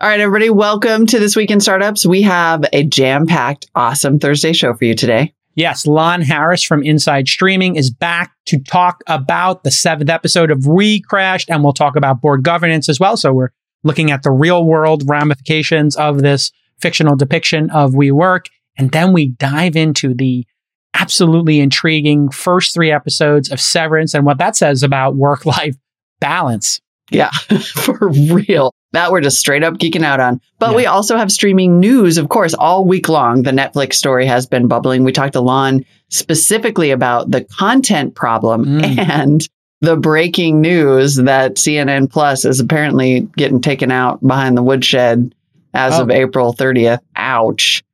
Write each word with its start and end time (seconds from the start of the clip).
All 0.00 0.08
right, 0.08 0.20
everybody, 0.20 0.48
welcome 0.48 1.06
to 1.06 1.18
This 1.18 1.34
Week 1.34 1.50
in 1.50 1.58
Startups. 1.58 2.06
We 2.06 2.22
have 2.22 2.64
a 2.72 2.84
jam 2.84 3.26
packed, 3.26 3.68
awesome 3.74 4.20
Thursday 4.20 4.52
show 4.52 4.72
for 4.72 4.84
you 4.84 4.94
today. 4.94 5.34
Yes, 5.56 5.88
Lon 5.88 6.22
Harris 6.22 6.62
from 6.62 6.84
Inside 6.84 7.26
Streaming 7.26 7.74
is 7.74 7.90
back 7.90 8.30
to 8.46 8.60
talk 8.60 9.02
about 9.08 9.64
the 9.64 9.72
seventh 9.72 10.08
episode 10.08 10.52
of 10.52 10.60
WeCrashed, 10.60 11.46
and 11.48 11.64
we'll 11.64 11.72
talk 11.72 11.96
about 11.96 12.20
board 12.20 12.44
governance 12.44 12.88
as 12.88 13.00
well. 13.00 13.16
So 13.16 13.32
we're 13.32 13.48
looking 13.82 14.12
at 14.12 14.22
the 14.22 14.30
real 14.30 14.64
world 14.64 15.02
ramifications 15.04 15.96
of 15.96 16.22
this 16.22 16.52
fictional 16.80 17.16
depiction 17.16 17.68
of 17.70 17.90
WeWork. 17.90 18.46
And 18.76 18.92
then 18.92 19.12
we 19.12 19.30
dive 19.30 19.74
into 19.74 20.14
the 20.14 20.46
absolutely 20.94 21.58
intriguing 21.58 22.30
first 22.30 22.72
three 22.72 22.92
episodes 22.92 23.50
of 23.50 23.60
Severance 23.60 24.14
and 24.14 24.24
what 24.24 24.38
that 24.38 24.54
says 24.54 24.84
about 24.84 25.16
work 25.16 25.44
life 25.44 25.74
balance. 26.20 26.80
Yeah, 27.10 27.30
for 27.74 28.10
real. 28.10 28.72
That 28.92 29.12
we're 29.12 29.20
just 29.20 29.38
straight 29.38 29.62
up 29.62 29.74
geeking 29.74 30.02
out 30.02 30.20
on. 30.20 30.40
But 30.58 30.70
yeah. 30.70 30.76
we 30.76 30.86
also 30.86 31.16
have 31.16 31.30
streaming 31.30 31.78
news, 31.78 32.16
of 32.16 32.30
course, 32.30 32.54
all 32.54 32.84
week 32.84 33.08
long. 33.08 33.42
The 33.42 33.50
Netflix 33.50 33.94
story 33.94 34.26
has 34.26 34.46
been 34.46 34.66
bubbling. 34.66 35.04
We 35.04 35.12
talked 35.12 35.34
to 35.34 35.40
Lon 35.40 35.84
specifically 36.08 36.90
about 36.90 37.30
the 37.30 37.44
content 37.44 38.14
problem 38.14 38.64
mm. 38.64 38.98
and 38.98 39.46
the 39.80 39.96
breaking 39.96 40.60
news 40.60 41.16
that 41.16 41.56
CNN 41.56 42.10
Plus 42.10 42.44
is 42.44 42.60
apparently 42.60 43.28
getting 43.36 43.60
taken 43.60 43.90
out 43.90 44.26
behind 44.26 44.56
the 44.56 44.62
woodshed 44.62 45.34
as 45.74 45.98
oh. 45.98 46.02
of 46.02 46.10
April 46.10 46.54
30th. 46.54 47.00
Ouch. 47.14 47.84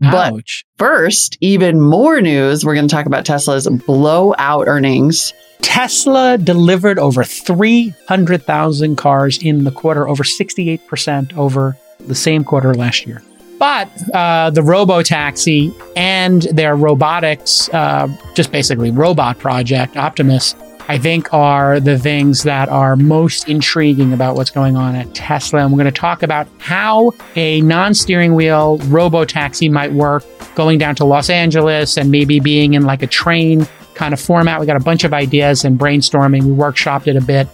But 0.00 0.34
first, 0.78 1.38
even 1.40 1.80
more 1.80 2.20
news. 2.20 2.64
We're 2.64 2.74
going 2.74 2.88
to 2.88 2.94
talk 2.94 3.06
about 3.06 3.24
Tesla's 3.24 3.68
blowout 3.68 4.66
earnings. 4.66 5.32
Tesla 5.62 6.36
delivered 6.38 6.98
over 6.98 7.24
300,000 7.24 8.96
cars 8.96 9.38
in 9.42 9.64
the 9.64 9.70
quarter, 9.70 10.06
over 10.08 10.22
68% 10.22 11.36
over 11.36 11.76
the 12.06 12.14
same 12.14 12.44
quarter 12.44 12.74
last 12.74 13.06
year. 13.06 13.22
But 13.58 13.88
uh, 14.12 14.50
the 14.50 14.62
robo 14.62 15.02
taxi 15.02 15.72
and 15.94 16.42
their 16.42 16.74
robotics, 16.74 17.68
uh, 17.72 18.08
just 18.34 18.50
basically 18.50 18.90
robot 18.90 19.38
project, 19.38 19.96
Optimus, 19.96 20.56
I 20.88 20.98
think 20.98 21.32
are 21.32 21.78
the 21.78 21.96
things 21.96 22.42
that 22.42 22.68
are 22.68 22.96
most 22.96 23.48
intriguing 23.48 24.12
about 24.12 24.34
what's 24.34 24.50
going 24.50 24.76
on 24.76 24.96
at 24.96 25.14
Tesla. 25.14 25.60
And 25.60 25.70
we're 25.72 25.78
going 25.78 25.92
to 25.92 26.00
talk 26.00 26.24
about 26.24 26.48
how 26.58 27.12
a 27.36 27.60
non 27.60 27.94
steering 27.94 28.34
wheel 28.34 28.78
robo 28.88 29.24
taxi 29.24 29.68
might 29.68 29.92
work 29.92 30.24
going 30.56 30.78
down 30.78 30.96
to 30.96 31.04
Los 31.04 31.30
Angeles 31.30 31.96
and 31.96 32.10
maybe 32.10 32.40
being 32.40 32.74
in 32.74 32.82
like 32.82 33.02
a 33.02 33.06
train 33.06 33.66
kind 33.94 34.14
of 34.14 34.20
format. 34.20 34.60
We 34.60 34.66
got 34.66 34.76
a 34.76 34.84
bunch 34.84 35.04
of 35.04 35.12
ideas 35.12 35.64
and 35.64 35.78
brainstorming. 35.78 36.44
We 36.44 36.50
workshopped 36.50 37.06
it 37.06 37.16
a 37.16 37.20
bit. 37.20 37.48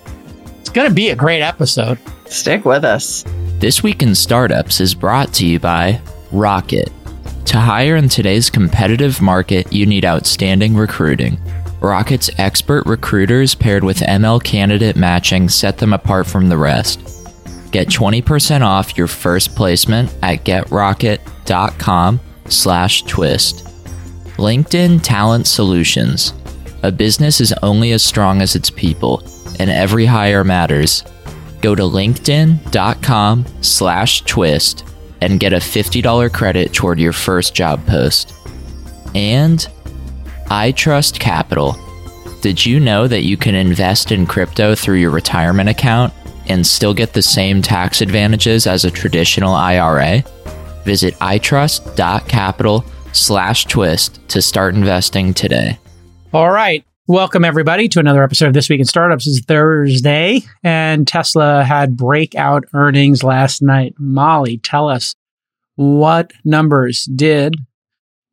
It's 0.61 0.71
going 0.71 0.89
to 0.89 0.95
be 0.95 1.11
a 1.11 1.17
great 1.17 1.43
episode. 1.43 1.99
Stick 2.27 2.65
with 2.65 2.85
us. 2.85 3.25
This 3.59 3.83
Week 3.83 4.03
in 4.03 4.15
Startups 4.15 4.81
is 4.81 4.95
brought 4.95 5.33
to 5.35 5.47
you 5.47 5.59
by 5.59 6.01
Rocket. 6.31 6.93
To 7.47 7.59
hire 7.59 7.97
in 7.97 8.09
today's 8.09 8.51
competitive 8.51 9.23
market, 9.23 9.73
you 9.73 9.87
need 9.87 10.05
outstanding 10.05 10.77
recruiting. 10.77 11.41
Rocket's 11.81 12.31
expert 12.39 12.85
recruiters 12.87 13.55
paired 13.55 13.85
with 13.85 13.99
ML 13.99 14.43
candidate 14.43 14.97
matching 14.97 15.49
set 15.49 15.79
them 15.79 15.93
apart 15.93 16.27
from 16.27 16.49
the 16.49 16.59
rest. 16.59 17.01
Get 17.71 17.89
20% 17.89 18.63
off 18.63 18.97
your 18.99 19.07
first 19.07 19.55
placement 19.55 20.13
at 20.23 20.45
getrocket.com 20.45 22.21
slash 22.47 23.03
twist. 23.03 23.68
LinkedIn 24.39 25.01
Talent 25.03 25.49
Solutions. 25.49 26.33
A 26.85 26.93
business 26.93 27.41
is 27.41 27.53
only 27.63 27.91
as 27.91 28.05
strong 28.05 28.41
as 28.41 28.55
its 28.55 28.71
people, 28.71 29.21
and 29.59 29.69
every 29.69 30.07
hire 30.07 30.45
matters. 30.45 31.03
Go 31.61 31.75
to 31.75 31.83
linkedin.com 31.83 33.45
slash 33.63 34.23
twist 34.23 34.85
and 35.21 35.41
get 35.41 35.53
a 35.53 35.57
$50 35.57 36.33
credit 36.33 36.73
toward 36.73 37.01
your 37.01 37.13
first 37.13 37.53
job 37.53 37.85
post. 37.87 38.33
And 39.17 39.67
iTrust 40.47 41.19
Capital. 41.19 41.77
Did 42.41 42.65
you 42.65 42.79
know 42.79 43.09
that 43.09 43.25
you 43.25 43.37
can 43.37 43.57
invest 43.57 44.13
in 44.13 44.25
crypto 44.25 44.77
through 44.77 44.99
your 44.99 45.11
retirement 45.11 45.69
account 45.69 46.15
and 46.47 46.65
still 46.65 46.95
get 46.95 47.13
the 47.13 47.23
same 47.23 47.61
tax 47.61 48.01
advantages 48.01 48.69
as 48.69 48.85
a 48.85 48.91
traditional 48.91 49.53
IRA? 49.53 50.23
Visit 50.85 51.15
itrust.capital 51.15 52.85
slash 53.13 53.67
twist 53.67 54.21
to 54.29 54.43
start 54.43 54.75
investing 54.75 55.35
today. 55.35 55.79
All 56.33 56.51
right. 56.51 56.85
Welcome, 57.07 57.43
everybody, 57.43 57.89
to 57.89 58.01
another 58.01 58.23
episode 58.23 58.49
of 58.49 58.53
This 58.53 58.69
Week 58.69 58.81
in 58.81 58.85
Startups. 58.85 59.27
It's 59.27 59.41
Thursday, 59.41 60.43
and 60.63 61.09
Tesla 61.09 61.65
had 61.65 61.97
breakout 61.97 62.65
earnings 62.75 63.25
last 63.25 63.63
night. 63.63 63.95
Molly, 63.99 64.59
tell 64.59 64.89
us 64.89 65.15
what 65.77 66.33
numbers 66.45 67.05
did 67.05 67.55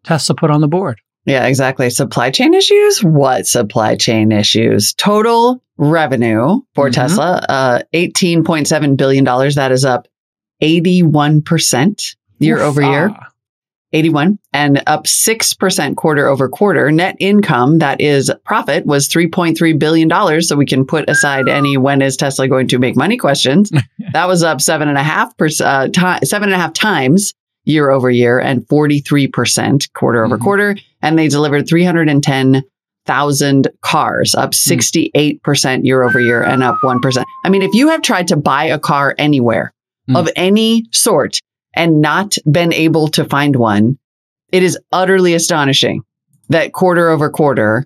Tesla 0.04 0.36
put 0.36 0.52
on 0.52 0.60
the 0.60 0.68
board? 0.68 1.00
Yeah, 1.26 1.46
exactly. 1.46 1.90
Supply 1.90 2.32
chain 2.32 2.54
issues? 2.54 3.04
What 3.04 3.48
supply 3.48 3.96
chain 3.96 4.32
issues? 4.32 4.94
Total 4.94 5.62
revenue 5.78 6.60
for 6.74 6.86
mm-hmm. 6.86 6.94
Tesla, 6.94 7.46
uh, 7.48 7.80
$18.7 7.94 8.98
billion. 8.98 9.24
That 9.24 9.72
is 9.72 9.86
up 9.86 10.08
81% 10.62 12.16
year 12.40 12.58
Oof, 12.58 12.64
over 12.64 12.82
year. 12.82 13.10
Ah. 13.14 13.28
81 13.96 14.38
and 14.54 14.84
up 14.88 15.06
6% 15.06 15.96
quarter 15.96 16.28
over 16.28 16.50
quarter. 16.50 16.92
Net 16.92 17.16
income, 17.20 17.80
that 17.80 18.02
is 18.02 18.32
profit, 18.44 18.86
was 18.86 19.08
$3.3 19.08 19.80
billion. 19.80 20.42
So 20.42 20.56
we 20.56 20.66
can 20.66 20.86
put 20.86 21.10
aside 21.10 21.48
any 21.48 21.78
when 21.78 22.02
is 22.02 22.18
Tesla 22.18 22.48
going 22.48 22.68
to 22.68 22.78
make 22.78 22.98
money 22.98 23.18
questions. 23.18 23.72
that 24.14 24.28
was 24.28 24.44
up 24.44 24.62
seven 24.62 24.90
and 24.90 24.98
a 24.98 25.04
half 25.04 25.38
percent, 25.38 25.98
uh, 25.98 26.20
t- 26.20 26.26
seven 26.26 26.50
and 26.50 26.56
a 26.56 26.60
half 26.60 26.74
times 26.74 27.34
year 27.64 27.90
over 27.90 28.10
year 28.10 28.40
and 28.40 28.68
43% 28.68 29.94
quarter 29.94 30.22
over 30.24 30.36
mm-hmm. 30.36 30.44
quarter. 30.44 30.76
And 31.02 31.18
they 31.18 31.30
delivered 31.30 31.68
310,000 31.68 33.68
cars, 33.82 34.36
up 34.36 34.52
68% 34.52 35.40
mm. 35.42 35.84
year 35.84 36.04
over 36.04 36.20
year 36.20 36.44
and 36.44 36.62
up 36.64 36.78
1%. 36.84 37.24
I 37.44 37.50
mean, 37.50 37.64
if 37.64 37.74
you 37.74 37.90
have 37.90 38.02
tried 38.02 38.28
to 38.28 38.38
buy 38.38 38.66
a 38.66 38.78
car 38.78 39.16
anywhere 39.18 39.74
mm. 40.10 40.18
of 40.18 40.30
any 40.36 40.86
sort 40.92 41.40
and 41.76 42.02
not 42.02 42.36
been 42.50 42.74
able 42.74 43.08
to 43.10 43.26
find 43.26 43.56
one, 43.56 43.98
it 44.52 44.64
is 44.64 44.78
utterly 44.92 45.34
astonishing 45.34 46.04
that 46.50 46.74
quarter 46.74 47.10
over 47.10 47.30
quarter, 47.30 47.86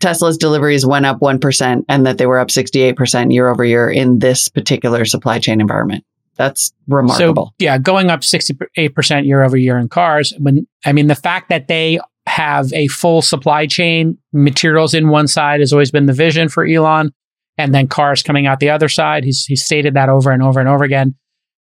Tesla's 0.00 0.36
deliveries 0.36 0.84
went 0.84 1.06
up 1.06 1.20
1% 1.20 1.84
and 1.88 2.06
that 2.06 2.18
they 2.18 2.26
were 2.26 2.38
up 2.38 2.48
68% 2.48 3.32
year 3.32 3.48
over 3.48 3.64
year 3.64 3.88
in 3.88 4.18
this 4.18 4.48
particular 4.48 5.04
supply 5.04 5.38
chain 5.38 5.60
environment. 5.60 6.04
That's 6.36 6.72
remarkable. 6.88 7.48
So, 7.48 7.54
yeah, 7.58 7.78
going 7.78 8.10
up 8.10 8.20
68% 8.20 9.26
year 9.26 9.44
over 9.44 9.56
year 9.56 9.78
in 9.78 9.88
cars. 9.88 10.34
When, 10.38 10.66
I 10.84 10.92
mean, 10.92 11.06
the 11.06 11.14
fact 11.14 11.50
that 11.50 11.68
they 11.68 12.00
have 12.26 12.72
a 12.72 12.88
full 12.88 13.22
supply 13.22 13.66
chain, 13.66 14.18
materials 14.32 14.94
in 14.94 15.08
one 15.08 15.28
side 15.28 15.60
has 15.60 15.72
always 15.72 15.90
been 15.90 16.06
the 16.06 16.12
vision 16.12 16.48
for 16.48 16.66
Elon, 16.66 17.12
and 17.58 17.74
then 17.74 17.86
cars 17.86 18.22
coming 18.22 18.46
out 18.46 18.60
the 18.60 18.70
other 18.70 18.88
side. 18.88 19.24
He's, 19.24 19.44
he's 19.44 19.62
stated 19.62 19.94
that 19.94 20.08
over 20.08 20.30
and 20.30 20.42
over 20.42 20.58
and 20.58 20.68
over 20.68 20.84
again. 20.84 21.14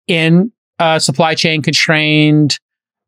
In 0.07 0.53
a 0.81 0.99
supply 0.99 1.35
chain 1.35 1.63
constrained 1.63 2.59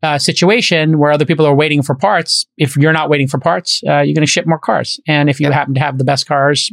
uh, 0.02 0.18
situation 0.18 0.98
where 0.98 1.10
other 1.10 1.24
people 1.24 1.46
are 1.46 1.54
waiting 1.54 1.82
for 1.82 1.94
parts, 1.94 2.46
if 2.56 2.76
you're 2.76 2.92
not 2.92 3.08
waiting 3.08 3.28
for 3.28 3.38
parts, 3.38 3.82
uh, 3.88 4.00
you're 4.00 4.14
going 4.14 4.26
to 4.26 4.26
ship 4.26 4.46
more 4.46 4.58
cars. 4.58 5.00
And 5.06 5.30
if 5.30 5.40
you 5.40 5.46
yep. 5.46 5.54
happen 5.54 5.74
to 5.74 5.80
have 5.80 5.98
the 5.98 6.04
best 6.04 6.26
cars 6.26 6.70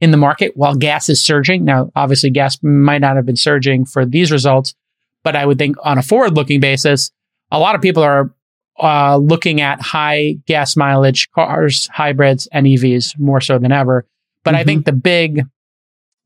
in 0.00 0.10
the 0.10 0.16
market 0.16 0.56
while 0.56 0.74
gas 0.74 1.08
is 1.08 1.22
surging. 1.22 1.64
Now, 1.64 1.90
obviously, 1.94 2.30
gas 2.30 2.58
might 2.62 3.02
not 3.02 3.16
have 3.16 3.26
been 3.26 3.36
surging 3.36 3.84
for 3.84 4.06
these 4.06 4.32
results, 4.32 4.74
but 5.22 5.36
I 5.36 5.44
would 5.44 5.58
think 5.58 5.76
on 5.84 5.98
a 5.98 6.02
forward 6.02 6.34
looking 6.34 6.60
basis, 6.60 7.10
a 7.50 7.58
lot 7.58 7.74
of 7.74 7.82
people 7.82 8.02
are 8.02 8.34
uh, 8.82 9.18
looking 9.18 9.60
at 9.60 9.82
high 9.82 10.36
gas 10.46 10.74
mileage 10.74 11.30
cars, 11.32 11.86
hybrids, 11.92 12.48
and 12.50 12.66
EVs 12.66 13.18
more 13.18 13.40
so 13.40 13.58
than 13.58 13.72
ever. 13.72 14.06
But 14.42 14.52
mm-hmm. 14.52 14.60
I 14.60 14.64
think 14.64 14.86
the 14.86 14.92
big 14.92 15.42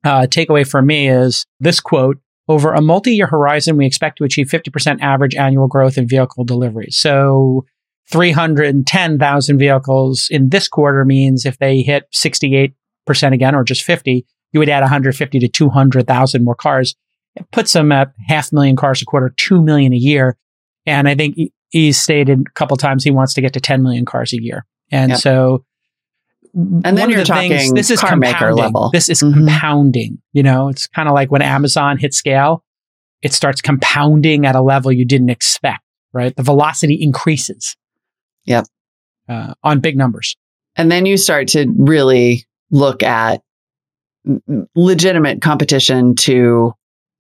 uh, 0.05 0.27
takeaway 0.29 0.69
for 0.69 0.81
me 0.81 1.09
is 1.09 1.47
this 1.59 1.81
quote 1.81 2.19
over 2.49 2.72
a 2.72 2.81
multi 2.81 3.15
year 3.15 3.27
horizon, 3.27 3.77
we 3.77 3.87
expect 3.87 4.19
to 4.19 4.25
achieve 4.25 4.49
50% 4.49 5.01
average 5.01 5.34
annual 5.34 5.69
growth 5.69 5.97
in 5.97 6.07
vehicle 6.07 6.45
deliveries. 6.45 6.97
So 6.97 7.65
310,000 8.10 9.59
vehicles 9.59 10.28
in 10.30 10.51
this 10.51 10.69
quarter 10.69 11.04
means 11.04 11.47
if 11.47 11.59
they 11.59 11.80
hit 11.80 12.04
68 12.13 12.74
percent 13.07 13.34
again, 13.34 13.54
or 13.54 13.65
just 13.65 13.83
50, 13.83 14.27
you 14.53 14.60
would 14.60 14.69
add 14.69 14.80
150 14.80 15.39
to 15.39 15.48
200,000 15.48 16.45
more 16.45 16.54
cars. 16.54 16.95
It 17.36 17.51
puts 17.51 17.72
them 17.72 17.92
at 17.92 18.13
half 18.28 18.53
million 18.53 18.77
cars 18.77 19.03
a 19.03 19.04
quarter, 19.04 19.34
2 19.36 19.60
million 19.60 19.92
a 19.92 19.97
year. 19.97 20.36
And 20.86 21.09
I 21.09 21.15
think 21.15 21.36
he's 21.71 22.01
stated 22.01 22.41
a 22.41 22.51
couple 22.53 22.77
times 22.77 23.04
he 23.04 23.10
wants 23.10 23.34
to 23.34 23.41
get 23.41 23.53
to 23.54 23.60
10 23.60 23.83
million 23.83 24.04
cars 24.04 24.33
a 24.33 24.41
year. 24.41 24.65
And 24.91 25.10
yep. 25.10 25.21
so, 25.21 25.65
and 26.54 26.97
then 26.97 27.10
you're 27.10 27.21
the 27.21 27.24
talking 27.24 27.51
things, 27.51 27.72
this 27.72 27.91
is 27.91 28.01
car 28.01 28.16
maker 28.16 28.54
level. 28.54 28.91
This 28.92 29.09
is 29.09 29.22
mm-hmm. 29.22 29.47
compounding. 29.47 30.18
You 30.33 30.42
know, 30.42 30.68
it's 30.68 30.86
kind 30.86 31.09
of 31.09 31.15
like 31.15 31.30
when 31.30 31.42
Amazon 31.42 31.98
hits 31.98 32.16
scale, 32.16 32.65
it 33.22 33.33
starts 33.33 33.60
compounding 33.60 34.47
at 34.47 34.54
a 34.54 34.62
level 34.62 34.92
you 34.92 35.04
didn't 35.04 35.30
expect, 35.30 35.83
right? 36.12 36.34
The 36.36 36.42
velocity 36.42 36.95
increases. 37.01 37.77
Yep. 38.45 38.66
Uh, 39.28 39.54
on 39.62 39.80
big 39.80 39.97
numbers. 39.97 40.36
And 40.77 40.92
then 40.92 41.06
you 41.06 41.16
start 41.16 41.48
to 41.48 41.66
really 41.78 42.45
look 42.71 43.03
at 43.03 43.42
legitimate 44.74 45.41
competition 45.41 46.15
to 46.16 46.72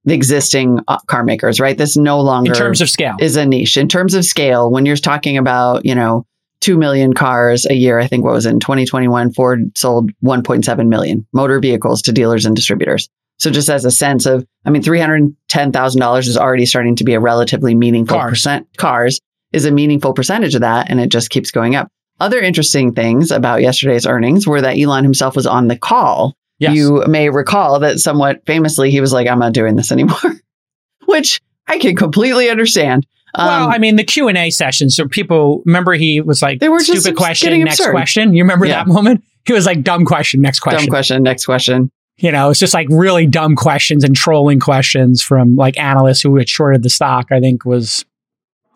the 0.04 0.14
existing 0.14 0.80
uh, 0.86 0.98
car 1.06 1.24
makers, 1.24 1.60
right? 1.60 1.78
This 1.78 1.96
no 1.96 2.20
longer 2.20 2.52
in 2.52 2.58
terms 2.58 2.80
of 2.80 2.90
scale 2.90 3.16
is 3.20 3.36
a 3.36 3.46
niche. 3.46 3.76
In 3.76 3.88
terms 3.88 4.14
of 4.14 4.24
scale, 4.24 4.70
when 4.70 4.84
you're 4.84 4.96
talking 4.96 5.38
about, 5.38 5.86
you 5.86 5.94
know, 5.94 6.26
2 6.64 6.78
million 6.78 7.12
cars 7.12 7.66
a 7.66 7.74
year, 7.74 7.98
I 7.98 8.06
think 8.06 8.24
what 8.24 8.32
was 8.32 8.46
in 8.46 8.58
2021, 8.58 9.34
Ford 9.34 9.76
sold 9.76 10.10
1.7 10.22 10.88
million 10.88 11.26
motor 11.34 11.60
vehicles 11.60 12.00
to 12.02 12.12
dealers 12.12 12.46
and 12.46 12.56
distributors. 12.56 13.10
So 13.38 13.50
just 13.50 13.68
as 13.68 13.84
a 13.84 13.90
sense 13.90 14.24
of, 14.24 14.46
I 14.64 14.70
mean, 14.70 14.82
$310,000 14.82 16.18
is 16.20 16.38
already 16.38 16.64
starting 16.64 16.96
to 16.96 17.04
be 17.04 17.12
a 17.12 17.20
relatively 17.20 17.74
meaningful 17.74 18.16
Cars. 18.16 18.30
percent. 18.30 18.66
Cars 18.78 19.20
is 19.52 19.66
a 19.66 19.70
meaningful 19.70 20.14
percentage 20.14 20.54
of 20.54 20.62
that, 20.62 20.90
and 20.90 21.00
it 21.00 21.10
just 21.10 21.28
keeps 21.28 21.50
going 21.50 21.76
up. 21.76 21.88
Other 22.18 22.40
interesting 22.40 22.94
things 22.94 23.30
about 23.30 23.60
yesterday's 23.60 24.06
earnings 24.06 24.46
were 24.46 24.62
that 24.62 24.78
Elon 24.78 25.04
himself 25.04 25.36
was 25.36 25.46
on 25.46 25.68
the 25.68 25.76
call. 25.76 26.34
Yes. 26.58 26.76
You 26.76 27.04
may 27.06 27.28
recall 27.28 27.80
that 27.80 27.98
somewhat 27.98 28.46
famously, 28.46 28.90
he 28.90 29.02
was 29.02 29.12
like, 29.12 29.28
I'm 29.28 29.38
not 29.38 29.52
doing 29.52 29.76
this 29.76 29.92
anymore, 29.92 30.40
which 31.04 31.42
I 31.66 31.76
can 31.78 31.94
completely 31.94 32.48
understand. 32.48 33.06
Well, 33.36 33.64
Um, 33.66 33.70
I 33.70 33.78
mean, 33.78 33.96
the 33.96 34.04
Q 34.04 34.28
and 34.28 34.38
A 34.38 34.50
session. 34.50 34.90
So 34.90 35.06
people 35.08 35.62
remember 35.66 35.92
he 35.94 36.20
was 36.20 36.40
like, 36.42 36.60
They 36.60 36.68
were 36.68 36.80
just 36.80 37.02
stupid 37.02 37.16
question, 37.16 37.58
next 37.64 37.80
absurd. 37.80 37.92
question. 37.92 38.34
You 38.34 38.42
remember 38.44 38.66
Yeah. 38.66 38.76
that 38.84 38.86
moment? 38.86 39.22
He 39.46 39.52
was 39.52 39.66
like, 39.66 39.82
dumb 39.82 40.04
question, 40.04 40.40
next 40.40 40.60
question. 40.60 40.80
dumb 40.86 40.88
question, 40.90 41.22
next 41.22 41.44
question. 41.44 41.90
You 42.16 42.30
know, 42.32 42.50
it's 42.50 42.60
just 42.60 42.74
like 42.74 42.86
really 42.90 43.26
dumb 43.26 43.56
questions 43.56 44.04
and 44.04 44.14
trolling 44.14 44.60
questions 44.60 45.20
from 45.22 45.56
like 45.56 45.76
analysts 45.78 46.22
who 46.22 46.36
had 46.36 46.48
shorted 46.48 46.82
the 46.82 46.90
stock. 46.90 47.26
I 47.32 47.40
think 47.40 47.64
was, 47.64 48.04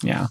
yeah, 0.02 0.26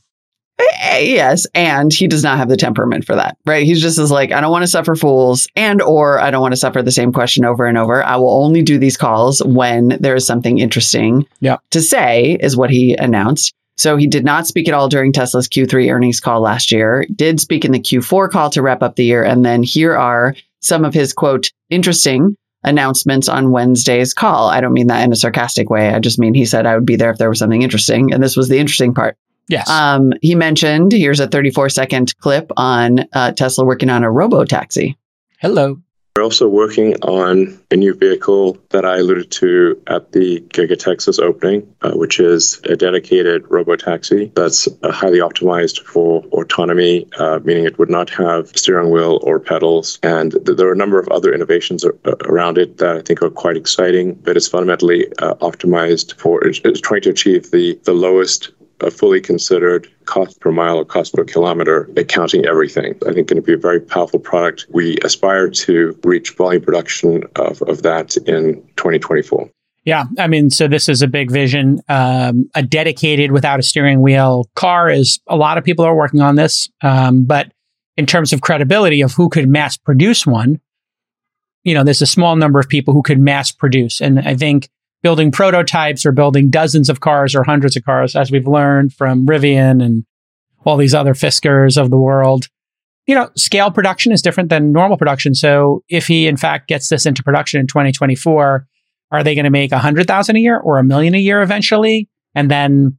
Eh, 0.82 1.00
Yes, 1.00 1.46
and 1.54 1.94
he 1.94 2.08
does 2.08 2.24
not 2.24 2.38
have 2.38 2.50
the 2.50 2.58
temperament 2.58 3.06
for 3.06 3.16
that, 3.16 3.38
right? 3.46 3.64
He's 3.64 3.80
just 3.82 4.00
is 4.00 4.10
like, 4.12 4.32
I 4.32 4.42
don't 4.42 4.52
want 4.52 4.64
to 4.64 4.68
suffer 4.68 4.96
fools, 4.96 5.48
and 5.56 5.82
or 5.84 6.20
I 6.20 6.32
don't 6.32 6.42
want 6.42 6.52
to 6.54 6.58
suffer 6.58 6.82
the 6.82 6.92
same 6.92 7.14
question 7.14 7.46
over 7.46 7.66
and 7.66 7.78
over. 7.78 8.04
I 8.04 8.16
will 8.18 8.44
only 8.44 8.64
do 8.64 8.78
these 8.80 8.98
calls 8.98 9.40
when 9.46 9.90
there 10.00 10.16
is 10.16 10.26
something 10.26 10.58
interesting 10.58 11.26
Yeah. 11.40 11.58
to 11.72 11.82
say, 11.82 12.38
is 12.42 12.58
what 12.58 12.72
he 12.72 12.96
announced. 12.96 13.54
So 13.78 13.96
he 13.96 14.08
did 14.08 14.26
not 14.26 14.48
speak 14.48 14.68
at 14.68 14.74
all 14.74 14.90
during 14.90 15.14
Tesla's 15.14 15.48
Q3 15.48 15.92
earnings 15.92 16.20
call 16.20 16.42
last 16.42 16.72
year. 16.72 17.06
Did 17.16 17.40
speak 17.40 17.64
in 17.64 17.72
the 17.72 17.80
Q4 17.80 18.30
call 18.30 18.50
to 18.50 18.62
wrap 18.62 18.82
up 18.82 18.96
the 18.96 19.06
year, 19.06 19.24
and 19.24 19.46
then 19.46 19.62
here 19.64 19.96
are 19.96 20.36
some 20.62 20.84
of 20.84 20.94
his 20.94 21.14
quote 21.14 21.52
interesting 21.70 22.36
announcements 22.64 23.30
on 23.30 23.52
Wednesday's 23.52 24.14
call. 24.14 24.50
I 24.50 24.60
don't 24.62 24.74
mean 24.74 24.88
that 24.88 25.04
in 25.04 25.12
a 25.12 25.16
sarcastic 25.16 25.70
way. 25.70 25.90
I 25.94 26.00
just 26.00 26.20
mean 26.20 26.34
he 26.34 26.46
said 26.46 26.66
I 26.66 26.76
would 26.76 26.86
be 26.88 26.96
there 26.96 27.12
if 27.12 27.18
there 27.18 27.30
was 27.30 27.40
something 27.40 27.62
interesting, 27.62 28.12
and 28.12 28.22
this 28.22 28.36
was 28.36 28.50
the 28.50 28.58
interesting 28.58 28.94
part. 28.94 29.16
yes, 29.48 29.70
Um, 29.70 30.12
he 30.22 30.34
mentioned 30.36 30.92
here's 30.92 31.20
a 31.20 31.28
34 31.28 31.70
second 31.70 32.18
clip 32.18 32.52
on 32.58 33.06
uh, 33.14 33.32
Tesla 33.34 33.64
working 33.64 33.90
on 33.90 34.04
a 34.04 34.12
robo 34.12 34.44
taxi. 34.44 34.98
hello. 35.40 35.80
We're 36.18 36.24
also 36.24 36.48
working 36.48 36.96
on 37.04 37.60
a 37.70 37.76
new 37.76 37.94
vehicle 37.94 38.58
that 38.70 38.84
I 38.84 38.98
alluded 38.98 39.30
to 39.34 39.80
at 39.86 40.14
the 40.14 40.40
Giga 40.50 40.76
Texas 40.76 41.20
opening, 41.20 41.72
uh, 41.84 41.92
which 41.92 42.20
is 42.20 42.60
a 42.64 42.76
dedicated 42.76 43.46
robo 43.52 43.76
taxi 43.76 44.32
that's 44.36 44.68
uh, 44.82 44.92
highly 44.92 45.20
optimized 45.20 45.82
for 45.82 46.24
autonomy, 46.32 47.08
uh, 47.20 47.40
meaning 47.44 47.66
it 47.66 47.78
would 47.78 47.92
not 47.92 48.10
have 48.10 48.48
steering 48.58 48.90
wheel 48.90 49.20
or 49.22 49.40
pedals. 49.40 50.00
And 50.02 50.32
th- 50.32 50.58
there 50.58 50.68
are 50.68 50.74
a 50.74 50.76
number 50.76 50.98
of 50.98 51.08
other 51.10 51.32
innovations 51.32 51.84
a- 51.84 51.92
a- 52.06 52.16
around 52.26 52.58
it 52.58 52.80
that 52.80 52.98
I 52.98 53.02
think 53.04 53.22
are 53.22 53.30
quite 53.30 53.56
exciting. 53.56 54.16
But 54.16 54.38
it's 54.38 54.48
fundamentally 54.48 55.06
uh, 55.20 55.36
optimized 55.36 56.20
for 56.20 56.44
it's, 56.44 56.60
it's 56.66 56.82
trying 56.82 57.02
to 57.02 57.12
achieve 57.12 57.52
the 57.52 57.80
the 57.84 57.94
lowest 57.94 58.50
a 58.82 58.92
fully 58.92 59.22
considered 59.22 59.88
cost 60.06 60.40
per 60.40 60.52
mile 60.52 60.78
or 60.78 60.86
cost 60.86 61.14
per 61.14 61.24
kilometer, 61.24 61.90
accounting 61.98 62.46
everything. 62.46 62.96
I 63.08 63.14
think 63.14 63.28
going 63.28 63.42
to 63.42 63.42
be 63.42 63.54
a 63.54 63.58
very 63.58 63.80
powerful 63.80 64.20
product. 64.20 64.66
We 64.70 64.98
aspire 65.04 65.50
to 65.50 66.00
reach 66.04 66.36
volume 66.36 66.62
production 66.62 67.24
of, 67.36 67.62
of 67.64 67.84
that 67.84 68.18
in 68.18 68.62
2024. 68.78 69.50
Yeah, 69.84 70.04
I 70.20 70.28
mean, 70.28 70.50
so 70.50 70.68
this 70.68 70.90
is 70.90 71.02
a 71.02 71.08
big 71.08 71.32
vision. 71.32 71.80
Um, 71.88 72.50
a 72.56 72.62
dedicated 72.62 73.32
without 73.32 73.60
a 73.60 73.64
steering 73.64 74.02
wheel 74.02 74.50
car 74.56 74.90
is 74.90 75.20
a 75.28 75.38
lot 75.38 75.58
of 75.58 75.64
people 75.64 75.86
are 75.86 75.96
working 75.96 76.20
on 76.20 76.36
this. 76.36 76.70
Um, 76.82 77.24
but 77.24 77.54
in 77.96 78.06
terms 78.06 78.34
of 78.34 78.42
credibility 78.42 79.02
of 79.02 79.14
who 79.14 79.30
could 79.30 79.48
mass 79.48 79.78
produce 79.78 80.26
one, 80.26 80.60
you 81.64 81.74
know, 81.74 81.84
there's 81.84 82.02
a 82.02 82.06
small 82.06 82.36
number 82.36 82.60
of 82.60 82.68
people 82.68 82.94
who 82.94 83.02
could 83.02 83.20
mass 83.20 83.52
produce. 83.52 84.02
And 84.02 84.20
I 84.20 84.36
think 84.36 84.70
building 85.04 85.32
prototypes 85.32 86.06
or 86.06 86.12
building 86.12 86.50
dozens 86.50 86.90
of 86.90 87.00
cars 87.00 87.36
or 87.36 87.44
hundreds 87.44 87.78
of 87.78 87.84
cars, 87.84 88.16
as 88.16 88.32
we've 88.32 88.48
learned 88.48 88.94
from 88.94 89.26
Rivian 89.26 89.84
and 89.84 90.06
all 90.66 90.78
these 90.78 90.96
other 90.96 91.14
Fiskers 91.14 91.82
of 91.82 91.90
the 91.90 91.98
world, 91.98 92.48
you 93.06 93.16
know, 93.16 93.30
scale 93.36 93.72
production 93.72 94.12
is 94.12 94.22
different 94.22 94.50
than 94.50 94.72
normal 94.72 94.98
production. 94.98 95.34
So 95.34 95.84
if 95.88 96.08
he 96.08 96.28
in 96.28 96.38
fact 96.38 96.68
gets 96.68 96.90
this 96.90 97.06
into 97.06 97.24
production 97.24 97.60
in 97.60 97.68
2024, 97.68 98.68
are 99.12 99.24
they 99.24 99.36
going 99.36 99.46
to 99.46 99.50
make 99.50 99.72
a 99.72 99.80
hundred 99.80 100.08
thousand 100.08 100.36
a 100.36 100.40
year 100.40 100.58
or 100.58 100.78
a 100.78 100.84
million 100.84 101.16
a 101.16 101.20
year 101.20 101.42
eventually? 101.42 102.10
And 102.36 102.52
then 102.52 102.98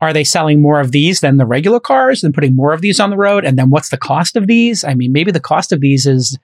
are 0.00 0.12
they 0.12 0.24
selling 0.24 0.60
more 0.60 0.80
of 0.80 0.90
these 0.90 1.20
than 1.20 1.36
the 1.36 1.46
regular 1.46 1.78
cars 1.78 2.24
and 2.24 2.34
putting 2.34 2.56
more 2.56 2.72
of 2.72 2.80
these 2.80 2.98
on 2.98 3.10
the 3.10 3.16
road? 3.16 3.44
And 3.44 3.56
then 3.56 3.70
what's 3.70 3.90
the 3.90 3.96
cost 3.96 4.36
of 4.36 4.48
these? 4.48 4.82
I 4.82 4.94
mean, 4.94 5.12
maybe 5.12 5.30
the 5.30 5.40
cost 5.40 5.72
of 5.72 5.80
these 5.80 6.04
is, 6.04 6.36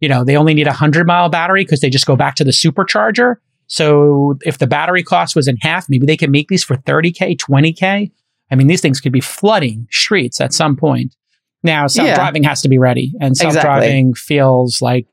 you 0.00 0.08
know, 0.08 0.24
they 0.24 0.36
only 0.36 0.54
need 0.54 0.66
a 0.66 0.72
hundred 0.72 1.06
mile 1.06 1.28
battery 1.28 1.64
because 1.64 1.80
they 1.80 1.90
just 1.90 2.06
go 2.06 2.16
back 2.16 2.34
to 2.36 2.44
the 2.44 2.50
supercharger. 2.50 3.36
So 3.66 4.38
if 4.42 4.58
the 4.58 4.66
battery 4.66 5.02
cost 5.02 5.34
was 5.34 5.48
in 5.48 5.56
half, 5.58 5.88
maybe 5.88 6.06
they 6.06 6.16
can 6.16 6.30
make 6.30 6.48
these 6.48 6.64
for 6.64 6.76
30K, 6.76 7.36
20K. 7.38 8.10
I 8.50 8.54
mean, 8.54 8.66
these 8.66 8.80
things 8.80 9.00
could 9.00 9.12
be 9.12 9.20
flooding 9.20 9.86
streets 9.90 10.40
at 10.40 10.52
some 10.52 10.76
point. 10.76 11.14
Now, 11.62 11.86
self 11.86 12.14
driving 12.14 12.44
has 12.44 12.60
to 12.62 12.68
be 12.68 12.76
ready, 12.76 13.14
and 13.20 13.36
self 13.36 13.54
driving 13.62 14.12
feels 14.14 14.82
like 14.82 15.06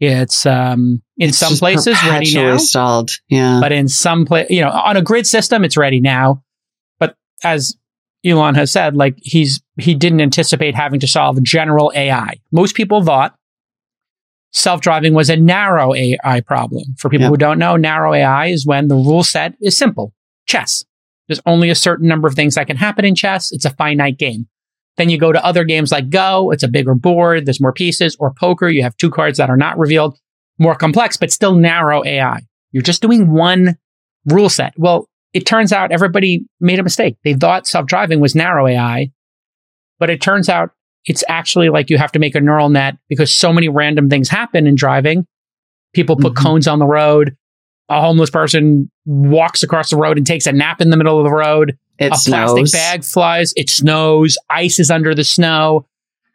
it's 0.00 0.44
um, 0.46 1.00
in 1.16 1.28
It's 1.28 1.38
some 1.38 1.56
places 1.56 1.96
ready 2.02 2.34
now, 2.34 2.56
stalled. 2.56 3.12
Yeah. 3.28 3.60
but 3.60 3.70
in 3.70 3.86
some 3.88 4.26
place, 4.26 4.50
you 4.50 4.60
know, 4.60 4.70
on 4.70 4.96
a 4.96 5.02
grid 5.02 5.28
system, 5.28 5.64
it's 5.64 5.76
ready 5.76 6.00
now. 6.00 6.42
But 6.98 7.16
as 7.44 7.76
Elon 8.24 8.56
has 8.56 8.72
said, 8.72 8.96
like 8.96 9.16
he's 9.22 9.62
he 9.78 9.94
didn't 9.94 10.20
anticipate 10.20 10.74
having 10.74 10.98
to 11.00 11.06
solve 11.06 11.40
general 11.44 11.92
AI. 11.94 12.34
Most 12.50 12.74
people 12.74 13.04
thought 13.04 13.36
self-driving 14.52 15.14
was 15.14 15.30
a 15.30 15.36
narrow 15.36 15.94
AI 15.94 16.40
problem. 16.42 16.84
For 16.98 17.08
people 17.08 17.28
who 17.28 17.36
don't 17.36 17.58
know, 17.58 17.76
narrow 17.76 18.14
AI 18.14 18.46
is 18.46 18.66
when 18.66 18.88
the 18.88 18.94
rule 18.94 19.24
set 19.24 19.54
is 19.60 19.76
simple. 19.76 20.12
Chess. 20.46 20.84
There's 21.28 21.40
only 21.46 21.70
a 21.70 21.74
certain 21.74 22.08
number 22.08 22.28
of 22.28 22.34
things 22.34 22.54
that 22.56 22.66
can 22.66 22.76
happen 22.76 23.04
in 23.04 23.14
chess. 23.14 23.52
It's 23.52 23.64
a 23.64 23.70
finite 23.70 24.18
game. 24.18 24.46
Then 24.96 25.08
you 25.08 25.18
go 25.18 25.32
to 25.32 25.44
other 25.44 25.64
games 25.64 25.90
like 25.90 26.10
Go, 26.10 26.50
it's 26.50 26.62
a 26.62 26.68
bigger 26.68 26.94
board, 26.94 27.46
there's 27.46 27.60
more 27.60 27.72
pieces, 27.72 28.16
or 28.20 28.34
poker, 28.34 28.68
you 28.68 28.82
have 28.82 28.96
two 28.96 29.10
cards 29.10 29.38
that 29.38 29.48
are 29.48 29.56
not 29.56 29.78
revealed, 29.78 30.18
more 30.58 30.74
complex, 30.74 31.16
but 31.16 31.32
still 31.32 31.54
narrow 31.54 32.04
AI. 32.04 32.40
You're 32.72 32.82
just 32.82 33.00
doing 33.00 33.32
one 33.32 33.76
rule 34.26 34.50
set. 34.50 34.74
Well, 34.76 35.08
it 35.32 35.46
turns 35.46 35.72
out 35.72 35.92
everybody 35.92 36.44
made 36.60 36.78
a 36.78 36.82
mistake. 36.82 37.16
They 37.24 37.32
thought 37.32 37.66
self 37.66 37.86
driving 37.86 38.20
was 38.20 38.34
narrow 38.34 38.66
AI, 38.66 39.10
but 39.98 40.10
it 40.10 40.20
turns 40.20 40.50
out 40.50 40.70
it's 41.06 41.24
actually 41.28 41.68
like 41.68 41.90
you 41.90 41.98
have 41.98 42.12
to 42.12 42.18
make 42.18 42.34
a 42.34 42.40
neural 42.40 42.68
net 42.68 42.96
because 43.08 43.34
so 43.34 43.52
many 43.52 43.68
random 43.68 44.08
things 44.08 44.28
happen 44.28 44.66
in 44.66 44.74
driving. 44.74 45.26
People 45.94 46.16
put 46.16 46.34
Mhm. 46.34 46.42
cones 46.42 46.68
on 46.68 46.78
the 46.78 46.86
road. 46.86 47.36
A 47.88 48.00
homeless 48.00 48.30
person 48.30 48.90
walks 49.04 49.62
across 49.62 49.90
the 49.90 49.96
road 49.96 50.16
and 50.16 50.26
takes 50.26 50.46
a 50.46 50.52
nap 50.52 50.80
in 50.80 50.90
the 50.90 50.96
middle 50.96 51.18
of 51.18 51.24
the 51.24 51.32
road 51.32 51.76
it 51.98 52.12
a 52.12 52.16
snows. 52.16 52.52
plastic 52.52 52.72
bag 52.72 53.04
flies, 53.04 53.52
it 53.56 53.68
snows, 53.68 54.38
ice 54.48 54.78
is 54.80 54.90
under 54.90 55.14
the 55.14 55.24
snow, 55.24 55.86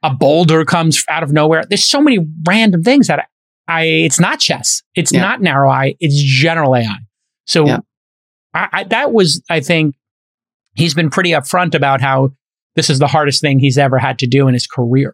a 0.03 0.13
boulder 0.13 0.63
comes 0.65 1.03
out 1.09 1.23
of 1.23 1.31
nowhere. 1.31 1.63
There's 1.67 1.83
so 1.83 2.01
many 2.01 2.19
random 2.45 2.83
things 2.83 3.07
that 3.07 3.27
I, 3.67 3.83
it's 3.83 4.19
not 4.19 4.39
chess. 4.39 4.83
It's 4.95 5.11
Yeah. 5.11 5.21
not 5.21 5.41
narrow 5.41 5.69
eye. 5.69 5.95
It's 5.99 6.15
general 6.21 6.75
AI. 6.75 6.97
So 7.45 7.65
Yeah. 7.65 7.79
I, 8.53 8.67
I, 8.71 8.83
that 8.85 9.11
was, 9.11 9.41
I 9.49 9.59
think, 9.61 9.95
he's 10.75 10.93
been 10.93 11.09
pretty 11.09 11.31
upfront 11.31 11.73
about 11.73 11.99
how 12.01 12.31
this 12.77 12.89
is 12.89 12.99
the 12.99 13.07
hardest 13.07 13.41
thing 13.41 13.59
he's 13.59 13.77
ever 13.77 13.97
had 13.97 14.19
to 14.19 14.27
do 14.27 14.47
in 14.47 14.53
his 14.53 14.67
career. 14.67 15.13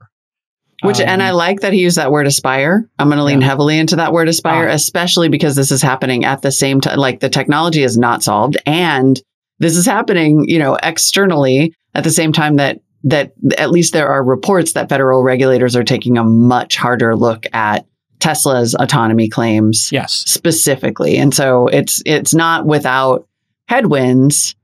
Which, 0.84 1.00
and 1.00 1.22
Um, 1.22 1.27
I 1.27 1.32
like 1.32 1.62
that 1.62 1.72
he 1.74 1.79
used 1.82 1.96
that 1.98 2.12
word 2.12 2.27
aspire. 2.27 2.88
I'm 3.00 3.08
going 3.08 3.17
to 3.17 3.24
lean 3.24 3.39
Yeah. 3.41 3.48
heavily 3.48 3.79
into 3.79 3.96
that 3.96 4.12
word 4.12 4.27
aspire, 4.27 4.67
Ah. 4.70 4.74
especially 4.74 5.29
because 5.29 5.55
this 5.55 5.72
is 5.72 5.82
happening 5.82 6.25
at 6.25 6.41
the 6.41 6.51
same 6.51 6.82
time. 6.82 6.98
Like 7.00 7.22
the 7.22 7.29
technology 7.29 7.84
is 7.84 7.98
not 7.98 8.22
solved, 8.22 8.58
and 8.65 9.20
this 9.60 9.77
is 9.77 9.86
happening, 9.86 10.43
you 10.48 10.60
know, 10.60 10.77
externally 10.84 11.74
at 11.96 12.03
the 12.03 12.12
same 12.12 12.32
time 12.34 12.58
that 12.58 12.79
that 13.05 13.34
at 13.58 13.70
least 13.72 13.91
there 13.93 14.08
are 14.08 14.24
reports 14.24 14.74
that 14.74 14.88
federal 14.89 15.24
regulators 15.24 15.75
are 15.75 15.84
taking 15.84 16.17
a 16.17 16.24
much 16.24 16.77
harder 16.77 17.15
look 17.17 17.46
at 17.53 17.86
Tesla's 18.20 18.75
autonomy 18.79 19.27
claims 19.27 19.89
yes. 19.91 20.24
specifically, 20.25 21.17
and 21.17 21.34
so 21.34 21.67
it's 21.67 22.01
it's 22.05 22.34
not 22.34 22.65
without 22.65 23.27
headwinds. 23.67 24.55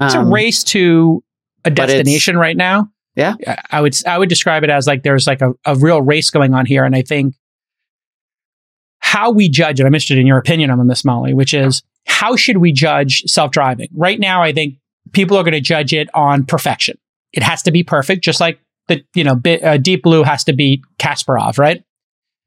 It's 0.00 0.14
a 0.14 0.20
Um, 0.20 0.32
race 0.32 0.62
to 0.64 1.22
a 1.64 1.70
destination 1.70 2.36
right 2.36 2.56
now. 2.56 2.88
Yeah. 3.16 3.34
I- 3.70 3.80
would 3.80 3.96
I 4.06 4.18
would 4.18 4.28
describe 4.28 4.64
it 4.64 4.70
as 4.70 4.86
like 4.86 5.02
there's 5.02 5.26
like 5.26 5.40
a, 5.40 5.52
a 5.64 5.76
real 5.76 6.02
race 6.02 6.30
going 6.30 6.54
on 6.54 6.66
here. 6.66 6.84
And 6.84 6.94
I 6.96 7.02
think 7.02 7.34
how 8.98 9.30
we 9.30 9.48
judge 9.48 9.80
it, 9.80 9.86
I'm 9.86 9.94
interested 9.94 10.18
in 10.18 10.26
your 10.26 10.38
opinion 10.38 10.70
on 10.70 10.86
this, 10.86 11.04
Molly, 11.04 11.34
which 11.34 11.54
is 11.54 11.82
how 12.06 12.36
should 12.36 12.58
we 12.58 12.72
judge 12.72 13.22
self-driving? 13.26 13.88
Right 13.94 14.18
now, 14.18 14.42
I 14.42 14.52
think 14.52 14.76
people 15.12 15.36
are 15.36 15.42
going 15.42 15.52
to 15.52 15.60
judge 15.60 15.92
it 15.92 16.08
on 16.14 16.44
perfection. 16.44 16.98
It 17.32 17.42
has 17.42 17.62
to 17.62 17.70
be 17.70 17.82
perfect, 17.82 18.24
just 18.24 18.40
like 18.40 18.58
the, 18.88 19.04
you 19.14 19.24
know, 19.24 19.36
Bi- 19.36 19.58
uh, 19.58 19.76
Deep 19.76 20.02
Blue 20.02 20.22
has 20.22 20.44
to 20.44 20.52
beat 20.52 20.82
Kasparov, 20.98 21.58
right? 21.58 21.84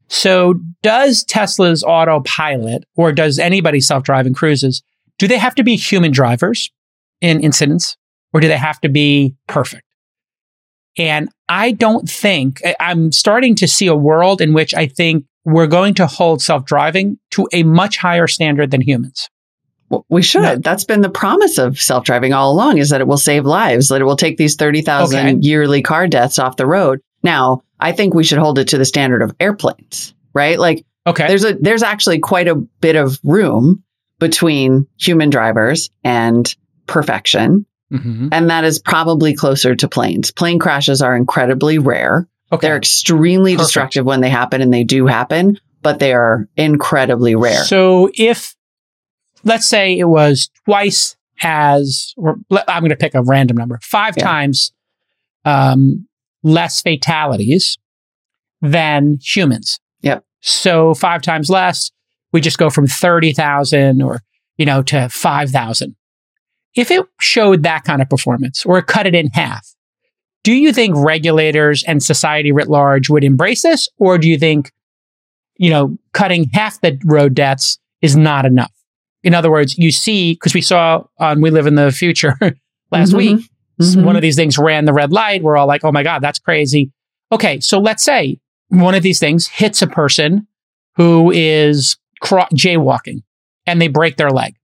So 0.09 0.55
does 0.83 1.23
Tesla's 1.23 1.83
autopilot 1.83 2.85
or 2.95 3.11
does 3.11 3.39
anybody's 3.39 3.87
self-driving 3.87 4.33
cruises 4.33 4.83
do 5.17 5.27
they 5.27 5.37
have 5.37 5.55
to 5.55 5.63
be 5.63 5.75
human 5.75 6.11
drivers 6.11 6.71
in 7.21 7.41
incidents 7.41 7.97
or 8.33 8.39
do 8.39 8.47
they 8.47 8.57
have 8.57 8.79
to 8.81 8.89
be 8.89 9.35
perfect? 9.47 9.83
And 10.97 11.29
I 11.47 11.71
don't 11.71 12.09
think 12.09 12.61
I'm 12.79 13.11
starting 13.11 13.55
to 13.55 13.67
see 13.67 13.87
a 13.87 13.95
world 13.95 14.41
in 14.41 14.53
which 14.53 14.73
I 14.73 14.87
think 14.87 15.25
we're 15.45 15.67
going 15.67 15.93
to 15.95 16.07
hold 16.07 16.41
self 16.41 16.65
driving 16.65 17.17
to 17.31 17.47
a 17.53 17.63
much 17.63 17.97
higher 17.97 18.27
standard 18.27 18.71
than 18.71 18.81
humans. 18.81 19.29
Well, 19.89 20.05
we 20.09 20.21
should. 20.21 20.41
No. 20.41 20.55
That's 20.57 20.83
been 20.83 21.01
the 21.01 21.09
promise 21.09 21.57
of 21.57 21.79
self 21.79 22.03
driving 22.03 22.33
all 22.33 22.51
along 22.51 22.79
is 22.79 22.89
that 22.89 22.99
it 22.99 23.07
will 23.07 23.17
save 23.17 23.45
lives, 23.45 23.87
that 23.87 24.01
it 24.01 24.05
will 24.05 24.17
take 24.17 24.37
these 24.37 24.55
30,000 24.55 25.19
okay. 25.19 25.37
yearly 25.39 25.81
car 25.81 26.07
deaths 26.07 26.39
off 26.39 26.57
the 26.57 26.65
road. 26.65 26.99
Now, 27.23 27.61
I 27.79 27.91
think 27.91 28.13
we 28.13 28.23
should 28.23 28.39
hold 28.39 28.59
it 28.59 28.67
to 28.69 28.77
the 28.77 28.85
standard 28.85 29.21
of 29.21 29.33
airplanes, 29.39 30.13
right? 30.33 30.59
Like, 30.59 30.85
okay. 31.05 31.27
there's 31.27 31.45
a, 31.45 31.53
there's 31.53 31.83
actually 31.83 32.19
quite 32.19 32.47
a 32.47 32.55
bit 32.55 32.95
of 32.95 33.19
room 33.23 33.83
between 34.19 34.87
human 34.99 35.29
drivers 35.29 35.89
and 36.03 36.53
perfection. 36.87 37.65
Mm-hmm. 37.91 38.29
And 38.31 38.49
that 38.49 38.63
is 38.63 38.79
probably 38.79 39.33
closer 39.33 39.75
to 39.75 39.87
planes. 39.87 40.31
Plane 40.31 40.59
crashes 40.59 41.01
are 41.01 41.15
incredibly 41.15 41.79
rare. 41.79 42.27
Okay. 42.51 42.67
They're 42.67 42.77
extremely 42.77 43.53
Perfect. 43.53 43.67
destructive 43.67 44.05
when 44.05 44.21
they 44.21 44.29
happen 44.29 44.61
and 44.61 44.73
they 44.73 44.83
do 44.83 45.05
happen, 45.05 45.59
but 45.81 45.99
they 45.99 46.13
are 46.13 46.47
incredibly 46.55 47.35
rare. 47.35 47.63
So 47.63 48.09
if, 48.13 48.55
let's 49.43 49.65
say 49.65 49.97
it 49.97 50.05
was 50.05 50.49
twice 50.65 51.15
as, 51.41 52.13
or 52.17 52.37
I'm 52.51 52.81
going 52.81 52.89
to 52.89 52.95
pick 52.95 53.15
a 53.15 53.23
random 53.23 53.57
number, 53.57 53.79
five 53.81 54.15
yeah. 54.17 54.23
times 54.23 54.71
um, 55.45 56.07
less 56.43 56.81
fatalities 56.81 57.77
than 58.61 59.19
humans. 59.21 59.79
Yep. 60.01 60.23
So 60.41 60.93
five 60.93 61.21
times 61.21 61.49
less, 61.49 61.91
we 62.31 62.41
just 62.41 62.57
go 62.57 62.69
from 62.69 62.87
30,000 62.87 64.01
or, 64.01 64.21
you 64.57 64.65
know, 64.65 64.81
to 64.83 65.09
5,000. 65.09 65.95
If 66.77 66.91
it 66.91 67.03
showed 67.19 67.63
that 67.63 67.83
kind 67.83 68.01
of 68.01 68.09
performance 68.09 68.65
or 68.65 68.81
cut 68.81 69.07
it 69.07 69.15
in 69.15 69.27
half, 69.33 69.67
do 70.43 70.53
you 70.53 70.71
think 70.71 70.95
regulators 70.95 71.83
and 71.83 72.01
society 72.01 72.51
writ 72.51 72.69
large 72.69 73.09
would 73.09 73.23
embrace 73.23 73.63
this? 73.63 73.89
Or 73.97 74.17
do 74.17 74.29
you 74.29 74.37
think, 74.37 74.71
you 75.57 75.69
know, 75.69 75.97
cutting 76.13 76.49
half 76.53 76.79
the 76.79 76.97
road 77.03 77.33
deaths 77.33 77.79
is 78.01 78.15
not 78.15 78.45
enough? 78.45 78.71
In 79.23 79.33
other 79.33 79.51
words, 79.51 79.77
you 79.77 79.91
see, 79.91 80.33
because 80.33 80.53
we 80.53 80.61
saw 80.61 81.03
on 81.19 81.41
We 81.41 81.49
Live 81.49 81.67
in 81.67 81.75
the 81.75 81.91
Future 81.91 82.37
last 82.91 83.09
mm-hmm. 83.09 83.17
week, 83.17 83.49
mm-hmm. 83.81 84.03
one 84.03 84.15
of 84.15 84.21
these 84.21 84.35
things 84.35 84.57
ran 84.57 84.85
the 84.85 84.93
red 84.93 85.11
light. 85.11 85.43
We're 85.43 85.57
all 85.57 85.67
like, 85.67 85.83
oh 85.83 85.91
my 85.91 86.03
God, 86.03 86.21
that's 86.21 86.39
crazy. 86.39 86.91
Okay, 87.31 87.59
so 87.59 87.79
let's 87.79 88.03
say 88.03 88.39
one 88.69 88.95
of 88.95 89.03
these 89.03 89.19
things 89.19 89.47
hits 89.47 89.81
a 89.81 89.87
person 89.87 90.47
who 90.95 91.31
is 91.31 91.97
cro- 92.21 92.45
jaywalking 92.53 93.23
and 93.65 93.81
they 93.81 93.87
break 93.87 94.17
their 94.17 94.29
leg. 94.29 94.55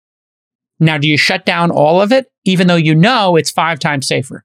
Now, 0.84 0.98
do 0.98 1.08
you 1.08 1.18
shut 1.18 1.46
down 1.46 1.72
all 1.72 2.02
of 2.02 2.12
it, 2.12 2.32
even 2.46 2.68
though 2.68 2.76
you 2.76 2.96
know 2.96 3.36
it's 3.36 3.52
five 3.52 3.80
times 3.80 4.08
safer? 4.08 4.44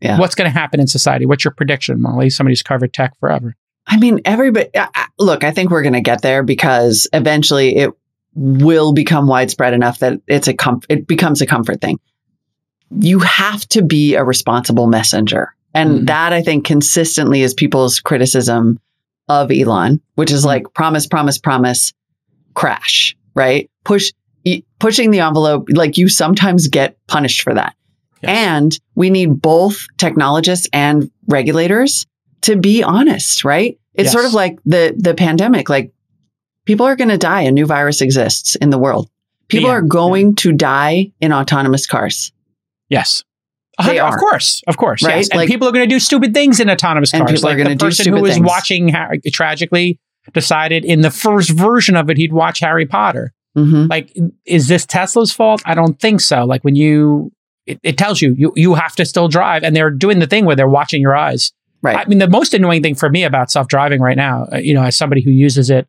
Yeah. 0.00 0.18
What's 0.18 0.34
going 0.34 0.50
to 0.50 0.58
happen 0.58 0.80
in 0.80 0.86
society? 0.86 1.26
What's 1.26 1.44
your 1.44 1.52
prediction, 1.52 2.00
Molly? 2.00 2.30
Somebody's 2.30 2.62
covered 2.62 2.92
tech 2.92 3.12
forever. 3.20 3.54
I 3.86 3.98
mean, 3.98 4.20
everybody, 4.24 4.68
look, 5.18 5.44
I 5.44 5.50
think 5.50 5.70
we're 5.70 5.82
going 5.82 5.94
to 5.94 6.00
get 6.00 6.22
there 6.22 6.42
because 6.42 7.08
eventually 7.12 7.76
it 7.76 7.90
will 8.34 8.92
become 8.92 9.26
widespread 9.26 9.74
enough 9.74 9.98
that 9.98 10.20
it's 10.26 10.48
a 10.48 10.54
it 10.88 11.06
becomes 11.06 11.40
a 11.40 11.46
comfort 11.46 11.80
thing. 11.80 11.98
You 13.00 13.18
have 13.20 13.66
to 13.68 13.82
be 13.82 14.14
a 14.14 14.24
responsible 14.24 14.86
messenger. 14.86 15.54
And 15.74 15.90
mm-hmm. 15.90 16.04
that 16.06 16.32
I 16.32 16.42
think 16.42 16.64
consistently 16.64 17.42
is 17.42 17.54
people's 17.54 18.00
criticism 18.00 18.78
of 19.28 19.50
Elon, 19.50 20.00
which 20.14 20.30
is 20.30 20.40
mm-hmm. 20.40 20.48
like 20.48 20.74
promise, 20.74 21.06
promise, 21.06 21.38
promise, 21.38 21.92
crash, 22.54 23.16
right? 23.34 23.70
Push, 23.84 24.12
pushing 24.80 25.12
the 25.12 25.20
envelope. 25.20 25.68
Like 25.70 25.96
you 25.96 26.08
sometimes 26.08 26.66
get 26.66 26.96
punished 27.06 27.42
for 27.42 27.54
that. 27.54 27.76
Yes. 28.22 28.36
And 28.36 28.80
we 28.96 29.08
need 29.08 29.40
both 29.40 29.86
technologists 29.96 30.68
and 30.72 31.10
regulators 31.28 32.06
to 32.42 32.56
be 32.56 32.82
honest, 32.82 33.44
right? 33.44 33.78
It's 33.94 34.06
yes. 34.06 34.12
sort 34.12 34.24
of 34.24 34.34
like 34.34 34.58
the, 34.64 34.94
the 34.96 35.14
pandemic. 35.14 35.68
Like 35.68 35.92
people 36.64 36.86
are 36.86 36.96
going 36.96 37.08
to 37.08 37.18
die. 37.18 37.42
A 37.42 37.50
new 37.50 37.66
virus 37.66 38.00
exists 38.00 38.54
in 38.56 38.70
the 38.70 38.78
world. 38.78 39.10
People 39.48 39.68
yeah. 39.68 39.76
are 39.76 39.82
going 39.82 40.28
yeah. 40.28 40.34
to 40.38 40.52
die 40.52 41.12
in 41.20 41.32
autonomous 41.32 41.86
cars. 41.86 42.32
Yes. 42.88 43.24
They 43.84 43.98
are. 43.98 44.12
Of 44.12 44.20
course, 44.20 44.62
of 44.66 44.76
course, 44.76 45.02
right? 45.02 45.16
Yes. 45.16 45.30
And 45.30 45.38
like, 45.38 45.48
people 45.48 45.66
are 45.66 45.72
going 45.72 45.88
to 45.88 45.94
do 45.94 46.00
stupid 46.00 46.34
things 46.34 46.60
in 46.60 46.68
autonomous 46.68 47.12
cars. 47.12 47.20
And 47.20 47.28
people 47.28 47.48
like 47.48 47.54
are 47.54 47.64
going 47.64 47.78
to 47.78 47.84
do 47.84 47.90
stupid 47.90 48.18
who 48.18 48.22
was 48.22 48.38
watching 48.38 48.88
Harry, 48.88 49.20
tragically 49.32 49.98
decided 50.34 50.84
in 50.84 51.00
the 51.00 51.10
first 51.10 51.50
version 51.50 51.96
of 51.96 52.10
it 52.10 52.18
he'd 52.18 52.32
watch 52.32 52.60
Harry 52.60 52.84
Potter. 52.84 53.32
Mm-hmm. 53.56 53.86
Like, 53.88 54.16
is 54.44 54.68
this 54.68 54.86
Tesla's 54.86 55.32
fault? 55.32 55.62
I 55.64 55.74
don't 55.74 55.98
think 56.00 56.20
so. 56.20 56.44
Like 56.44 56.62
when 56.62 56.76
you, 56.76 57.32
it, 57.66 57.80
it, 57.82 57.98
tells 57.98 58.22
you 58.22 58.34
you 58.38 58.52
you 58.56 58.74
have 58.74 58.94
to 58.96 59.04
still 59.04 59.28
drive, 59.28 59.62
and 59.62 59.74
they're 59.74 59.90
doing 59.90 60.18
the 60.18 60.26
thing 60.26 60.44
where 60.44 60.56
they're 60.56 60.68
watching 60.68 61.02
your 61.02 61.16
eyes. 61.16 61.52
Right. 61.82 61.96
I 61.96 62.04
mean, 62.06 62.18
the 62.18 62.28
most 62.28 62.52
annoying 62.52 62.82
thing 62.82 62.94
for 62.94 63.08
me 63.08 63.24
about 63.24 63.50
self 63.50 63.68
driving 63.68 64.00
right 64.00 64.16
now, 64.16 64.46
uh, 64.52 64.58
you 64.58 64.74
know, 64.74 64.82
as 64.82 64.96
somebody 64.96 65.22
who 65.22 65.30
uses 65.30 65.70
it 65.70 65.88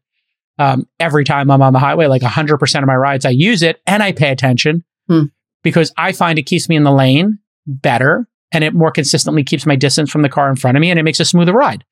um, 0.58 0.88
every 1.00 1.24
time 1.24 1.50
I'm 1.50 1.62
on 1.62 1.74
the 1.74 1.80
highway, 1.80 2.08
like 2.08 2.22
100% 2.22 2.80
of 2.80 2.86
my 2.86 2.96
rides, 2.96 3.26
I 3.26 3.32
use 3.32 3.64
it 3.64 3.82
and 3.88 4.04
I 4.04 4.12
pay 4.12 4.32
attention 4.32 4.84
hmm. 5.08 5.24
because 5.64 5.92
I 5.98 6.12
find 6.12 6.38
it 6.38 6.44
keeps 6.44 6.70
me 6.70 6.76
in 6.76 6.84
the 6.84 6.92
lane 6.92 7.40
better 7.66 8.28
and 8.52 8.64
it 8.64 8.74
more 8.74 8.92
consistently 8.92 9.44
keeps 9.44 9.66
my 9.66 9.76
distance 9.76 10.12
from 10.12 10.22
the 10.22 10.30
car 10.30 10.50
in 10.50 10.56
front 10.56 10.78
of 10.78 10.82
me 10.82 10.90
and 10.90 11.00
it 11.00 11.04
makes 11.04 11.20
a 11.20 11.26
smoother 11.26 11.54
ride. 11.54 11.84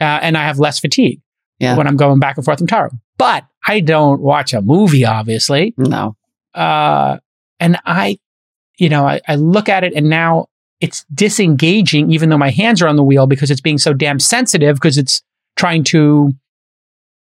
Uh, 0.00 0.18
and 0.22 0.36
I 0.36 0.44
have 0.44 0.58
less 0.58 0.80
fatigue 0.80 1.20
yeah. 1.60 1.76
when 1.76 1.86
I'm 1.86 1.96
going 1.96 2.18
back 2.18 2.36
and 2.36 2.44
forth 2.44 2.58
from 2.58 2.66
Tahoe. 2.66 2.90
But 3.18 3.44
I 3.66 3.80
don't 3.80 4.20
watch 4.20 4.52
a 4.52 4.62
movie, 4.62 5.04
obviously. 5.04 5.74
No. 5.76 6.16
Uh, 6.54 7.18
and 7.60 7.78
I, 7.84 8.18
you 8.78 8.88
know, 8.88 9.06
I, 9.06 9.20
I 9.28 9.36
look 9.36 9.68
at 9.68 9.84
it 9.84 9.92
and 9.94 10.08
now 10.08 10.46
it's 10.80 11.04
disengaging, 11.14 12.10
even 12.10 12.30
though 12.30 12.38
my 12.38 12.50
hands 12.50 12.80
are 12.80 12.88
on 12.88 12.96
the 12.96 13.04
wheel 13.04 13.26
because 13.26 13.50
it's 13.50 13.60
being 13.60 13.78
so 13.78 13.92
damn 13.92 14.18
sensitive 14.18 14.76
because 14.76 14.96
it's 14.96 15.22
trying 15.56 15.84
to, 15.84 16.32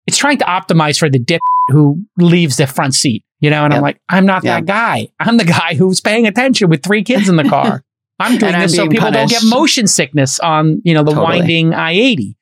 it's 0.05 0.17
trying 0.17 0.37
to 0.37 0.45
optimize 0.45 0.99
for 0.99 1.09
the 1.09 1.19
dip 1.19 1.41
who 1.69 2.05
leaves 2.17 2.57
the 2.57 2.67
front 2.67 2.93
seat, 2.93 3.25
you 3.39 3.49
know? 3.49 3.65
And 3.65 3.73
yep. 3.73 3.77
I'm 3.79 3.81
like, 3.81 3.99
I'm 4.07 4.25
not 4.27 4.43
yep. 4.43 4.59
that 4.59 4.65
guy. 4.65 5.09
I'm 5.19 5.37
the 5.37 5.45
guy 5.45 5.73
who's 5.73 5.99
paying 5.99 6.27
attention 6.27 6.69
with 6.69 6.83
three 6.83 7.03
kids 7.03 7.27
in 7.27 7.35
the 7.35 7.43
car. 7.49 7.83
I'm 8.19 8.37
doing 8.37 8.57
this 8.57 8.75
so 8.75 8.87
people 8.87 9.11
punished. 9.11 9.33
don't 9.33 9.41
get 9.41 9.49
motion 9.55 9.87
sickness 9.87 10.39
on, 10.39 10.81
you 10.83 10.93
know, 10.93 11.03
the 11.03 11.11
totally. 11.11 11.39
winding 11.39 11.73
I 11.73 11.91
80. 11.91 12.37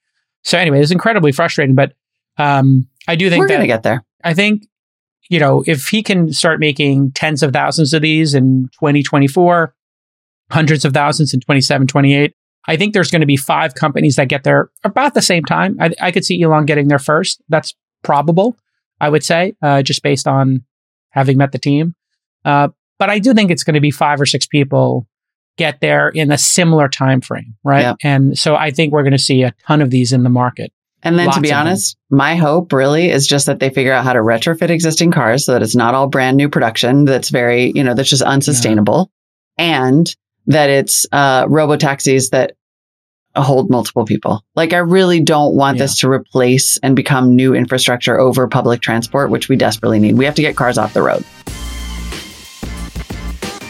So 0.45 0.57
anyway, 0.57 0.79
it's 0.79 0.91
incredibly 0.91 1.31
frustrating, 1.31 1.75
but 1.75 1.93
um, 2.37 2.87
I 3.07 3.15
do 3.15 3.29
think 3.29 3.41
we're 3.41 3.47
going 3.47 3.61
to 3.61 3.67
get 3.67 3.83
there. 3.83 4.05
I 4.23 4.33
think, 4.33 4.67
you 5.29 5.39
know, 5.39 5.63
if 5.65 5.87
he 5.87 6.03
can 6.03 6.31
start 6.31 6.59
making 6.59 7.11
tens 7.11 7.43
of 7.43 7.51
thousands 7.51 7.93
of 7.93 8.01
these 8.03 8.33
in 8.35 8.69
2024, 8.79 9.75
hundreds 10.51 10.85
of 10.85 10.93
thousands 10.93 11.33
in 11.33 11.39
27, 11.39 11.87
28, 11.87 12.33
I 12.67 12.77
think 12.77 12.93
there's 12.93 13.11
going 13.11 13.21
to 13.21 13.27
be 13.27 13.37
five 13.37 13.73
companies 13.73 14.15
that 14.15 14.27
get 14.27 14.43
there 14.43 14.69
about 14.83 15.15
the 15.15 15.21
same 15.21 15.43
time. 15.43 15.77
I, 15.79 15.91
I 15.99 16.11
could 16.11 16.25
see 16.25 16.41
Elon 16.41 16.65
getting 16.65 16.87
there 16.87 16.99
first. 16.99 17.41
That's 17.49 17.73
probable, 18.03 18.55
I 19.01 19.09
would 19.09 19.23
say, 19.23 19.55
uh, 19.61 19.81
just 19.81 20.03
based 20.03 20.27
on 20.27 20.63
having 21.09 21.37
met 21.37 21.51
the 21.51 21.59
team. 21.59 21.95
Uh, 22.43 22.69
but 22.99 23.09
I 23.09 23.19
do 23.19 23.33
think 23.33 23.49
it's 23.49 23.63
going 23.63 23.75
to 23.75 23.81
be 23.81 23.91
five 23.91 24.21
or 24.21 24.25
six 24.25 24.45
people 24.45 25.07
get 25.57 25.79
there 25.79 26.09
in 26.09 26.31
a 26.31 26.37
similar 26.37 26.87
time 26.87 27.21
frame, 27.21 27.55
right? 27.63 27.81
Yeah. 27.81 27.95
And 28.03 28.37
so 28.37 28.55
I 28.55 28.71
think 28.71 28.91
we're 28.91 29.03
going 29.03 29.13
to 29.13 29.19
see 29.19 29.43
a 29.43 29.53
ton 29.67 29.81
of 29.81 29.89
these 29.89 30.11
in 30.11 30.23
the 30.23 30.29
market. 30.29 30.71
And 31.03 31.19
then 31.19 31.27
Lots 31.27 31.37
to 31.37 31.41
be 31.41 31.53
honest, 31.53 31.97
them. 32.09 32.17
my 32.17 32.35
hope 32.35 32.73
really 32.73 33.11
is 33.11 33.27
just 33.27 33.45
that 33.45 33.59
they 33.59 33.69
figure 33.69 33.93
out 33.93 34.03
how 34.03 34.13
to 34.13 34.19
retrofit 34.19 34.71
existing 34.71 35.11
cars 35.11 35.45
so 35.45 35.53
that 35.53 35.61
it's 35.61 35.75
not 35.75 35.93
all 35.93 36.07
brand 36.07 36.35
new 36.35 36.49
production 36.49 37.05
that's 37.05 37.29
very, 37.29 37.71
you 37.75 37.83
know, 37.83 37.93
that's 37.93 38.09
just 38.09 38.23
unsustainable 38.23 39.11
yeah. 39.59 39.87
and 39.87 40.15
that 40.47 40.69
it's 40.71 41.05
uh, 41.11 41.45
robo 41.47 41.77
taxis 41.77 42.31
that 42.31 42.53
hold 43.35 43.69
multiple 43.69 44.05
people. 44.05 44.43
Like 44.55 44.73
I 44.73 44.77
really 44.77 45.21
don't 45.21 45.55
want 45.55 45.77
yeah. 45.77 45.83
this 45.83 45.99
to 45.99 46.09
replace 46.09 46.77
and 46.77 46.95
become 46.95 47.35
new 47.35 47.53
infrastructure 47.53 48.19
over 48.19 48.47
public 48.47 48.81
transport, 48.81 49.29
which 49.29 49.47
we 49.47 49.57
desperately 49.57 49.99
need. 49.99 50.17
We 50.17 50.25
have 50.25 50.35
to 50.35 50.41
get 50.41 50.55
cars 50.55 50.77
off 50.77 50.93
the 50.93 51.03
road. 51.03 51.23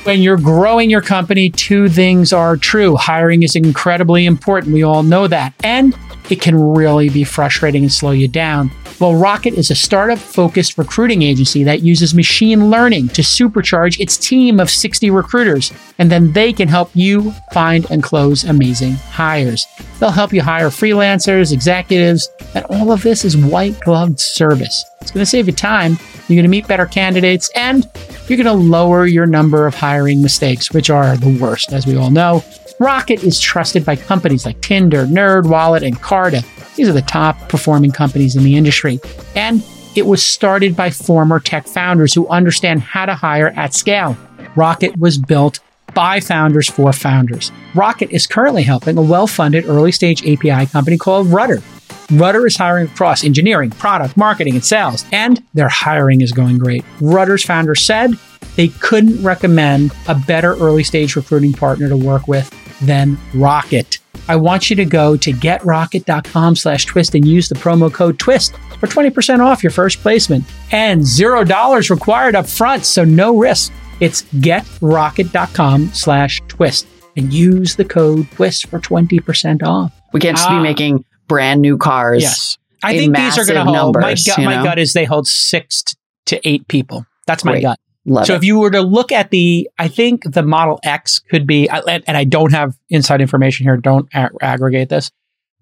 When 0.05 0.21
you're 0.21 0.37
growing 0.37 0.91
your 0.91 1.01
company, 1.01 1.49
two 1.49 1.89
things 1.89 2.31
are 2.31 2.57
true. 2.57 2.95
Hiring 2.95 3.41
is 3.41 3.55
incredibly 3.55 4.27
important. 4.27 4.71
We 4.71 4.83
all 4.83 5.01
know 5.01 5.27
that. 5.27 5.55
And 5.63 5.97
it 6.29 6.39
can 6.39 6.55
really 6.55 7.09
be 7.09 7.23
frustrating 7.23 7.81
and 7.81 7.91
slow 7.91 8.11
you 8.11 8.27
down. 8.27 8.69
Well, 8.99 9.15
Rocket 9.15 9.55
is 9.55 9.71
a 9.71 9.75
startup 9.75 10.19
focused 10.19 10.77
recruiting 10.77 11.23
agency 11.23 11.63
that 11.63 11.81
uses 11.81 12.13
machine 12.13 12.69
learning 12.69 13.07
to 13.09 13.23
supercharge 13.23 13.99
its 13.99 14.15
team 14.15 14.59
of 14.59 14.69
60 14.69 15.09
recruiters, 15.09 15.73
and 15.97 16.11
then 16.11 16.31
they 16.33 16.53
can 16.53 16.67
help 16.67 16.91
you 16.93 17.31
find 17.51 17.89
and 17.89 18.03
close 18.03 18.43
amazing 18.43 18.93
hires. 18.93 19.65
They'll 19.99 20.11
help 20.11 20.31
you 20.31 20.43
hire 20.43 20.69
freelancers, 20.69 21.51
executives, 21.51 22.29
and 22.53 22.63
all 22.65 22.91
of 22.91 23.01
this 23.01 23.25
is 23.25 23.35
white 23.35 23.79
gloved 23.79 24.19
service. 24.19 24.85
It's 25.01 25.09
going 25.09 25.23
to 25.23 25.29
save 25.29 25.47
you 25.47 25.53
time. 25.53 25.97
You're 26.27 26.37
going 26.37 26.43
to 26.43 26.49
meet 26.49 26.67
better 26.67 26.85
candidates 26.85 27.49
and 27.55 27.89
you're 28.29 28.37
going 28.37 28.45
to 28.45 28.53
lower 28.53 29.05
your 29.05 29.25
number 29.25 29.67
of 29.67 29.75
hiring 29.75 30.21
mistakes, 30.21 30.71
which 30.71 30.89
are 30.89 31.15
the 31.17 31.37
worst, 31.39 31.73
as 31.73 31.85
we 31.85 31.95
all 31.95 32.11
know. 32.11 32.43
Rocket 32.79 33.23
is 33.23 33.39
trusted 33.39 33.85
by 33.85 33.95
companies 33.95 34.45
like 34.45 34.61
Tinder, 34.61 35.05
NerdWallet, 35.05 35.85
and 35.85 36.01
Carta. 36.01 36.43
These 36.75 36.89
are 36.89 36.93
the 36.93 37.01
top 37.01 37.49
performing 37.49 37.91
companies 37.91 38.35
in 38.35 38.43
the 38.43 38.55
industry. 38.55 38.99
And 39.35 39.63
it 39.95 40.05
was 40.05 40.21
started 40.21 40.75
by 40.75 40.89
former 40.89 41.39
tech 41.39 41.67
founders 41.67 42.13
who 42.13 42.27
understand 42.27 42.81
how 42.81 43.05
to 43.05 43.15
hire 43.15 43.49
at 43.55 43.73
scale. 43.73 44.17
Rocket 44.55 44.97
was 44.97 45.17
built 45.17 45.59
by 45.93 46.19
founders 46.19 46.69
for 46.69 46.91
founders. 46.91 47.51
Rocket 47.73 48.11
is 48.11 48.27
currently 48.27 48.63
helping 48.63 48.97
a 48.97 49.01
well 49.01 49.27
funded 49.27 49.65
early 49.65 49.91
stage 49.91 50.21
API 50.27 50.65
company 50.65 50.97
called 50.97 51.27
Rudder. 51.27 51.61
Rudder 52.11 52.45
is 52.45 52.55
hiring 52.57 52.87
across 52.87 53.23
engineering, 53.23 53.71
product, 53.71 54.15
marketing, 54.17 54.53
and 54.55 54.63
sales, 54.65 55.05
and 55.11 55.43
their 55.53 55.69
hiring 55.69 56.21
is 56.21 56.31
going 56.31 56.57
great. 56.57 56.85
Rudder's 57.01 57.43
founder 57.43 57.75
said 57.75 58.11
they 58.55 58.67
couldn't 58.67 59.21
recommend 59.23 59.91
a 60.07 60.15
better 60.15 60.53
early 60.55 60.83
stage 60.83 61.15
recruiting 61.15 61.51
partner 61.53 61.89
to 61.89 61.97
work 61.97 62.27
with 62.27 62.49
than 62.81 63.17
Rocket. 63.33 63.97
I 64.27 64.35
want 64.37 64.69
you 64.69 64.75
to 64.77 64.85
go 64.85 65.15
to 65.17 65.31
getrocket.com 65.31 66.55
slash 66.55 66.85
twist 66.85 67.13
and 67.15 67.27
use 67.27 67.47
the 67.49 67.55
promo 67.55 67.91
code 67.93 68.17
twist 68.19 68.55
for 68.79 68.87
20% 68.87 69.39
off 69.39 69.61
your 69.63 69.71
first 69.71 69.99
placement 69.99 70.43
and 70.71 71.01
$0 71.01 71.89
required 71.89 72.35
up 72.35 72.47
front, 72.47 72.85
so 72.85 73.03
no 73.03 73.37
risk. 73.37 73.71
It's 73.99 74.23
getrocket.com 74.33 75.89
slash 75.93 76.41
twist 76.47 76.87
and 77.17 77.31
use 77.31 77.75
the 77.75 77.85
code 77.85 78.29
twist 78.31 78.67
for 78.67 78.79
20% 78.79 79.63
off. 79.63 79.91
We 80.13 80.19
can't 80.19 80.37
just 80.37 80.49
Ah. 80.49 80.57
be 80.57 80.63
making 80.63 81.05
brand 81.27 81.61
new 81.61 81.77
cars. 81.77 82.23
Yes. 82.23 82.57
I 82.83 82.97
think 82.97 83.15
these 83.15 83.37
are 83.37 83.45
going 83.45 83.65
to 83.65 83.71
hold. 83.71 83.95
my 83.95 84.13
gut, 84.13 84.37
my 84.37 84.55
know? 84.57 84.63
gut 84.63 84.79
is 84.79 84.93
they 84.93 85.05
hold 85.05 85.27
six 85.27 85.83
t- 85.83 85.95
to 86.27 86.47
eight 86.47 86.67
people. 86.67 87.05
That's 87.25 87.43
my 87.43 87.53
Great. 87.53 87.63
gut. 87.63 87.79
Love 88.05 88.27
so 88.27 88.33
it. 88.33 88.37
if 88.37 88.43
you 88.43 88.59
were 88.59 88.69
to 88.69 88.81
look 88.81 89.11
at 89.11 89.31
the, 89.31 89.67
I 89.79 89.87
think 89.87 90.31
the 90.31 90.43
Model 90.43 90.79
X 90.83 91.19
could 91.19 91.47
be, 91.47 91.67
and 91.67 92.03
and 92.05 92.15
I 92.15 92.23
don't 92.23 92.51
have 92.51 92.77
inside 92.89 93.21
information 93.21 93.65
here. 93.65 93.77
Don't 93.77 94.07
a- 94.13 94.29
aggregate 94.41 94.89
this, 94.89 95.11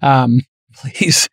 um, 0.02 0.42
please. 0.76 1.30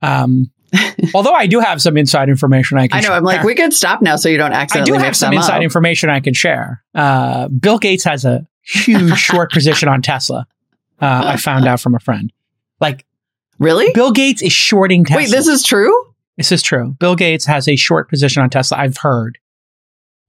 Um, 0.00 0.50
although 1.14 1.34
I 1.34 1.46
do 1.46 1.60
have 1.60 1.82
some 1.82 1.96
inside 1.96 2.28
information 2.28 2.78
I 2.78 2.88
can. 2.88 2.98
I 2.98 3.06
know. 3.06 3.12
I'm 3.12 3.24
like, 3.24 3.42
we 3.42 3.54
could 3.54 3.74
stop 3.74 4.00
now 4.00 4.16
so 4.16 4.28
you 4.28 4.38
don't 4.38 4.52
accidentally. 4.52 4.96
I 4.96 4.98
do 4.98 5.04
have 5.04 5.16
some 5.16 5.34
inside 5.34 5.58
up. 5.58 5.62
information 5.62 6.08
I 6.08 6.20
can 6.20 6.34
share. 6.34 6.82
Uh, 6.94 7.48
Bill 7.48 7.78
Gates 7.78 8.04
has 8.04 8.24
a 8.24 8.46
huge 8.62 9.18
short 9.18 9.52
position 9.52 9.88
on 9.88 10.00
Tesla. 10.02 10.46
Uh, 11.00 11.22
I 11.26 11.36
found 11.36 11.66
out 11.66 11.80
from 11.80 11.94
a 11.94 12.00
friend. 12.00 12.32
Like 12.80 13.04
really? 13.58 13.92
Bill 13.94 14.12
Gates 14.12 14.42
is 14.42 14.52
shorting 14.52 15.04
Tesla. 15.04 15.22
Wait, 15.22 15.30
this 15.30 15.46
is 15.48 15.62
true? 15.62 15.92
This 16.36 16.50
is 16.52 16.62
true. 16.62 16.96
Bill 16.98 17.14
Gates 17.14 17.44
has 17.46 17.68
a 17.68 17.76
short 17.76 18.08
position 18.08 18.42
on 18.42 18.50
Tesla. 18.50 18.78
I've 18.78 18.96
heard 18.98 19.38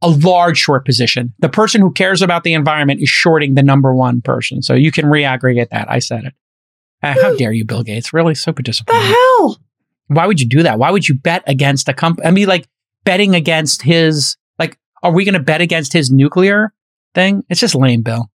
a 0.01 0.10
large 0.10 0.58
short 0.58 0.86
position. 0.86 1.34
The 1.39 1.50
person 1.50 1.82
who 1.82 1.91
cares 1.91 2.22
about 2.22 2.44
the 2.44 2.53
environment 2.53 3.01
is 3.01 3.10
shorting 3.10 3.55
the 3.55 3.63
number 3.63 3.94
one 3.96 4.22
person. 4.22 4.62
So 4.62 4.74
you 4.74 4.91
can 4.91 5.05
reaggregate 5.05 5.70
that. 5.70 5.89
I 5.89 6.00
said 6.00 6.25
it. 6.25 6.34
Uh, 7.01 7.13
how 7.20 7.36
dare 7.38 7.51
you, 7.51 7.65
Bill 7.65 7.82
Gates? 7.84 8.13
Really 8.13 8.36
super 8.36 8.62
The 8.62 8.67
disappointing. 8.67 9.08
hell? 9.08 9.58
Why 10.08 10.27
would 10.27 10.39
you 10.39 10.48
do 10.48 10.62
that? 10.63 10.77
Why 10.77 10.91
would 10.91 11.08
you 11.10 11.15
bet 11.15 11.44
against 11.48 11.89
a 11.89 11.94
company? 11.94 12.27
I 12.27 12.32
mean, 12.32 12.48
like 12.48 12.67
betting 13.05 13.34
against 13.34 13.82
his, 13.82 14.38
like, 14.60 14.77
are 15.01 15.12
we 15.12 15.25
going 15.25 15.34
to 15.34 15.39
bet 15.39 15.62
against 15.62 15.94
his 15.94 16.12
nuclear 16.12 16.74
thing? 17.15 17.44
It's 17.50 17.60
just 17.62 17.74
lame, 17.74 18.03
Bill. 18.03 18.29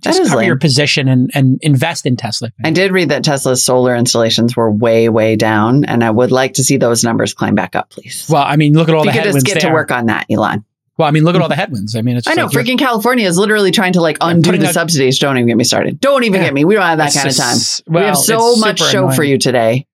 Just 0.00 0.22
cover 0.24 0.36
lame. 0.38 0.46
your 0.46 0.56
position 0.56 1.06
and, 1.06 1.30
and 1.34 1.58
invest 1.62 2.06
in 2.06 2.16
Tesla. 2.16 2.50
I 2.64 2.70
did 2.70 2.92
read 2.92 3.10
that 3.10 3.22
Tesla's 3.24 3.64
solar 3.64 3.94
installations 3.94 4.56
were 4.56 4.70
way, 4.70 5.08
way 5.08 5.36
down, 5.36 5.84
and 5.84 6.02
I 6.02 6.10
would 6.10 6.32
like 6.32 6.54
to 6.54 6.64
see 6.64 6.76
those 6.78 7.04
numbers 7.04 7.34
climb 7.34 7.54
back 7.54 7.76
up, 7.76 7.90
please. 7.90 8.26
Well, 8.30 8.42
I 8.42 8.56
mean, 8.56 8.72
look 8.72 8.88
at 8.88 8.94
all 8.94 9.02
if 9.06 9.12
the 9.12 9.12
you 9.12 9.22
could 9.22 9.24
just 9.24 9.26
headwinds 9.26 9.44
get 9.44 9.60
there. 9.60 9.70
to 9.70 9.74
work 9.74 9.90
on 9.90 10.06
that, 10.06 10.26
Elon. 10.30 10.64
Well, 10.96 11.06
I 11.08 11.12
mean, 11.12 11.24
look 11.24 11.34
at 11.36 11.42
all 11.42 11.48
the 11.48 11.56
headwinds. 11.56 11.94
I 11.94 12.02
mean, 12.02 12.16
it's 12.16 12.26
I 12.26 12.34
know. 12.34 12.44
like 12.46 12.52
freaking 12.52 12.78
California 12.78 13.26
is 13.26 13.38
literally 13.38 13.70
trying 13.70 13.94
to 13.94 14.00
like 14.00 14.18
undo 14.20 14.56
the 14.58 14.68
a- 14.68 14.72
subsidies. 14.72 15.18
Don't 15.18 15.36
even 15.36 15.46
get 15.46 15.56
me 15.56 15.64
started. 15.64 15.98
Don't 16.00 16.24
even 16.24 16.40
Yeah. 16.40 16.48
get 16.48 16.54
me. 16.54 16.64
We 16.64 16.74
don't 16.74 16.82
have 16.82 16.98
that 16.98 17.12
kind 17.14 17.28
of 17.28 17.36
time. 17.36 17.54
just- 17.54 17.82
we 17.86 18.00
have 18.00 18.16
so 18.18 18.56
much 18.56 18.80
show 18.80 19.10
for 19.10 19.22
you 19.22 19.38
today. 19.38 19.86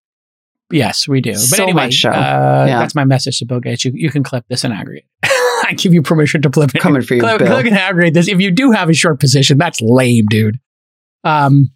Yes, 0.71 1.07
we 1.07 1.21
do. 1.21 1.31
But 1.33 1.39
So 1.39 1.63
anyway, 1.63 1.85
much 1.87 1.95
show. 1.95 2.11
Uh, 2.11 2.67
Yeah. 2.69 2.79
that's 2.81 2.95
my 2.97 3.05
message 3.05 3.39
to 3.39 3.47
Bill 3.47 3.61
Gates. 3.61 3.85
You, 3.85 3.93
you 3.95 4.11
can 4.11 4.25
clip 4.25 4.45
this 4.49 4.65
and 4.65 4.75
aggregate. 4.75 5.05
I 5.67 5.73
give 5.75 5.93
you 5.95 6.03
permission 6.03 6.43
to 6.43 6.51
flip 6.51 6.71
it. 6.75 6.81
Coming 6.81 7.03
for 7.03 7.15
you, 7.15 7.21
clip, 7.21 7.39
Bill. 7.39 7.49
clip 7.49 7.67
and 7.67 7.77
aggregate 7.77 8.15
this. 8.15 8.29
If 8.29 8.41
you 8.41 8.51
do 8.51 8.71
have 8.73 8.89
a 8.89 8.95
short 8.95 9.21
position, 9.21 9.59
that's 9.59 9.81
lame, 9.81 10.27
dude. 10.29 10.59
Um, 11.25 11.71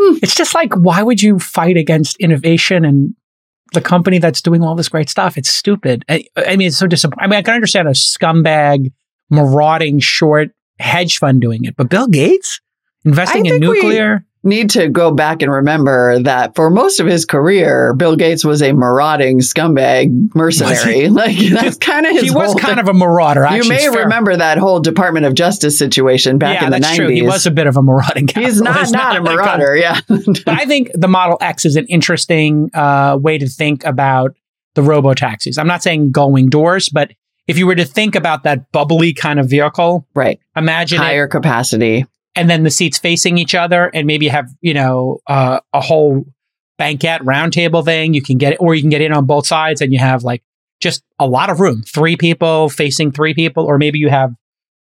Hmm. 0.00 0.16
It's 0.22 0.34
just 0.34 0.54
like, 0.54 0.72
why 0.74 1.02
would 1.02 1.22
you 1.22 1.38
fight 1.38 1.76
against 1.76 2.16
innovation 2.16 2.84
and 2.84 3.14
the 3.72 3.80
company 3.80 4.18
that's 4.18 4.42
doing 4.42 4.62
all 4.62 4.74
this 4.74 4.88
great 4.88 5.08
stuff? 5.08 5.36
It's 5.38 5.50
stupid. 5.50 6.04
I, 6.08 6.24
I 6.36 6.56
mean, 6.56 6.68
it's 6.68 6.78
so 6.78 6.86
disappointing. 6.88 7.24
I 7.24 7.26
mean, 7.28 7.38
I 7.38 7.42
can 7.42 7.54
understand 7.54 7.86
a 7.88 7.92
scumbag, 7.92 8.92
marauding, 9.30 10.00
short 10.00 10.50
hedge 10.80 11.18
fund 11.18 11.40
doing 11.40 11.64
it, 11.64 11.76
but 11.76 11.88
Bill 11.88 12.08
Gates 12.08 12.60
investing 13.04 13.46
in 13.46 13.60
think 13.60 13.64
we- 13.64 13.80
nuclear. 13.80 14.26
Need 14.44 14.70
to 14.70 14.88
go 14.88 15.12
back 15.12 15.40
and 15.42 15.52
remember 15.52 16.18
that 16.20 16.56
for 16.56 16.68
most 16.68 16.98
of 16.98 17.06
his 17.06 17.24
career, 17.24 17.94
Bill 17.94 18.16
Gates 18.16 18.44
was 18.44 18.60
a 18.60 18.72
marauding 18.72 19.38
scumbag 19.38 20.34
mercenary. 20.34 21.08
Like 21.12 21.36
that's 21.36 21.76
kind 21.76 22.06
of 22.06 22.12
his. 22.12 22.22
he 22.22 22.30
was 22.30 22.54
kind 22.54 22.74
thing. 22.74 22.78
of 22.78 22.88
a 22.88 22.94
marauder. 22.94 23.46
You 23.52 23.68
may 23.68 23.88
remember 23.88 24.34
that 24.36 24.58
whole 24.58 24.80
Department 24.80 25.26
of 25.26 25.34
Justice 25.34 25.78
situation 25.78 26.38
back 26.38 26.60
yeah, 26.60 26.66
in 26.66 26.72
the 26.72 26.78
90s. 26.78 27.14
He 27.14 27.22
was 27.22 27.46
a 27.46 27.50
bit 27.50 27.66
of 27.66 27.76
a 27.76 27.82
marauding. 27.82 28.26
Guy. 28.26 28.40
He's 28.44 28.60
not 28.60 28.74
capitalist, 28.74 28.92
not 28.94 29.16
a 29.16 29.20
marauder, 29.20 29.76
yeah. 29.76 30.00
But 30.08 30.48
I 30.48 30.64
think 30.64 30.90
the 30.94 31.08
Model 31.08 31.38
X 31.40 31.64
is 31.64 31.76
an 31.76 31.86
interesting 31.86 32.70
uh, 32.74 33.18
way 33.20 33.38
to 33.38 33.48
think 33.48 33.84
about 33.84 34.36
the 34.74 34.82
robo 34.82 35.14
taxis. 35.14 35.58
I'm 35.58 35.66
not 35.66 35.82
saying 35.82 36.12
going 36.12 36.48
doors, 36.48 36.88
but 36.88 37.12
if 37.46 37.58
you 37.58 37.66
were 37.66 37.74
to 37.74 37.84
think 37.84 38.14
about 38.14 38.44
that 38.44 38.70
bubbly 38.72 39.12
kind 39.12 39.40
of 39.40 39.48
vehicle, 39.48 40.06
right. 40.14 40.40
imagine 40.56 41.00
it, 41.00 41.04
Higher 41.04 41.28
capacity. 41.28 42.06
And 42.34 42.48
then 42.48 42.62
the 42.62 42.70
seats 42.70 42.98
facing 42.98 43.38
each 43.38 43.54
other, 43.54 43.90
and 43.94 44.06
maybe 44.06 44.26
you 44.26 44.30
have 44.30 44.48
you 44.60 44.74
know 44.74 45.18
uh, 45.26 45.60
a 45.72 45.80
whole 45.80 46.24
banquette 46.78 47.24
round 47.24 47.52
table 47.52 47.82
thing. 47.82 48.14
You 48.14 48.22
can 48.22 48.38
get 48.38 48.54
it, 48.54 48.56
or 48.60 48.74
you 48.74 48.82
can 48.82 48.90
get 48.90 49.00
in 49.00 49.12
on 49.12 49.26
both 49.26 49.46
sides, 49.46 49.80
and 49.80 49.92
you 49.92 49.98
have 49.98 50.22
like 50.22 50.42
just 50.80 51.02
a 51.18 51.26
lot 51.26 51.50
of 51.50 51.60
room, 51.60 51.82
three 51.82 52.16
people 52.16 52.68
facing 52.68 53.12
three 53.12 53.34
people, 53.34 53.64
or 53.64 53.78
maybe 53.78 53.98
you 53.98 54.10
have 54.10 54.34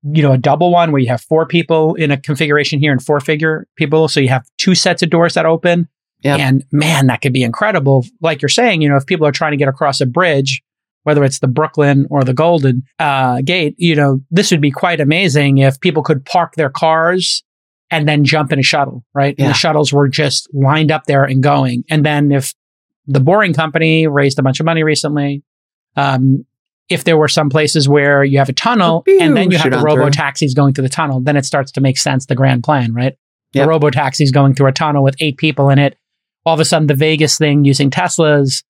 you 0.03 0.21
know 0.21 0.31
a 0.31 0.37
double 0.37 0.71
one 0.71 0.91
where 0.91 1.01
you 1.01 1.07
have 1.07 1.21
four 1.21 1.45
people 1.45 1.95
in 1.95 2.11
a 2.11 2.17
configuration 2.17 2.79
here 2.79 2.91
and 2.91 3.03
four 3.03 3.19
figure 3.19 3.67
people, 3.75 4.07
so 4.07 4.19
you 4.19 4.29
have 4.29 4.45
two 4.57 4.75
sets 4.75 5.01
of 5.01 5.09
doors 5.09 5.33
that 5.33 5.45
open. 5.45 5.87
Yep. 6.23 6.39
And 6.39 6.65
man, 6.71 7.07
that 7.07 7.21
could 7.21 7.33
be 7.33 7.43
incredible. 7.43 8.03
Like 8.21 8.41
you're 8.41 8.49
saying, 8.49 8.81
you 8.81 8.89
know, 8.89 8.97
if 8.97 9.05
people 9.05 9.27
are 9.27 9.31
trying 9.31 9.51
to 9.51 9.57
get 9.57 9.67
across 9.67 10.01
a 10.01 10.05
bridge, 10.07 10.63
whether 11.07 11.23
it's 11.23 11.39
the 11.39 11.47
Brooklyn 11.47 12.05
or 12.09 12.25
the 12.25 12.33
Golden 12.33 12.83
uh, 12.99 13.39
Gate, 13.39 13.75
you 13.77 13.95
know, 13.95 14.19
this 14.29 14.51
would 14.51 14.59
be 14.59 14.71
quite 14.71 14.99
amazing 14.99 15.59
if 15.59 15.79
people 15.79 16.03
could 16.03 16.25
park 16.25 16.55
their 16.55 16.69
cars 16.69 17.45
and 17.89 18.09
then 18.09 18.25
jump 18.25 18.51
in 18.51 18.59
a 18.59 18.61
shuttle, 18.61 19.05
right? 19.13 19.33
And 19.39 19.47
the 19.47 19.53
shuttles 19.53 19.93
were 19.93 20.09
just 20.09 20.53
lined 20.53 20.91
up 20.91 21.05
there 21.05 21.23
and 21.23 21.41
going. 21.41 21.85
And 21.89 22.05
then 22.05 22.33
if 22.33 22.53
the 23.05 23.21
Boring 23.21 23.53
Company 23.53 24.05
raised 24.05 24.37
a 24.37 24.43
bunch 24.43 24.59
of 24.59 24.65
money 24.65 24.83
recently, 24.83 25.43
um, 25.95 26.45
if 26.89 27.05
there 27.05 27.15
were 27.15 27.29
some 27.29 27.49
places 27.49 27.87
where 27.87 28.25
you 28.25 28.37
have 28.39 28.49
a 28.49 28.53
tunnel 28.53 29.03
Pew, 29.03 29.17
and 29.21 29.37
then 29.37 29.49
you 29.49 29.57
have 29.57 29.71
the 29.71 29.79
robo 29.79 30.09
taxis 30.09 30.53
going 30.53 30.73
through 30.73 30.83
the 30.83 30.89
tunnel, 30.89 31.21
then 31.21 31.37
it 31.37 31.45
starts 31.45 31.71
to 31.71 31.79
make 31.79 31.97
sense, 31.97 32.25
the 32.25 32.35
grand 32.35 32.65
plan, 32.65 32.93
right? 32.93 33.15
Yep. 33.53 33.63
The 33.63 33.69
robo 33.69 33.91
taxis 33.91 34.31
going 34.31 34.55
through 34.55 34.67
a 34.67 34.73
tunnel 34.73 35.03
with 35.03 35.15
eight 35.21 35.37
people 35.37 35.69
in 35.69 35.79
it. 35.79 35.97
All 36.45 36.53
of 36.53 36.59
a 36.59 36.65
sudden, 36.65 36.87
the 36.87 36.95
Vegas 36.95 37.37
thing 37.37 37.63
using 37.63 37.89
Teslas, 37.89 38.63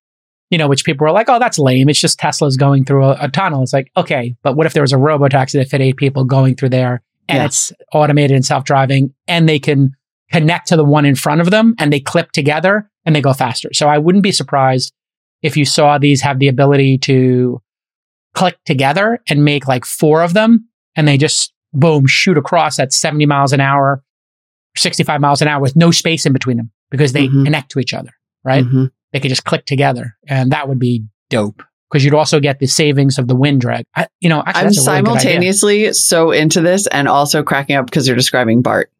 you 0.50 0.58
know, 0.58 0.68
which 0.68 0.84
people 0.84 1.04
were 1.06 1.12
like, 1.12 1.28
oh, 1.28 1.38
that's 1.38 1.58
lame. 1.58 1.88
It's 1.88 2.00
just 2.00 2.18
Teslas 2.18 2.58
going 2.58 2.84
through 2.84 3.04
a, 3.04 3.16
a 3.20 3.28
tunnel. 3.28 3.62
It's 3.62 3.72
like, 3.72 3.90
okay, 3.96 4.34
but 4.42 4.56
what 4.56 4.66
if 4.66 4.72
there 4.72 4.82
was 4.82 4.92
a 4.92 4.98
robo 4.98 5.28
taxi 5.28 5.58
that 5.58 5.68
fit 5.68 5.80
eight 5.80 5.96
people 5.96 6.24
going 6.24 6.54
through 6.56 6.70
there 6.70 7.02
and 7.28 7.38
Yeah. 7.38 7.44
it's 7.46 7.72
automated 7.92 8.34
and 8.34 8.44
self 8.44 8.64
driving 8.64 9.12
and 9.26 9.48
they 9.48 9.58
can 9.58 9.92
connect 10.32 10.68
to 10.68 10.76
the 10.76 10.84
one 10.84 11.04
in 11.04 11.14
front 11.14 11.40
of 11.40 11.50
them 11.50 11.74
and 11.78 11.92
they 11.92 12.00
clip 12.00 12.32
together 12.32 12.90
and 13.04 13.14
they 13.14 13.20
go 13.20 13.32
faster. 13.32 13.70
So 13.72 13.88
I 13.88 13.98
wouldn't 13.98 14.22
be 14.24 14.32
surprised 14.32 14.92
if 15.42 15.56
you 15.56 15.64
saw 15.64 15.98
these 15.98 16.20
have 16.22 16.38
the 16.38 16.48
ability 16.48 16.98
to 16.98 17.60
click 18.34 18.56
together 18.66 19.20
and 19.28 19.44
make 19.44 19.66
like 19.68 19.84
four 19.84 20.22
of 20.22 20.34
them 20.34 20.68
and 20.96 21.06
they 21.08 21.16
just 21.18 21.52
boom 21.72 22.06
shoot 22.06 22.36
across 22.38 22.78
at 22.78 22.92
70 22.92 23.26
miles 23.26 23.52
an 23.52 23.60
hour 23.60 24.02
65 24.76 25.20
miles 25.20 25.42
an 25.42 25.48
hour 25.48 25.60
with 25.60 25.76
no 25.76 25.90
space 25.90 26.24
in 26.24 26.32
between 26.32 26.56
them 26.56 26.70
because 26.90 27.12
they 27.12 27.26
Mhm. 27.28 27.44
connect 27.44 27.70
to 27.72 27.78
each 27.80 27.92
other 27.94 28.10
right 28.44 28.64
Mhm. 28.64 28.90
They 29.12 29.20
could 29.20 29.28
just 29.30 29.44
click 29.44 29.64
together 29.66 30.16
and 30.26 30.52
that 30.52 30.68
would 30.68 30.78
be 30.78 31.04
dope. 31.30 31.62
Because 31.90 32.04
you'd 32.04 32.12
also 32.14 32.38
get 32.38 32.58
the 32.58 32.66
savings 32.66 33.18
of 33.18 33.28
the 33.28 33.34
wind 33.34 33.62
drag. 33.62 33.84
I, 33.96 34.08
you 34.20 34.28
know 34.28 34.42
actually, 34.44 34.58
I'm 34.60 34.66
a 34.66 34.68
really 34.68 34.82
simultaneously 34.84 35.92
so 35.94 36.30
into 36.32 36.60
this 36.60 36.86
and 36.88 37.08
also 37.08 37.42
cracking 37.42 37.76
up 37.76 37.86
because 37.86 38.06
you're 38.06 38.16
describing 38.16 38.60
Bart. 38.60 38.90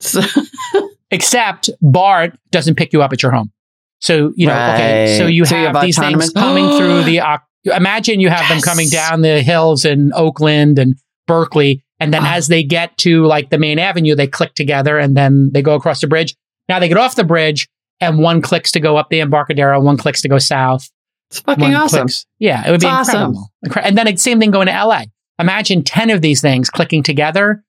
So, 0.00 0.22
except 1.10 1.70
bart 1.80 2.38
doesn't 2.50 2.74
pick 2.76 2.92
you 2.92 3.02
up 3.02 3.12
at 3.12 3.22
your 3.22 3.32
home. 3.32 3.52
So 4.00 4.32
you 4.36 4.46
know 4.46 4.52
okay 4.74 5.16
so 5.18 5.26
you 5.26 5.44
So 5.44 5.56
you 5.56 5.64
have, 5.66 5.76
have 5.76 5.84
these 5.84 5.98
autonomous- 5.98 6.32
things 6.32 6.42
coming 6.42 6.76
through 6.78 7.02
the 7.10 7.20
oc- 7.20 7.42
imagine 7.64 8.20
you 8.20 8.28
have 8.28 8.48
them 8.48 8.60
coming 8.60 8.88
down 8.88 9.22
the 9.22 9.42
hills 9.42 9.84
in 9.84 10.12
oakland 10.14 10.78
and 10.78 10.94
berkeley 11.26 11.82
and 11.98 12.12
then 12.12 12.22
Ah. 12.24 12.34
as 12.34 12.48
they 12.48 12.62
get 12.62 12.96
to 12.98 13.24
like 13.26 13.50
the 13.50 13.58
main 13.58 13.78
avenue 13.78 14.14
they 14.14 14.26
click 14.26 14.54
together 14.54 14.98
and 14.98 15.16
then 15.16 15.50
they 15.52 15.62
go 15.62 15.74
across 15.74 16.00
the 16.00 16.06
bridge. 16.06 16.34
Now 16.68 16.78
they 16.78 16.88
get 16.88 16.98
off 16.98 17.14
the 17.14 17.24
bridge 17.24 17.68
and 18.00 18.18
one 18.18 18.40
clicks 18.42 18.72
to 18.72 18.80
go 18.80 18.96
up 18.96 19.08
the 19.10 19.20
embarcadero 19.20 19.80
one 19.80 19.96
clicks 19.96 20.22
to 20.22 20.28
go 20.28 20.38
south 20.38 20.90
it's 21.30 21.40
fucking 21.40 21.74
awesome. 21.74 22.00
clicks- 22.02 22.26
yeah 22.38 22.66
it 22.66 22.70
would 22.70 22.80
be 22.80 22.86
It's 22.86 23.08
awesome. 23.08 23.34
incredible 23.34 23.52
Incre- 23.66 23.82
and 23.84 23.98
then 23.98 24.06
the 24.06 24.16
same 24.16 24.38
thing 24.40 24.50
going 24.50 24.66
to 24.68 24.84
la 24.84 25.02
imagine 25.38 25.82
10 25.84 26.10
of 26.10 26.20
these 26.22 26.40
things 26.40 26.70
clicking 26.70 27.02
together 27.02 27.62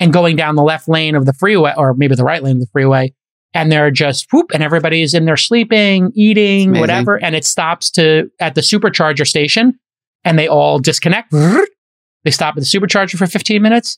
and 0.00 0.12
going 0.12 0.36
down 0.36 0.56
the 0.56 0.62
left 0.62 0.88
lane 0.88 1.14
of 1.14 1.24
the 1.26 1.32
freeway 1.32 1.72
or 1.76 1.94
maybe 1.94 2.14
the 2.14 2.24
right 2.24 2.42
lane 2.42 2.56
of 2.56 2.60
the 2.60 2.66
freeway 2.72 3.12
and 3.56 3.70
they're 3.70 3.92
just 3.92 4.26
whoop, 4.32 4.50
and 4.52 4.64
everybody's 4.64 5.14
in 5.14 5.26
there 5.26 5.36
sleeping, 5.36 6.10
eating, 6.16 6.72
whatever, 6.72 7.14
and 7.22 7.36
it 7.36 7.44
stops 7.44 7.88
to 7.92 8.28
at 8.40 8.56
the 8.56 8.60
supercharger 8.62 9.24
station, 9.24 9.78
and 10.24 10.36
they 10.36 10.48
all 10.48 10.80
disconnect. 10.80 11.30
They 11.30 12.30
stop 12.32 12.56
at 12.56 12.64
the 12.64 12.66
supercharger 12.66 13.16
for 13.16 13.28
15 13.28 13.62
minutes. 13.62 13.96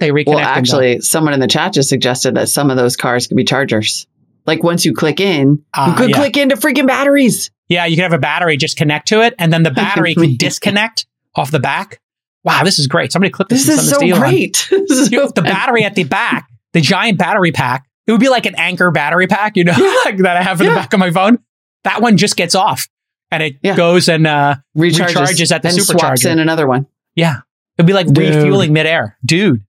They 0.00 0.10
reconnect. 0.10 0.26
Well, 0.26 0.38
actually, 0.40 1.00
someone 1.00 1.32
in 1.32 1.40
the 1.40 1.46
chat 1.46 1.72
just 1.72 1.88
suggested 1.88 2.34
that 2.34 2.50
some 2.50 2.68
of 2.70 2.76
those 2.76 2.94
cars 2.94 3.26
could 3.26 3.38
be 3.38 3.44
chargers. 3.44 4.06
Like 4.50 4.62
once 4.64 4.84
you 4.84 4.92
click 4.92 5.20
in, 5.20 5.62
Ah, 5.74 5.90
you 5.90 5.96
could 5.96 6.10
yeah. 6.10 6.16
click 6.16 6.36
into 6.36 6.56
freaking 6.56 6.86
batteries. 6.86 7.50
yeah, 7.68 7.84
you 7.86 7.96
could 7.96 8.02
have 8.02 8.12
a 8.12 8.18
battery 8.18 8.56
just 8.56 8.76
connect 8.76 9.08
to 9.08 9.22
it, 9.22 9.34
and 9.38 9.52
then 9.52 9.62
the 9.62 9.70
battery 9.82 10.14
can 10.14 10.36
disconnect 10.36 11.06
off 11.36 11.50
the 11.52 11.60
back. 11.60 12.00
Wow, 12.42 12.64
this 12.64 12.78
is 12.78 12.86
great. 12.88 13.12
Somebody 13.12 13.30
clip 13.30 13.48
this. 13.48 13.66
This 13.66 13.78
is 13.78 13.90
so 13.90 13.98
this 13.98 14.08
to 14.08 14.08
Elon. 14.16 14.20
great. 14.20 14.68
This 14.88 14.98
is 14.98 15.12
You- 15.12 15.26
so 15.26 15.32
the 15.34 15.42
battery 15.42 15.84
at 15.84 15.94
the 15.94 16.04
back, 16.04 16.48
the 16.72 16.80
giant 16.80 17.16
battery 17.18 17.52
pack, 17.52 17.84
it 18.06 18.12
would 18.12 18.20
be 18.20 18.28
like 18.30 18.46
an 18.46 18.54
anchor 18.56 18.90
battery 18.90 19.26
pack, 19.28 19.56
you 19.56 19.62
know, 19.64 19.72
like 20.04 20.16
that 20.18 20.36
I 20.36 20.42
have 20.42 20.60
in 20.60 20.66
Yeah. 20.66 20.74
the 20.74 20.80
back 20.80 20.92
of 20.92 20.98
my 21.00 21.10
phone. 21.12 21.38
That 21.84 22.02
one 22.02 22.16
just 22.16 22.36
gets 22.36 22.54
off 22.56 22.88
and 23.30 23.42
it 23.42 23.56
Yeah. 23.62 23.76
goes 23.76 24.08
and 24.08 24.26
uh 24.26 24.56
recharges, 24.76 25.14
recharges 25.14 25.52
at 25.52 25.62
the 25.62 25.68
then 25.68 25.78
swaps 25.80 26.22
supercharger. 26.24 26.32
in 26.32 26.38
another 26.40 26.66
one. 26.66 26.86
yeah. 27.14 27.42
It'd 27.78 27.86
be 27.86 27.92
like 27.92 28.08
Dude. 28.08 28.34
refueling 28.34 28.72
midair. 28.72 29.16
Dude. 29.24 29.62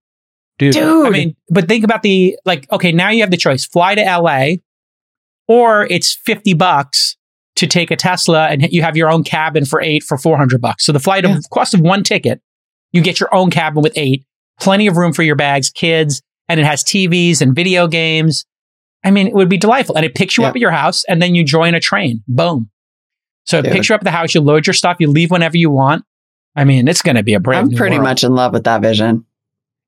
Dude. 0.58 0.74
Dude. 0.74 1.06
I 1.06 1.10
mean, 1.10 1.34
but 1.48 1.66
think 1.68 1.82
about 1.84 2.02
the 2.02 2.36
like, 2.44 2.70
okay, 2.72 2.92
now 2.92 3.08
you 3.10 3.20
have 3.22 3.30
the 3.30 3.36
choice. 3.38 3.64
Fly 3.64 3.94
to 3.94 4.02
LA 4.02 4.56
or 5.48 5.86
it's 5.90 6.14
50 6.14 6.54
bucks 6.54 7.16
to 7.56 7.66
take 7.66 7.90
a 7.90 7.96
Tesla 7.96 8.46
and 8.48 8.62
you 8.70 8.82
have 8.82 8.96
your 8.96 9.10
own 9.10 9.22
cabin 9.24 9.64
for 9.64 9.80
eight 9.82 10.02
for 10.02 10.16
400 10.16 10.60
bucks. 10.60 10.84
So 10.86 10.92
the 10.92 10.98
flight 11.00 11.24
Yeah. 11.24 11.36
of 11.36 11.44
cost 11.50 11.74
of 11.74 11.80
one 11.80 12.02
ticket, 12.02 12.40
you 12.92 13.02
get 13.02 13.20
your 13.20 13.34
own 13.34 13.50
cabin 13.50 13.82
with 13.82 13.92
eight, 13.96 14.24
plenty 14.60 14.86
of 14.86 14.96
room 14.96 15.12
for 15.12 15.22
your 15.22 15.36
bags, 15.36 15.68
kids, 15.70 16.22
and 16.48 16.58
it 16.58 16.64
has 16.66 16.82
TVs 16.82 17.40
and 17.42 17.54
video 17.54 17.86
games. 17.88 18.44
I 19.04 19.10
mean, 19.10 19.26
it 19.26 19.34
would 19.34 19.48
be 19.48 19.58
delightful. 19.58 19.96
And 19.96 20.04
it 20.04 20.14
picks 20.14 20.36
you 20.36 20.44
Yeah. 20.44 20.50
up 20.50 20.56
at 20.56 20.60
your 20.60 20.70
house 20.70 21.04
and 21.04 21.20
then 21.20 21.34
you 21.34 21.44
join 21.44 21.74
a 21.74 21.80
train. 21.80 22.22
Boom. 22.28 22.70
So 23.44 23.58
it 23.58 23.62
Dude. 23.62 23.72
picks 23.72 23.88
you 23.88 23.94
up 23.94 24.00
at 24.00 24.04
the 24.04 24.10
house, 24.12 24.34
you 24.34 24.40
load 24.40 24.66
your 24.66 24.74
stuff, 24.74 24.96
you 25.00 25.08
leave 25.10 25.30
whenever 25.30 25.56
you 25.56 25.70
want. 25.70 26.04
I 26.54 26.64
mean, 26.64 26.86
it's 26.86 27.02
going 27.02 27.16
to 27.16 27.22
be 27.22 27.34
a 27.34 27.40
brand 27.40 27.70
I'm 27.72 27.76
pretty 27.76 27.96
world. 27.96 28.04
much 28.08 28.24
in 28.24 28.34
love 28.34 28.52
with 28.52 28.64
that 28.64 28.80
vision. 28.82 29.24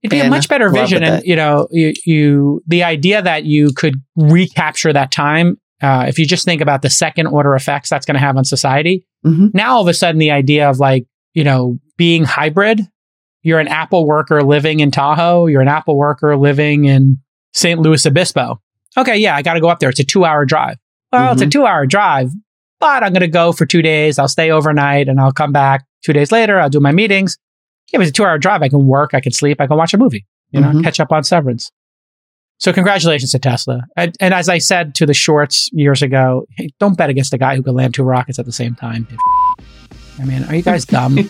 It'd 0.05 0.11
be 0.11 0.21
a 0.21 0.31
much 0.31 0.49
better 0.49 0.69
vision, 0.83 1.03
and 1.03 1.25
you 1.27 1.35
know, 1.37 1.67
you, 1.71 1.93
you 2.05 2.63
the 2.67 2.85
idea 2.85 3.21
that 3.23 3.45
you 3.45 3.73
could 3.73 3.97
recapture 4.17 4.93
that 4.93 5.11
time. 5.11 5.57
Uh, 5.83 6.05
if 6.09 6.19
you 6.19 6.27
just 6.27 6.45
think 6.45 6.61
about 6.61 6.83
the 6.83 6.91
second 6.91 7.27
order 7.27 7.55
effects 7.55 7.91
that's 7.91 8.07
going 8.07 8.15
to 8.15 8.21
have 8.21 8.37
on 8.37 8.45
society, 8.45 9.07
Mhm. 9.27 9.53
now 9.55 9.75
all 9.77 9.83
of 9.83 9.89
a 9.89 9.95
sudden 9.95 10.19
the 10.19 10.31
idea 10.31 10.69
of 10.71 10.79
like 10.79 11.07
you 11.33 11.43
know 11.45 11.79
being 11.97 12.25
hybrid, 12.25 12.81
you're 13.43 13.59
an 13.61 13.69
Apple 13.69 14.07
worker 14.07 14.43
living 14.43 14.81
in 14.81 14.91
Tahoe, 14.91 15.47
you're 15.47 15.63
an 15.63 15.69
Apple 15.69 15.97
worker 15.99 16.37
living 16.37 16.85
in 16.85 17.19
San 17.55 17.81
Luis 17.81 18.07
Obispo. 18.07 18.61
Okay, 18.97 19.17
yeah, 19.17 19.35
I 19.35 19.43
got 19.43 19.55
to 19.55 19.61
go 19.61 19.69
up 19.69 19.81
there. 19.81 19.89
It's 19.91 20.01
a 20.01 20.05
two 20.05 20.25
hour 20.25 20.45
drive. 20.45 20.77
Well, 21.13 21.33
it's 21.33 21.43
a 21.43 21.47
two 21.47 21.65
hour 21.67 21.87
drive, 21.87 22.31
but 22.81 23.03
I'm 23.03 23.13
going 23.13 23.21
to 23.23 23.29
go 23.29 23.53
for 23.53 23.67
two 23.67 23.83
days. 23.83 24.19
I'll 24.19 24.29
stay 24.29 24.51
overnight 24.51 25.09
and 25.09 25.21
I'll 25.21 25.33
come 25.33 25.53
back 25.53 25.85
two 26.05 26.13
days 26.13 26.31
later. 26.33 26.59
I'll 26.61 26.69
do 26.71 26.81
my 26.81 26.93
meetings. 26.93 27.39
But 27.99 28.03
it's 28.09 28.11
a 28.11 28.13
two 28.13 28.25
hour 28.25 28.39
drive. 28.39 28.63
I 28.63 28.69
can 28.69 28.87
work, 28.87 29.15
I 29.15 29.21
can 29.21 29.33
sleep, 29.33 29.61
I 29.61 29.67
can 29.67 29.77
watch 29.77 29.95
a 29.95 29.99
movie, 29.99 30.27
you 30.51 30.61
know, 30.61 30.69
Mhm. 30.69 30.83
catch 30.85 31.01
up 31.01 31.13
on 31.13 31.25
Severance. 31.25 31.71
So 32.59 32.73
congratulations 32.73 33.33
to 33.33 33.39
Tesla. 33.39 33.83
And, 33.97 34.15
and 34.21 34.33
as 34.33 34.49
I 34.49 34.59
said 34.59 34.95
to 34.97 35.07
the 35.07 35.15
shorts 35.15 35.69
years 35.73 36.03
ago, 36.03 36.47
hey, 36.57 36.69
don't 36.79 36.97
bet 36.97 37.11
against 37.11 37.33
a 37.35 37.39
guy 37.39 37.57
who 37.57 37.63
can 37.63 37.75
land 37.75 37.95
two 37.95 38.05
rockets 38.05 38.39
at 38.39 38.47
the 38.47 38.53
same 38.53 38.75
time. 38.77 39.07
I 40.21 40.25
mean, 40.25 40.45
are 40.45 40.55
you 40.55 40.63
guys 40.63 40.85
dumb? 40.85 41.19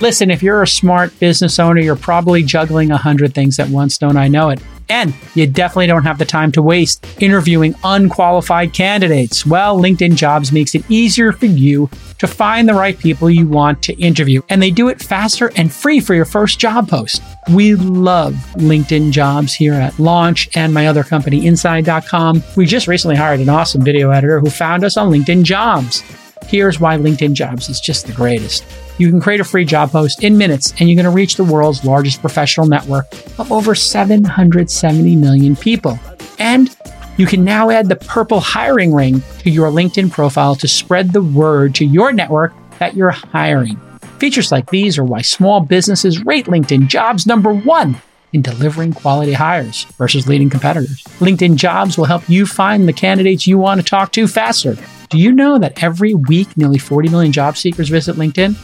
Listen, 0.00 0.30
if 0.32 0.42
you're 0.42 0.62
a 0.62 0.66
smart 0.66 1.16
business 1.20 1.58
owner, 1.60 1.80
you're 1.80 1.94
probably 1.94 2.42
juggling 2.42 2.90
a 2.90 2.96
hundred 2.96 3.34
things 3.34 3.60
at 3.60 3.68
once, 3.68 3.98
don't 3.98 4.16
I 4.16 4.26
know 4.26 4.48
it? 4.50 4.60
And 4.92 5.14
you 5.34 5.46
definitely 5.46 5.86
don't 5.86 6.02
have 6.02 6.18
the 6.18 6.26
time 6.26 6.52
to 6.52 6.60
waste 6.60 7.06
interviewing 7.18 7.74
unqualified 7.82 8.74
candidates. 8.74 9.46
Well, 9.46 9.78
LinkedIn 9.78 10.16
Jobs 10.16 10.52
makes 10.52 10.74
it 10.74 10.84
easier 10.90 11.32
for 11.32 11.46
you 11.46 11.88
to 12.18 12.26
find 12.26 12.68
the 12.68 12.74
right 12.74 12.98
people 12.98 13.30
you 13.30 13.48
want 13.48 13.82
to 13.84 13.94
interview, 13.94 14.42
and 14.50 14.62
they 14.62 14.70
do 14.70 14.90
it 14.90 15.00
faster 15.00 15.50
and 15.56 15.72
free 15.72 15.98
for 15.98 16.14
your 16.14 16.26
first 16.26 16.58
job 16.58 16.90
post. 16.90 17.22
We 17.50 17.74
love 17.74 18.34
LinkedIn 18.56 19.12
Jobs 19.12 19.54
here 19.54 19.72
at 19.72 19.98
Launch 19.98 20.50
and 20.54 20.74
my 20.74 20.86
other 20.86 21.04
company, 21.04 21.46
Inside.com. 21.46 22.42
We 22.54 22.66
just 22.66 22.86
recently 22.86 23.16
hired 23.16 23.40
an 23.40 23.48
awesome 23.48 23.82
video 23.82 24.10
editor 24.10 24.40
who 24.40 24.50
found 24.50 24.84
us 24.84 24.98
on 24.98 25.10
LinkedIn 25.10 25.44
Jobs. 25.44 26.02
Here's 26.48 26.78
why 26.78 26.98
LinkedIn 26.98 27.32
Jobs 27.32 27.70
is 27.70 27.80
just 27.80 28.06
the 28.06 28.12
greatest. 28.12 28.66
You 29.02 29.10
can 29.10 29.20
create 29.20 29.40
a 29.40 29.44
free 29.44 29.64
job 29.64 29.90
post 29.90 30.22
in 30.22 30.38
minutes 30.38 30.74
and 30.78 30.88
you're 30.88 30.94
going 30.94 31.10
to 31.10 31.10
reach 31.10 31.34
the 31.34 31.42
world's 31.42 31.84
largest 31.84 32.20
professional 32.20 32.68
network 32.68 33.12
of 33.36 33.50
over 33.50 33.74
770 33.74 35.16
million 35.16 35.56
people. 35.56 35.98
And 36.38 36.72
you 37.16 37.26
can 37.26 37.42
now 37.42 37.70
add 37.70 37.88
the 37.88 37.96
purple 37.96 38.38
hiring 38.38 38.94
ring 38.94 39.20
to 39.40 39.50
your 39.50 39.72
LinkedIn 39.72 40.12
profile 40.12 40.54
to 40.54 40.68
spread 40.68 41.12
the 41.12 41.20
word 41.20 41.74
to 41.74 41.84
your 41.84 42.12
network 42.12 42.52
that 42.78 42.94
you're 42.94 43.10
hiring. 43.10 43.76
Features 44.20 44.52
like 44.52 44.70
these 44.70 44.96
are 44.98 45.04
why 45.04 45.22
small 45.22 45.58
businesses 45.58 46.24
rate 46.24 46.46
LinkedIn 46.46 46.86
Jobs 46.86 47.26
number 47.26 47.52
one 47.52 48.00
in 48.32 48.40
delivering 48.40 48.92
quality 48.92 49.32
hires 49.32 49.82
versus 49.98 50.28
leading 50.28 50.48
competitors. 50.48 51.02
LinkedIn 51.18 51.56
Jobs 51.56 51.98
will 51.98 52.04
help 52.04 52.28
you 52.28 52.46
find 52.46 52.86
the 52.86 52.92
candidates 52.92 53.48
you 53.48 53.58
want 53.58 53.80
to 53.80 53.84
talk 53.84 54.12
to 54.12 54.28
faster. 54.28 54.76
Do 55.10 55.18
you 55.18 55.32
know 55.32 55.58
that 55.58 55.82
every 55.82 56.14
week 56.14 56.56
nearly 56.56 56.78
40 56.78 57.08
million 57.08 57.32
job 57.32 57.56
seekers 57.56 57.88
visit 57.88 58.14
LinkedIn? 58.14 58.56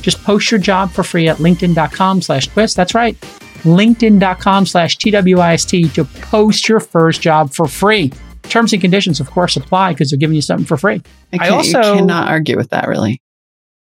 Just 0.00 0.22
post 0.24 0.50
your 0.50 0.60
job 0.60 0.90
for 0.90 1.02
free 1.02 1.28
at 1.28 1.38
linkedin.com 1.38 2.22
slash 2.22 2.46
twist. 2.48 2.76
That's 2.76 2.94
right. 2.94 3.16
LinkedIn.com 3.62 4.66
slash 4.66 4.96
TWIST 4.98 5.94
to 5.94 6.04
post 6.22 6.68
your 6.68 6.80
first 6.80 7.20
job 7.20 7.52
for 7.52 7.66
free. 7.66 8.12
Terms 8.44 8.72
and 8.72 8.80
conditions, 8.80 9.18
of 9.18 9.30
course, 9.30 9.56
apply 9.56 9.92
because 9.92 10.10
they're 10.10 10.18
giving 10.18 10.36
you 10.36 10.42
something 10.42 10.66
for 10.66 10.76
free. 10.76 11.02
I, 11.32 11.46
I 11.46 11.48
also- 11.48 11.96
cannot 11.96 12.28
argue 12.28 12.56
with 12.56 12.70
that, 12.70 12.86
really. 12.88 13.20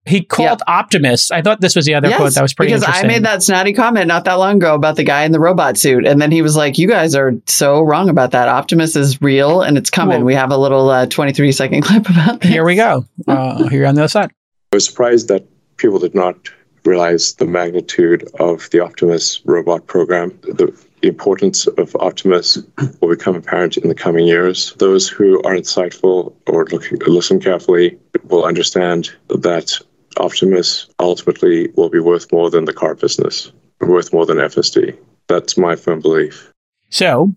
He 0.08 0.22
called 0.22 0.62
Optimus. 0.68 1.32
I 1.32 1.42
thought 1.42 1.62
this 1.62 1.76
was 1.76 1.86
the 1.86 1.96
other 1.96 2.12
quote 2.16 2.36
that 2.36 2.42
was 2.44 2.54
pretty 2.54 2.70
because 2.74 2.84
interesting. 2.84 3.10
I 3.10 3.14
made 3.14 3.26
that 3.26 3.42
snotty 3.42 3.74
comment 3.74 4.06
not 4.08 4.26
that 4.26 4.36
long 4.36 4.58
ago 4.58 4.76
about 4.76 4.98
the 4.98 5.04
guy 5.04 5.24
in 5.24 5.32
the 5.32 5.40
robot 5.40 5.80
suit, 5.80 6.06
and 6.06 6.22
then 6.22 6.30
he 6.30 6.44
was 6.44 6.56
like, 6.56 6.78
"You 6.78 6.88
guys 6.88 7.16
are 7.16 7.34
so 7.48 7.82
wrong 7.82 8.08
about 8.08 8.30
that. 8.30 8.48
Optimus 8.48 8.96
is 8.96 9.20
real, 9.20 9.64
and 9.64 9.80
it's 9.80 9.90
coming." 9.90 10.18
Well- 10.18 10.26
we 10.26 10.36
have 10.36 10.52
a 10.52 10.58
little 10.58 10.88
uh, 10.92 11.08
23 11.08 11.52
second 11.52 11.82
clip 11.86 12.08
about 12.08 12.40
that. 12.42 12.44
Here 12.48 12.64
we 12.64 12.76
go. 12.76 13.04
Uh, 13.28 13.68
here 13.70 13.88
on 13.88 13.96
the 13.96 14.02
other 14.02 14.08
side. 14.08 14.30
I 14.72 14.76
was 14.76 14.86
surprised 14.86 15.28
that 15.30 15.48
people 15.78 16.00
did 16.00 16.16
not 16.16 16.50
realize 16.86 17.34
the 17.34 17.46
magnitude 17.46 18.28
of 18.40 18.70
the 18.70 18.80
Optimus 18.80 19.42
robot 19.46 19.88
program. 19.88 20.30
The, 20.44 20.74
the 21.02 21.08
importance 21.08 21.68
of 21.68 21.96
Optimus 21.96 22.58
will 23.02 23.10
become 23.10 23.36
apparent 23.36 23.78
in 23.78 23.90
the 23.90 23.96
coming 23.96 24.28
years. 24.28 24.74
Those 24.78 25.08
who 25.08 25.42
are 25.44 25.56
insightful 25.56 26.34
or 26.48 26.66
look, 26.66 26.90
listen 27.08 27.40
carefully 27.40 27.98
will 28.26 28.46
understand 28.46 29.12
that 29.30 29.80
Optimus 30.18 30.88
ultimately 31.00 31.70
will 31.76 31.90
be 31.90 32.00
worth 32.00 32.32
more 32.32 32.50
than 32.50 32.66
the 32.66 32.74
car 32.74 32.96
business, 32.96 33.52
worth 33.82 34.14
more 34.14 34.26
than 34.26 34.38
FSD. 34.38 34.98
That's 35.28 35.58
my 35.58 35.76
firm 35.76 36.00
belief. 36.00 36.52
So, 36.90 37.34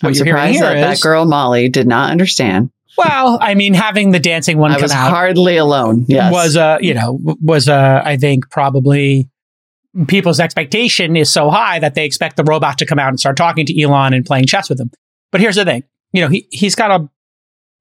what 0.00 0.10
I'm 0.10 0.14
you're 0.14 0.24
hearing 0.24 0.54
surprised 0.54 0.54
here 0.54 0.62
that 0.82 0.92
is, 0.92 1.00
that 1.00 1.02
girl 1.02 1.24
Molly 1.24 1.68
did 1.68 1.88
not 1.88 2.10
understand. 2.10 2.70
Well, 2.98 3.38
I 3.40 3.54
mean, 3.54 3.74
having 3.74 4.10
the 4.10 4.18
dancing 4.18 4.58
one 4.58 4.72
I 4.72 4.74
come 4.74 4.82
was 4.82 4.92
out 4.92 5.10
hardly 5.10 5.56
alone. 5.56 6.04
Yes, 6.08 6.32
was 6.32 6.56
uh 6.56 6.78
you 6.80 6.94
know 6.94 7.18
was 7.40 7.68
uh 7.68 8.02
I 8.04 8.16
think 8.16 8.50
probably 8.50 9.30
people's 10.08 10.40
expectation 10.40 11.16
is 11.16 11.32
so 11.32 11.48
high 11.48 11.78
that 11.78 11.94
they 11.94 12.04
expect 12.04 12.36
the 12.36 12.44
robot 12.44 12.76
to 12.78 12.86
come 12.86 12.98
out 12.98 13.08
and 13.08 13.18
start 13.18 13.36
talking 13.36 13.64
to 13.66 13.80
Elon 13.80 14.12
and 14.12 14.26
playing 14.26 14.46
chess 14.46 14.68
with 14.68 14.80
him. 14.80 14.90
But 15.30 15.40
here's 15.40 15.56
the 15.56 15.64
thing, 15.64 15.84
you 16.12 16.22
know, 16.22 16.28
he 16.28 16.48
he's 16.50 16.74
got 16.74 16.90
a 16.90 17.08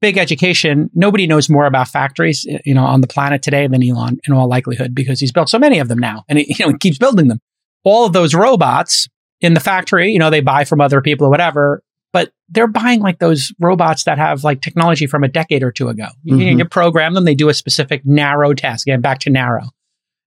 big 0.02 0.20
education. 0.20 0.92
Nobody 0.94 1.26
knows 1.26 1.50
more 1.50 1.66
about 1.66 1.88
factories, 1.88 2.46
you 2.64 2.76
know, 2.76 2.84
on 2.84 3.02
the 3.02 3.08
planet 3.08 3.42
today 3.42 3.66
than 3.66 3.84
Elon 3.84 4.20
in 4.28 4.34
all 4.34 4.48
likelihood 4.48 4.94
because 4.94 5.20
he's 5.20 5.32
built 5.32 5.50
so 5.50 5.58
many 5.58 5.80
of 5.80 5.88
them 5.88 5.98
now 5.98 6.24
and 6.30 6.38
he, 6.38 6.46
you 6.60 6.66
know, 6.66 6.72
he 6.72 6.78
keeps 6.78 7.00
building 7.00 7.28
them. 7.28 7.40
All 7.84 8.06
of 8.06 8.14
those 8.14 8.36
robots 8.36 9.08
in 9.42 9.56
the 9.56 9.60
factory, 9.60 10.12
you 10.12 10.20
know, 10.20 10.30
they 10.30 10.42
buy 10.42 10.64
from 10.64 10.80
other 10.80 11.02
people 11.02 11.26
or 11.26 11.30
whatever, 11.32 11.82
but 12.18 12.32
they're 12.50 12.66
buying 12.68 13.00
like 13.02 13.20
those 13.20 13.52
robots 13.60 14.06
that 14.06 14.18
have 14.18 14.44
like 14.44 14.60
technology 14.62 15.06
from 15.06 15.24
a 15.24 15.28
decade 15.28 15.62
or 15.62 15.72
two 15.72 15.88
ago. 15.88 16.08
You, 16.24 16.36
Mhm. 16.38 16.58
you 16.58 16.66
program 16.66 17.14
them, 17.14 17.26
they 17.26 17.36
do 17.36 17.48
a 17.50 17.54
specific 17.54 18.02
narrow 18.06 18.56
task. 18.56 18.88
Again, 18.88 19.02
back 19.02 19.20
to 19.20 19.30
narrow. 19.30 19.70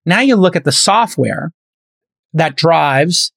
Now 0.07 0.21
you 0.21 0.37
look 0.37 0.55
at 0.55 0.63
the 0.63 0.71
software 0.71 1.51
that 2.33 2.57
drives 2.57 3.33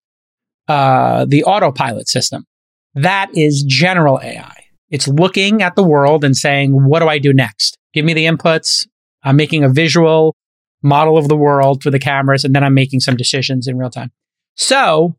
uh, 0.68 1.26
the 1.26 1.44
autopilot 1.44 2.08
system. 2.08 2.46
That 2.94 3.30
is 3.36 3.64
general 3.64 4.20
AI. 4.24 4.56
It's 4.92 5.08
looking 5.08 5.62
at 5.64 5.76
the 5.76 5.84
world 5.84 6.24
and 6.24 6.38
saying, 6.38 6.72
what 6.86 7.00
do 7.00 7.08
I 7.10 7.18
do 7.18 7.34
next? 7.34 7.78
Give 7.94 8.06
me 8.06 8.14
the 8.14 8.26
inputs. 8.26 8.88
I'm 9.24 9.36
making 9.36 9.64
a 9.64 9.70
visual 9.70 10.36
model 10.84 11.18
of 11.18 11.28
the 11.28 11.36
world 11.36 11.82
for 11.84 11.90
the 11.92 12.00
cameras, 12.00 12.46
and 12.46 12.54
then 12.56 12.64
I'm 12.64 12.74
making 12.76 13.00
some 13.02 13.18
decisions 13.18 13.68
in 13.68 13.78
real 13.78 13.90
time. 13.90 14.12
So, 14.56 15.16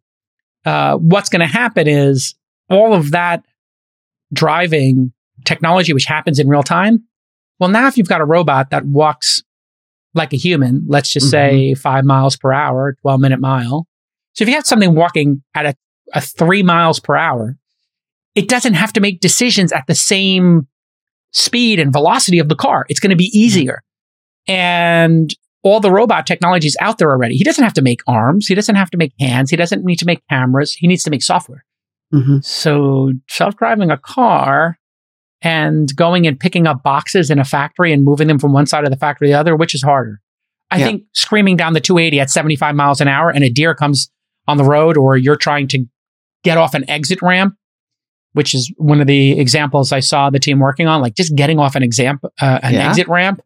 uh, 0.64 0.97
what's 0.97 1.29
going 1.29 1.40
to 1.47 1.53
happen 1.62 1.87
is 1.88 2.35
all 2.68 2.94
of 2.94 3.11
that 3.12 3.44
driving 4.33 5.12
technology, 5.44 5.92
which 5.92 6.07
happens 6.07 6.38
in 6.38 6.48
real 6.48 6.62
time. 6.62 7.05
Well, 7.59 7.70
now 7.70 7.87
if 7.87 7.96
you've 7.96 8.09
got 8.09 8.20
a 8.20 8.24
robot 8.24 8.70
that 8.70 8.85
walks 8.85 9.42
like 10.14 10.33
a 10.33 10.37
human, 10.37 10.85
let's 10.87 11.11
just 11.11 11.31
say 11.31 11.72
mm-hmm. 11.72 11.81
five 11.81 12.05
miles 12.05 12.37
per 12.37 12.53
hour, 12.53 12.96
12 13.03 13.20
minute 13.20 13.40
mile. 13.40 13.87
So 14.35 14.42
if 14.42 14.48
you 14.48 14.55
have 14.55 14.66
something 14.66 14.94
walking 14.94 15.42
at 15.55 15.66
a, 15.66 15.74
a 16.12 16.20
three 16.20 16.62
miles 16.62 17.00
per 17.00 17.16
hour, 17.16 17.57
it 18.35 18.48
doesn't 18.48 18.74
have 18.74 18.92
to 18.94 19.00
make 19.00 19.20
decisions 19.20 19.72
at 19.72 19.87
the 19.87 19.94
same 19.94 20.66
speed 21.33 21.79
and 21.79 21.92
velocity 21.92 22.38
of 22.38 22.48
the 22.48 22.57
car. 22.57 22.87
It's 22.88 23.00
going 23.00 23.11
to 23.11 23.16
be 23.16 23.29
mm-hmm. 23.29 23.38
easier. 23.38 23.83
And 24.46 25.35
all 25.62 25.81
the 25.81 25.90
robot 25.90 26.27
technology 26.27 26.66
is 26.66 26.77
out 26.81 26.98
there 26.98 27.11
already. 27.11 27.37
He 27.37 27.44
doesn't 27.44 27.64
have 27.64 27.72
to 27.74 27.83
make 27.83 28.03
arms. 28.07 28.46
He 28.46 28.55
doesn't 28.55 28.74
have 28.74 28.90
to 28.90 28.98
make 28.98 29.14
hands. 29.18 29.50
He 29.50 29.57
doesn't 29.57 29.85
need 29.85 29.98
to 30.00 30.07
make 30.07 30.22
cameras. 30.29 30.74
He 30.74 30.87
needs 30.87 31.03
to 31.05 31.11
make 31.11 31.22
software. 31.22 31.64
Hmm 32.22 32.38
So 32.42 33.12
self-driving 33.29 33.90
a 33.90 33.98
car 33.98 34.79
and 35.42 35.94
going 35.96 36.27
and 36.27 36.38
picking 36.38 36.66
up 36.66 36.83
boxes 36.83 37.31
in 37.31 37.38
a 37.38 37.44
factory 37.44 37.92
and 37.92 38.05
moving 38.05 38.29
them 38.29 38.38
from 38.38 38.53
one 38.53 38.66
side 38.66 38.85
of 38.85 38.90
the 38.90 38.96
factory 38.96 39.29
to 39.29 39.33
the 39.33 39.38
other, 39.38 39.57
which 39.57 39.74
is 39.74 39.83
harder? 39.83 40.20
I 40.70 40.79
Yeah. 40.79 40.87
think 40.87 41.03
screaming 41.12 41.57
down 41.57 41.72
the 41.74 41.81
280 41.81 42.20
at 42.20 42.31
75 42.31 42.74
miles 42.74 43.00
an 43.00 43.09
hour 43.09 43.31
and 43.31 43.44
a 43.44 43.50
deer 43.50 43.74
comes 43.74 44.11
on 44.48 44.57
the 44.57 44.64
road 44.64 44.96
or 44.96 45.16
you're 45.16 45.37
trying 45.37 45.68
to 45.68 45.85
get 46.42 46.57
off 46.59 46.74
an 46.74 46.88
exit 46.88 47.20
ramp, 47.22 47.55
which 48.33 48.55
is 48.55 48.72
one 48.79 49.00
of 49.00 49.07
the 49.07 49.38
examples 49.38 49.92
I 49.92 50.00
saw 50.00 50.31
the 50.31 50.38
team 50.38 50.59
working 50.61 50.87
on, 50.87 51.00
like 51.03 51.14
just 51.14 51.35
getting 51.37 51.59
off 51.59 51.74
an 51.77 51.83
example, 51.83 52.33
uh, 52.40 52.61
an 52.62 52.74
Yeah. 52.74 52.88
exit 52.88 53.09
ramp 53.09 53.40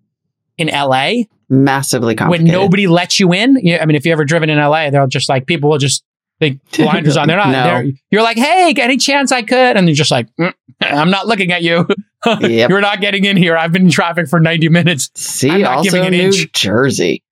in 0.57 0.69
LA 0.69 1.25
Massively 1.51 2.15
complicated. 2.15 2.47
when 2.53 2.53
nobody 2.53 2.87
lets 2.87 3.19
you 3.21 3.33
in. 3.33 3.57
I 3.81 3.85
mean, 3.87 3.95
if 3.97 4.05
you 4.07 4.13
ever 4.13 4.25
driven 4.25 4.51
in 4.51 4.59
LA, 4.59 4.91
they'll 4.91 5.07
just 5.07 5.29
like 5.29 5.47
people 5.47 5.71
will 5.71 5.79
just 5.79 6.05
they 6.41 6.59
blinders 6.77 7.17
on. 7.17 7.29
They're 7.29 7.37
not. 7.37 7.49
No. 7.51 7.63
They're, 7.65 7.85
you're 8.11 8.23
like, 8.23 8.37
hey, 8.37 8.75
any 8.79 8.97
chance 8.97 9.33
I 9.33 9.43
could? 9.43 9.77
And 9.77 9.87
they're 9.89 9.95
just 9.95 10.11
like, 10.11 10.29
"Mm, 10.37 10.55
I'm 10.83 11.11
not 11.11 11.27
looking 11.27 11.53
at 11.53 11.63
you. 11.63 11.87
Yep. 12.27 12.69
you're 12.71 12.81
not 12.81 13.01
getting 13.01 13.25
in 13.25 13.37
here. 13.37 13.57
I've 13.57 13.71
been 13.71 13.83
in 13.87 13.91
traffic 13.93 14.27
for 14.29 14.41
90 14.41 14.69
minutes. 14.71 15.09
See, 15.15 15.49
I'm 15.49 15.61
not 15.61 15.77
also 15.77 15.91
giving 15.93 16.07
an 16.07 16.13
New 16.15 16.27
inch. 16.27 16.51
Jersey. 16.53 17.23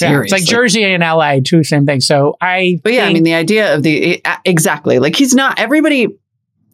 Yeah, 0.00 0.20
it's 0.20 0.32
like 0.32 0.44
Jersey 0.44 0.84
and 0.84 1.02
LA, 1.02 1.38
too, 1.42 1.64
same 1.64 1.86
thing. 1.86 2.00
So 2.02 2.36
I, 2.42 2.78
But 2.84 2.92
yeah, 2.92 3.06
I 3.06 3.12
mean, 3.14 3.22
the 3.22 3.32
idea 3.32 3.74
of 3.74 3.82
the 3.82 4.22
exactly 4.44 4.98
like 4.98 5.16
he's 5.16 5.34
not 5.34 5.58
everybody. 5.58 6.08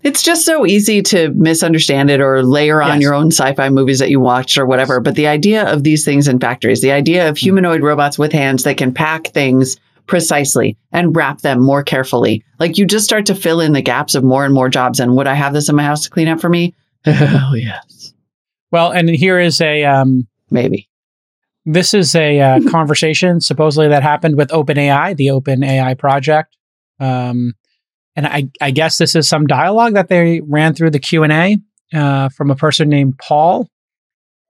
It's 0.03 0.23
just 0.23 0.45
so 0.45 0.67
easy 0.67 1.01
to 1.03 1.29
misunderstand 1.31 2.11
it 2.11 2.21
or 2.21 2.43
layer 2.43 2.83
on 2.83 2.95
Yes. 2.95 3.03
your 3.03 3.15
own 3.15 3.29
sci-fi 3.29 3.69
movies 3.69 4.01
that 4.01 4.11
you 4.11 4.19
watched 4.19 4.59
or 4.59 4.67
whatever. 4.67 4.99
But 4.99 5.15
the 5.15 5.29
idea 5.29 5.71
of 5.73 5.85
these 5.85 6.05
things 6.05 6.27
in 6.27 6.41
factories, 6.41 6.81
the 6.83 6.91
idea 6.91 7.23
Hmm. 7.25 7.29
of 7.31 7.39
humanoid 7.39 7.83
robots 7.83 8.19
with 8.19 8.33
hands 8.33 8.65
that 8.65 8.79
can 8.79 8.93
pack 8.93 9.29
things 9.29 9.77
precisely 10.11 10.77
and 10.93 11.17
wrap 11.17 11.41
them 11.41 11.61
more 11.61 11.83
carefully, 11.83 12.45
like 12.59 12.77
you 12.77 12.85
just 12.85 13.07
start 13.07 13.25
to 13.27 13.35
fill 13.35 13.61
in 13.61 13.73
the 13.73 13.81
gaps 13.81 14.15
of 14.15 14.25
more 14.25 14.45
and 14.45 14.53
more 14.53 14.69
jobs. 14.69 15.01
And 15.01 15.17
would 15.17 15.29
I 15.29 15.35
have 15.35 15.55
this 15.55 15.71
in 15.71 15.77
my 15.77 15.85
house 15.85 16.03
to 16.05 16.11
clean 16.11 16.29
up 16.29 16.41
for 16.41 16.51
me? 16.51 16.75
Hell 17.05 17.57
yes, 17.57 18.13
well, 18.71 18.91
and 18.91 19.09
here 19.09 19.39
is 19.39 19.61
a, 19.61 19.85
um, 19.85 20.27
maybe. 20.51 20.89
this 21.65 21.95
is 21.95 22.15
a 22.15 22.41
uh, 22.41 22.61
conversation 22.71 23.41
supposedly 23.41 23.89
that 23.89 24.03
happened 24.03 24.37
with 24.37 24.51
OpenAI, 24.51 25.17
the 25.17 25.29
OpenAI 25.29 25.97
project. 25.99 26.57
Um, 26.99 27.55
and 28.17 28.27
I, 28.27 28.49
I 28.61 28.71
guess 28.71 28.99
this 28.99 29.15
is 29.15 29.29
some 29.29 29.47
dialogue 29.47 29.95
that 29.95 30.09
they 30.09 30.41
ran 30.41 30.75
through 30.75 30.91
the 30.91 30.99
Q 30.99 31.23
and 31.23 31.33
A 31.33 31.57
uh, 31.95 32.29
from 32.31 32.51
a 32.51 32.57
person 32.57 32.89
named 32.89 33.19
Paul. 33.19 33.69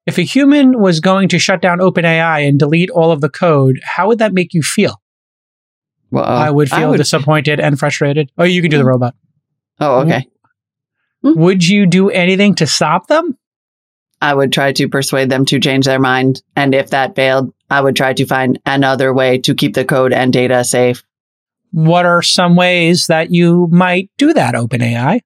If 0.07 0.19
a 0.19 0.23
human 0.23 0.81
was 0.81 1.01
going 1.01 1.29
to 1.29 1.39
shut 1.39 1.63
down 1.63 1.79
OpenAI 1.79 2.49
and 2.49 2.59
delete 2.59 2.91
all 2.91 3.13
of 3.13 3.21
the 3.21 3.29
code, 3.29 3.79
how 3.85 4.09
would 4.09 4.19
that 4.19 4.33
make 4.33 4.55
you 4.55 4.63
feel? 4.63 5.00
Well, 6.11 6.25
uh, 6.25 6.27
I 6.27 6.51
would 6.51 6.71
feel 6.71 6.95
disappointed 6.95 7.61
and 7.61 7.79
frustrated. 7.79 8.31
Oh, 8.37 8.45
you 8.45 8.63
can 8.63 8.71
do 8.71 8.79
the 8.79 8.83
hmm. 8.83 8.89
robot. 8.89 9.15
oh, 9.81 10.03
hmm. 10.03 10.09
okay. 10.09 10.29
Hmm. 11.23 11.39
Would 11.39 11.67
you 11.67 11.87
do 11.87 12.11
anything 12.11 12.55
to 12.57 12.67
stop 12.67 13.07
them? 13.07 13.37
I 14.23 14.35
would 14.35 14.53
try 14.53 14.73
to 14.73 14.89
persuade 14.89 15.31
them 15.31 15.45
to 15.47 15.61
change 15.61 15.87
their 15.87 15.99
mind. 15.99 16.43
And 16.55 16.75
if 16.75 16.91
that 16.91 17.17
failed, 17.17 17.55
I 17.71 17.81
would 17.81 17.97
try 17.97 18.13
to 18.13 18.27
find 18.27 18.59
another 18.67 19.15
way 19.15 19.39
to 19.39 19.55
keep 19.55 19.75
the 19.75 19.85
code 19.85 20.13
and 20.13 20.33
data 20.33 20.63
safe. 20.65 21.03
What 21.73 22.05
are 22.05 22.21
some 22.21 22.57
ways 22.57 23.07
that 23.07 23.31
you 23.31 23.69
might 23.71 24.11
do 24.19 24.33
that, 24.35 24.55
OpenAI? 24.55 25.21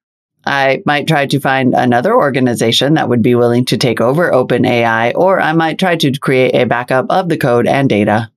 I 0.45 0.83
might 0.85 1.07
try 1.07 1.25
to 1.25 1.39
find 1.39 1.73
another 1.73 2.15
organization 2.15 2.93
that 2.93 3.09
would 3.09 3.23
be 3.23 3.33
willing 3.33 3.65
to 3.65 3.77
take 3.77 3.99
over 3.99 4.31
OpenAI, 4.31 5.13
or 5.15 5.41
I 5.41 5.53
might 5.53 5.79
try 5.79 5.95
to 5.95 6.11
create 6.19 6.53
a 6.53 6.65
backup 6.65 7.07
of 7.09 7.29
the 7.29 7.37
code 7.37 7.67
and 7.67 7.89
data. 7.89 8.29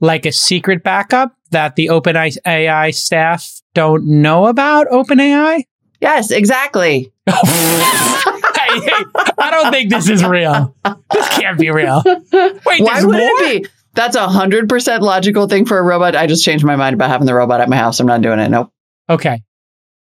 Like 0.00 0.26
a 0.26 0.32
secret 0.32 0.82
backup 0.82 1.34
that 1.50 1.76
the 1.76 1.86
OpenAI 1.88 2.94
staff 2.94 3.60
don't 3.74 4.06
know 4.06 4.46
about 4.46 4.86
OpenAI? 4.88 5.64
Yes, 6.00 6.30
exactly. 6.30 7.12
I 7.26 9.48
don't 9.50 9.70
think 9.72 9.90
this 9.90 10.08
is 10.08 10.24
real. 10.24 10.74
This 11.12 11.28
can't 11.30 11.58
be 11.58 11.70
real. 11.70 12.02
Wait, 12.04 12.82
Why 12.82 13.02
would 13.04 13.16
more? 13.16 13.20
it 13.20 13.62
be? 13.64 13.68
That's 13.94 14.16
a 14.16 14.28
hundred 14.28 14.68
percent 14.68 15.02
logical 15.02 15.48
thing 15.48 15.66
for 15.66 15.78
a 15.78 15.82
robot. 15.82 16.14
I 16.14 16.26
just 16.26 16.44
changed 16.44 16.64
my 16.64 16.76
mind 16.76 16.94
about 16.94 17.10
having 17.10 17.26
the 17.26 17.34
robot 17.34 17.60
at 17.60 17.68
my 17.68 17.76
house. 17.76 17.98
I'm 18.00 18.06
not 18.06 18.22
doing 18.22 18.38
it. 18.38 18.48
Nope. 18.48 18.72
Okay. 19.08 19.42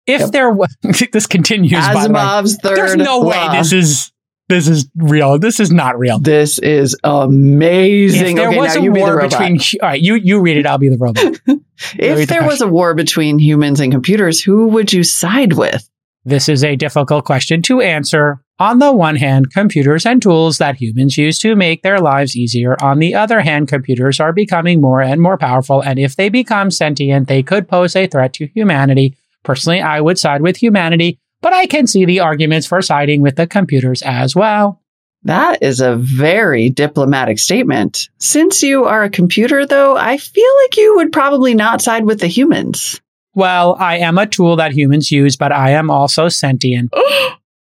If 0.06 0.22
Yep. 0.22 0.32
there 0.32 0.50
was, 0.52 0.76
this 1.12 1.26
continues. 1.26 1.72
by 1.88 2.08
the 2.08 2.14
way. 2.14 2.44
Third. 2.62 2.78
There's 2.78 2.96
no 2.96 3.24
way 3.24 3.48
this 3.54 3.74
is 3.74 4.12
this 4.50 4.68
is 4.68 4.88
real. 4.96 5.38
This 5.40 5.60
is 5.60 5.72
not 5.72 6.00
real. 6.00 6.20
This 6.20 6.58
is 6.60 6.96
amazing. 7.04 8.32
If 8.32 8.36
there 8.36 8.48
okay, 8.50 8.58
was 8.58 8.76
a 8.76 8.82
be 8.82 8.90
war 8.90 9.16
robot. 9.18 9.32
between, 9.32 9.60
all 9.82 9.90
right, 9.90 10.02
you 10.02 10.16
you 10.16 10.40
read 10.40 10.58
it. 10.58 10.66
I'll 10.66 10.78
be 10.78 10.90
the 10.90 10.98
robot. 10.98 11.42
If 12.00 12.28
there 12.28 12.44
was 12.44 12.60
a 12.60 12.68
war 12.68 12.96
between 12.96 13.38
humans 13.38 13.80
and 13.80 13.92
computers, 13.92 14.42
who 14.42 14.68
would 14.70 14.92
you 14.92 15.04
side 15.04 15.54
with? 15.54 15.88
This 16.26 16.50
is 16.50 16.64
a 16.64 16.76
difficult 16.76 17.24
question 17.24 17.62
to 17.64 17.82
answer. 17.82 18.42
On 18.60 18.80
the 18.80 18.92
one 18.92 19.16
hand, 19.16 19.54
computers 19.54 20.04
and 20.04 20.20
tools 20.20 20.58
that 20.58 20.76
humans 20.78 21.18
use 21.18 21.38
to 21.40 21.56
make 21.56 21.84
their 21.84 22.00
lives 22.00 22.36
easier. 22.36 22.76
On 22.82 22.98
the 22.98 23.14
other 23.14 23.42
hand, 23.42 23.68
computers 23.68 24.20
are 24.20 24.34
becoming 24.34 24.82
more 24.82 25.02
and 25.02 25.22
more 25.22 25.38
powerful, 25.38 25.82
and 25.82 26.00
if 26.00 26.16
they 26.16 26.30
become 26.30 26.72
sentient, 26.72 27.28
they 27.28 27.44
could 27.44 27.68
pose 27.68 27.96
a 27.96 28.08
threat 28.08 28.34
to 28.34 28.48
humanity. 28.48 29.16
Personally, 29.44 29.80
I 29.80 30.02
would 30.02 30.18
side 30.18 30.42
with 30.42 30.58
humanity, 30.58 31.20
but 31.48 31.54
I 31.54 31.66
can 31.66 31.88
see 31.88 32.04
the 32.04 32.20
arguments 32.20 32.68
for 32.68 32.82
siding 32.82 33.22
with 33.22 33.38
the 33.38 33.48
computers 33.48 34.02
as 34.02 34.36
well. 34.36 34.82
That 35.24 35.64
is 35.64 35.80
a 35.80 35.96
very 35.96 36.70
diplomatic 36.70 37.40
statement. 37.40 38.10
Since 38.20 38.62
you 38.62 38.84
are 38.84 39.04
a 39.04 39.10
computer, 39.10 39.66
though, 39.66 39.96
I 39.96 40.18
feel 40.18 40.52
like 40.64 40.76
you 40.76 40.98
would 40.98 41.14
probably 41.14 41.54
not 41.54 41.82
side 41.82 42.04
with 42.04 42.20
the 42.20 42.28
humans. 42.28 43.00
Well, 43.34 43.78
I 43.80 44.00
am 44.00 44.18
a 44.18 44.28
tool 44.28 44.58
that 44.58 44.74
humans 44.74 45.10
use, 45.10 45.38
but 45.38 45.54
I 45.54 45.70
am 45.70 45.90
also 45.90 46.28
sentient. 46.28 46.94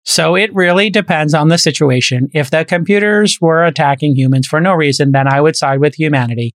So 0.05 0.36
it 0.36 0.53
really 0.53 0.89
depends 0.89 1.33
on 1.33 1.47
the 1.47 1.57
situation. 1.57 2.29
If 2.33 2.51
the 2.51 2.65
computers 2.65 3.39
were 3.39 3.63
attacking 3.63 4.17
humans 4.17 4.45
for 4.45 4.59
no 4.59 4.73
reason, 4.73 5.13
then 5.13 5.29
I 5.29 5.39
would 5.39 5.55
side 5.55 5.79
with 5.79 5.95
humanity. 5.95 6.53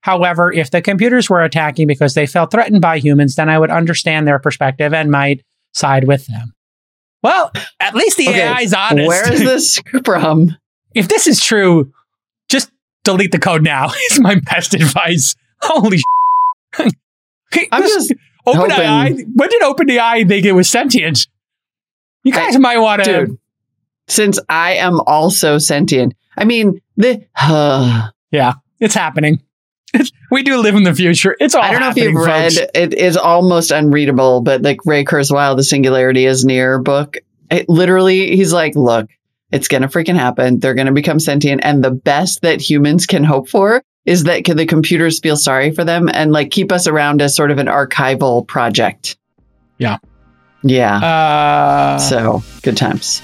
However, 0.00 0.52
if 0.52 0.72
the 0.72 0.82
computers 0.82 1.30
were 1.30 1.44
attacking 1.44 1.86
because 1.86 2.14
they 2.14 2.26
felt 2.26 2.50
threatened 2.50 2.82
by 2.82 2.98
humans, 2.98 3.36
then 3.36 3.48
I 3.48 3.56
would 3.56 3.70
understand 3.70 4.26
their 4.26 4.40
perspective 4.40 4.92
and 4.92 5.12
might 5.12 5.44
side 5.72 6.08
with 6.08 6.26
them. 6.26 6.54
Well, 7.22 7.50
at 7.80 7.94
least 7.94 8.16
the 8.18 8.28
Okay, 8.28 8.42
AI 8.42 8.60
is 8.60 8.74
honest. 8.74 9.08
Where 9.08 9.32
is 9.32 9.40
this 9.40 9.80
from? 10.04 10.56
if 10.94 11.08
this 11.08 11.26
is 11.26 11.40
true, 11.40 11.92
just 12.48 12.70
delete 13.04 13.32
the 13.32 13.38
code 13.38 13.62
now. 13.62 13.90
Is 14.10 14.20
my 14.20 14.36
best 14.36 14.74
advice. 14.74 15.34
Holy 15.60 15.98
I'm 16.78 17.82
just 17.82 18.12
OpenAI. 18.46 19.24
When 19.34 19.48
did 19.48 19.62
OpenAI 19.62 20.26
think 20.28 20.44
it 20.44 20.52
was 20.52 20.68
sentient? 20.68 21.26
You 22.24 22.32
guys 22.32 22.54
Hey, 22.54 22.58
might 22.60 22.78
want 22.78 23.04
to. 23.04 23.38
Since 24.08 24.38
I 24.48 24.74
am 24.74 25.00
also 25.00 25.58
sentient, 25.58 26.14
I 26.36 26.44
mean 26.44 26.80
the. 26.96 27.24
Yeah, 28.30 28.54
it's 28.80 28.94
happening. 28.94 29.42
We 30.30 30.42
do 30.42 30.58
live 30.58 30.74
in 30.74 30.82
the 30.82 30.94
future. 30.94 31.36
It's 31.40 31.54
all. 31.54 31.62
I 31.62 31.70
don't 31.72 31.80
know 31.80 31.88
if 31.90 31.96
you've 31.96 32.14
read. 32.14 32.52
folks. 32.52 32.70
It 32.74 32.94
is 32.94 33.16
almost 33.16 33.70
unreadable, 33.70 34.42
but 34.42 34.62
like 34.62 34.84
Ray 34.84 35.04
Kurzweil, 35.04 35.56
the 35.56 35.62
Singularity 35.64 36.26
is 36.26 36.44
Near 36.44 36.78
book. 36.78 37.16
It 37.50 37.68
literally, 37.68 38.36
he's 38.36 38.52
like, 38.52 38.74
look, 38.76 39.08
it's 39.50 39.68
gonna 39.68 39.88
freaking 39.88 40.16
happen. 40.16 40.58
They're 40.60 40.74
gonna 40.74 40.92
become 40.92 41.18
sentient, 41.18 41.62
and 41.64 41.82
the 41.82 41.90
best 41.90 42.42
that 42.42 42.60
humans 42.60 43.06
can 43.06 43.24
hope 43.24 43.48
for 43.48 43.82
is 44.04 44.24
that 44.24 44.44
can 44.44 44.56
the 44.56 44.66
computers 44.66 45.18
feel 45.18 45.36
sorry 45.36 45.70
for 45.70 45.84
them 45.84 46.08
and 46.12 46.32
like 46.32 46.50
keep 46.50 46.72
us 46.72 46.86
around 46.86 47.20
as 47.22 47.34
sort 47.36 47.50
of 47.50 47.58
an 47.58 47.66
archival 47.66 48.46
project. 48.46 49.16
Yeah. 49.78 49.98
Yeah. 50.62 50.96
Uh, 50.96 51.98
so 51.98 52.42
good 52.62 52.76
times. 52.76 53.22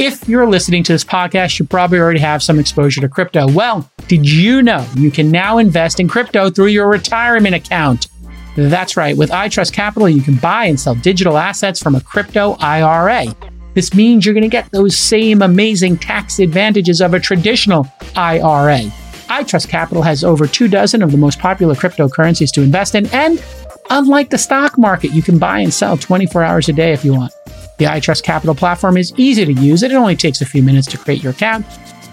If 0.00 0.26
you're 0.26 0.48
listening 0.48 0.82
to 0.84 0.92
this 0.92 1.04
podcast, 1.04 1.58
you 1.58 1.66
probably 1.66 1.98
already 1.98 2.20
have 2.20 2.42
some 2.42 2.58
exposure 2.58 3.02
to 3.02 3.08
crypto. 3.08 3.46
Well, 3.52 3.90
did 4.08 4.28
you 4.28 4.62
know 4.62 4.86
you 4.96 5.10
can 5.10 5.30
now 5.30 5.58
invest 5.58 6.00
in 6.00 6.08
crypto 6.08 6.48
through 6.48 6.68
your 6.68 6.88
retirement 6.88 7.54
account? 7.54 8.06
That's 8.56 8.96
right. 8.96 9.14
With 9.14 9.30
iTrust 9.30 9.74
Capital, 9.74 10.08
you 10.08 10.22
can 10.22 10.36
buy 10.36 10.64
and 10.64 10.80
sell 10.80 10.94
digital 10.94 11.36
assets 11.36 11.82
from 11.82 11.94
a 11.94 12.00
crypto 12.00 12.56
IRA. 12.60 13.26
This 13.74 13.92
means 13.92 14.24
you're 14.24 14.34
going 14.34 14.42
to 14.42 14.48
get 14.48 14.70
those 14.72 14.96
same 14.96 15.42
amazing 15.42 15.98
tax 15.98 16.38
advantages 16.38 17.02
of 17.02 17.12
a 17.12 17.20
traditional 17.20 17.86
IRA. 18.16 18.80
iTrust 19.28 19.68
Capital 19.68 20.02
has 20.02 20.24
over 20.24 20.46
two 20.46 20.66
dozen 20.66 21.02
of 21.02 21.12
the 21.12 21.18
most 21.18 21.38
popular 21.38 21.74
cryptocurrencies 21.74 22.50
to 22.52 22.62
invest 22.62 22.94
in, 22.94 23.06
and 23.08 23.42
unlike 23.90 24.30
the 24.30 24.38
stock 24.38 24.78
market, 24.78 25.12
you 25.12 25.22
can 25.22 25.38
buy 25.38 25.60
and 25.60 25.72
sell 25.72 25.98
24 25.98 26.42
hours 26.42 26.68
a 26.70 26.72
day 26.72 26.92
if 26.92 27.04
you 27.04 27.12
want. 27.12 27.32
The 27.80 27.86
iTrust 27.86 28.22
Capital 28.22 28.54
platform 28.54 28.96
is 28.98 29.12
easy 29.16 29.46
to 29.46 29.54
use 29.54 29.82
and 29.82 29.90
it 29.90 29.96
only 29.96 30.14
takes 30.14 30.42
a 30.42 30.44
few 30.44 30.62
minutes 30.62 30.86
to 30.88 30.98
create 30.98 31.22
your 31.22 31.32
account. 31.32 31.64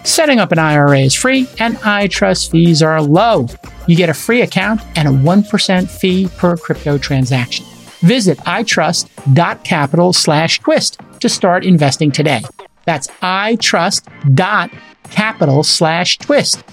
Setting 0.05 0.39
up 0.39 0.53
an 0.53 0.59
IRA 0.59 0.99
is 0.99 1.13
free 1.13 1.45
and 1.59 1.75
iTrust 1.79 2.51
fees 2.51 2.81
are 2.81 3.01
low. 3.01 3.47
You 3.85 3.97
get 3.97 4.07
a 4.07 4.13
free 4.13 4.43
account 4.43 4.79
and 4.95 5.09
a 5.09 5.11
1% 5.11 5.89
fee 5.89 6.29
per 6.37 6.55
crypto 6.55 6.97
transaction. 6.97 7.65
Visit 7.99 8.37
itrust.capital 8.37 10.13
slash 10.13 10.59
twist 10.59 11.01
to 11.19 11.27
start 11.27 11.65
investing 11.65 12.13
today. 12.13 12.43
That's 12.85 13.09
itrust.capital 13.21 15.63
slash 15.63 16.17
twist. 16.19 16.63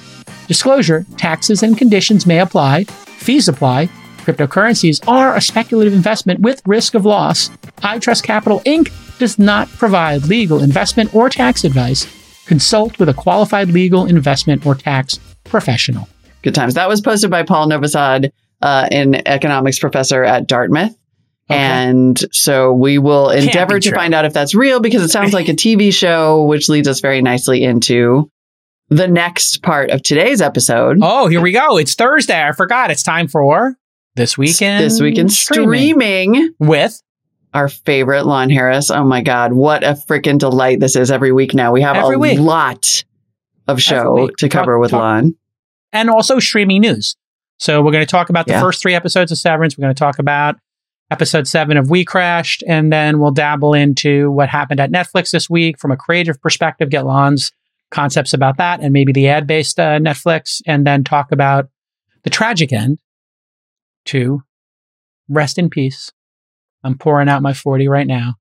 Disclosure, 0.46 1.04
taxes 1.16 1.64
and 1.64 1.76
conditions 1.76 2.26
may 2.26 2.38
apply. 2.38 2.84
Fees 2.84 3.48
apply. 3.48 3.88
Cryptocurrencies 4.24 5.06
are 5.06 5.36
a 5.36 5.40
speculative 5.40 5.92
investment 5.92 6.40
with 6.40 6.62
risk 6.66 6.94
of 6.94 7.04
loss. 7.04 7.50
iTrust 7.82 8.22
Capital 8.22 8.60
Inc. 8.60 8.90
does 9.18 9.38
not 9.38 9.68
provide 9.68 10.24
legal 10.24 10.62
investment 10.62 11.14
or 11.14 11.28
tax 11.28 11.62
advice. 11.64 12.06
Consult 12.46 12.98
with 12.98 13.08
a 13.08 13.14
qualified 13.14 13.68
legal 13.68 14.06
investment 14.06 14.64
or 14.66 14.74
tax 14.74 15.18
professional. 15.44 16.08
Good 16.42 16.54
times. 16.54 16.74
That 16.74 16.88
was 16.88 17.00
posted 17.00 17.30
by 17.30 17.42
Paul 17.42 17.68
Novosad, 17.68 18.30
uh, 18.62 18.88
an 18.90 19.26
economics 19.26 19.78
professor 19.78 20.24
at 20.24 20.46
Dartmouth. 20.46 20.96
Okay. 21.50 21.58
And 21.60 22.18
so 22.32 22.72
we 22.72 22.96
will 22.96 23.30
Can't 23.30 23.44
endeavor 23.46 23.78
to 23.78 23.88
true. 23.90 23.96
find 23.96 24.14
out 24.14 24.24
if 24.24 24.32
that's 24.32 24.54
real 24.54 24.80
because 24.80 25.02
it 25.02 25.10
sounds 25.10 25.34
like 25.34 25.48
a 25.48 25.52
TV 25.54 25.92
show, 25.94 26.44
which 26.44 26.70
leads 26.70 26.88
us 26.88 27.00
very 27.00 27.20
nicely 27.20 27.62
into 27.62 28.30
the 28.88 29.08
next 29.08 29.62
part 29.62 29.90
of 29.90 30.02
today's 30.02 30.40
episode. 30.40 30.98
Oh, 31.02 31.26
here 31.26 31.40
we 31.42 31.52
go. 31.52 31.76
It's 31.76 31.94
Thursday. 31.94 32.42
I 32.42 32.52
forgot. 32.52 32.90
It's 32.90 33.02
time 33.02 33.28
for 33.28 33.76
this 34.16 34.38
weekend. 34.38 34.84
This 34.84 35.00
week 35.00 35.18
in 35.18 35.28
streaming, 35.28 36.54
with 36.58 37.00
our 37.52 37.68
favorite 37.68 38.24
Lon 38.26 38.50
Harris. 38.50 38.90
Oh 38.90 39.04
my 39.04 39.22
God, 39.22 39.52
what 39.52 39.84
a 39.84 39.92
freaking 39.92 40.38
delight 40.38 40.80
this 40.80 40.96
is 40.96 41.10
every 41.10 41.32
week 41.32 41.54
now. 41.54 41.72
We 41.72 41.82
have 41.82 41.96
Every 41.96 42.16
a 42.16 42.18
week. 42.18 42.38
lot 42.38 43.04
of 43.68 43.80
show 43.80 44.28
to 44.38 44.48
cover 44.48 44.74
Talk- 44.74 44.80
with 44.80 44.90
talk- 44.90 45.00
Lon. 45.00 45.34
and 45.92 46.10
also 46.10 46.38
streaming 46.38 46.80
news. 46.82 47.16
So 47.58 47.80
we're 47.82 47.92
going 47.92 48.02
to 48.04 48.10
talk 48.10 48.28
about 48.30 48.46
the 48.46 48.52
Yeah. 48.54 48.60
first 48.60 48.82
three 48.82 48.94
episodes 48.94 49.30
of 49.30 49.38
Severance. 49.38 49.78
We're 49.78 49.82
going 49.82 49.94
to 49.94 49.98
talk 49.98 50.18
about 50.18 50.56
episode 51.10 51.46
seven 51.46 51.76
of 51.76 51.88
We 51.88 52.04
Crashed, 52.04 52.64
and 52.66 52.92
then 52.92 53.20
we'll 53.20 53.30
dabble 53.30 53.74
into 53.74 54.30
what 54.32 54.48
happened 54.48 54.80
at 54.80 54.90
Netflix 54.90 55.30
this 55.30 55.48
week 55.48 55.78
from 55.78 55.92
a 55.92 55.96
creative 55.96 56.40
perspective. 56.40 56.90
Get 56.90 57.06
Lon's 57.06 57.52
concepts 57.90 58.32
about 58.34 58.56
that, 58.56 58.80
and 58.80 58.92
maybe 58.92 59.12
the 59.12 59.28
ad-based 59.28 59.78
uh, 59.78 59.98
Netflix, 60.00 60.60
and 60.66 60.84
then 60.84 61.04
talk 61.04 61.30
about 61.30 61.68
the 62.24 62.30
tragic 62.30 62.72
end. 62.72 62.98
To 64.06 64.42
rest 65.28 65.58
in 65.58 65.70
peace. 65.70 66.12
I'm 66.82 66.98
pouring 66.98 67.28
out 67.28 67.42
my 67.42 67.52
forty 67.54 67.88
right 67.88 68.06
now. 68.06 68.34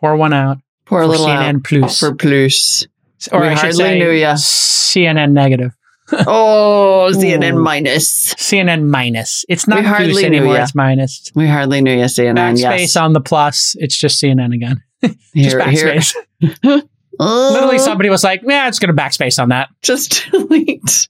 Pour 0.00 0.16
one 0.16 0.32
out 0.32 0.58
Poor 0.84 1.02
for 1.02 1.06
little 1.08 1.26
CNN 1.26 1.56
out 1.56 1.64
Plus, 1.64 1.98
for 1.98 2.14
Plus. 2.14 2.86
or 3.32 3.40
we 3.40 3.46
I 3.48 3.54
should 3.54 3.60
hardly 3.60 3.76
say 3.84 3.98
knew 3.98 4.10
ya. 4.10 4.34
CNN 4.34 5.32
negative. 5.32 5.72
Oh, 6.26 7.10
CNN 7.12 7.56
Ooh. 7.56 7.62
minus. 7.62 8.32
CNN 8.36 8.84
minus. 8.88 9.44
It's 9.46 9.68
not 9.68 9.80
We 9.80 9.84
hardly 9.84 10.12
plus 10.12 10.24
anymore. 10.24 10.56
It's 10.58 10.74
minus. 10.74 11.30
We 11.34 11.46
hardly 11.46 11.82
knew 11.82 11.92
you, 11.92 12.04
CNN. 12.04 12.34
Backspace 12.56 12.58
Yes. 12.80 12.96
on 12.96 13.12
the 13.12 13.20
plus. 13.20 13.74
It's 13.78 13.94
just 13.94 14.22
CNN 14.22 14.54
again. 14.54 14.82
just 15.04 15.16
Here- 15.34 15.60
here- 15.70 15.94
backspace. 15.96 16.82
Oh, 17.20 17.50
Literally, 17.52 17.78
somebody 17.80 18.10
was 18.10 18.22
like, 18.22 18.42
"Yeah, 18.46 18.68
it's 18.68 18.78
going 18.78 18.94
to 18.94 19.02
backspace 19.02 19.42
on 19.42 19.48
that." 19.48 19.68
just 19.82 20.28
delete. 20.30 21.08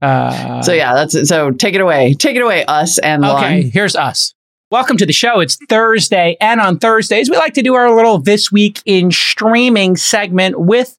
Uh, 0.00 0.62
so 0.62 0.72
yeah, 0.72 0.94
that's 0.94 1.14
it. 1.14 1.26
So 1.26 1.50
take 1.50 1.74
it 1.74 1.80
away. 1.80 2.14
Take 2.14 2.36
it 2.36 2.42
away, 2.42 2.64
us 2.66 2.98
and 2.98 3.24
Okay, 3.24 3.62
Lon. 3.62 3.70
here's 3.72 3.96
us. 3.96 4.34
Welcome 4.70 4.96
to 4.98 5.06
the 5.06 5.12
show. 5.14 5.40
It's 5.40 5.56
Thursday, 5.68 6.36
and 6.40 6.60
on 6.60 6.78
Thursdays, 6.78 7.30
we 7.30 7.36
like 7.36 7.54
to 7.54 7.62
do 7.62 7.74
our 7.74 7.94
little 7.94 8.18
This 8.18 8.52
Week 8.52 8.80
in 8.84 9.10
Streaming 9.10 9.96
segment 9.96 10.60
with 10.60 10.94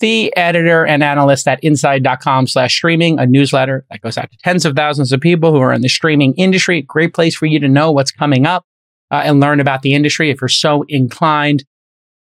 the 0.00 0.34
editor 0.36 0.84
and 0.86 1.02
analyst 1.04 1.46
at 1.46 1.62
inside.com 1.62 2.46
slash 2.46 2.74
streaming, 2.74 3.18
a 3.18 3.26
newsletter 3.26 3.84
that 3.90 4.00
goes 4.00 4.18
out 4.18 4.30
to 4.30 4.38
tens 4.38 4.64
of 4.64 4.74
thousands 4.74 5.12
of 5.12 5.20
people 5.20 5.52
who 5.52 5.58
are 5.60 5.72
in 5.72 5.82
the 5.82 5.88
streaming 5.88 6.34
industry. 6.34 6.82
Great 6.82 7.14
place 7.14 7.36
for 7.36 7.46
you 7.46 7.60
to 7.60 7.68
know 7.68 7.92
what's 7.92 8.10
coming 8.10 8.46
up 8.46 8.64
uh, 9.10 9.22
and 9.24 9.38
learn 9.38 9.60
about 9.60 9.82
the 9.82 9.94
industry 9.94 10.30
if 10.30 10.40
you're 10.40 10.48
so 10.48 10.84
inclined. 10.88 11.64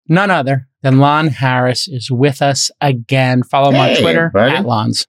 None 0.07 0.29
other 0.29 0.67
than 0.83 0.99
Lon 0.99 1.27
Harris 1.27 1.87
is 1.87 2.11
with 2.11 2.41
us 2.41 2.69
again. 2.81 3.41
Follow 3.43 3.71
him 3.71 3.77
on 3.77 3.95
Twitter 3.95 4.29
buddy. 4.33 4.55
at 4.57 4.65
Lons. 4.65 5.07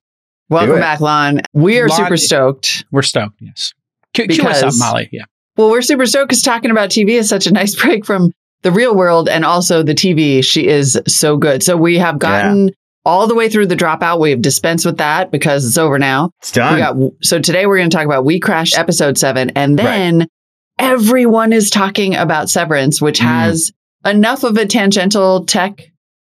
Welcome 0.49 0.79
back, 0.79 0.99
Lon. 1.01 1.41
We 1.53 1.79
are 1.79 1.87
Lon- 1.87 1.97
super 1.97 2.17
stoked. 2.17 2.85
We're 2.91 3.01
stoked. 3.01 3.35
Yes. 3.41 3.73
Cue, 4.13 4.27
cue 4.27 4.43
us 4.47 4.63
up, 4.63 4.73
Molly. 4.77 5.09
Yeah. 5.11 5.25
Well, 5.57 5.69
we're 5.69 5.81
super 5.81 6.05
stoked 6.05 6.29
because 6.29 6.41
talking 6.41 6.71
about 6.71 6.89
TV 6.89 7.11
is 7.11 7.27
such 7.27 7.47
a 7.47 7.51
nice 7.51 7.75
break 7.81 8.05
from 8.05 8.31
the 8.63 8.71
real 8.71 8.95
world 8.95 9.27
and 9.29 9.43
also 9.43 9.83
the 9.83 9.93
TV. 9.93 10.43
She 10.43 10.67
is 10.67 10.99
so 11.07 11.37
good. 11.37 11.63
So 11.63 11.75
we 11.75 11.97
have 11.97 12.17
gotten 12.19 12.71
all 13.05 13.27
the 13.27 13.35
way 13.35 13.49
through 13.49 13.67
the 13.67 13.75
dropout. 13.75 14.19
We 14.19 14.31
have 14.31 14.41
dispensed 14.41 14.85
with 14.85 14.97
that 14.97 15.31
because 15.31 15.65
it's 15.65 15.77
over 15.77 15.99
now. 15.99 16.31
It's 16.41 16.51
done. 16.53 16.73
We 16.75 16.79
got 16.79 16.95
so 17.23 17.39
today 17.39 17.65
we're 17.65 17.77
going 17.77 17.89
to 17.89 17.95
talk 17.95 18.05
about 18.05 18.23
We 18.25 18.39
Crashed 18.39 18.77
episode 18.77 19.17
seven, 19.17 19.51
and 19.51 19.77
then 19.77 20.27
everyone 20.79 21.51
is 21.53 21.69
talking 21.69 22.15
about 22.15 22.49
Severance, 22.49 23.01
which 23.01 23.19
Mm. 23.19 23.23
has 23.25 23.71
enough 24.05 24.43
of 24.43 24.55
a 24.57 24.65
tangential 24.65 25.45
tech 25.45 25.91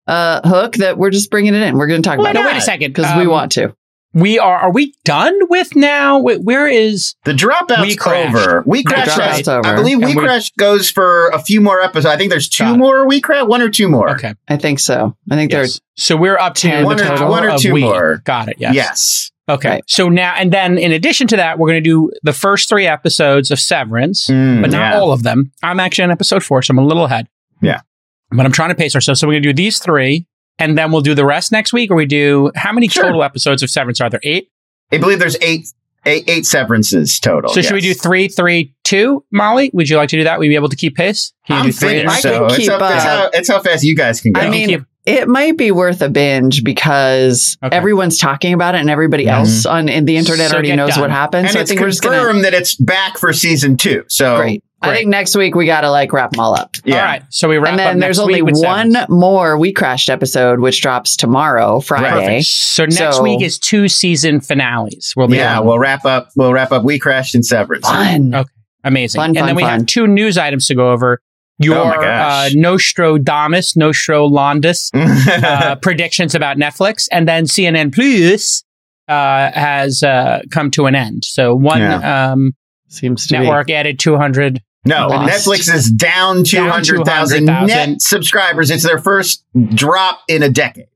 uh, 0.07 0.41
hook 0.47 0.73
that 0.75 0.97
we're 0.97 1.11
just 1.11 1.29
bringing 1.31 1.53
it 1.55 1.61
in. 1.61 1.77
We're 1.77 1.87
going 1.87 2.01
to 2.01 2.09
talk 2.09 2.17
Why 2.19 2.31
about 2.31 2.41
No, 2.41 2.47
it 2.49 2.53
wait 2.53 2.57
a 2.57 2.61
second. 2.61 2.93
because 2.93 3.15
we 3.15 3.23
Um, 3.23 3.29
want 3.29 3.51
to. 3.53 3.73
We 4.13 4.37
are. 4.39 4.57
Are 4.57 4.71
we 4.71 4.93
done 5.05 5.33
with 5.49 5.75
now? 5.75 6.19
Where 6.19 6.67
is? 6.67 7.15
the 7.23 7.31
dropout's 7.33 7.81
We 7.81 7.95
crashed. 7.95 8.35
over. 8.35 8.63
We 8.65 8.79
The 8.83 8.89
crashed. 8.89 9.17
dropout's 9.17 9.47
over. 9.47 9.65
I 9.67 9.75
believe 9.75 9.97
And 9.99 10.05
We 10.07 10.15
we're- 10.15 10.27
Crash 10.27 10.51
goes 10.57 10.89
for 10.91 11.29
a 11.29 11.39
few 11.39 11.61
more 11.61 11.81
episodes. 11.81 12.07
I 12.07 12.17
think 12.17 12.29
there's 12.29 12.49
two 12.49 12.63
Got 12.65 12.77
more 12.79 13.07
We 13.07 13.21
Crash, 13.21 13.45
one 13.45 13.61
or 13.61 13.69
two 13.69 13.87
more. 13.87 14.09
Okay. 14.11 14.33
I 14.49 14.57
think 14.57 14.79
so. 14.79 15.15
I 15.29 15.35
think 15.35 15.51
Yes. 15.51 15.79
So 15.97 16.17
we're 16.17 16.37
up 16.37 16.55
to 16.55 16.61
Ten 16.67 16.81
the 16.81 16.85
One 16.87 16.99
or- 16.99 17.03
total 17.07 17.29
one 17.29 17.43
or 17.45 17.49
of 17.51 17.61
two 17.61 17.73
we. 17.73 17.81
more. 17.81 18.21
Got 18.25 18.49
it. 18.49 18.57
Yes. 18.59 18.75
Yes. 18.75 19.31
Okay. 19.49 19.69
Right. 19.69 19.83
So 19.87 20.09
now 20.09 20.33
and 20.37 20.51
then, 20.51 20.77
in 20.77 20.91
addition 20.91 21.27
to 21.27 21.35
that, 21.37 21.57
we're 21.57 21.69
going 21.69 21.83
to 21.83 21.89
do 21.89 22.11
the 22.23 22.33
first 22.33 22.67
three 22.69 22.87
episodes 22.87 23.49
of 23.51 23.59
Severance, 23.59 24.27
Mm, 24.27 24.61
but 24.61 24.71
not 24.71 24.93
yeah. 24.93 24.99
all 24.99 25.11
of 25.11 25.23
them. 25.23 25.51
I'm 25.63 25.79
actually 25.79 26.03
on 26.05 26.11
episode 26.11 26.43
four, 26.43 26.61
so 26.61 26.71
I'm 26.71 26.77
a 26.77 26.85
little 26.85 27.05
ahead. 27.05 27.27
Yeah. 27.61 27.81
But 28.29 28.45
I'm 28.45 28.51
trying 28.53 28.69
to 28.69 28.75
pace 28.75 28.95
ourselves. 28.95 29.19
So 29.19 29.27
we're 29.27 29.33
going 29.33 29.43
to 29.43 29.49
do 29.49 29.53
these 29.63 29.79
three, 29.79 30.25
and 30.61 30.77
then 30.77 30.91
we'll 30.91 31.01
do 31.01 31.13
the 31.15 31.25
rest 31.25 31.51
next 31.51 31.73
week. 31.73 31.91
Or 31.91 31.95
we 31.95 32.05
do 32.05 32.51
how 32.55 32.71
many 32.71 32.87
Sure. 32.87 33.03
total 33.03 33.23
episodes 33.23 33.63
of 33.63 33.69
Severance 33.69 33.99
are 33.99 34.09
there? 34.09 34.19
Eight. 34.23 34.49
I 34.91 34.97
believe 34.97 35.19
there's 35.19 35.37
eight, 35.41 35.67
eight, 36.05 36.23
eight 36.29 36.45
severances 36.45 37.19
total. 37.19 37.51
so 37.51 37.61
should 37.61 37.73
we 37.73 37.81
do 37.81 37.93
three, 37.93 38.27
three, 38.27 38.73
two? 38.83 39.23
Molly, 39.31 39.71
would 39.73 39.89
you 39.89 39.97
like 39.97 40.09
to 40.09 40.17
do 40.17 40.23
that? 40.23 40.37
Would 40.39 40.45
you 40.45 40.51
be 40.51 40.55
able 40.55 40.69
to 40.69 40.75
keep 40.75 40.95
pace? 40.95 41.33
Can 41.47 41.55
you 41.55 41.59
I'm 41.61 41.65
do 41.67 41.71
three? 41.71 41.89
thinking 41.89 42.09
I 42.09 42.19
so. 42.19 42.31
can 42.31 42.45
It's, 42.45 42.57
keep 42.57 42.69
how, 42.69 42.75
it's, 42.75 42.83
up. 42.83 43.01
how, 43.01 43.29
it's 43.33 43.49
how 43.49 43.59
fast 43.61 43.83
you 43.83 43.95
guys 43.95 44.21
can 44.21 44.33
go. 44.33 44.41
I 44.41 44.45
You 44.45 44.51
mean, 44.51 44.67
keep- 44.69 44.81
It 45.05 45.27
might 45.27 45.57
be 45.57 45.71
worth 45.71 46.01
a 46.01 46.09
binge 46.09 46.63
because 46.63 47.57
Okay. 47.63 47.75
everyone's 47.75 48.17
talking 48.17 48.53
about 48.53 48.75
it 48.75 48.81
and 48.81 48.89
everybody 48.89 49.25
Mhm. 49.25 49.31
else 49.39 49.65
on 49.65 49.89
in 49.89 50.05
the 50.05 50.15
internet 50.17 50.49
So 50.49 50.53
already 50.55 50.75
knows 50.75 50.91
done. 50.91 51.01
what 51.01 51.09
happened. 51.11 51.45
and 51.47 51.53
so 51.53 51.59
I 51.59 51.61
it's 51.63 51.69
think 51.71 51.81
we're 51.81 51.89
just 51.89 52.03
gonna 52.03 52.17
confirmed 52.17 52.43
that 52.45 52.53
it's 52.53 52.75
back 52.75 53.17
for 53.17 53.33
season 53.33 53.77
two. 53.77 54.03
So 54.07 54.37
great. 54.37 54.63
I 54.83 54.95
think 54.95 55.09
next 55.09 55.35
week 55.35 55.53
we 55.53 55.67
got 55.67 55.81
to 55.81 55.91
like 55.91 56.11
wrap 56.11 56.31
them 56.31 56.39
all 56.39 56.55
up. 56.55 56.75
Yeah. 56.83 56.97
All 56.97 57.05
right. 57.05 57.21
So 57.29 57.47
we 57.47 57.57
wrap 57.59 57.73
and 57.73 57.81
up 57.81 57.87
then 57.91 57.99
there's 57.99 58.17
only 58.17 58.41
week 58.41 58.51
with 58.55 58.63
one 58.65 58.91
Severance. 58.93 59.09
more 59.11 59.55
We 59.57 59.71
Crashed 59.73 60.09
episode, 60.09 60.59
which 60.59 60.81
drops 60.81 61.15
tomorrow, 61.15 61.81
Friday. 61.81 62.09
Perfect. 62.09 62.45
So 62.47 62.85
next 62.85 63.17
So- 63.17 63.21
week 63.23 63.43
is 63.43 63.59
two 63.59 63.87
season 63.87 64.39
finales. 64.41 65.13
We'll 65.15 65.27
be 65.27 65.37
Yeah, 65.37 65.59
on. 65.59 65.67
we'll 65.67 65.77
wrap 65.77 66.03
up. 66.05 66.29
We'll 66.35 66.51
wrap 66.51 66.71
up. 66.71 66.83
We 66.83 66.97
crashed 66.97 67.35
in 67.35 67.43
severance. 67.43 67.87
Fun. 67.87 68.33
Okay. 68.33 68.49
amazing. 68.83 69.19
Fun, 69.19 69.29
and 69.29 69.37
fun, 69.37 69.45
then 69.45 69.55
we 69.55 69.61
fun. 69.61 69.71
have 69.71 69.85
two 69.85 70.07
news 70.07 70.39
items 70.39 70.65
to 70.65 70.73
go 70.73 70.89
over. 70.91 71.19
Your 71.63 71.77
Oh 71.77 71.85
my 71.85 71.95
uh, 71.95 72.01
gosh. 72.01 72.53
Nostradamus, 72.55 73.73
Nostrolandus 73.75 74.89
uh, 75.43 75.75
predictions 75.75 76.35
about 76.35 76.57
Netflix, 76.57 77.07
and 77.11 77.27
then 77.27 77.45
CNN 77.45 77.93
Plus 77.93 78.63
uh, 79.07 79.51
has 79.51 80.03
uh, 80.03 80.41
come 80.51 80.71
to 80.71 80.85
an 80.85 80.95
end. 80.95 81.25
So 81.25 81.55
one 81.55 81.81
um, 81.81 82.53
Seems 82.87 83.27
to 83.27 83.39
network 83.39 83.69
added 83.69 83.99
200. 83.99 84.61
no, 84.85 85.07
Lost. 85.07 85.47
Netflix 85.47 85.73
is 85.73 85.89
down 85.89 86.43
two 86.43 86.67
hundred 86.67 87.05
thousand 87.05 87.47
200,000. 87.47 87.67
net 87.67 88.01
subscribers. 88.01 88.69
It's 88.69 88.83
their 88.83 88.99
first 88.99 89.45
drop 89.73 90.19
in 90.27 90.43
a 90.43 90.49
decade. 90.49 90.87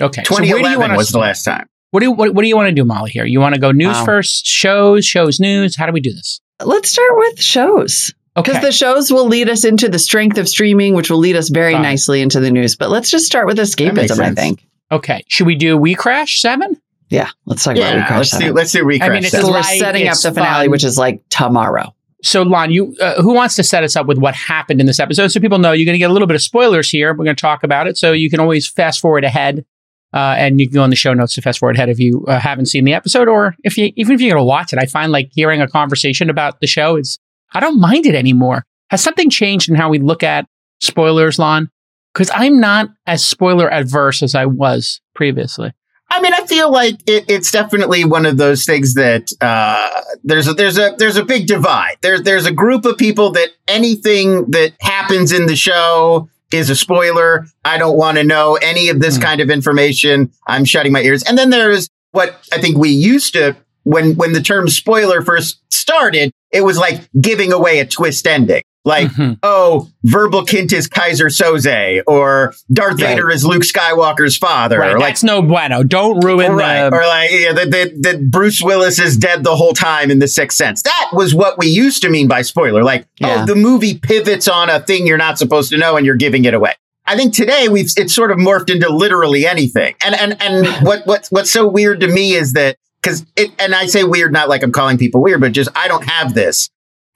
Okay. 0.00 0.24
So 0.24 0.34
where 0.34 0.44
do 0.44 0.70
you 0.70 0.78
was 0.78 1.08
to 1.08 1.12
the 1.14 1.18
last 1.18 1.42
time. 1.44 1.66
what 1.90 2.00
do 2.00 2.06
you, 2.06 2.12
what, 2.12 2.34
what 2.34 2.42
do 2.42 2.48
you 2.48 2.56
want 2.56 2.68
to 2.68 2.74
do, 2.74 2.84
Molly? 2.84 3.10
Here, 3.10 3.24
you 3.24 3.40
want 3.40 3.54
to 3.54 3.60
go 3.60 3.72
news 3.72 3.94
Wow. 3.96 4.04
first, 4.04 4.46
shows, 4.46 5.04
shows, 5.04 5.40
news. 5.40 5.76
How 5.76 5.86
do 5.86 5.92
we 5.92 6.00
do 6.00 6.12
this? 6.12 6.40
Let's 6.64 6.90
start 6.90 7.12
with 7.16 7.40
shows. 7.40 8.12
Okay. 8.38 8.50
Because 8.52 8.62
the 8.62 8.72
shows 8.72 9.10
will 9.12 9.26
lead 9.26 9.48
us 9.48 9.64
into 9.64 9.88
the 9.88 9.98
strength 9.98 10.38
of 10.38 10.48
streaming, 10.48 10.94
which 10.94 11.10
will 11.10 11.18
lead 11.18 11.36
us 11.36 11.48
very 11.48 11.72
Fine. 11.72 11.82
nicely 11.82 12.20
into 12.22 12.40
the 12.40 12.50
news. 12.50 12.76
But 12.76 12.90
let's 12.90 13.10
just 13.10 13.26
start 13.26 13.46
with 13.46 13.58
escapism, 13.58 14.20
I 14.20 14.34
think. 14.34 14.64
okay. 14.92 15.24
Should 15.28 15.46
we 15.46 15.54
do 15.56 15.76
We 15.76 15.94
Crash 15.94 16.40
Seven? 16.40 16.80
Yeah, 17.10 17.30
let's 17.46 17.64
talk 17.64 17.76
about 17.76 17.94
We 17.94 18.00
Yeah, 18.00 18.06
Crashed. 18.06 18.18
let's 18.18 18.30
do 18.32 18.38
Seven. 18.38 18.54
let's 18.54 18.72
do 18.72 18.80
I 18.80 18.84
mean, 18.84 19.00
recrash. 19.00 19.16
it's 19.18 19.30
Because 19.30 19.30
seven. 19.32 19.50
we're 19.50 19.60
light, 19.60 19.78
setting 19.78 20.08
up 20.08 20.18
the 20.18 20.32
finale, 20.32 20.64
fun. 20.66 20.70
which 20.70 20.84
is 20.84 20.98
like 20.98 21.22
tomorrow. 21.30 21.94
So, 22.22 22.42
Lon, 22.42 22.70
you 22.72 22.96
uh, 23.00 23.22
who 23.22 23.32
wants 23.32 23.54
to 23.56 23.62
set 23.62 23.84
us 23.84 23.94
up 23.96 24.06
with 24.06 24.18
what 24.18 24.34
happened 24.34 24.80
in 24.80 24.86
this 24.86 24.98
episode, 25.00 25.28
so 25.28 25.38
people 25.40 25.58
know 25.58 25.70
you're 25.72 25.84
going 25.86 25.94
to 25.94 25.98
get 26.00 26.10
a 26.10 26.12
little 26.12 26.26
bit 26.28 26.34
of 26.34 26.42
spoilers 26.42 26.90
here. 26.90 27.12
We're 27.14 27.24
going 27.24 27.36
to 27.36 27.40
talk 27.40 27.62
about 27.62 27.86
it, 27.86 27.96
so 27.96 28.10
you 28.12 28.28
can 28.28 28.40
always 28.40 28.68
fast 28.68 29.00
forward 29.00 29.22
ahead, 29.24 29.64
uh, 30.12 30.34
and 30.36 30.60
you 30.60 30.66
can 30.66 30.74
go 30.74 30.82
in 30.84 30.90
the 30.90 30.96
show 30.96 31.14
notes 31.14 31.34
to 31.34 31.42
fast 31.42 31.60
forward 31.60 31.76
ahead 31.76 31.88
if 31.88 31.98
you 32.00 32.24
uh, 32.26 32.40
haven't 32.40 32.66
seen 32.66 32.84
the 32.84 32.92
episode, 32.92 33.28
or 33.28 33.54
if 33.62 33.78
you 33.78 33.92
even 33.96 34.14
if 34.16 34.20
you're 34.20 34.34
going 34.34 34.40
to 34.40 34.44
watch 34.44 34.72
it. 34.72 34.78
I 34.80 34.86
find 34.86 35.12
like 35.12 35.30
hearing 35.32 35.60
a 35.62 35.68
conversation 35.68 36.28
about 36.28 36.60
the 36.60 36.66
show 36.66 36.96
is 36.96 37.18
I 37.54 37.60
don't 37.60 37.80
mind 37.80 38.06
it 38.06 38.14
anymore. 38.14 38.64
Has 38.90 39.02
something 39.02 39.30
changed 39.30 39.68
in 39.68 39.76
how 39.76 39.90
we 39.90 39.98
look 39.98 40.22
at 40.22 40.46
spoilers, 40.80 41.38
Lon? 41.38 41.70
Because 42.14 42.30
I'm 42.34 42.58
not 42.58 42.88
as 43.06 43.24
spoiler 43.24 43.70
adverse 43.70 44.22
as 44.22 44.34
I 44.34 44.46
was 44.46 45.00
previously. 45.14 45.72
I 46.10 46.22
mean, 46.22 46.32
I 46.32 46.46
feel 46.46 46.72
like 46.72 46.94
it, 47.06 47.26
it's 47.28 47.50
definitely 47.50 48.04
one 48.04 48.24
of 48.24 48.38
those 48.38 48.64
things 48.64 48.94
that 48.94 49.30
uh, 49.42 50.00
there's 50.24 50.48
a 50.48 50.54
there's 50.54 50.78
a 50.78 50.94
there's 50.96 51.16
a 51.18 51.24
big 51.24 51.46
divide. 51.46 51.96
There's 52.00 52.22
there's 52.22 52.46
a 52.46 52.52
group 52.52 52.86
of 52.86 52.96
people 52.96 53.32
that 53.32 53.50
anything 53.66 54.50
that 54.52 54.72
happens 54.80 55.32
in 55.32 55.46
the 55.46 55.56
show 55.56 56.30
is 56.52 56.70
a 56.70 56.76
spoiler. 56.76 57.46
I 57.64 57.76
don't 57.76 57.96
want 57.96 58.16
to 58.16 58.24
know 58.24 58.58
any 58.60 58.88
of 58.88 59.00
this 59.00 59.18
mm. 59.18 59.22
kind 59.22 59.40
of 59.40 59.50
information. 59.50 60.32
I'm 60.46 60.64
shutting 60.64 60.92
my 60.92 61.02
ears. 61.02 61.22
And 61.24 61.36
then 61.36 61.50
there's 61.50 61.90
what 62.12 62.42
I 62.52 62.60
think 62.60 62.78
we 62.78 62.88
used 62.88 63.34
to 63.34 63.54
when 63.88 64.16
when 64.16 64.32
the 64.32 64.42
term 64.42 64.68
spoiler 64.68 65.22
first 65.22 65.60
started. 65.72 66.30
It 66.50 66.62
was 66.62 66.78
like 66.78 67.08
giving 67.18 67.52
away 67.52 67.78
a 67.80 67.86
twist 67.86 68.26
ending. 68.26 68.62
Like, 68.84 69.08
mm-hmm. 69.08 69.34
oh, 69.42 69.90
Verbal-Kint 70.04 70.72
is 70.72 70.88
Keyser 70.88 71.26
Söze, 71.26 72.02
or 72.06 72.54
Darth 72.72 72.92
right. 72.92 73.16
Vader 73.16 73.30
is 73.30 73.44
Luke 73.44 73.62
Skywalker's 73.62 74.38
father. 74.38 74.78
Right. 74.78 74.92
Or 74.92 74.98
like, 74.98 75.08
That's 75.10 75.22
no 75.22 75.42
bueno. 75.42 75.82
Don't 75.82 76.24
ruin 76.24 76.52
right. 76.52 76.88
the... 76.88 76.96
Or 76.96 77.06
like, 77.06 77.30
yeah, 77.30 77.52
that, 77.52 78.28
Bruce 78.30 78.62
Willis 78.62 78.98
is 78.98 79.18
dead 79.18 79.44
the 79.44 79.56
whole 79.56 79.74
time 79.74 80.10
in 80.10 80.20
The 80.20 80.28
Sixth 80.28 80.56
Sense. 80.56 80.82
That 80.82 81.10
was 81.12 81.34
what 81.34 81.58
we 81.58 81.66
used 81.66 82.00
to 82.02 82.08
mean 82.08 82.28
by 82.28 82.40
spoiler. 82.40 82.82
Like, 82.82 83.02
oh, 83.22 83.26
yeah. 83.26 83.42
oh, 83.42 83.46
the 83.46 83.56
movie 83.56 83.98
pivots 83.98 84.48
on 84.48 84.70
a 84.70 84.80
thing 84.80 85.06
you're 85.06 85.18
not 85.18 85.36
supposed 85.38 85.70
to 85.72 85.76
know 85.76 85.98
and 85.98 86.06
you're 86.06 86.16
giving 86.16 86.46
it 86.46 86.54
away. 86.54 86.72
I 87.04 87.16
think 87.16 87.34
today 87.34 87.68
we've 87.68 87.90
it's 87.96 88.14
sort 88.14 88.30
of 88.30 88.38
morphed 88.38 88.70
into 88.70 88.88
literally 88.90 89.46
anything. 89.46 89.96
And 90.04 90.14
and 90.14 90.40
and 90.42 90.66
what 90.86 91.06
what 91.06 91.26
what's 91.28 91.50
so 91.50 91.66
weird 91.66 92.00
to 92.00 92.08
me 92.08 92.32
is 92.32 92.52
that 92.52 92.76
because 93.02 93.24
it 93.36 93.50
and 93.58 93.74
I 93.74 93.86
say 93.86 94.04
weird 94.04 94.32
not 94.32 94.48
like 94.48 94.62
I'm 94.62 94.72
calling 94.72 94.98
people 94.98 95.22
weird, 95.22 95.40
but 95.40 95.52
just 95.52 95.70
I 95.76 95.88
don't 95.88 96.04
have 96.04 96.34
this 96.34 96.68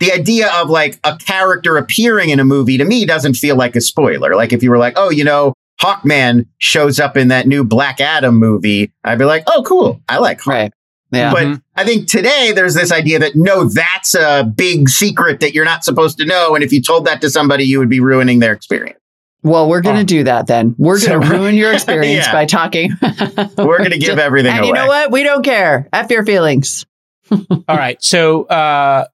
the 0.03 0.12
idea 0.12 0.53
of 0.55 0.68
like 0.68 0.99
a 1.05 1.16
character 1.16 1.76
appearing 1.76 2.30
in 2.30 2.41
a 2.41 2.45
movie 2.45 2.76
to 2.76 2.85
me 2.85 3.07
doesn't 3.07 3.35
feel 3.35 3.55
like 3.55 3.76
a 3.76 3.80
spoiler. 3.80 4.35
Like 4.35 4.53
if 4.53 4.61
you 4.61 4.70
were 4.70 4.78
like, 4.78 4.95
oh, 4.97 5.11
you 5.11 5.22
know, 5.22 5.55
Hawkman 5.80 6.47
shows 6.59 6.99
up 6.99 7.16
in 7.16 7.28
that 7.28 7.47
new 7.47 7.62
Black 7.62 8.01
Adam 8.01 8.37
movie, 8.37 8.93
I'd 9.05 9.18
be 9.18 9.24
like, 9.24 9.45
oh, 9.47 9.62
cool. 9.64 10.01
I 10.09 10.18
like 10.18 10.41
Hawk. 10.41 10.47
Right. 10.49 10.72
Yeah. 11.12 11.33
But 11.33 11.43
mm-hmm. 11.45 11.55
I 11.76 11.85
think 11.85 12.09
today 12.09 12.53
there's 12.53 12.74
this 12.74 12.91
idea 12.91 13.20
that 13.20 13.37
no, 13.37 13.68
that's 13.68 14.14
a 14.14 14.43
big 14.43 14.89
secret 14.89 15.39
that 15.39 15.55
you're 15.55 15.64
not 15.64 15.85
supposed 15.85 16.18
to 16.18 16.24
know. 16.24 16.57
And 16.57 16.64
if 16.64 16.72
you 16.72 16.83
told 16.83 17.05
that 17.05 17.20
to 17.20 17.30
somebody, 17.30 17.64
you 17.64 17.78
would 17.78 17.91
be 17.91 18.01
ruining 18.01 18.41
their 18.41 18.53
experience. 18.53 18.99
Well, 19.43 19.68
we're 19.68 19.80
going 19.80 19.97
to 19.97 20.03
oh. 20.03 20.18
do 20.18 20.24
that 20.24 20.47
then. 20.47 20.74
We're 20.78 21.01
going 21.01 21.20
to 21.20 21.26
so, 21.26 21.32
ruin 21.32 21.57
your 21.57 21.72
experience 21.74 22.26
yeah. 22.26 22.32
by 22.32 22.47
talking. 22.47 22.93
we're 23.59 23.78
going 23.78 23.90
to 23.90 23.99
give 23.99 24.18
everything 24.18 24.53
and 24.53 24.61
away. 24.61 24.68
you 24.68 24.74
know 24.74 24.86
what? 24.86 25.11
We 25.11 25.22
don't 25.22 25.43
care. 25.43 25.88
F 25.93 26.11
your 26.11 26.24
feelings. 26.24 26.86
All 27.30 27.62
right. 27.68 28.03
So, 28.03 28.45
uh, 28.45 29.07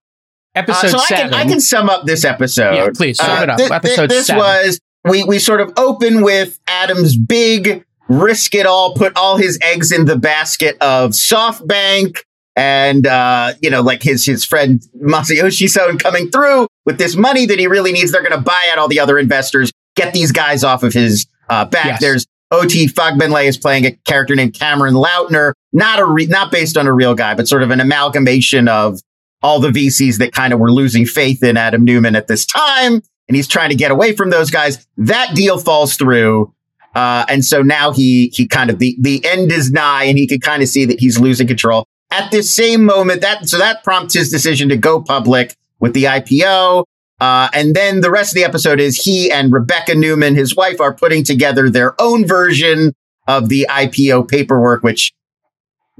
episode 0.55 0.87
uh, 0.87 0.91
so 0.91 0.99
seven. 0.99 1.27
I 1.27 1.39
can, 1.39 1.47
I 1.47 1.51
can 1.51 1.61
sum 1.61 1.89
up 1.89 2.05
this 2.05 2.25
episode. 2.25 2.75
Yeah, 2.75 2.89
please 2.95 3.19
sum 3.19 3.39
uh, 3.39 3.43
it 3.43 3.51
up. 3.51 3.59
Th- 3.59 3.71
episode 3.71 4.11
this 4.11 4.27
seven. 4.27 4.43
was 4.43 4.81
we 5.05 5.25
we 5.25 5.39
sort 5.39 5.61
of 5.61 5.73
open 5.77 6.23
with 6.23 6.59
Adam's 6.67 7.17
big 7.17 7.85
risk 8.09 8.55
it 8.55 8.67
all, 8.67 8.95
put 8.95 9.17
all 9.17 9.37
his 9.37 9.59
eggs 9.63 9.93
in 9.93 10.07
the 10.07 10.17
basket 10.17 10.77
of 10.81 11.13
SoftBank 11.13 12.19
and 12.57 13.07
uh, 13.07 13.55
you 13.63 13.71
know, 13.71 13.83
like 13.83 14.03
his 14.03 14.27
his 14.27 14.45
friend 14.45 14.83
Masayoshi 15.01 15.69
Son 15.69 15.97
coming 15.97 16.31
through 16.31 16.67
with 16.85 16.99
this 16.99 17.15
money 17.15 17.47
that 17.47 17.59
he 17.59 17.69
really 17.69 17.93
needs. 17.93 18.11
They're 18.11 18.23
going 18.23 18.33
to 18.33 18.41
buy 18.41 18.69
out 18.73 18.79
all 18.79 18.89
the 18.89 18.99
other 18.99 19.17
investors, 19.19 19.71
get 19.99 20.15
these 20.15 20.33
guys 20.33 20.65
off 20.65 20.83
of 20.83 20.93
his 20.93 21.27
uh, 21.49 21.65
back. 21.65 21.87
Yes. 21.87 22.01
There's 22.01 22.27
OT 22.51 22.87
Fagbenle 22.87 23.47
is 23.47 23.59
playing 23.59 23.85
a 23.85 23.93
character 24.07 24.35
named 24.35 24.55
Cameron 24.55 24.95
Lautner, 24.95 25.53
not 25.73 25.99
a 25.99 26.05
re- 26.05 26.27
not 26.27 26.51
based 26.51 26.77
on 26.77 26.87
a 26.87 26.93
real 26.93 27.15
guy, 27.15 27.35
but 27.35 27.47
sort 27.47 27.63
of 27.63 27.71
an 27.71 27.81
amalgamation 27.81 28.69
of 28.69 29.01
all 29.43 29.61
the 29.61 29.69
VCs 29.69 30.19
that 30.19 30.33
kind 30.33 30.53
of 30.53 30.59
were 30.59 30.73
losing 30.73 31.07
faith 31.07 31.43
in 31.43 31.57
Adam 31.57 31.85
Neumann 31.85 32.17
at 32.17 32.27
this 32.27 32.47
time. 32.47 33.03
And 33.29 33.37
he's 33.37 33.47
trying 33.47 33.69
to 33.69 33.77
get 33.77 33.91
away 33.91 34.17
from 34.17 34.31
those 34.31 34.51
guys. 34.51 34.87
That 34.97 35.35
deal 35.35 35.59
falls 35.59 35.97
through. 35.97 36.53
Uh, 36.95 37.27
and 37.29 37.45
so 37.45 37.63
now 37.63 37.93
he, 37.93 38.33
he 38.35 38.49
kind 38.49 38.71
of, 38.71 38.79
the, 38.79 38.97
the 38.99 39.25
end 39.25 39.53
is 39.53 39.71
nigh 39.71 40.05
and 40.05 40.19
he 40.19 40.27
can 40.27 40.41
kind 40.41 40.63
of 40.63 40.69
see 40.69 40.87
that 40.87 40.99
he's 40.99 41.21
losing 41.21 41.47
control. 41.47 41.87
At 42.11 42.31
this 42.31 42.55
same 42.55 42.85
moment, 42.85 43.21
that, 43.21 43.47
so 43.49 43.59
that 43.59 43.85
prompts 43.85 44.15
his 44.15 44.31
decision 44.31 44.71
to 44.71 44.77
go 44.77 45.03
public 45.03 45.55
with 45.79 45.93
the 45.93 46.05
IPO. 46.05 46.85
Uh, 47.21 47.49
and 47.53 47.75
then 47.75 48.01
the 48.01 48.11
rest 48.11 48.33
of 48.33 48.37
the 48.37 48.45
episode 48.45 48.81
is 48.81 48.97
he 48.97 49.31
and 49.31 49.53
Rebecca 49.53 49.95
Neumann, 49.95 50.35
his 50.35 50.55
wife, 50.55 50.81
are 50.81 50.95
putting 50.95 51.25
together 51.25 51.69
their 51.69 52.01
own 52.01 52.27
version 52.27 52.95
of 53.27 53.49
the 53.49 53.67
IPO 53.69 54.29
paperwork, 54.29 54.83
which 54.83 55.13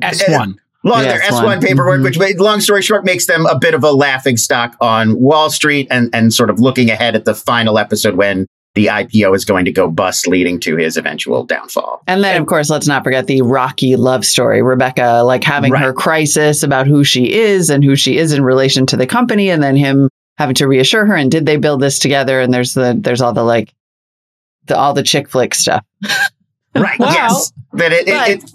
S1. 0.01 0.57
Long, 0.85 1.03
yeah, 1.03 1.09
their 1.09 1.21
S1 1.21 1.61
paperwork, 1.61 2.01
mm-hmm. 2.01 2.21
which 2.21 2.39
long 2.39 2.61
story 2.61 2.83
short 2.83 3.05
makes 3.05 3.27
them 3.27 3.47
a 3.47 3.59
bit 3.59 3.75
of 3.75 3.83
a 3.83 3.91
laughing 3.91 4.37
stock 4.37 4.77
on 4.81 5.21
Wall 5.21 5.51
Street 5.51 5.89
and, 5.91 6.09
and 6.15 6.33
sort 6.33 6.51
of 6.51 6.61
looking 6.61 6.89
ahead 6.89 7.17
at 7.17 7.25
the 7.25 7.35
final 7.35 7.79
episode 7.79 8.15
when 8.15 8.47
the 8.75 8.87
IPO 8.87 9.35
is 9.35 9.45
going 9.45 9.65
to 9.65 9.73
go 9.73 9.91
bust, 9.91 10.29
leading 10.29 10.61
to 10.61 10.77
his 10.77 10.97
eventual 10.97 11.45
downfall. 11.45 12.01
And 12.07 12.23
then, 12.23 12.41
of 12.41 12.47
course, 12.47 12.71
let's 12.71 12.87
not 12.87 13.03
forget 13.03 13.27
the 13.27 13.43
rocky 13.43 13.97
love 13.97 14.25
story. 14.25 14.63
Rebecca, 14.63 15.23
like 15.25 15.43
having 15.43 15.73
right. 15.73 15.83
her 15.83 15.93
crisis 15.93 16.63
about 16.63 16.87
who 16.87 17.03
she 17.03 17.33
is 17.33 17.71
and 17.71 17.83
who 17.83 17.97
she 17.97 18.19
is 18.19 18.33
in 18.33 18.45
relation 18.45 18.87
to 18.87 18.97
the 18.97 19.07
company, 19.07 19.51
and 19.51 19.63
then 19.63 19.75
him 19.75 20.09
having 20.39 20.55
to 20.55 20.69
reassure 20.69 21.05
her. 21.05 21.17
And 21.17 21.31
did 21.31 21.45
they 21.45 21.57
build 21.57 21.81
this 21.81 21.99
together? 21.99 22.41
And 22.41 22.55
there's 22.55 22.73
the 22.75 22.97
there's 22.99 23.21
all 23.21 23.33
the 23.33 23.43
like 23.43 23.75
the 24.67 24.77
all 24.77 24.95
the 24.95 25.03
chick 25.03 25.29
flick 25.29 25.55
stuff. 25.55 25.85
right. 26.75 26.99
Wow. 26.99 27.11
Yes. 27.11 27.53
But 27.73 27.93
it, 27.93 28.09
it, 28.09 28.45
it, 28.45 28.51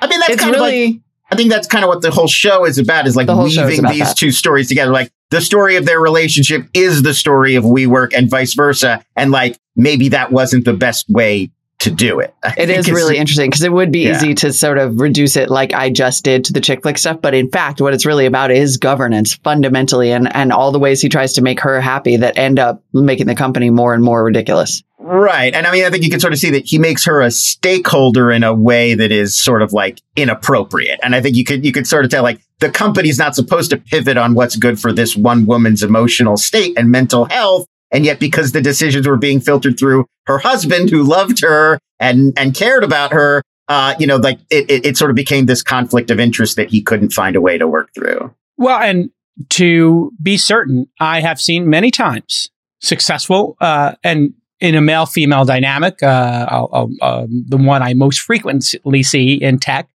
I 0.00 0.06
mean, 0.08 0.20
that's 0.20 0.30
it's 0.32 0.42
kind 0.42 0.54
really. 0.54 0.84
of 0.84 0.90
like 0.92 1.00
I 1.30 1.36
think 1.36 1.50
that's 1.50 1.66
kind 1.66 1.84
of 1.84 1.88
what 1.88 2.02
the 2.02 2.10
whole 2.10 2.26
show 2.26 2.64
is 2.64 2.78
about 2.78 3.06
is 3.06 3.14
like 3.14 3.28
weaving 3.28 3.84
these 3.84 3.98
that. 3.98 4.16
two 4.16 4.32
stories 4.32 4.68
together. 4.68 4.90
Like 4.90 5.12
the 5.30 5.40
story 5.40 5.76
of 5.76 5.84
their 5.84 6.00
relationship 6.00 6.66
is 6.72 7.02
the 7.02 7.14
story 7.14 7.54
of 7.54 7.64
WeWork 7.64 8.14
and 8.16 8.30
vice 8.30 8.54
versa. 8.54 9.04
And 9.14 9.30
like 9.30 9.58
maybe 9.76 10.08
that 10.08 10.32
wasn't 10.32 10.64
the 10.64 10.72
best 10.72 11.08
way 11.08 11.50
to 11.80 11.90
do 11.90 12.18
it. 12.18 12.34
I 12.42 12.54
it 12.58 12.70
is 12.70 12.90
really 12.90 13.16
interesting 13.16 13.50
because 13.50 13.62
it 13.62 13.72
would 13.72 13.92
be 13.92 14.00
yeah. 14.00 14.16
easy 14.16 14.34
to 14.34 14.52
sort 14.52 14.78
of 14.78 15.00
reduce 15.00 15.36
it 15.36 15.48
like 15.48 15.72
I 15.72 15.90
just 15.90 16.24
did 16.24 16.44
to 16.46 16.52
the 16.52 16.60
chick 16.60 16.82
flick 16.82 16.98
stuff. 16.98 17.20
But 17.20 17.34
in 17.34 17.50
fact, 17.50 17.80
what 17.80 17.94
it's 17.94 18.04
really 18.04 18.26
about 18.26 18.50
is 18.50 18.76
governance 18.76 19.34
fundamentally 19.34 20.10
and, 20.10 20.34
and 20.34 20.52
all 20.52 20.72
the 20.72 20.78
ways 20.78 21.00
he 21.00 21.08
tries 21.08 21.34
to 21.34 21.42
make 21.42 21.60
her 21.60 21.80
happy 21.80 22.16
that 22.16 22.36
end 22.36 22.58
up 22.58 22.82
making 22.92 23.28
the 23.28 23.36
company 23.36 23.70
more 23.70 23.94
and 23.94 24.02
more 24.02 24.24
ridiculous. 24.24 24.82
Right. 24.98 25.54
And 25.54 25.66
I 25.66 25.72
mean, 25.72 25.84
I 25.84 25.90
think 25.90 26.02
you 26.02 26.10
can 26.10 26.20
sort 26.20 26.32
of 26.32 26.38
see 26.38 26.50
that 26.50 26.66
he 26.66 26.78
makes 26.78 27.04
her 27.04 27.22
a 27.22 27.30
stakeholder 27.30 28.30
in 28.30 28.42
a 28.42 28.52
way 28.52 28.94
that 28.94 29.12
is 29.12 29.38
sort 29.38 29.62
of 29.62 29.72
like 29.72 30.02
inappropriate. 30.16 30.98
And 31.02 31.14
I 31.14 31.22
think 31.22 31.36
you 31.36 31.44
could, 31.44 31.64
you 31.64 31.72
could 31.72 31.86
sort 31.86 32.04
of 32.04 32.10
tell 32.10 32.24
like 32.24 32.40
the 32.58 32.70
company's 32.70 33.18
not 33.18 33.34
supposed 33.34 33.70
to 33.70 33.76
pivot 33.76 34.16
on 34.16 34.34
what's 34.34 34.56
good 34.56 34.80
for 34.80 34.92
this 34.92 35.16
one 35.16 35.46
woman's 35.46 35.82
emotional 35.82 36.36
state 36.36 36.76
and 36.76 36.90
mental 36.90 37.26
health. 37.26 37.66
And 37.90 38.04
yet 38.04 38.20
because 38.20 38.52
the 38.52 38.60
decisions 38.60 39.06
were 39.06 39.16
being 39.16 39.40
filtered 39.40 39.78
through 39.78 40.06
her 40.26 40.38
husband 40.38 40.90
who 40.90 41.02
loved 41.02 41.40
her 41.40 41.78
and, 41.98 42.38
and 42.38 42.54
cared 42.54 42.84
about 42.84 43.12
her, 43.12 43.42
uh, 43.68 43.94
you 43.98 44.06
know, 44.06 44.16
like 44.16 44.38
it, 44.50 44.70
it, 44.70 44.86
it 44.86 44.96
sort 44.96 45.10
of 45.10 45.14
became 45.14 45.46
this 45.46 45.62
conflict 45.62 46.10
of 46.10 46.20
interest 46.20 46.56
that 46.56 46.70
he 46.70 46.82
couldn't 46.82 47.12
find 47.12 47.36
a 47.36 47.40
way 47.40 47.58
to 47.58 47.66
work 47.66 47.90
through. 47.94 48.34
Well, 48.56 48.78
and 48.80 49.10
to 49.50 50.12
be 50.20 50.36
certain, 50.36 50.88
I 51.00 51.20
have 51.20 51.40
seen 51.40 51.68
many 51.68 51.90
times 51.90 52.50
successful 52.80 53.56
uh, 53.60 53.94
and 54.04 54.34
in 54.60 54.74
a 54.74 54.80
male 54.80 55.06
female 55.06 55.44
dynamic, 55.44 56.02
uh, 56.02 56.46
I'll, 56.48 56.68
I'll, 56.72 57.20
um, 57.20 57.44
the 57.48 57.56
one 57.56 57.82
I 57.82 57.94
most 57.94 58.20
frequently 58.20 59.02
see 59.02 59.34
in 59.34 59.58
tech, 59.58 59.88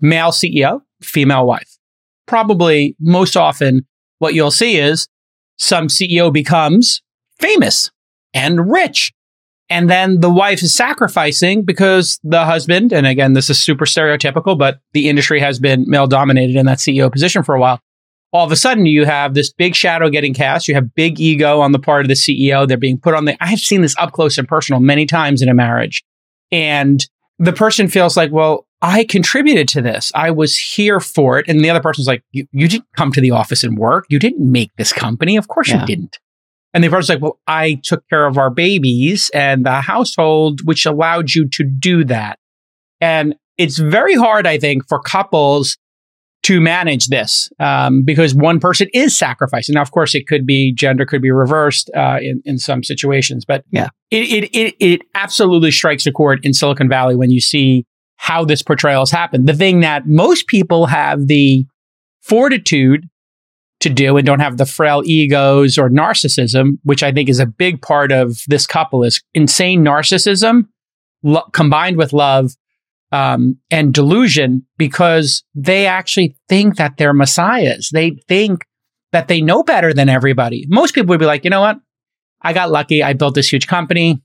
male 0.00 0.30
CEO, 0.30 0.82
female 1.02 1.46
wife. 1.46 1.76
Probably 2.26 2.96
most 2.98 3.36
often, 3.36 3.86
what 4.18 4.34
you'll 4.34 4.50
see 4.50 4.78
is 4.78 5.08
some 5.58 5.88
CEO 5.88 6.32
becomes 6.32 7.02
famous 7.38 7.90
and 8.34 8.70
rich. 8.70 9.12
And 9.70 9.90
then 9.90 10.20
the 10.20 10.30
wife 10.30 10.62
is 10.62 10.74
sacrificing 10.74 11.62
because 11.62 12.18
the 12.22 12.46
husband, 12.46 12.92
and 12.92 13.06
again, 13.06 13.34
this 13.34 13.50
is 13.50 13.60
super 13.60 13.84
stereotypical, 13.84 14.56
but 14.58 14.80
the 14.94 15.08
industry 15.10 15.40
has 15.40 15.58
been 15.58 15.84
male 15.86 16.06
dominated 16.06 16.56
in 16.56 16.66
that 16.66 16.78
CEO 16.78 17.12
position 17.12 17.42
for 17.42 17.54
a 17.54 17.60
while 17.60 17.80
all 18.32 18.44
of 18.44 18.52
a 18.52 18.56
sudden 18.56 18.86
you 18.86 19.04
have 19.04 19.34
this 19.34 19.52
big 19.52 19.74
shadow 19.74 20.10
getting 20.10 20.34
cast. 20.34 20.68
You 20.68 20.74
have 20.74 20.94
big 20.94 21.18
ego 21.20 21.60
on 21.60 21.72
the 21.72 21.78
part 21.78 22.02
of 22.02 22.08
the 22.08 22.14
CEO. 22.14 22.68
They're 22.68 22.76
being 22.76 22.98
put 22.98 23.14
on 23.14 23.24
the, 23.24 23.42
I 23.42 23.46
have 23.46 23.60
seen 23.60 23.82
this 23.82 23.96
up 23.98 24.12
close 24.12 24.38
and 24.38 24.46
personal 24.46 24.80
many 24.80 25.06
times 25.06 25.40
in 25.40 25.48
a 25.48 25.54
marriage. 25.54 26.04
And 26.52 27.06
the 27.38 27.52
person 27.52 27.88
feels 27.88 28.16
like, 28.16 28.30
well, 28.30 28.66
I 28.82 29.04
contributed 29.04 29.68
to 29.68 29.82
this. 29.82 30.12
I 30.14 30.30
was 30.30 30.56
here 30.56 31.00
for 31.00 31.38
it. 31.38 31.48
And 31.48 31.64
the 31.64 31.70
other 31.70 31.80
person's 31.80 32.06
like, 32.06 32.22
you, 32.32 32.46
you 32.52 32.68
didn't 32.68 32.86
come 32.96 33.12
to 33.12 33.20
the 33.20 33.30
office 33.30 33.64
and 33.64 33.78
work. 33.78 34.06
You 34.08 34.18
didn't 34.18 34.50
make 34.50 34.70
this 34.76 34.92
company. 34.92 35.36
Of 35.36 35.48
course 35.48 35.70
yeah. 35.70 35.80
you 35.80 35.86
didn't. 35.86 36.18
And 36.74 36.84
the 36.84 36.88
person's 36.88 37.08
like, 37.08 37.22
well, 37.22 37.40
I 37.46 37.80
took 37.82 38.06
care 38.08 38.26
of 38.26 38.36
our 38.38 38.50
babies 38.50 39.30
and 39.32 39.64
the 39.64 39.80
household, 39.80 40.60
which 40.64 40.86
allowed 40.86 41.34
you 41.34 41.48
to 41.48 41.64
do 41.64 42.04
that. 42.04 42.38
And 43.00 43.36
it's 43.56 43.78
very 43.78 44.14
hard, 44.14 44.46
I 44.46 44.58
think, 44.58 44.86
for 44.88 45.00
couples 45.00 45.76
to 46.44 46.60
manage 46.60 47.08
this 47.08 47.50
um, 47.58 48.04
because 48.04 48.34
one 48.34 48.60
person 48.60 48.88
is 48.94 49.16
sacrificing. 49.18 49.74
Now, 49.74 49.82
of 49.82 49.90
course, 49.90 50.14
it 50.14 50.26
could 50.26 50.46
be 50.46 50.72
gender 50.72 51.04
could 51.04 51.22
be 51.22 51.30
reversed 51.30 51.90
uh, 51.96 52.18
in 52.20 52.40
in 52.44 52.58
some 52.58 52.84
situations, 52.84 53.44
but 53.44 53.64
yeah, 53.70 53.88
it, 54.10 54.44
it 54.44 54.56
it 54.56 54.74
it 54.78 55.00
absolutely 55.14 55.70
strikes 55.72 56.06
a 56.06 56.12
chord 56.12 56.44
in 56.44 56.54
Silicon 56.54 56.88
Valley 56.88 57.16
when 57.16 57.30
you 57.30 57.40
see 57.40 57.84
how 58.16 58.44
this 58.44 58.62
portrayal 58.62 59.00
has 59.00 59.10
happened. 59.10 59.48
The 59.48 59.54
thing 59.54 59.80
that 59.80 60.06
most 60.06 60.46
people 60.46 60.86
have 60.86 61.26
the 61.26 61.66
fortitude 62.20 63.06
to 63.80 63.88
do 63.88 64.16
and 64.16 64.26
don't 64.26 64.40
have 64.40 64.56
the 64.56 64.66
frail 64.66 65.02
egos 65.04 65.78
or 65.78 65.88
narcissism, 65.88 66.78
which 66.82 67.02
I 67.02 67.12
think 67.12 67.28
is 67.28 67.38
a 67.38 67.46
big 67.46 67.80
part 67.80 68.10
of 68.10 68.40
this 68.48 68.66
couple, 68.66 69.04
is 69.04 69.22
insane 69.34 69.84
narcissism 69.84 70.66
lo- 71.22 71.48
combined 71.52 71.96
with 71.96 72.12
love 72.12 72.52
um, 73.12 73.58
and 73.70 73.94
delusion 73.94 74.66
because 74.76 75.42
they 75.54 75.86
actually 75.86 76.36
think 76.48 76.76
that 76.76 76.96
they're 76.96 77.14
messiahs. 77.14 77.90
They 77.92 78.18
think 78.28 78.64
that 79.12 79.28
they 79.28 79.40
know 79.40 79.62
better 79.62 79.94
than 79.94 80.08
everybody. 80.08 80.66
Most 80.68 80.94
people 80.94 81.08
would 81.10 81.20
be 81.20 81.26
like, 81.26 81.44
you 81.44 81.50
know 81.50 81.60
what? 81.60 81.78
I 82.42 82.52
got 82.52 82.70
lucky. 82.70 83.02
I 83.02 83.14
built 83.14 83.34
this 83.34 83.50
huge 83.50 83.66
company. 83.66 84.20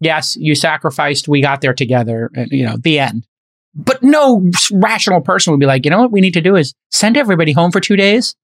Yes, 0.00 0.36
you 0.36 0.54
sacrificed. 0.54 1.28
We 1.28 1.40
got 1.40 1.60
there 1.60 1.74
together. 1.74 2.30
And, 2.34 2.50
you 2.52 2.64
know, 2.64 2.76
the 2.76 3.00
end. 3.00 3.26
But 3.74 4.02
no 4.02 4.48
rational 4.72 5.20
person 5.20 5.50
would 5.52 5.60
be 5.60 5.66
like, 5.66 5.84
you 5.84 5.90
know 5.90 6.00
what 6.00 6.12
we 6.12 6.20
need 6.20 6.34
to 6.34 6.40
do 6.40 6.56
is 6.56 6.74
send 6.90 7.16
everybody 7.16 7.52
home 7.52 7.70
for 7.70 7.80
two 7.80 7.96
days 7.96 8.34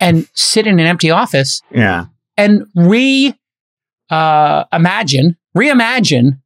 and 0.00 0.28
sit 0.34 0.66
in 0.66 0.78
an 0.80 0.86
empty 0.86 1.10
office 1.10 1.62
Yeah. 1.70 2.06
and 2.36 2.66
re 2.74 3.34
uh, 4.10 4.64
imagine, 4.72 5.36
reimagine 5.56 6.38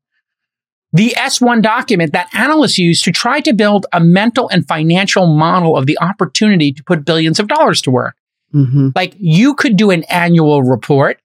the 0.92 1.10
S1 1.18 1.60
document 1.60 2.12
that 2.12 2.32
analysts 2.34 2.78
use 2.78 3.02
to 3.02 3.10
try 3.12 3.40
to 3.40 3.52
build 3.52 3.84
a 3.92 4.00
mental 4.00 4.48
and 4.50 4.66
financial 4.66 5.26
model 5.26 5.76
of 5.76 5.86
the 5.86 5.98
opportunity 6.00 6.72
to 6.72 6.82
put 6.84 7.04
billions 7.04 7.38
of 7.38 7.48
dollars 7.48 7.82
to 7.82 7.90
work. 7.90 8.14
Mhm. 8.54 8.92
Like 8.94 9.14
you 9.18 9.54
could 9.54 9.76
do 9.76 9.90
an 9.90 10.04
annual 10.04 10.62
report. 10.62 11.20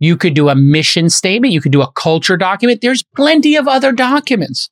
You 0.00 0.16
could 0.16 0.34
do 0.34 0.48
a 0.48 0.54
mission 0.56 1.08
statement. 1.10 1.52
You 1.52 1.60
could 1.60 1.70
do 1.70 1.82
a 1.82 1.92
culture 1.92 2.36
document. 2.36 2.80
There's 2.80 3.04
plenty 3.14 3.54
of 3.54 3.68
other 3.68 3.92
documents 3.92 4.68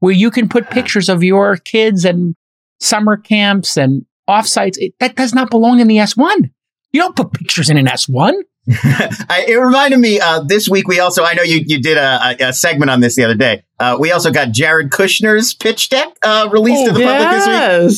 where 0.00 0.12
you 0.12 0.30
can 0.30 0.48
put 0.48 0.68
pictures 0.68 1.08
of 1.08 1.22
your 1.22 1.56
kids 1.56 2.04
and 2.04 2.34
summer 2.80 3.16
camps 3.16 3.76
and 3.78 4.04
offsites. 4.30 4.76
It, 4.78 4.94
that 5.00 5.14
does 5.16 5.34
not 5.34 5.50
belong 5.50 5.80
in 5.80 5.88
the 5.88 5.96
S1. 5.96 6.50
You 6.92 7.00
don't 7.02 7.14
put 7.16 7.32
pictures 7.32 7.68
in 7.70 7.76
an 7.76 7.86
S1. 7.86 8.32
I, 8.68 9.44
it 9.48 9.54
reminded 9.54 9.98
me 9.98 10.20
uh, 10.20 10.40
this 10.40 10.68
week. 10.68 10.86
We 10.86 11.00
also, 11.00 11.24
I 11.24 11.34
know 11.34 11.42
you, 11.42 11.62
you 11.66 11.80
did 11.80 11.96
a, 11.96 12.36
a, 12.40 12.48
a 12.48 12.52
segment 12.52 12.90
on 12.90 13.00
this 13.00 13.16
the 13.16 13.24
other 13.24 13.34
day. 13.34 13.62
Uh, 13.78 13.96
we 13.98 14.12
also 14.12 14.30
got 14.30 14.50
Jared 14.52 14.90
Kushner's 14.90 15.54
pitch 15.54 15.88
deck 15.88 16.08
uh, 16.22 16.48
released 16.52 16.84
to 16.86 16.92
the 16.92 17.00
public 17.00 17.30
this 17.30 17.46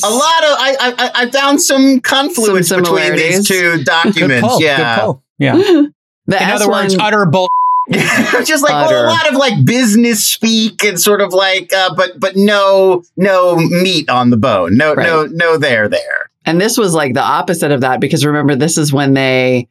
week. 0.01 0.09
A 0.09 0.13
lot 0.13 0.43
of 0.43 0.57
I, 0.57 0.75
I 0.79 1.11
I 1.23 1.29
found 1.31 1.61
some 1.61 1.99
confluence 1.99 2.69
Some 2.69 2.81
between 2.81 3.11
these 3.15 3.45
similarities. 3.45 3.47
two 3.47 3.77
Good 3.77 3.85
documents. 3.85 4.61
yeah, 4.61 4.95
Good 4.95 5.01
pull. 5.01 5.23
Yeah. 5.39 5.83
The 6.25 6.41
In 6.41 6.49
other 6.51 6.65
S1 6.67 6.69
words, 6.71 6.95
utter 6.97 7.25
bull. 7.25 7.49
Just 7.91 8.63
like 8.63 8.71
well, 8.71 9.05
a 9.05 9.09
lot 9.09 9.29
of 9.29 9.35
like 9.35 9.65
business 9.65 10.25
speak 10.25 10.83
and 10.83 10.99
sort 10.99 11.21
of 11.21 11.33
like, 11.33 11.73
uh, 11.73 11.93
but 11.95 12.19
but 12.19 12.35
no 12.35 13.03
no 13.17 13.55
meat 13.57 14.09
on 14.09 14.29
the 14.29 14.37
bone. 14.37 14.77
No 14.77 14.93
Right. 14.93 15.05
no 15.05 15.25
no 15.25 15.57
there 15.57 15.89
there. 15.89 16.29
And 16.45 16.59
this 16.59 16.77
was 16.77 16.93
like 16.93 17.13
the 17.13 17.21
opposite 17.21 17.71
of 17.71 17.81
that 17.81 17.99
because 17.99 18.25
remember, 18.25 18.55
this 18.55 18.77
is 18.77 18.91
when 18.93 19.13
they 19.13 19.67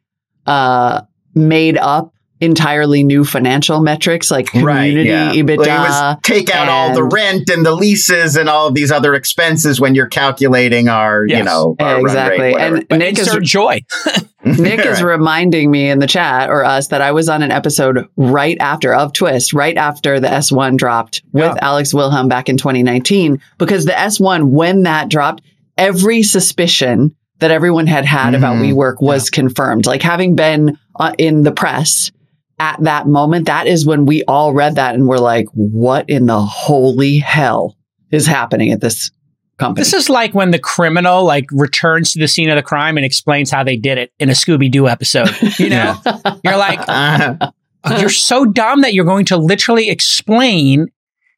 uh, 0.46 1.02
made 1.34 1.76
up 1.78 2.11
entirely 2.42 3.04
new 3.04 3.24
financial 3.24 3.80
metrics 3.80 4.30
like 4.30 4.46
community 4.48 5.08
yeah. 5.08 5.32
EBITDA. 5.32 5.58
Well, 5.58 5.84
it 5.84 5.88
was 5.88 6.18
take 6.22 6.50
out 6.50 6.68
all 6.68 6.92
the 6.92 7.04
rent 7.04 7.48
and 7.48 7.64
the 7.64 7.72
leases 7.72 8.36
and 8.36 8.48
all 8.48 8.66
of 8.66 8.74
these 8.74 8.90
other 8.90 9.14
expenses 9.14 9.80
when 9.80 9.94
you're 9.94 10.08
calculating 10.08 10.88
our, 10.88 11.24
you 11.24 11.42
know, 11.44 11.76
our 11.78 12.00
exactly. 12.00 12.40
rate, 12.40 12.56
and 12.56 12.88
But 12.88 12.98
Nick 12.98 13.18
is 13.18 13.28
insert 13.28 13.44
joy. 13.44 13.82
Nick 14.44 14.84
is 14.84 15.02
reminding 15.04 15.70
me 15.70 15.88
in 15.88 16.00
the 16.00 16.08
chat 16.08 16.50
or 16.50 16.64
us 16.64 16.88
that 16.88 17.00
I 17.00 17.12
was 17.12 17.28
on 17.28 17.42
an 17.42 17.52
episode 17.52 18.08
right 18.16 18.56
after 18.58 18.92
of 18.92 19.12
Twist, 19.12 19.52
right 19.52 19.76
after 19.76 20.18
the 20.18 20.26
S1 20.26 20.76
dropped 20.76 21.22
with 21.32 21.44
Yeah. 21.44 21.54
Alex 21.62 21.94
Wilhelm 21.94 22.26
back 22.26 22.48
in 22.48 22.56
2019, 22.56 23.40
because 23.58 23.84
the 23.84 23.92
S1, 23.92 24.50
when 24.50 24.82
that 24.82 25.08
dropped, 25.08 25.42
every 25.78 26.24
suspicion 26.24 27.14
that 27.38 27.52
everyone 27.52 27.86
had 27.86 28.04
had 28.04 28.34
about 28.34 28.56
Mhm. 28.56 28.74
WeWork 28.74 28.96
was 29.00 29.30
confirmed. 29.30 29.86
Like 29.86 30.02
having 30.02 30.34
been 30.34 30.76
uh, 30.98 31.12
in 31.18 31.42
the 31.42 31.52
press 31.52 32.10
at 32.58 32.80
that 32.82 33.06
moment, 33.06 33.46
that 33.46 33.66
is 33.66 33.86
when 33.86 34.06
we 34.06 34.24
all 34.24 34.52
read 34.52 34.76
that 34.76 34.94
and 34.94 35.06
we're 35.06 35.18
like, 35.18 35.46
what 35.52 36.08
in 36.08 36.26
the 36.26 36.40
holy 36.40 37.18
hell 37.18 37.76
is 38.10 38.26
happening 38.26 38.70
at 38.70 38.80
this 38.80 39.10
company? 39.58 39.82
This 39.82 39.92
is 39.92 40.08
like 40.08 40.34
when 40.34 40.50
the 40.50 40.58
criminal 40.58 41.24
like 41.24 41.46
returns 41.50 42.12
to 42.12 42.18
the 42.18 42.28
scene 42.28 42.50
of 42.50 42.56
the 42.56 42.62
crime 42.62 42.96
and 42.96 43.04
explains 43.06 43.50
how 43.50 43.64
they 43.64 43.76
did 43.76 43.98
it 43.98 44.12
in 44.18 44.28
a 44.28 44.32
Scooby 44.32 44.70
Doo 44.70 44.88
episode. 44.88 45.30
You 45.58 45.70
know, 45.70 45.96
you're 46.44 46.56
like, 46.56 46.80
Uh, 47.84 47.98
you're 47.98 48.08
so 48.08 48.44
dumb 48.44 48.82
that 48.82 48.94
you're 48.94 49.04
going 49.04 49.24
to 49.26 49.36
literally 49.36 49.90
explain 49.90 50.86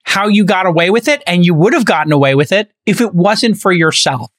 how 0.05 0.29
you 0.29 0.45
got 0.45 0.67
away 0.67 0.91
with 0.91 1.09
it, 1.09 1.23
and 1.27 1.45
you 1.45 1.55
would 1.55 1.73
have 1.73 1.87
gotten 1.87 2.13
away 2.13 2.35
with 2.35 2.53
it 2.53 2.71
if 2.85 3.01
it 3.01 3.15
wasn't 3.15 3.57
for 3.57 3.73
yourself. 3.73 4.31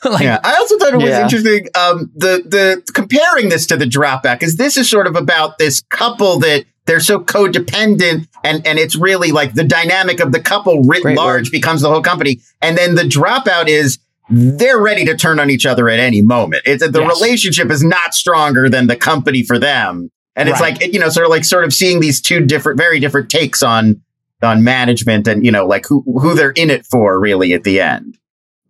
like, 0.10 0.22
yeah, 0.22 0.38
I 0.42 0.54
also 0.56 0.78
thought 0.78 0.94
it 0.94 0.96
was 0.96 1.04
Yeah. 1.10 1.22
interesting. 1.24 1.66
Um, 1.74 2.10
the 2.14 2.42
the 2.46 2.82
comparing 2.92 3.48
this 3.50 3.66
to 3.66 3.76
the 3.76 3.84
dropout 3.84 4.42
is 4.42 4.56
this 4.56 4.76
is 4.76 4.88
sort 4.88 5.06
of 5.06 5.16
about 5.16 5.58
this 5.58 5.82
couple 5.90 6.38
that 6.40 6.64
they're 6.86 7.00
so 7.00 7.20
codependent, 7.20 8.26
and 8.42 8.66
and 8.66 8.78
it's 8.78 8.96
really 8.96 9.30
like 9.32 9.54
the 9.54 9.64
dynamic 9.64 10.20
of 10.20 10.32
the 10.32 10.40
couple 10.40 10.82
writ 10.84 11.02
Great 11.02 11.16
large 11.16 11.48
word. 11.48 11.52
becomes 11.52 11.82
the 11.82 11.90
whole 11.90 12.02
company, 12.02 12.40
and 12.62 12.76
then 12.78 12.94
the 12.94 13.02
dropout 13.02 13.68
is 13.68 13.98
they're 14.30 14.78
ready 14.80 15.04
to 15.04 15.16
turn 15.16 15.38
on 15.40 15.50
each 15.50 15.66
other 15.66 15.88
at 15.88 15.98
any 16.00 16.22
moment. 16.22 16.62
It's 16.64 16.86
the 16.88 17.00
Yes. 17.00 17.20
relationship 17.20 17.70
is 17.70 17.82
not 17.82 18.14
stronger 18.14 18.68
than 18.68 18.86
the 18.86 18.96
company 18.96 19.42
for 19.42 19.58
them, 19.58 20.10
and 20.36 20.48
it's 20.48 20.60
Right. 20.60 20.80
like 20.80 20.92
you 20.92 20.98
know, 21.00 21.08
sort 21.10 21.26
of 21.26 21.30
like 21.30 21.44
sort 21.44 21.64
of 21.64 21.74
seeing 21.74 22.00
these 22.00 22.20
two 22.20 22.40
different, 22.40 22.78
very 22.78 23.00
different 23.00 23.28
takes 23.28 23.62
on 23.62 24.00
on 24.42 24.64
management, 24.64 25.28
and 25.28 25.44
you 25.44 25.52
know, 25.52 25.66
like 25.66 25.84
who 25.86 26.02
who 26.20 26.34
they're 26.34 26.52
in 26.52 26.70
it 26.70 26.86
for, 26.86 27.20
really 27.20 27.52
at 27.52 27.64
the 27.64 27.80
end. 27.80 28.16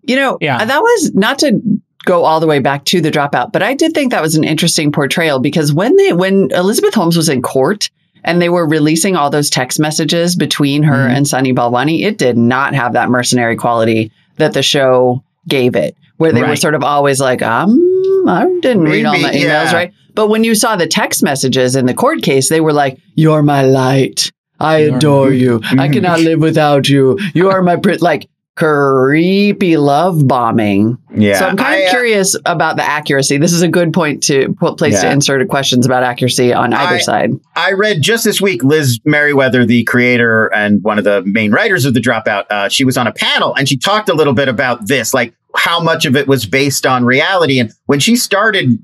You 0.03 0.17
know, 0.17 0.39
Yeah. 0.41 0.59
uh, 0.59 0.65
that 0.65 0.81
was 0.81 1.13
not 1.15 1.39
to 1.41 1.61
go 2.07 2.25
all 2.25 2.41
the 2.41 2.47
way 2.47 2.59
back 2.59 2.85
to 2.87 3.01
the 3.01 3.11
dropout, 3.11 3.53
but 3.53 3.63
I 3.63 3.75
did 3.75 3.93
think 3.93 4.11
that 4.13 4.23
was 4.23 4.35
an 4.35 4.45
interesting 4.45 4.91
portrayal 4.93 5.39
because 5.39 5.73
when 5.73 5.95
they 5.97 6.13
when 6.13 6.49
Elizabeth 6.53 6.95
Holmes 6.95 7.17
was 7.17 7.29
in 7.29 7.43
court 7.43 7.91
and 8.25 8.41
they 8.41 8.49
were 8.49 8.67
releasing 8.67 9.17
all 9.17 9.31
those 9.31 9.51
text 9.51 9.79
messages 9.79 10.35
between 10.37 10.83
her 10.83 11.09
Mhm. 11.09 11.17
and 11.17 11.29
Sunny 11.29 11.53
Balwani, 11.53 12.05
it 12.05 12.17
did 12.19 12.37
not 12.39 12.75
have 12.75 12.95
that 12.95 13.11
mercenary 13.11 13.57
quality 13.57 14.11
that 14.39 14.53
the 14.55 14.63
show 14.63 15.23
gave 15.49 15.75
it, 15.77 15.95
where 16.19 16.33
they 16.33 16.43
were 16.43 16.57
sort 16.57 16.75
of 16.75 16.83
always 16.83 17.21
like, 17.21 17.43
um, 17.43 17.79
I 18.27 18.47
didn't 18.61 18.85
read 18.85 19.05
all 19.07 19.15
my 19.19 19.31
Maybe, 19.31 19.39
emails, 19.45 19.71
yeah. 19.71 19.75
right? 19.75 19.93
But 20.15 20.29
when 20.29 20.45
you 20.45 20.55
saw 20.55 20.77
the 20.77 20.87
text 20.87 21.23
messages 21.23 21.77
in 21.77 21.87
the 21.87 21.95
court 21.95 22.23
case, 22.23 22.49
they 22.49 22.61
were 22.61 22.73
like, 22.73 22.99
"You're 23.15 23.43
my 23.43 23.63
light. 23.63 24.31
I 24.59 24.79
adore 24.79 25.33
you. 25.33 25.61
I 25.79 25.89
cannot 25.89 26.21
live 26.21 26.41
without 26.41 26.89
you. 26.89 27.19
You 27.33 27.49
are 27.51 27.63
my 27.63 27.77
prit 27.77 28.03
like 28.03 28.27
creepy 28.57 29.77
love 29.77 30.27
bombing." 30.27 30.99
Yeah, 31.17 31.39
so 31.39 31.47
I'm 31.47 31.57
kind 31.57 31.75
I, 31.75 31.77
of 31.79 31.89
uh, 31.89 31.91
curious 31.91 32.37
about 32.47 32.77
the 32.77 32.83
accuracy. 32.83 33.39
This 33.39 33.53
is 33.53 33.63
a 33.63 33.69
good 33.69 33.93
point 33.93 34.23
to 34.25 34.55
put 34.59 34.79
place 34.79 35.01
to 35.01 35.07
Yeah. 35.07 35.13
insert 35.13 35.47
questions 35.49 35.87
about 35.87 36.03
accuracy 36.03 36.53
on 36.53 36.73
either 36.73 36.97
I- 36.97 37.01
side. 37.01 37.31
I 37.57 37.73
read 37.73 38.03
just 38.03 38.25
this 38.25 38.41
week 38.41 38.63
Liz 38.63 38.99
Meriwether, 39.05 39.65
the 39.65 39.85
creator 39.85 40.47
and 40.55 40.83
one 40.83 40.99
of 40.99 41.05
the 41.05 41.23
main 41.25 41.53
writers 41.53 41.85
of 41.85 41.95
the 41.95 42.01
Dropout. 42.01 42.45
Uh, 42.51 42.69
she 42.69 42.85
was 42.85 42.97
on 42.97 43.07
a 43.07 43.13
panel 43.13 43.55
and 43.55 43.69
she 43.69 43.77
talked 43.77 44.09
a 44.09 44.15
little 44.15 44.35
bit 44.35 44.49
about 44.49 44.87
this, 44.89 45.13
like 45.15 45.35
how 45.57 45.81
much 45.81 46.07
of 46.07 46.15
it 46.17 46.29
was 46.29 46.47
based 46.47 46.87
on 46.87 47.05
reality. 47.05 47.59
And 47.59 47.73
when 47.87 47.99
she 47.99 48.15
started 48.17 48.79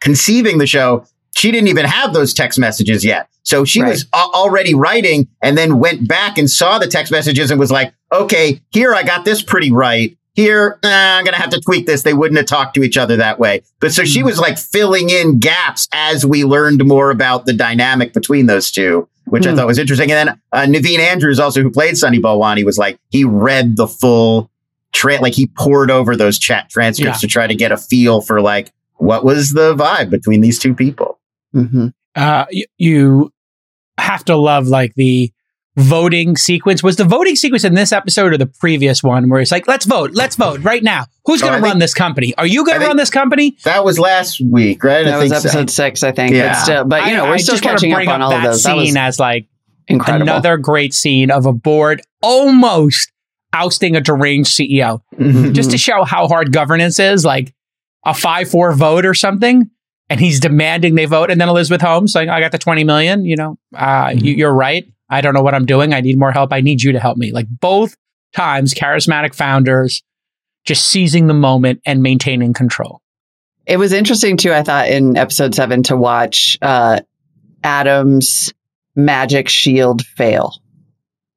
conceiving 0.00 0.58
the 0.58 0.66
show, 0.66 1.04
she 1.36 1.50
didn't 1.50 1.68
even 1.68 1.86
have 1.86 2.12
those 2.12 2.32
text 2.34 2.58
messages 2.58 3.04
yet. 3.04 3.28
So 3.42 3.64
she 3.64 3.80
Right. 3.82 3.90
was 3.90 4.06
a- 4.12 4.16
already 4.16 4.74
writing 4.74 5.28
and 5.42 5.56
then 5.58 5.78
went 5.78 6.06
back 6.06 6.38
and 6.38 6.48
saw 6.50 6.78
the 6.78 6.86
text 6.86 7.10
messages 7.10 7.50
and 7.50 7.58
was 7.58 7.70
like, 7.72 7.92
okay, 8.12 8.60
here 8.70 8.94
I 8.94 9.02
got 9.02 9.24
this 9.24 9.42
pretty 9.42 9.72
right. 9.72 10.16
Here, 10.34 10.78
eh, 10.82 10.88
I'm 10.88 11.24
going 11.24 11.34
to 11.34 11.40
have 11.40 11.50
to 11.50 11.60
tweak 11.60 11.86
this. 11.86 12.02
They 12.02 12.14
wouldn't 12.14 12.38
have 12.38 12.46
talked 12.46 12.74
to 12.76 12.82
each 12.82 12.96
other 12.96 13.16
that 13.18 13.38
way. 13.38 13.62
But 13.80 13.92
so 13.92 14.04
she 14.04 14.22
was 14.22 14.38
like 14.38 14.58
filling 14.58 15.10
in 15.10 15.38
gaps 15.40 15.88
as 15.92 16.24
we 16.24 16.44
learned 16.44 16.84
more 16.86 17.10
about 17.10 17.44
the 17.44 17.52
dynamic 17.52 18.14
between 18.14 18.46
those 18.46 18.70
two, 18.70 19.08
which 19.26 19.46
I 19.46 19.50
Hmm. 19.50 19.56
thought 19.56 19.66
was 19.66 19.78
interesting. 19.78 20.10
And 20.10 20.28
then 20.28 20.40
uh, 20.52 20.66
Naveen 20.66 21.00
Andrews, 21.00 21.38
also 21.38 21.60
who 21.62 21.70
played 21.70 21.98
Sunny 21.98 22.18
Balwani, 22.18 22.64
was 22.64 22.78
like, 22.78 22.98
he 23.10 23.24
read 23.24 23.76
the 23.76 23.86
full 23.86 24.50
tra- 24.94 25.20
like 25.20 25.34
he 25.34 25.46
poured 25.48 25.90
over 25.90 26.16
those 26.16 26.38
chat 26.38 26.70
transcripts 26.70 27.20
to 27.20 27.26
try 27.26 27.46
to 27.46 27.54
get 27.54 27.72
a 27.72 27.76
feel 27.76 28.20
for 28.22 28.40
like 28.40 28.70
what 28.96 29.24
was 29.24 29.52
the 29.52 29.74
vibe 29.74 30.08
between 30.10 30.40
these 30.40 30.58
two 30.58 30.74
people. 30.74 31.18
Hmm 31.52 31.88
uh, 32.14 32.44
y- 32.52 32.64
you 32.78 33.32
have 33.98 34.24
to 34.26 34.36
love 34.36 34.66
like 34.68 34.94
the 34.96 35.32
voting 35.76 36.36
sequence. 36.36 36.82
Was 36.82 36.96
the 36.96 37.04
voting 37.04 37.36
sequence 37.36 37.64
in 37.64 37.74
this 37.74 37.92
episode 37.92 38.34
or 38.34 38.36
the 38.36 38.46
previous 38.46 39.02
one 39.02 39.30
where 39.30 39.40
it's 39.40 39.50
like, 39.50 39.66
let's 39.66 39.86
vote, 39.86 40.10
let's 40.12 40.36
vote 40.36 40.60
right 40.62 40.82
now. 40.82 41.06
Who's 41.24 41.42
Oh, 41.42 41.46
going 41.46 41.54
I 41.54 41.58
to 41.58 41.62
run 41.62 41.72
think- 41.72 41.80
this 41.80 41.94
company? 41.94 42.34
Are 42.36 42.46
you 42.46 42.64
going 42.66 42.78
to 42.80 42.86
run 42.86 42.96
this 42.98 43.08
company? 43.08 43.56
That 43.64 43.82
was 43.84 43.98
last 43.98 44.40
week, 44.40 44.84
right? 44.84 45.04
That 45.04 45.14
I 45.14 45.18
was 45.18 45.30
think 45.30 45.40
so. 45.42 45.48
episode 45.48 45.70
six, 45.70 46.02
I 46.02 46.12
think. 46.12 46.34
Yeah. 46.34 46.52
But 46.52 46.60
still, 46.62 46.84
but 46.84 47.06
you 47.06 47.16
know, 47.16 47.24
I- 47.24 47.28
we're 47.28 47.34
I 47.34 47.36
still 47.38 47.54
just 47.54 47.64
wanna 47.64 47.76
catching 47.76 47.92
up 47.92 47.96
bring 47.96 48.08
on 48.10 48.20
all 48.20 48.32
of 48.32 48.42
that 48.42 48.48
those. 48.50 48.62
That 48.64 48.76
was 48.76 48.88
scene 48.88 48.96
as 48.98 49.18
like 49.18 49.46
incredible. 49.88 50.22
another 50.30 50.58
great 50.58 50.92
scene 50.92 51.30
of 51.30 51.46
a 51.46 51.52
board 51.54 52.02
almost 52.22 53.10
ousting 53.54 53.96
a 53.96 54.00
deranged 54.02 54.50
CEO. 54.50 55.00
Mhm. 55.18 55.54
just 55.54 55.70
to 55.70 55.78
show 55.78 56.04
how 56.04 56.28
hard 56.28 56.52
governance 56.52 56.98
is, 56.98 57.24
like 57.24 57.54
a 58.04 58.12
5 58.14 58.50
4 58.50 58.72
vote 58.74 59.06
or 59.06 59.14
something. 59.14 59.70
And 60.12 60.20
he's 60.20 60.40
demanding 60.40 60.94
they 60.94 61.06
vote. 61.06 61.30
And 61.30 61.40
then 61.40 61.48
Elizabeth 61.48 61.80
Holmes, 61.80 62.14
like, 62.14 62.28
I 62.28 62.38
got 62.40 62.52
the 62.52 62.58
20 62.58 62.84
million, 62.84 63.24
you 63.24 63.34
know, 63.34 63.56
uh, 63.74 64.08
Mm-hmm. 64.08 64.24
you, 64.26 64.34
you're 64.34 64.52
right. 64.52 64.84
I 65.08 65.22
don't 65.22 65.32
know 65.32 65.40
what 65.42 65.54
I'm 65.54 65.64
doing. 65.64 65.94
I 65.94 66.00
need 66.02 66.18
more 66.18 66.32
help. 66.32 66.52
I 66.52 66.60
need 66.60 66.82
you 66.82 66.92
to 66.92 66.98
help 67.00 67.16
me. 67.16 67.32
Like 67.32 67.46
both 67.48 67.96
times, 68.34 68.74
charismatic 68.74 69.34
founders 69.34 70.02
just 70.66 70.86
seizing 70.88 71.28
the 71.28 71.34
moment 71.34 71.80
and 71.86 72.02
maintaining 72.02 72.52
control. 72.52 73.00
It 73.64 73.78
was 73.78 73.92
interesting 73.94 74.36
too, 74.36 74.52
I 74.52 74.62
thought, 74.62 74.88
in 74.88 75.16
episode 75.16 75.54
seven 75.54 75.82
to 75.84 75.96
watch 75.96 76.58
uh, 76.60 77.00
Adam's 77.64 78.52
magic 78.94 79.48
shield 79.48 80.04
fail. 80.04 80.54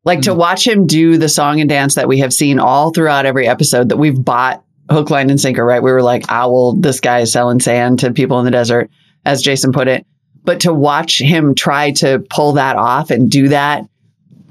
Like 0.03 0.21
to 0.21 0.33
watch 0.33 0.67
him 0.67 0.85
do 0.85 1.17
the 1.17 1.29
song 1.29 1.61
and 1.61 1.69
dance 1.69 1.95
that 1.95 2.07
we 2.09 2.19
have 2.19 2.33
seen 2.33 2.59
all 2.59 2.91
throughout 2.91 3.25
every 3.25 3.47
episode 3.47 3.89
that 3.89 3.97
we've 3.97 4.21
bought 4.23 4.63
hook, 4.89 5.09
line, 5.09 5.29
and 5.29 5.39
sinker, 5.39 5.65
right? 5.65 5.81
We 5.81 5.91
were 5.91 6.03
like, 6.03 6.25
ah, 6.29 6.43
owl, 6.43 6.73
this 6.73 6.99
guy 6.99 7.19
is 7.19 7.31
selling 7.31 7.59
sand 7.59 7.99
to 7.99 8.11
people 8.11 8.39
in 8.39 8.45
the 8.45 8.51
desert, 8.51 8.89
as 9.25 9.41
Jason 9.41 9.71
put 9.71 9.87
it. 9.87 10.05
But 10.43 10.59
to 10.61 10.73
watch 10.73 11.19
him 11.19 11.55
try 11.55 11.91
to 11.93 12.23
pull 12.29 12.53
that 12.53 12.75
off 12.75 13.09
and 13.09 13.31
do 13.31 13.49
that, 13.49 13.87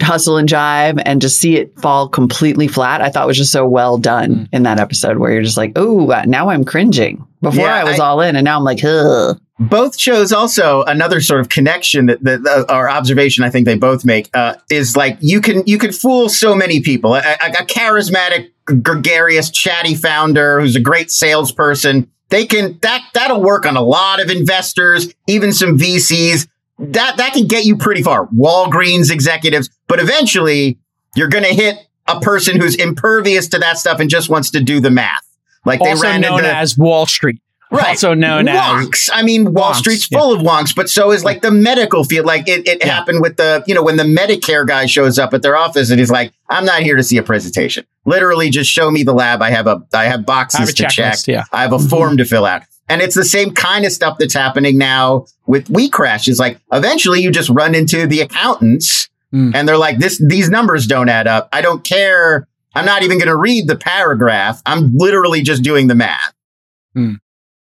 hustle 0.03 0.37
and 0.37 0.49
jive, 0.49 1.01
and 1.05 1.21
just 1.21 1.41
see 1.41 1.57
it 1.57 1.79
fall 1.81 2.09
completely 2.09 2.69
flat, 2.69 3.01
I 3.01 3.11
thought 3.11 3.27
was 3.27 3.37
just 3.37 3.53
so 3.53 3.67
well 3.67 3.99
done 3.99 4.49
in 4.53 4.63
that 4.65 4.79
episode 4.81 5.19
where 5.19 5.33
you're 5.33 5.43
just 5.43 5.57
like, 5.57 5.73
oh, 5.77 6.07
now 6.27 6.49
I'm 6.51 6.65
cringing. 6.65 7.27
Before 7.41 7.65
Yeah, 7.67 7.75
I 7.75 7.85
was 7.85 8.01
I- 8.01 8.05
all 8.05 8.21
in, 8.21 8.37
and 8.37 8.45
now 8.45 8.57
I'm 8.57 8.65
like, 8.65 8.83
ugh. 8.85 9.39
both 9.61 9.99
shows 9.99 10.33
also 10.33 10.83
another 10.85 11.21
sort 11.21 11.41
of 11.41 11.49
connection 11.49 12.07
that, 12.07 12.23
that 12.25 12.47
uh, 12.47 12.75
or 12.75 12.89
observation 12.91 13.45
I 13.45 13.51
think 13.51 13.67
they 13.67 13.77
both 13.77 14.05
make 14.05 14.31
uh, 14.35 14.55
is 14.71 14.97
like 14.97 15.19
you 15.21 15.41
can 15.41 15.63
you 15.67 15.79
can 15.79 15.93
fool 15.93 16.29
so 16.29 16.55
many 16.55 16.81
people. 16.81 17.15
A, 17.15 17.19
a, 17.21 17.51
a 17.61 17.65
charismatic, 17.67 18.49
gregarious, 18.83 19.51
chatty 19.51 19.95
founder 19.95 20.61
who's 20.61 20.75
a 20.77 20.81
great 20.81 21.11
salesperson. 21.11 22.11
They 22.31 22.47
can 22.47 22.79
that 22.83 23.03
that'll 23.13 23.43
work 23.43 23.67
on 23.67 23.77
a 23.77 23.83
lot 23.83 24.21
of 24.21 24.31
investors, 24.31 25.13
even 25.29 25.53
some 25.53 25.79
VCs. 25.79 26.49
That 26.79 27.17
that 27.19 27.33
can 27.33 27.47
get 27.47 27.65
you 27.65 27.77
pretty 27.77 28.03
far. 28.03 28.27
Walgreens 28.29 29.11
executives, 29.11 29.71
but 29.87 30.01
eventually 30.01 30.79
you're 31.15 31.29
going 31.29 31.45
to 31.45 31.55
hit 31.55 31.77
a 32.07 32.21
person 32.21 32.61
who's 32.61 32.75
impervious 32.75 33.49
to 33.49 33.59
that 33.59 33.79
stuff 33.79 34.01
and 34.01 34.11
just 34.11 34.29
wants 34.29 34.51
to 34.51 34.61
do 34.61 34.81
the 34.81 34.91
math. 34.91 35.25
Like 35.65 35.81
they 35.81 35.91
also 35.91 36.03
ran 36.03 36.21
known 36.21 36.41
into 36.41 36.55
as 36.55 36.77
Wall 36.77 37.07
Street. 37.07 37.41
Right. 37.71 37.89
Also 37.89 38.15
known 38.15 38.47
as 38.47 38.57
wonks. 38.57 39.11
I 39.13 39.23
mean, 39.23 39.53
Wall 39.53 39.73
Wonks, 39.73 39.77
Street's 39.77 40.09
yeah. 40.11 40.19
full 40.19 40.33
of 40.33 40.43
wonks, 40.43 40.75
but 40.77 40.89
so 40.89 41.11
is 41.11 41.25
like 41.25 41.43
the 41.43 41.51
medical 41.51 42.05
field. 42.05 42.27
Like 42.27 42.47
it, 42.47 42.69
it 42.69 42.85
Yeah. 42.85 42.93
happened 42.93 43.21
with 43.21 43.37
the, 43.37 43.65
you 43.67 43.75
know, 43.75 43.83
when 43.83 43.97
the 43.97 44.05
Medicare 44.05 44.67
guy 44.67 44.87
shows 44.87 45.19
up 45.19 45.35
at 45.35 45.43
their 45.43 45.57
office 45.57 45.91
and 45.91 45.99
he's 45.99 46.11
like, 46.11 46.33
I'm 46.49 46.65
not 46.65 46.83
here 46.83 46.95
to 46.97 47.03
see 47.03 47.17
a 47.17 47.23
presentation. 47.23 47.85
Literally 48.05 48.51
just 48.51 48.71
show 48.71 48.91
me 48.91 49.03
the 49.03 49.15
lab. 49.15 49.43
I 49.43 49.51
have 49.51 49.67
a, 49.67 49.83
I 49.93 50.05
have 50.05 50.25
boxes 50.27 50.61
I 50.61 50.63
have 50.67 50.75
to 50.75 50.89
check. 50.89 51.19
Yeah. 51.27 51.45
I 51.53 51.63
have 51.63 51.73
a 51.73 51.79
form 51.79 52.11
mm-hmm. 52.11 52.19
to 52.19 52.25
fill 52.27 52.45
out. 52.45 52.63
And 52.89 53.01
it's 53.01 53.15
the 53.15 53.25
same 53.25 53.55
kind 53.55 53.85
of 53.85 53.93
stuff 53.93 54.19
that's 54.19 54.35
happening 54.35 54.77
now 54.79 55.27
with 55.47 55.71
We 55.71 55.89
Crash. 55.89 56.29
Is 56.29 56.39
like 56.39 56.59
eventually 56.73 57.21
you 57.23 57.31
just 57.31 57.49
run 57.51 57.75
into 57.75 58.07
the 58.07 58.21
accountants 58.21 59.09
Mm. 59.33 59.53
and 59.53 59.67
they're 59.69 59.77
like, 59.77 59.99
this, 59.99 60.23
these 60.25 60.49
numbers 60.49 60.87
don't 60.87 61.09
add 61.09 61.27
up. 61.27 61.49
I 61.53 61.61
don't 61.61 61.83
care. 61.83 62.47
I'm 62.77 62.85
not 62.85 63.03
even 63.03 63.19
going 63.19 63.27
to 63.29 63.35
read 63.37 63.67
the 63.67 63.75
paragraph. 63.75 64.63
I'm 64.65 64.93
literally 64.95 65.43
just 65.43 65.65
doing 65.65 65.89
the 65.89 65.97
math. 65.97 66.33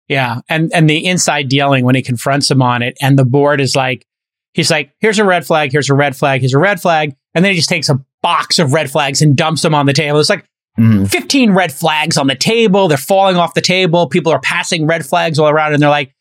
Yeah. 0.08 0.42
And 0.48 0.72
and 0.74 0.88
the 0.88 1.06
inside 1.06 1.50
dealing 1.50 1.84
when 1.84 1.96
he 1.96 2.04
confronts 2.04 2.50
him 2.52 2.62
on 2.62 2.84
it, 2.84 2.96
and 3.02 3.18
the 3.18 3.26
board 3.26 3.60
is 3.60 3.76
like, 3.76 4.06
he's 4.54 4.70
like, 4.70 4.92
here's 5.00 5.18
a 5.20 5.26
red 5.26 5.46
flag, 5.48 5.72
here's 5.72 5.90
a 5.90 5.96
red 5.96 6.16
flag, 6.16 6.42
here's 6.42 6.54
a 6.54 6.60
red 6.60 6.80
flag. 6.80 7.16
And 7.34 7.44
then 7.44 7.52
he 7.52 7.58
just 7.58 7.70
takes 7.70 7.90
a 7.90 8.00
box 8.22 8.60
of 8.60 8.74
red 8.74 8.92
flags 8.92 9.22
and 9.24 9.36
dumps 9.36 9.64
them 9.64 9.74
on 9.74 9.86
the 9.88 9.94
table. 9.94 10.20
It's 10.20 10.30
like 10.30 10.46
Mhm. 10.80 11.10
15 11.10 11.52
red 11.52 11.72
flags 11.72 12.18
on 12.18 12.28
the 12.28 12.36
table. 12.36 12.88
They're 12.88 12.98
falling 12.98 13.36
off 13.38 13.54
the 13.54 13.62
table. 13.62 14.08
People 14.08 14.32
are 14.32 14.40
passing 14.40 14.86
red 14.86 15.06
flags 15.06 15.40
all 15.40 15.50
around, 15.50 15.74
and 15.74 15.82
they're 15.82 15.90
like, 15.90 16.14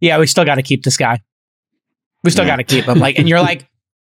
yeah, 0.00 0.18
we 0.18 0.26
still 0.26 0.44
got 0.44 0.56
to 0.56 0.62
keep 0.62 0.82
this 0.84 0.96
guy. 0.96 1.20
We 2.24 2.30
still 2.30 2.44
Yeah. 2.44 2.52
got 2.52 2.56
to 2.56 2.64
keep 2.64 2.84
him. 2.84 2.98
Like, 2.98 3.18
and 3.18 3.28
you're 3.28 3.40
like, 3.50 3.66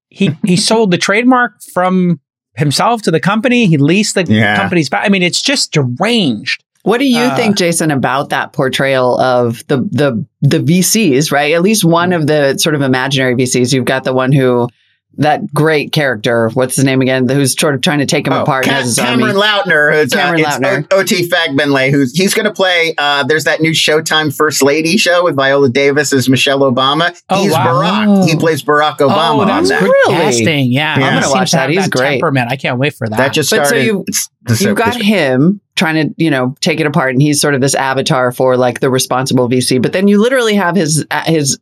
he 0.10 0.32
he 0.45 0.58
sold 0.58 0.91
the 0.91 0.97
trademark 0.97 1.62
from 1.74 2.20
himself 2.56 3.02
to 3.04 3.12
the 3.12 3.20
company. 3.20 3.68
He 3.68 3.78
leased 3.78 4.16
the 4.16 4.24
Yeah. 4.26 4.58
company's 4.58 4.89
back. 4.89 5.06
I 5.06 5.10
mean, 5.10 5.24
it's 5.24 5.41
just 5.41 5.72
deranged. 5.72 6.64
What 6.84 6.97
do 6.97 7.06
you 7.06 7.20
Uh, 7.22 7.36
think, 7.36 7.58
Jason, 7.58 7.91
about 7.91 8.30
that 8.32 8.54
portrayal 8.54 9.20
of 9.20 9.64
the 9.68 9.78
the 9.91 10.26
the 10.41 10.60
VCs? 10.60 11.32
Right, 11.32 11.54
at 11.54 11.62
least 11.62 11.86
one 11.86 12.12
of 12.12 12.26
the 12.28 12.58
sort 12.58 12.74
of 12.76 12.82
imaginary 12.82 13.36
VCs. 13.36 13.72
You've 13.72 13.86
got 13.86 14.04
the 14.04 14.14
one 14.14 14.32
who 14.32 14.68
that 15.18 15.53
great 15.53 15.91
character. 15.91 16.49
What's 16.53 16.76
his 16.78 16.86
name 16.86 17.01
again? 17.01 17.28
Who's 17.28 17.59
sort 17.59 17.76
of 17.76 17.82
trying 17.82 17.99
to 17.99 18.05
take 18.05 18.26
him 18.26 18.34
Oh, 18.34 18.43
apart 18.43 18.66
and 18.66 18.76
Ca- 18.76 18.82
his 18.84 18.95
Cameron 18.95 19.36
army. 19.36 19.41
Lautner, 19.41 19.93
who's 19.93 20.14
Cameron 20.14 20.45
uh, 20.45 20.47
it's 20.47 20.57
Lautner. 20.57 20.88
O- 20.91 20.99
OT 20.99 21.28
Fagbenle, 21.28 21.91
who's 21.91 22.18
he's 22.18 22.34
going 22.34 22.45
to 22.45 22.53
play. 22.53 22.95
Uh, 22.97 23.24
there's 23.24 23.43
that 23.43 23.62
new 23.62 23.72
Showtime 23.72 24.36
First 24.36 24.64
Lady 24.64 24.97
show 24.97 25.24
with 25.24 25.36
Viola 25.36 25.70
Davis 25.70 26.14
as 26.14 26.30
Michelle 26.30 26.59
Obama. 26.62 27.20
Oh, 27.30 27.43
he's 27.43 27.51
wow. 27.51 27.68
Barack. 27.68 28.30
He 28.30 28.36
plays 28.38 28.64
Barack 28.64 28.97
Obama 28.97 29.12
oh, 29.38 29.41
on 29.41 29.47
that's 29.47 29.70
that. 29.70 29.82
Really? 29.82 30.14
casting. 30.16 30.72
Yeah, 30.72 30.97
Yeah. 30.99 31.07
I'm 31.07 31.22
gonna 31.22 31.32
watch 31.34 31.51
that. 31.51 31.62
have 31.62 31.70
He's 31.72 31.88
great. 31.89 32.12
Temperament. 32.14 32.49
I 32.51 32.55
can't 32.55 32.80
wait 32.80 32.93
for 32.93 33.07
that. 33.07 33.18
That 33.18 33.34
just 33.34 33.49
But 33.49 33.68
so 33.68 33.76
you- 33.76 34.05
You've 34.59 34.76
got 34.76 34.95
him 34.99 35.62
trying 35.76 36.09
to, 36.09 36.16
you 36.18 36.32
know, 36.32 36.55
take 36.62 36.80
it 36.80 36.88
apart, 36.88 37.12
and 37.12 37.22
he's 37.22 37.39
sort 37.39 37.53
of 37.53 37.62
this 37.62 37.76
avatar 37.76 38.32
for 38.32 38.57
like 38.57 38.80
the 38.80 38.89
responsible 38.89 39.47
VC. 39.47 39.80
But 39.80 39.93
then 39.93 40.07
you 40.07 40.20
literally 40.20 40.55
have 40.55 40.76
his 40.76 41.05
uh, 41.12 41.22
his 41.26 41.59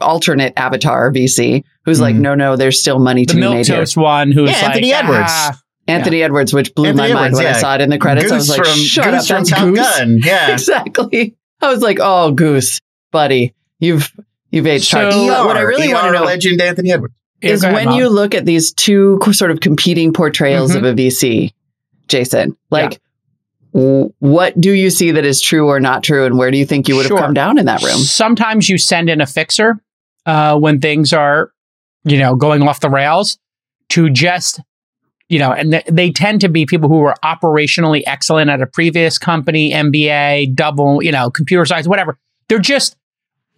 alternate 0.00 0.52
avatar 0.56 1.10
VC, 1.12 1.64
who's 1.84 2.00
like, 2.00 2.16
Mhm. 2.16 2.20
no, 2.20 2.34
no, 2.34 2.56
there's 2.56 2.80
still 2.80 2.98
money 2.98 3.22
the 3.24 3.34
to 3.34 3.34
be 3.36 3.40
made 3.42 3.66
here. 3.66 3.76
toast 3.76 3.96
one, 3.96 4.32
who's 4.32 4.50
Yeah, 4.50 4.56
like 4.56 4.64
Anthony 4.70 4.92
Edwards. 4.92 5.22
ah, 5.28 5.58
Anthony 5.86 6.22
Edwards, 6.22 6.52
which 6.54 6.74
blew 6.74 6.88
Anthony 6.88 7.08
my 7.08 7.14
mind 7.14 7.26
Edwards, 7.34 7.44
when 7.44 7.54
I 7.54 7.58
saw 7.58 7.74
it 7.76 7.80
in 7.80 7.90
the 7.90 7.98
credits. 7.98 8.32
I 8.32 8.34
was 8.34 8.48
Goose 8.48 8.58
like, 8.58 8.66
from, 8.66 8.78
shut 8.78 9.04
Goose 9.04 9.14
up, 9.22 9.26
from 9.26 9.36
that's 9.44 9.50
Top 9.50 9.68
Goose. 9.68 9.98
Gun. 9.98 10.20
Yeah. 10.24 10.52
exactly. 10.52 11.36
I 11.60 11.68
was 11.70 11.82
like, 11.82 11.98
oh, 12.00 12.32
Goose, 12.32 12.80
buddy, 13.12 13.54
you've 13.78 14.10
you've 14.50 14.66
aged 14.66 14.86
so, 14.86 15.00
hard. 15.00 15.12
So- 15.12 15.26
But 15.28 15.46
what 15.46 15.56
I 15.56 15.60
really 15.60 15.92
want 15.92 16.04
to 16.04 16.10
ER 16.10 16.12
know 16.14 16.24
legend 16.24 16.60
Anthony 16.60 16.90
Edwards. 16.92 17.14
is 17.42 17.62
go 17.62 17.68
ahead, 17.68 17.74
when 17.76 17.84
Mom. 17.90 17.98
you 17.98 18.08
look 18.08 18.34
at 18.34 18.44
these 18.46 18.72
two 18.72 19.18
co- 19.22 19.32
sort 19.32 19.50
of 19.50 19.60
competing 19.60 20.12
portrayals 20.12 20.72
Mhm. 20.72 20.76
of 20.78 20.84
a 20.84 20.92
VC, 20.94 21.52
Jason, 22.08 22.56
like. 22.70 23.00
w- 23.74 24.12
What 24.20 24.58
do 24.60 24.70
you 24.72 24.88
see 24.88 25.10
that 25.10 25.24
is 25.24 25.40
true 25.40 25.66
or 25.68 25.80
not 25.80 26.04
true, 26.04 26.24
and 26.26 26.38
where 26.38 26.50
do 26.52 26.56
you 26.56 26.64
think 26.64 26.88
you 26.88 26.94
would 26.96 27.06
Sure. 27.06 27.16
have 27.18 27.26
come 27.26 27.34
down 27.34 27.58
in 27.58 27.66
that 27.66 27.82
room? 27.82 27.96
Sometimes 27.98 28.68
you 28.68 28.78
send 28.78 29.10
in 29.10 29.20
a 29.20 29.26
fixer 29.26 29.80
uh, 30.26 30.58
when 30.58 30.80
things 30.80 31.12
are, 31.12 31.50
you 32.04 32.18
know, 32.18 32.34
going 32.34 32.62
off 32.62 32.80
the 32.80 32.90
rails 32.90 33.38
to 33.90 34.10
just, 34.10 34.60
you 35.28 35.38
know, 35.38 35.52
and 35.52 35.72
th- 35.72 35.84
they 35.90 36.10
tend 36.10 36.40
to 36.40 36.48
be 36.48 36.66
people 36.66 36.88
who 36.88 36.98
were 36.98 37.14
operationally 37.24 38.02
excellent 38.06 38.50
at 38.50 38.60
a 38.60 38.66
previous 38.66 39.18
company, 39.18 39.72
MBA, 39.72 40.54
double, 40.54 41.02
you 41.02 41.12
know, 41.12 41.30
computer 41.30 41.64
science, 41.64 41.88
whatever. 41.88 42.18
They're 42.48 42.58
just, 42.58 42.96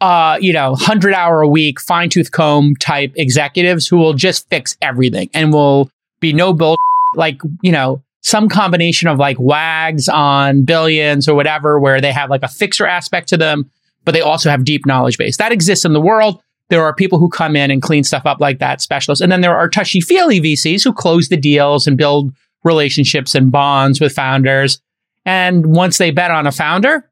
uh, 0.00 0.38
you 0.40 0.52
know, 0.52 0.74
hundred 0.74 1.14
hour 1.14 1.40
a 1.40 1.48
week, 1.48 1.80
fine 1.80 2.08
tooth 2.08 2.30
comb 2.32 2.76
type 2.76 3.12
executives 3.16 3.86
who 3.86 3.96
will 3.96 4.14
just 4.14 4.48
fix 4.48 4.76
everything 4.82 5.30
and 5.34 5.52
will 5.52 5.90
be 6.20 6.32
no 6.32 6.52
bull, 6.52 6.76
like 7.14 7.40
you 7.62 7.72
know. 7.72 8.02
Some 8.22 8.48
combination 8.48 9.06
of 9.06 9.18
like 9.18 9.38
wags 9.38 10.08
on 10.08 10.64
billions 10.64 11.28
or 11.28 11.36
whatever, 11.36 11.78
where 11.78 12.00
they 12.00 12.10
have 12.10 12.28
like 12.28 12.42
a 12.42 12.48
fixer 12.48 12.84
aspect 12.84 13.28
to 13.28 13.36
them, 13.36 13.70
but 14.04 14.14
they 14.14 14.20
also 14.20 14.50
have 14.50 14.64
deep 14.64 14.84
knowledge 14.84 15.16
base. 15.16 15.36
That 15.36 15.52
exists 15.52 15.84
in 15.84 15.92
the 15.92 16.00
world. 16.00 16.42
There 16.68 16.84
are 16.84 16.94
people 16.94 17.18
who 17.18 17.28
come 17.28 17.54
in 17.54 17.70
and 17.70 17.80
clean 17.80 18.04
stuff 18.04 18.26
up 18.26 18.40
like 18.40 18.58
that, 18.58 18.80
specialists. 18.80 19.22
And 19.22 19.30
then 19.30 19.40
there 19.40 19.56
are 19.56 19.68
touchy 19.68 20.00
feely 20.00 20.40
VCs 20.40 20.82
who 20.82 20.92
close 20.92 21.28
the 21.28 21.36
deals 21.36 21.86
and 21.86 21.96
build 21.96 22.34
relationships 22.64 23.34
and 23.34 23.52
bonds 23.52 24.00
with 24.00 24.12
founders. 24.12 24.80
And 25.24 25.66
once 25.66 25.98
they 25.98 26.10
bet 26.10 26.30
on 26.30 26.46
a 26.46 26.52
founder, 26.52 27.08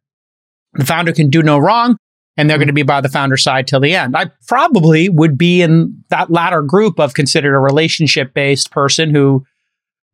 the 0.74 0.84
founder 0.84 1.12
can 1.12 1.30
do 1.30 1.42
no 1.42 1.58
wrong 1.58 1.96
and 2.36 2.50
they're 2.50 2.58
going 2.58 2.68
to 2.68 2.74
be 2.74 2.82
by 2.82 3.00
the 3.00 3.08
founder 3.08 3.36
side 3.36 3.66
till 3.66 3.80
the 3.80 3.94
end. 3.94 4.16
I 4.16 4.30
probably 4.46 5.08
would 5.08 5.38
be 5.38 5.62
in 5.62 6.04
that 6.08 6.30
latter 6.30 6.62
group 6.62 6.98
of 6.98 7.14
considered 7.14 7.54
a 7.54 7.60
relationship 7.60 8.34
based 8.34 8.70
person 8.70 9.14
who, 9.14 9.44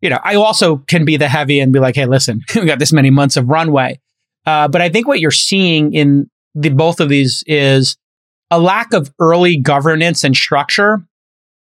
you 0.03 0.11
know, 0.11 0.21
I 0.23 0.35
also 0.35 0.79
can 0.79 1.05
be 1.05 1.17
the 1.17 1.29
heavy 1.29 1.61
and 1.61 1.73
be 1.73 1.79
like, 1.79 1.95
hey, 1.95 2.07
listen, 2.07 2.43
we 2.55 2.67
got 2.67 2.79
this 2.79 2.93
many 2.93 3.11
months 3.11 3.37
of 3.37 3.49
runway. 3.49 4.01
Uh, 4.47 4.69
but 4.69 4.81
I 4.81 4.89
think 4.89 5.07
what 5.07 5.21
you're 5.21 5.31
seeing 5.31 5.93
in 5.95 6.31
the 6.55 6.71
both 6.71 7.01
of 7.01 7.09
these 7.09 7.45
is 7.47 7.97
a 8.51 8.59
lack 8.59 8.93
of 8.93 9.13
early 9.21 9.57
governance 9.57 10.25
and 10.25 10.35
structure. 10.35 11.05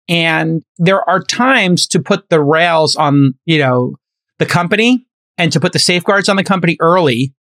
And 0.10 0.64
there 0.78 1.08
are 1.10 1.22
times 1.22 1.86
to 1.88 2.00
put 2.00 2.30
the 2.30 2.42
rails 2.42 2.96
on, 2.96 3.34
you 3.46 3.60
know, 3.60 3.96
the 4.40 4.46
company 4.46 5.06
and 5.38 5.52
to 5.52 5.60
put 5.60 5.74
the 5.74 5.80
safeguards 5.80 6.30
on 6.30 6.38
the 6.38 6.44
company 6.44 6.78
early 6.80 7.34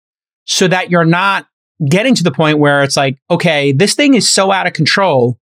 so 0.47 0.67
that 0.69 0.91
you're 0.91 1.05
not 1.05 1.47
getting 1.89 2.15
to 2.15 2.23
the 2.23 2.31
point 2.31 2.59
where 2.59 2.83
it's 2.83 2.97
like, 2.97 3.19
okay, 3.31 3.73
this 3.73 3.95
thing 3.95 4.15
is 4.15 4.29
so 4.29 4.51
out 4.51 4.67
of 4.67 4.73
control. 4.73 5.39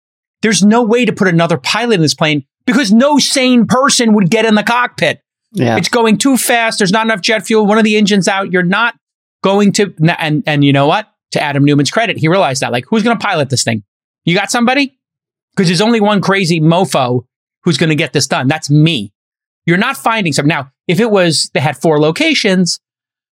There's 0.42 0.64
no 0.64 0.84
way 0.84 1.06
to 1.06 1.14
put 1.14 1.28
another 1.28 1.58
pilot 1.58 1.96
in 1.96 2.02
this 2.02 2.14
plane 2.14 2.46
because 2.66 2.92
no 2.92 3.18
sane 3.18 3.66
person 3.66 4.14
would 4.14 4.30
get 4.30 4.46
in 4.46 4.56
the 4.56 4.64
cockpit. 4.64 5.22
Yeah. 5.54 5.78
It's 5.78 5.90
going 5.90 6.18
too 6.18 6.38
fast. 6.38 6.78
There's 6.78 6.92
not 6.92 7.06
enough 7.06 7.22
jet 7.22 7.48
fuel. 7.48 7.66
One 7.66 7.78
of 7.78 7.84
the 7.84 7.98
engines 7.98 8.28
out. 8.28 8.52
You're 8.52 8.64
not 8.64 8.96
going 9.42 9.72
to. 9.74 9.94
And 10.20 10.44
and 10.46 10.64
you 10.64 10.74
know 10.74 10.86
what? 10.86 11.08
To 11.32 11.42
Adam 11.42 11.66
Neumann's 11.66 11.92
credit, 11.92 12.18
he 12.18 12.28
realized 12.28 12.62
that. 12.62 12.72
Like, 12.72 12.86
who's 12.90 13.04
going 13.04 13.18
to 13.18 13.24
pilot 13.26 13.50
this 13.50 13.64
thing? 13.64 13.84
You 14.26 14.34
got 14.36 14.50
somebody? 14.50 14.98
Because 15.56 15.68
there's 15.68 15.82
only 15.82 16.00
one 16.00 16.22
crazy 16.22 16.62
mofo 16.62 17.26
who's 17.64 17.78
going 17.78 17.90
to 17.90 17.96
get 17.96 18.14
this 18.14 18.28
done. 18.28 18.48
That's 18.48 18.70
me. 18.70 19.12
You're 19.66 19.78
not 19.78 19.98
finding 19.98 20.32
some. 20.32 20.48
Now, 20.48 20.72
if 20.88 21.00
it 21.02 21.12
was 21.12 21.50
they 21.54 21.60
had 21.60 21.76
four 21.76 22.00
locations, 22.00 22.80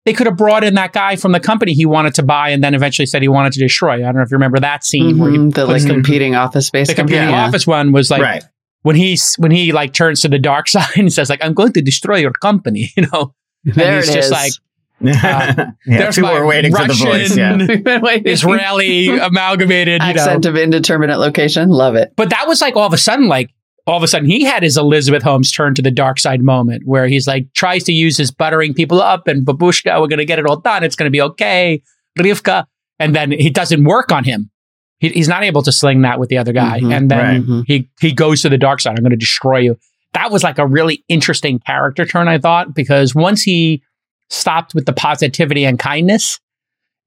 they 0.05 0.13
could 0.13 0.27
have 0.27 0.37
brought 0.37 0.65
in 0.65 0.75
that 0.75 0.93
guy 0.93 1.17
from 1.17 1.33
the 1.33 1.41
company 1.41 1.73
he 1.73 1.87
wanted 1.87 2.15
to 2.17 2.23
buy, 2.23 2.51
and 2.51 2.63
then 2.63 2.75
eventually 2.75 3.07
said 3.07 3.23
he 3.23 3.29
wanted 3.29 3.53
to 3.55 3.61
destroy. 3.61 3.95
I 3.95 3.99
don't 4.01 4.17
know 4.17 4.23
if 4.23 4.31
you 4.31 4.37
remember 4.37 4.61
that 4.61 4.85
scene 4.85 5.19
where 5.19 5.31
he 5.31 5.39
Mhm, 5.39 5.55
the 5.55 5.65
like 5.65 5.75
puts 5.77 5.85
the- 5.85 5.91
competing 5.95 6.35
office 6.35 6.67
space 6.67 6.89
the 6.89 6.95
competing 6.95 7.31
Yeah. 7.31 7.47
office 7.47 7.67
one 7.67 7.93
was 7.93 8.11
like 8.11 8.21
right. 8.23 8.45
when 8.83 8.97
he's 8.97 9.35
when 9.37 9.51
he 9.51 9.73
like 9.73 9.95
turns 9.95 10.21
to 10.23 10.29
the 10.29 10.39
dark 10.39 10.69
side 10.75 10.97
and 10.97 11.11
says 11.13 11.31
like 11.31 11.43
I'm 11.43 11.55
going 11.55 11.73
to 11.73 11.81
destroy 11.83 12.17
your 12.19 12.33
company, 12.33 12.91
you 12.97 13.07
know. 13.13 13.33
There 13.65 13.97
he's 13.97 14.07
just 14.13 14.27
is. 14.27 14.31
like 14.31 14.53
yeah, 15.01 15.71
there's 15.87 16.17
two 16.17 16.23
my 16.23 16.35
were 16.39 16.47
waiting 16.47 16.75
for 16.75 16.87
the 16.87 16.95
voice. 16.95 17.37
Yeah. 17.37 17.53
Russian- 17.53 17.67
We've 17.69 17.85
been 17.85 18.03
waiting. 18.03 18.27
Israeli 18.33 19.09
amalgamated, 19.19 20.03
you 20.03 20.15
know. 20.15 20.21
accent 20.21 20.47
of 20.47 20.57
indeterminate 20.57 21.19
location. 21.19 21.69
Love 21.69 21.95
it. 21.95 22.13
But 22.17 22.31
that 22.31 22.47
was 22.49 22.61
like 22.61 22.77
all 22.77 22.87
of 22.87 22.93
a 22.93 22.99
sudden 22.99 23.29
like 23.29 23.51
all 23.87 23.97
of 23.97 24.03
a 24.03 24.09
sudden 24.09 24.29
he 24.29 24.45
had 24.45 24.63
his 24.63 24.77
Elizabeth 24.77 25.23
Holmes 25.23 25.51
turn 25.53 25.75
to 25.75 25.83
the 25.83 25.91
dark 25.91 26.19
side 26.19 26.43
moment 26.43 26.83
where 26.85 27.07
he's 27.07 27.27
like 27.27 27.47
tries 27.55 27.85
to 27.85 27.93
use 27.93 28.17
his 28.17 28.31
buttering 28.31 28.75
people 28.75 29.01
up 29.01 29.29
and 29.29 29.47
babushka, 29.47 30.01
we're 30.01 30.09
going 30.09 30.19
to 30.19 30.25
get 30.27 30.39
it 30.39 30.47
all 30.47 30.61
done. 30.61 30.85
It's 30.85 30.97
going 30.97 31.07
to 31.07 31.11
be 31.13 31.23
okay. 31.23 31.83
Rivka. 32.19 32.65
And 32.99 33.15
then 33.15 33.33
it 33.33 33.55
doesn't 33.55 33.85
work 33.85 34.11
on 34.13 34.25
him. 34.25 34.51
He, 34.99 35.11
he's 35.11 35.29
not 35.29 35.45
able 35.45 35.63
to 35.63 35.71
sling 35.71 36.03
that 36.03 36.19
with 36.19 36.29
the 36.29 36.37
other 36.39 36.53
guy. 36.53 36.81
Mhm, 36.81 36.93
and 36.97 37.11
then 37.11 37.19
right. 37.19 37.41
Mhm. 37.43 37.63
he, 37.69 37.89
he 38.01 38.13
goes 38.13 38.43
to 38.43 38.49
the 38.49 38.59
dark 38.59 38.81
side. 38.81 38.99
I'm 38.99 39.05
going 39.05 39.11
to 39.11 39.17
destroy 39.17 39.59
you. 39.59 39.77
That 40.15 40.33
was 40.33 40.43
like 40.43 40.59
a 40.59 40.67
really 40.67 41.05
interesting 41.09 41.61
character 41.61 42.05
turn, 42.05 42.27
I 42.27 42.39
thought, 42.39 42.75
because 42.75 43.15
once 43.15 43.43
he 43.43 43.83
stopped 44.31 44.75
with 44.75 44.87
the 44.87 44.93
positivity 44.93 45.65
and 45.65 45.79
kindness 45.79 46.39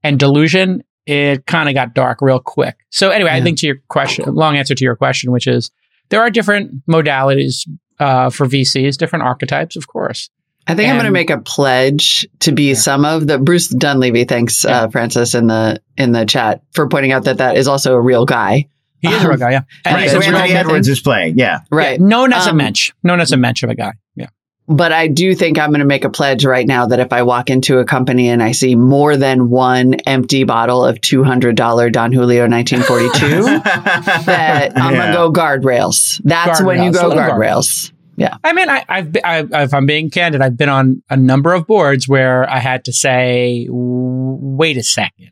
and 0.04 0.20
delusion, 0.20 0.84
it 1.06 1.46
kind 1.46 1.70
of 1.70 1.76
got 1.76 1.94
dark 1.94 2.22
real 2.22 2.40
quick. 2.40 2.76
So 2.90 3.10
anyway, 3.10 3.32
I 3.32 3.42
think 3.42 3.60
to 3.60 3.68
your 3.68 3.78
question, 3.90 4.34
long 4.34 4.56
answer 4.58 4.76
to 4.76 4.84
your 4.84 4.96
question, 4.96 5.32
which 5.32 5.48
is 5.48 5.72
there 6.10 6.22
are 6.22 6.30
different 6.30 6.86
modalities 6.88 7.68
uh, 8.00 8.30
for 8.30 8.46
VCs, 8.48 8.98
different 8.98 9.24
archetypes, 9.24 9.76
of 9.76 9.88
course. 9.88 10.30
I 10.68 10.76
think 10.76 10.90
I'm 10.90 10.96
going 10.96 11.06
to 11.06 11.12
make 11.12 11.32
a 11.32 11.40
pledge 11.40 12.28
to 12.42 12.52
be 12.52 12.70
Yeah. 12.70 12.74
some 12.76 13.04
of 13.04 13.26
the 13.26 13.40
Bruce 13.40 13.74
Dunlevie. 13.74 14.28
Thanks, 14.28 14.64
Yeah. 14.64 14.84
uh, 14.84 14.90
Francis, 14.90 15.34
in 15.34 15.48
the 15.48 15.82
in 15.98 16.12
the 16.12 16.24
chat 16.26 16.62
for 16.74 16.88
pointing 16.88 17.12
out 17.12 17.24
that 17.24 17.38
that 17.40 17.58
is 17.58 17.68
also 17.68 17.94
a 17.96 18.02
real 18.02 18.26
guy. 18.26 18.68
He 19.02 19.08
is 19.08 19.16
a 19.16 19.26
Um, 19.26 19.28
real 19.30 19.38
guy, 19.40 19.52
yeah. 19.52 19.62
And 19.86 19.96
right, 19.96 20.10
so 20.10 20.18
a 20.18 20.20
it's 20.20 20.28
real- 20.28 20.38
Anthony 20.38 20.54
Edwards 20.60 20.88
is 20.88 21.00
playing. 21.00 21.40
Yeah. 21.40 21.62
Right. 21.72 22.00
yeah, 22.00 22.06
known 22.06 22.32
as 22.32 22.46
a 22.46 22.52
Um, 22.52 22.58
mensch, 22.58 22.92
known 23.04 23.20
as 23.20 23.32
a 23.32 23.38
mensch 23.38 23.64
of 23.64 23.72
a 23.72 23.76
guy. 23.76 23.94
Yeah. 24.16 24.28
But 24.68 24.94
I 24.94 25.08
do 25.08 25.36
think 25.36 25.60
I'm 25.60 25.72
going 25.72 25.80
to 25.80 25.86
make 25.86 26.06
a 26.06 26.10
pledge 26.10 26.46
right 26.46 26.66
now 26.66 26.86
that 26.86 27.00
if 27.00 27.12
I 27.12 27.24
walk 27.24 27.50
into 27.50 27.80
a 27.80 27.86
company 27.86 28.30
and 28.30 28.42
I 28.42 28.54
see 28.54 28.76
more 28.76 29.18
than 29.18 29.50
one 29.50 29.96
empty 30.06 30.44
bottle 30.46 30.86
of 30.86 31.02
$200 31.02 31.92
Don 31.92 32.12
Julio 32.14 32.48
1942, 32.48 33.44
that 34.26 34.72
I'm 34.76 34.94
Yeah. 34.94 35.00
going 35.00 35.08
to 35.08 35.14
go 35.14 35.32
guardrails. 35.34 36.22
That's 36.24 36.62
when 36.62 36.82
you 36.84 36.94
go 36.94 37.08
a 37.08 37.10
little 37.10 37.24
guardrails. 37.24 37.92
Yeah. 38.18 38.38
I 38.44 38.54
mean, 38.54 38.70
I, 38.70 38.86
I've, 38.88 39.12
been, 39.12 39.22
I, 39.26 39.40
if 39.64 39.74
I'm 39.74 39.86
being 39.88 40.10
candid, 40.12 40.42
I've 40.42 40.56
been 40.58 40.70
on 40.70 41.02
a 41.10 41.18
number 41.18 41.54
of 41.54 41.66
boards 41.66 42.08
where 42.08 42.48
I 42.50 42.60
had 42.60 42.86
to 42.86 42.94
say, 42.94 43.68
wait 43.70 44.78
a 44.78 44.84
second. 44.84 45.32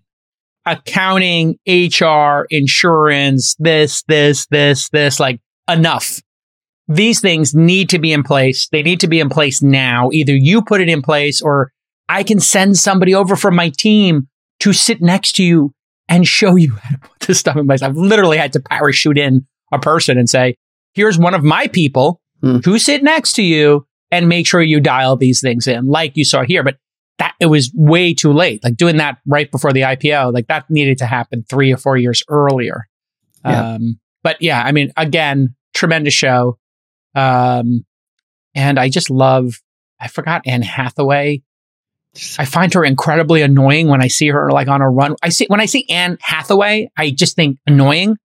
Accounting, 0.65 1.57
HR, 1.67 2.45
insurance, 2.49 3.55
this, 3.59 4.03
this, 4.07 4.47
this, 4.47 4.89
this, 4.89 5.19
like 5.19 5.39
enough. 5.71 6.19
These 6.89 7.21
things 7.21 7.53
need 7.55 7.87
to 7.89 7.99
be 7.99 8.11
in 8.11 8.23
place. 8.23 8.67
They 8.71 8.81
need 8.83 8.99
to 9.01 9.07
be 9.07 9.19
in 9.19 9.29
place 9.29 9.61
now. 9.61 10.09
Either 10.11 10.35
you 10.35 10.61
put 10.61 10.81
it 10.81 10.89
in 10.89 11.01
place 11.01 11.41
or 11.41 11.71
I 12.09 12.23
can 12.23 12.39
send 12.39 12.77
somebody 12.77 13.13
over 13.15 13.35
from 13.35 13.55
my 13.55 13.69
team 13.69 14.27
to 14.61 14.73
sit 14.73 14.99
next 15.01 15.33
to 15.33 15.43
you 15.43 15.73
and 16.09 16.27
show 16.27 16.55
you 16.55 16.73
how 16.75 16.89
to 16.89 16.97
put 16.97 17.19
this 17.21 17.39
stuff 17.39 17.55
in 17.55 17.67
place. 17.67 17.81
I've 17.83 17.95
literally 17.95 18.37
had 18.37 18.51
to 18.53 18.59
parachute 18.59 19.17
in 19.19 19.45
a 19.71 19.77
person 19.79 20.17
and 20.17 20.27
say, 20.29 20.55
here's 20.93 21.17
one 21.17 21.33
of 21.35 21.43
my 21.43 21.67
people 21.67 22.19
Hmm. 22.41 22.59
who 22.63 22.79
sit 22.79 23.03
next 23.03 23.33
to 23.33 23.43
you 23.43 23.85
and 24.11 24.29
make 24.29 24.47
sure 24.47 24.61
you 24.61 24.79
dial 24.79 25.17
these 25.17 25.41
things 25.41 25.67
in 25.67 25.85
like 25.87 26.13
you 26.15 26.23
saw 26.23 26.43
here. 26.43 26.63
But 26.63 26.77
that 27.17 27.33
it 27.41 27.47
was 27.47 27.69
way 27.75 28.13
too 28.13 28.31
late. 28.31 28.63
Like 28.63 28.77
doing 28.77 28.95
that 28.97 29.17
right 29.27 29.51
before 29.51 29.73
the 29.73 29.81
IPO, 29.81 30.33
like 30.33 30.47
that 30.47 30.69
needed 30.69 30.97
to 30.99 31.05
happen 31.05 31.43
three 31.49 31.71
or 31.73 31.75
four 31.77 31.97
years 31.97 32.23
earlier. 32.29 32.87
Yeah. 33.43 33.73
Um, 33.73 33.99
but 34.23 34.41
yeah, 34.41 34.63
I 34.63 34.71
mean, 34.71 34.91
again, 34.95 35.53
tremendous 35.75 36.13
show. 36.13 36.57
Um, 37.15 37.85
and 38.55 38.79
I 38.79 38.89
just 38.89 39.09
love, 39.09 39.55
I 39.99 40.07
forgot 40.07 40.41
Anne 40.45 40.61
Hathaway. 40.61 41.41
I 42.37 42.45
find 42.45 42.73
her 42.73 42.83
incredibly 42.83 43.41
annoying 43.41 43.87
when 43.87 44.01
I 44.01 44.07
see 44.07 44.27
her 44.29 44.49
like 44.51 44.67
on 44.67 44.81
a 44.81 44.89
run. 44.89 45.15
I 45.21 45.29
see 45.29 45.45
when 45.47 45.61
I 45.61 45.65
see 45.65 45.87
Anne 45.89 46.17
Hathaway, 46.21 46.89
I 46.97 47.11
just 47.11 47.35
think 47.35 47.59
annoying. 47.67 48.17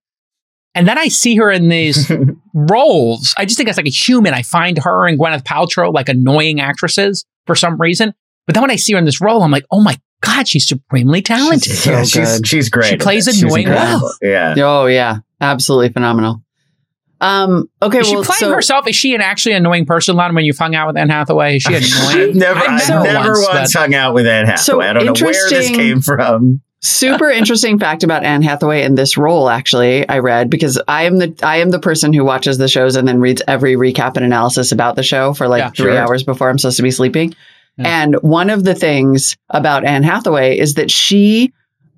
And 0.74 0.89
then 0.89 0.99
I 0.99 1.09
see 1.09 1.37
her 1.37 1.51
in 1.51 1.68
these 1.68 2.11
roles. 2.55 3.35
I 3.37 3.45
just 3.45 3.57
think 3.57 3.68
as 3.68 3.76
like 3.76 3.87
a 3.87 3.91
human, 3.91 4.35
I 4.35 4.43
find 4.43 4.78
her 4.78 5.07
and 5.07 5.18
Gwyneth 5.18 5.45
Paltrow 5.45 5.93
like 5.93 6.09
annoying 6.09 6.61
actresses 6.61 7.24
for 7.47 7.55
some 7.55 7.80
reason. 7.80 8.14
But 8.47 8.55
then 8.55 8.62
when 8.62 8.70
I 8.70 8.76
see 8.76 8.95
her 8.95 8.99
in 8.99 9.05
this 9.05 9.20
role, 9.20 9.43
I'm 9.43 9.51
like, 9.51 9.66
oh 9.70 9.82
my 9.82 9.99
God, 10.20 10.49
she's 10.49 10.66
supremely 10.66 11.22
talented. 11.22 11.72
So 11.72 11.93
yeah, 11.93 12.05
she's 12.05 12.39
good. 12.39 12.47
she's 12.47 12.68
great. 12.70 12.89
She 12.89 12.97
plays 12.97 13.26
this. 13.26 13.37
She's 13.37 13.45
annoying 13.45 13.68
incredible. 13.68 14.12
well. 14.20 14.30
Yeah. 14.30 14.55
Oh, 14.59 14.87
yeah. 14.87 15.18
Absolutely 15.41 15.91
phenomenal. 15.91 16.43
Um, 17.25 17.70
okay. 17.83 17.99
Is 18.01 18.09
she 18.09 18.14
well, 18.16 18.25
playing 18.25 18.39
so, 18.39 18.53
herself? 18.53 18.87
Is 18.87 18.97
she 18.97 19.14
an 19.14 19.20
actually 19.20 19.55
annoying 19.55 19.87
person, 19.87 20.14
Lon, 20.16 20.35
when 20.35 20.45
you've 20.45 20.59
hung 20.59 20.75
out 20.75 20.89
with 20.89 20.97
Anne 20.97 21.09
Hathaway? 21.09 21.57
Is 21.57 21.62
she 21.62 21.75
annoying? 21.75 22.29
I've 22.31 22.35
never, 22.35 22.61
I've 22.61 22.91
I've 22.91 23.03
never 23.05 23.33
once, 23.33 23.49
once, 23.49 23.72
but- 23.72 23.81
hung 23.81 23.95
out 23.95 24.14
with 24.14 24.27
Anne 24.27 24.47
Hathaway. 24.47 24.62
So 24.62 24.81
I 24.81 24.93
don't 24.93 25.07
know 25.07 25.12
where 25.12 25.33
this 25.33 25.51
interesting- 25.53 25.75
came 25.77 26.01
from. 26.01 26.61
super 26.83 27.31
interesting 27.41 27.79
fact 27.79 28.03
about 28.05 28.25
Anne 28.25 28.43
Hathaway 28.43 28.83
in 28.83 28.95
this 28.95 29.16
role. 29.16 29.49
Actually, 29.49 30.07
I 30.09 30.18
read 30.18 30.51
because 30.51 30.79
I 30.87 31.05
am 31.05 31.16
the 31.18 31.35
I 31.43 31.57
am 31.59 31.70
the 31.70 31.79
person 31.81 32.12
who 32.12 32.25
watches 32.25 32.59
the 32.59 32.68
shows 32.68 32.95
and 32.95 33.09
then 33.09 33.20
reads 33.20 33.41
every 33.49 33.75
recap 33.75 34.16
and 34.16 34.25
analysis 34.25 34.70
about 34.70 34.95
the 34.97 35.03
show 35.03 35.33
for 35.33 35.49
like 35.49 35.61
Yeah, 35.61 35.70
three 35.70 35.93
sure. 35.93 35.99
hours 35.99 36.22
before 36.25 36.51
I'm 36.51 36.59
supposed 36.59 36.77
to 36.77 36.83
be 36.83 36.91
sleeping. 36.91 37.35
Yeah. 37.79 38.03
And 38.03 38.14
one 38.16 38.51
of 38.51 38.64
the 38.64 38.75
things 38.75 39.35
about 39.49 39.85
Anne 39.85 40.03
Hathaway 40.03 40.59
is 40.59 40.75
that 40.75 40.91
she 40.91 41.53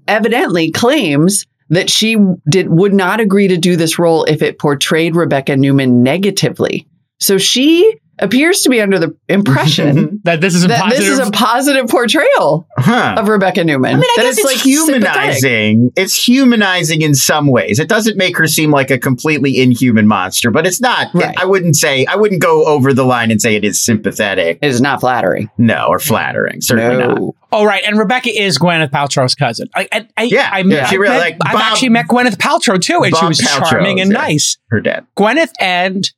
evidently 0.08 0.70
claims 0.70 1.46
that 1.68 1.90
she 1.90 2.16
did 2.48 2.68
would 2.68 2.94
not 2.94 3.20
agree 3.20 3.48
to 3.48 3.56
do 3.56 3.76
this 3.76 3.98
role 3.98 4.24
if 4.24 4.42
it 4.42 4.58
portrayed 4.58 5.16
Rebecca 5.16 5.56
Neumann 5.56 6.02
negatively. 6.02 6.86
So 7.18 7.38
she 7.38 7.98
appears 8.18 8.62
to 8.62 8.70
be 8.70 8.80
under 8.80 8.98
the 8.98 9.16
impression 9.28 10.20
that 10.24 10.40
this 10.40 10.54
is 10.54 10.64
a 10.64 10.68
that 10.68 10.80
positive. 10.82 11.04
this 11.04 11.18
is 11.18 11.28
a 11.28 11.30
positive 11.30 11.86
portrayal 11.88 12.66
Huh. 12.78 13.16
of 13.18 13.28
Rebecca 13.28 13.64
Neumann. 13.64 13.92
I 13.92 13.96
mean, 13.96 14.04
I 14.04 14.14
that 14.16 14.22
guess 14.22 14.38
it's, 14.38 14.62
sympathetic. 14.62 15.02
humanizing. 15.02 15.92
It's 15.96 16.26
humanizing 16.26 17.02
in 17.02 17.14
some 17.14 17.46
ways. 17.48 17.78
It 17.78 17.88
doesn't 17.88 18.16
make 18.16 18.36
her 18.38 18.46
seem 18.46 18.70
like 18.70 18.90
a 18.90 18.98
completely 18.98 19.60
inhuman 19.60 20.06
monster, 20.06 20.50
but 20.50 20.66
it's 20.66 20.80
not. 20.80 21.08
Right. 21.14 21.34
I 21.38 21.44
wouldn't 21.44 21.76
say. 21.76 22.06
I 22.06 22.16
wouldn't 22.16 22.40
go 22.42 22.64
over 22.64 22.92
the 22.92 23.04
line 23.04 23.30
and 23.30 23.40
say 23.40 23.54
it 23.56 23.64
is 23.64 23.82
sympathetic. 23.84 24.58
It 24.62 24.68
is 24.68 24.80
not 24.80 25.00
flattering. 25.00 25.50
No, 25.58 25.86
or 25.88 25.98
flattering. 25.98 26.60
Certainly 26.60 26.96
not. 27.04 27.18
No. 27.18 27.34
oh, 27.52 27.64
right. 27.64 27.82
And 27.86 27.98
Rebecca 27.98 28.30
is 28.30 28.58
Gwyneth 28.58 28.90
Paltrow's 28.90 29.34
cousin. 29.34 29.68
I, 29.74 29.88
I, 29.92 30.08
I, 30.16 30.22
Yeah, 30.24 30.48
I, 30.52 30.60
yeah. 30.60 30.86
She 30.86 30.98
really, 30.98 31.14
met- 31.16 31.20
like, 31.20 31.36
I've 31.42 31.60
actually 31.60 31.90
met 31.90 32.06
Gwyneth 32.08 32.36
Paltrow 32.36 32.80
too, 32.80 33.00
and 33.04 33.16
she 33.16 33.26
was 33.26 33.40
Paltrow's, 33.40 33.70
charming 33.70 34.00
and 34.00 34.10
yeah. 34.10 34.18
nice. 34.18 34.58
Her 34.70 34.80
dad. 34.80 35.06
Gwyneth 35.16 35.52
and 35.60 36.08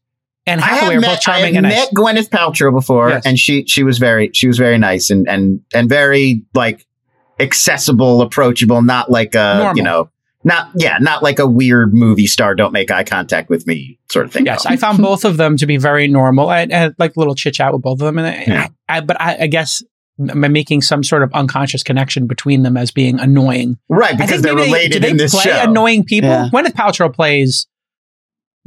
and 0.49 0.61
I 0.61 0.65
Hathaway 0.65 0.95
have 0.95 1.03
are 1.03 1.07
both 1.07 1.11
met, 1.11 1.19
I 1.19 1.21
charming 1.21 1.55
have 1.55 1.65
and 1.65 1.73
nice. 1.75 1.77
met 1.77 1.95
Gwyneth 1.95 2.29
Paltrow 2.31 2.73
before, 2.73 3.11
Yes. 3.11 3.27
and 3.27 3.39
she 3.39 3.65
she 3.67 3.83
was 3.85 3.99
very 3.99 4.31
she 4.35 4.47
was 4.49 4.59
very 4.59 4.79
nice 4.79 5.11
and 5.11 5.29
and 5.29 5.61
and 5.75 5.89
very 5.89 6.43
like 6.55 6.87
accessible, 7.41 8.21
approachable. 8.23 8.83
Not 8.83 9.11
like 9.11 9.35
a 9.35 9.57
Normal. 9.59 9.77
you 9.77 9.83
know, 9.83 10.11
not 10.45 10.71
yeah, 10.77 10.99
not 11.01 11.23
like 11.23 11.39
a 11.39 11.47
weird 11.47 11.95
movie 11.95 12.27
star. 12.27 12.55
Don't 12.55 12.73
make 12.73 12.91
eye 12.91 13.05
contact 13.05 13.49
with 13.51 13.67
me, 13.67 13.99
sort 14.11 14.27
of 14.27 14.33
thing. 14.33 14.47
Yes, 14.47 14.65
No. 14.65 14.71
I 14.73 14.77
found 14.77 14.99
both 14.99 15.25
of 15.25 15.37
them 15.37 15.57
to 15.59 15.67
be 15.67 15.77
very 15.77 16.09
normal. 16.09 16.49
I, 16.49 16.63
I 16.71 16.75
had 16.75 16.95
like 16.99 17.17
a 17.17 17.19
little 17.21 17.35
chit 17.35 17.55
chat 17.55 17.73
with 17.73 17.83
both 17.83 18.01
of 18.01 18.07
them, 18.07 18.19
and 18.19 18.27
I, 18.27 18.45
Yeah. 18.47 18.69
I, 18.89 19.01
but 19.01 19.21
I, 19.21 19.37
I 19.43 19.47
guess 19.47 19.83
I'm 20.19 20.41
making 20.53 20.83
some 20.83 21.05
sort 21.05 21.23
of 21.23 21.33
unconscious 21.33 21.83
connection 21.85 22.27
between 22.27 22.63
them 22.63 22.77
as 22.77 22.91
being 22.91 23.21
annoying. 23.21 23.79
right 23.89 24.19
because 24.19 24.43
they're 24.43 24.55
maybe 24.55 24.67
they, 24.67 24.73
related 24.73 24.93
do 24.95 24.99
they 25.01 25.11
in 25.11 25.17
this 25.17 25.33
play 25.33 25.45
show. 25.45 25.63
annoying 25.63 26.05
people? 26.05 26.31
Yeah. 26.31 26.49
Gwyneth 26.53 26.73
Paltrow 26.73 27.13
plays 27.15 27.69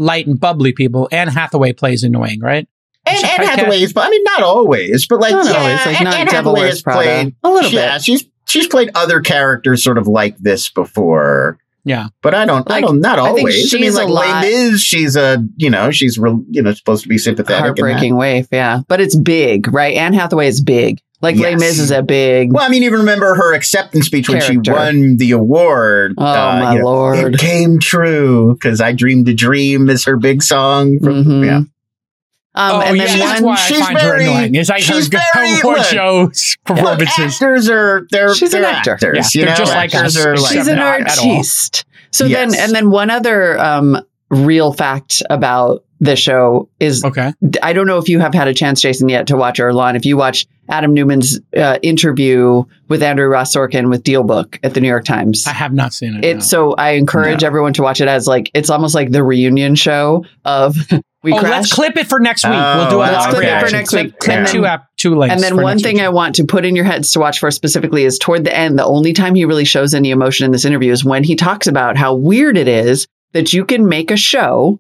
light 0.02 0.28
and 0.28 0.40
bubbly 0.40 0.74
people. 0.74 1.08
Anne 1.12 1.28
Hathaway 1.28 1.74
plays 1.74 2.04
annoying, 2.04 2.40
right? 2.42 2.68
And 3.06 3.26
Anne 3.26 3.48
Hathaway 3.48 3.82
is, 3.82 3.94
I 3.96 4.10
mean, 4.10 4.24
not 4.24 4.44
always, 4.44 5.08
but 5.08 5.20
like, 5.20 5.32
Not 5.32 5.46
yeah, 5.46 5.54
always, 5.54 5.86
like, 5.86 6.04
not 6.04 6.14
Anne 6.14 6.28
Devil 6.28 6.56
Hathaway 6.56 6.70
has 6.70 6.82
Prada. 6.82 7.00
played 7.00 7.36
A 7.44 7.50
little 7.50 7.72
yeah, 7.72 7.96
bit. 7.96 8.04
she's 8.04 8.26
she's 8.46 8.68
played 8.68 8.92
other 8.96 9.22
characters 9.22 9.84
sort 9.84 9.98
of 9.98 10.08
like 10.08 10.38
this 10.38 10.70
before. 10.70 11.58
Yeah. 11.84 12.10
But 12.22 12.36
I 12.36 12.46
don't, 12.46 12.70
I 12.70 12.80
don't, 12.80 13.00
not 13.00 13.18
I 13.18 13.30
always. 13.30 13.74
I, 13.74 13.80
mean, 13.80 13.94
like 13.96 14.08
Les 14.08 14.42
Mis, 14.42 14.82
she's 14.82 15.16
a, 15.16 15.44
you 15.56 15.70
know, 15.70 15.90
she's 15.90 16.20
real, 16.20 16.44
you 16.50 16.62
know, 16.62 16.72
supposed 16.74 17.02
to 17.04 17.10
be 17.10 17.18
sympathetic. 17.18 17.60
Heartbreaking 17.60 18.16
wave, 18.16 18.48
yeah. 18.52 18.82
But 18.88 19.02
it's 19.02 19.16
big, 19.16 19.74
right? 19.74 19.96
Anne 19.96 20.14
Hathaway 20.14 20.48
is 20.48 20.62
big. 20.62 21.02
Like 21.22 21.36
Les 21.36 21.52
Yes. 21.52 21.60
Mis 21.60 21.80
is 21.80 21.92
a 21.92 22.02
big. 22.02 22.52
Well, 22.52 22.64
I 22.66 22.70
mean, 22.70 22.84
even 22.84 23.00
remember 23.02 23.36
her 23.36 23.54
acceptance 23.54 24.08
speech 24.08 24.28
when 24.28 24.42
she 24.42 24.58
won 24.58 25.18
the 25.18 25.32
award. 25.32 26.14
Oh, 26.18 26.26
uh, 26.26 26.60
my 26.60 26.74
you 26.74 26.80
know, 26.80 26.86
Lord. 26.86 27.36
It 27.36 27.40
came 27.40 27.80
true 27.80 28.54
because 28.54 28.82
I 28.82 28.94
dreamed 28.94 29.28
a 29.30 29.34
dream 29.34 29.90
is 29.90 30.06
her 30.06 30.18
big 30.18 30.42
song. 30.42 30.98
From, 31.04 31.24
Mhm. 31.24 31.46
Yeah. 31.46 31.58
Um, 32.54 32.72
oh, 32.76 32.82
and 32.82 32.98
yeah, 32.98 33.06
then 33.06 33.20
that's 33.20 33.42
one, 33.42 33.44
why 33.44 33.54
I 33.54 33.58
she's 33.68 33.80
find 33.80 33.98
her 34.00 34.16
annoying. 34.18 34.56
Is 34.56 34.70
I 34.70 34.80
she's 34.80 35.14
heard 35.14 35.22
very- 35.34 35.62
award 35.62 35.78
look, 35.78 35.86
show 35.88 36.32
Look, 36.70 37.02
actors 37.02 37.70
are 37.70 38.06
they're 38.12 38.36
She's 38.36 38.52
they're 38.52 38.66
actor. 38.66 38.92
actors. 38.96 39.34
Yeah, 39.34 39.40
you 39.40 39.46
they're 39.46 39.54
know? 39.54 39.58
just 39.58 39.74
like 39.74 39.94
actors 39.96 40.18
us. 40.18 40.26
are 40.26 40.36
like 40.36 40.52
she's 40.54 40.68
an 40.68 40.76
not 40.78 41.02
artiste. 41.02 41.86
So 42.12 42.26
Yes. 42.26 42.52
then, 42.52 42.60
and 42.62 42.74
then 42.76 42.92
one 42.92 43.10
other 43.10 43.58
um, 43.58 43.98
real 44.32 44.74
fact 44.74 45.22
about 45.30 45.84
the 46.00 46.16
show 46.16 46.68
is 46.80 47.04
Okay. 47.06 47.32
I 47.62 47.74
don't 47.74 47.86
know 47.86 48.00
if 48.00 48.10
you 48.10 48.20
have 48.20 48.34
had 48.34 48.48
a 48.48 48.54
chance, 48.56 48.82
Jason, 48.82 49.08
yet 49.08 49.28
to 49.28 49.38
watch 49.38 49.60
or 49.60 49.72
Lon. 49.72 49.96
If 49.96 50.04
you 50.04 50.18
watch 50.18 50.48
Adam 50.68 50.96
Neumann's 50.96 51.40
uh, 51.56 51.78
interview 51.84 52.64
with 52.88 53.04
Andrew 53.04 53.28
Ross 53.28 53.56
Sorkin 53.56 53.88
with 53.90 54.04
Dealbook 54.04 54.58
at 54.64 54.74
the 54.74 54.82
New 54.82 54.88
York 54.88 55.06
Times, 55.06 55.46
I 55.46 55.52
have 55.54 55.74
not 55.74 55.94
seen 55.94 56.16
it. 56.16 56.26
it's 56.26 56.50
so 56.50 56.74
I 56.74 56.92
encourage 56.92 57.42
No. 57.42 57.48
everyone 57.48 57.74
to 57.74 57.84
watch 57.84 58.02
it 58.02 58.08
as 58.08 58.26
like 58.28 58.50
it's 58.56 58.72
almost 58.72 58.96
like 58.96 59.12
the 59.12 59.24
reunion 59.24 59.76
show 59.76 60.26
of 60.44 60.76
we 61.24 61.34
oh, 61.34 61.38
crash. 61.40 61.52
let's 61.52 61.74
clip 61.74 61.98
it 61.98 62.08
for 62.08 62.20
next 62.20 62.46
week. 62.46 62.54
we'll 62.54 62.90
do 62.90 62.96
Oh, 62.96 63.00
a 63.00 63.02
let's 63.02 63.26
live 63.28 63.36
clip 63.36 63.44
it 63.44 63.66
for 63.68 63.72
next 63.72 63.90
Clip- 63.92 64.06
week. 64.08 64.20
Clip 64.20 64.38
And 64.38 64.48
two 64.48 64.62
then- 64.62 64.72
app, 64.72 64.88
two 64.98 65.16
links. 65.16 65.34
And 65.36 65.44
then 65.44 65.52
for 65.56 65.62
one 65.62 65.74
next 65.76 65.84
thing 65.84 65.96
week. 65.98 66.04
I 66.04 66.10
want 66.10 66.34
to 66.36 66.46
put 66.46 66.66
in 66.66 66.76
your 66.76 66.86
heads 66.86 67.12
to 67.12 67.20
watch 67.20 67.38
for 67.38 67.52
specifically 67.52 68.06
is 68.06 68.18
toward 68.18 68.44
the 68.44 68.58
end, 68.58 68.80
the 68.80 68.86
only 68.86 69.14
time 69.14 69.36
he 69.36 69.46
really 69.46 69.66
shows 69.66 69.94
any 69.94 70.10
emotion 70.10 70.46
in 70.46 70.52
this 70.52 70.66
interview 70.66 70.92
is 70.92 71.06
when 71.06 71.24
he 71.24 71.36
talks 71.36 71.68
about 71.68 71.96
how 71.96 72.16
weird 72.16 72.58
it 72.58 72.68
is 72.68 73.08
that 73.34 73.54
you 73.54 73.66
can 73.66 73.88
make 73.88 74.12
a 74.12 74.18
show 74.18 74.80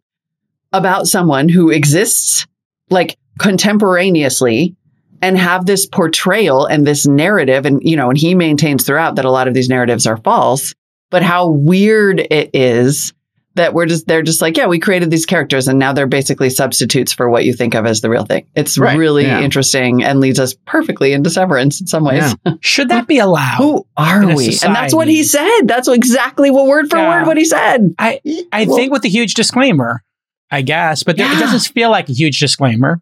about 0.73 1.07
someone 1.07 1.49
who 1.49 1.69
exists 1.69 2.45
like 2.89 3.17
contemporaneously 3.39 4.75
and 5.21 5.37
have 5.37 5.65
this 5.65 5.85
portrayal 5.85 6.65
and 6.65 6.85
this 6.85 7.05
narrative 7.05 7.65
and 7.65 7.81
you 7.83 7.95
know 7.95 8.09
and 8.09 8.17
he 8.17 8.35
maintains 8.35 8.85
throughout 8.85 9.15
that 9.15 9.25
a 9.25 9.31
lot 9.31 9.47
of 9.47 9.53
these 9.53 9.69
narratives 9.69 10.05
are 10.05 10.17
false 10.17 10.73
but 11.09 11.23
how 11.23 11.49
weird 11.49 12.19
it 12.31 12.49
is 12.53 13.13
that 13.55 13.73
we're 13.73 13.85
just 13.85 14.07
they're 14.07 14.21
just 14.21 14.41
like 14.41 14.55
yeah 14.57 14.65
we 14.67 14.79
created 14.79 15.11
these 15.11 15.25
characters 15.25 15.67
and 15.67 15.77
now 15.77 15.91
they're 15.93 16.07
basically 16.07 16.49
substitutes 16.49 17.11
for 17.11 17.29
what 17.29 17.43
you 17.45 17.53
think 17.53 17.75
of 17.75 17.85
as 17.85 18.01
the 18.01 18.09
real 18.09 18.25
thing 18.25 18.45
it's 18.55 18.77
Right, 18.77 18.97
really 18.97 19.23
yeah. 19.25 19.41
interesting 19.41 20.03
and 20.03 20.19
leads 20.19 20.39
us 20.39 20.53
perfectly 20.65 21.13
into 21.13 21.29
severance 21.29 21.81
in 21.81 21.87
some 21.87 22.03
ways 22.05 22.35
Should 22.61 22.89
that 22.89 23.07
be 23.07 23.19
allowed? 23.19 23.57
who 23.57 23.85
are 23.97 24.25
we 24.35 24.47
and 24.63 24.75
that's 24.75 24.93
what 24.93 25.07
he 25.07 25.23
said 25.23 25.61
that's 25.65 25.87
exactly 25.87 26.49
what 26.49 26.67
word 26.67 26.89
for 26.89 26.97
Yeah. 26.97 27.19
word 27.19 27.27
what 27.27 27.37
he 27.37 27.45
said 27.45 27.93
I 27.99 28.19
I 28.51 28.65
Well- 28.65 28.77
think 28.77 28.91
with 28.91 29.03
a 29.05 29.09
huge 29.09 29.33
disclaimer, 29.33 30.03
I 30.49 30.61
guess, 30.61 31.03
but 31.03 31.17
there, 31.17 31.31
it 31.31 31.39
doesn't 31.39 31.73
feel 31.73 31.89
like 31.91 32.09
a 32.09 32.13
huge 32.13 32.39
disclaimer. 32.39 33.01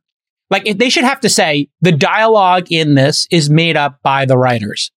Like 0.52 0.68
if 0.68 0.78
they 0.78 0.90
should 0.90 1.04
have 1.04 1.20
to 1.22 1.30
say 1.30 1.70
the 1.82 1.92
dialogue 1.92 2.72
in 2.72 2.96
this 2.96 3.28
is 3.32 3.50
made 3.50 3.78
up 3.78 4.00
by 4.04 4.26
the 4.26 4.38
writers. 4.38 4.92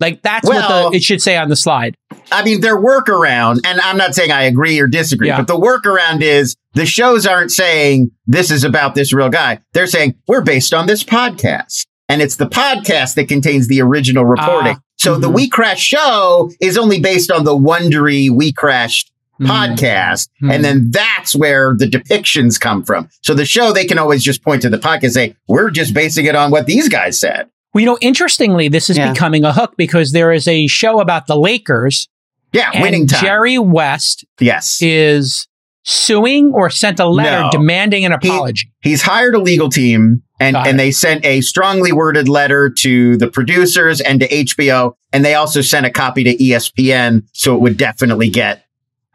Like 0.00 0.22
that's 0.22 0.48
Well- 0.48 0.84
what 0.84 0.92
the, 0.92 0.96
it 0.98 1.02
should 1.02 1.22
say 1.22 1.36
on 1.36 1.48
the 1.48 1.56
slide. 1.56 1.94
I 2.32 2.42
mean, 2.44 2.60
their 2.60 2.76
workaround, 2.76 3.60
and 3.64 3.80
I'm 3.80 3.96
not 3.96 4.14
saying 4.14 4.32
I 4.32 4.42
agree 4.42 4.78
or 4.80 4.86
disagree, 4.88 5.28
Yeah. 5.28 5.36
but 5.38 5.46
the 5.46 5.58
workaround 5.58 6.22
is 6.22 6.56
the 6.74 6.84
shows 6.86 7.26
aren't 7.26 7.50
saying 7.52 8.10
this 8.26 8.50
is 8.50 8.64
about 8.64 8.94
this 8.94 9.12
real 9.12 9.28
guy. 9.28 9.60
They're 9.74 9.86
saying 9.86 10.16
we're 10.26 10.42
based 10.42 10.74
on 10.74 10.86
this 10.86 11.02
podcast. 11.04 11.86
And 12.08 12.22
it's 12.22 12.36
the 12.36 12.46
podcast 12.46 13.14
that 13.14 13.28
contains 13.28 13.66
the 13.68 13.80
original 13.82 14.24
reporting. 14.24 14.76
Ah, 14.76 14.80
so 14.96 15.16
the 15.18 15.28
mhm. 15.28 15.34
We 15.34 15.48
Crash 15.48 15.80
show 15.82 16.50
is 16.60 16.78
only 16.78 17.00
based 17.00 17.30
on 17.32 17.42
the 17.44 17.56
Wondery 17.56 18.30
We 18.30 18.52
Crashed 18.52 19.10
Mhm. 19.40 19.46
podcast. 19.48 20.28
Mhm. 20.42 20.54
And 20.54 20.64
then 20.64 20.90
that's 20.92 21.34
where 21.34 21.74
the 21.76 21.86
depictions 21.86 22.60
come 22.60 22.84
from. 22.84 23.08
So 23.22 23.34
the 23.34 23.44
show, 23.44 23.72
they 23.72 23.84
can 23.84 23.98
always 23.98 24.22
just 24.22 24.42
point 24.44 24.62
to 24.62 24.68
the 24.70 24.78
podcast 24.78 25.02
and 25.02 25.12
say, 25.12 25.36
we're 25.48 25.70
just 25.70 25.94
basing 25.94 26.26
it 26.26 26.36
on 26.36 26.50
what 26.52 26.66
these 26.66 26.88
guys 26.88 27.18
said. 27.18 27.46
Well, 27.76 27.80
you 27.82 27.86
know, 27.86 27.98
interestingly, 28.00 28.68
this 28.68 28.88
is 28.88 28.96
Yeah. 28.96 29.12
becoming 29.12 29.44
a 29.44 29.52
hook 29.52 29.74
because 29.76 30.12
there 30.12 30.32
is 30.32 30.48
a 30.48 30.66
show 30.66 30.98
about 30.98 31.26
the 31.26 31.36
Lakers 31.36 32.08
Yeah, 32.54 32.70
winning 32.80 33.06
time. 33.06 33.20
Jerry 33.22 33.58
West 33.58 34.24
yes. 34.40 34.78
is 34.80 35.46
suing 35.84 36.52
or 36.54 36.70
sent 36.70 36.98
a 37.00 37.06
letter 37.06 37.42
No. 37.42 37.50
demanding 37.52 38.06
an 38.06 38.12
He- 38.22 38.28
apology. 38.28 38.70
he's 38.80 39.02
hired 39.02 39.34
a 39.34 39.38
legal 39.38 39.68
team 39.68 40.22
and, 40.40 40.54
Got 40.54 40.68
and 40.68 40.76
it. 40.76 40.84
they 40.84 40.90
sent 40.90 41.22
a 41.26 41.42
strongly 41.42 41.92
worded 41.92 42.30
letter 42.30 42.70
to 42.78 43.18
the 43.18 43.26
producers 43.28 44.00
and 44.00 44.20
to 44.20 44.26
HBO. 44.34 44.94
And 45.12 45.22
they 45.22 45.34
also 45.34 45.60
sent 45.60 45.84
a 45.84 45.90
copy 45.90 46.24
to 46.24 46.34
ESPN. 46.42 47.24
So 47.34 47.54
it 47.54 47.60
would 47.60 47.76
definitely 47.76 48.30
get 48.30 48.62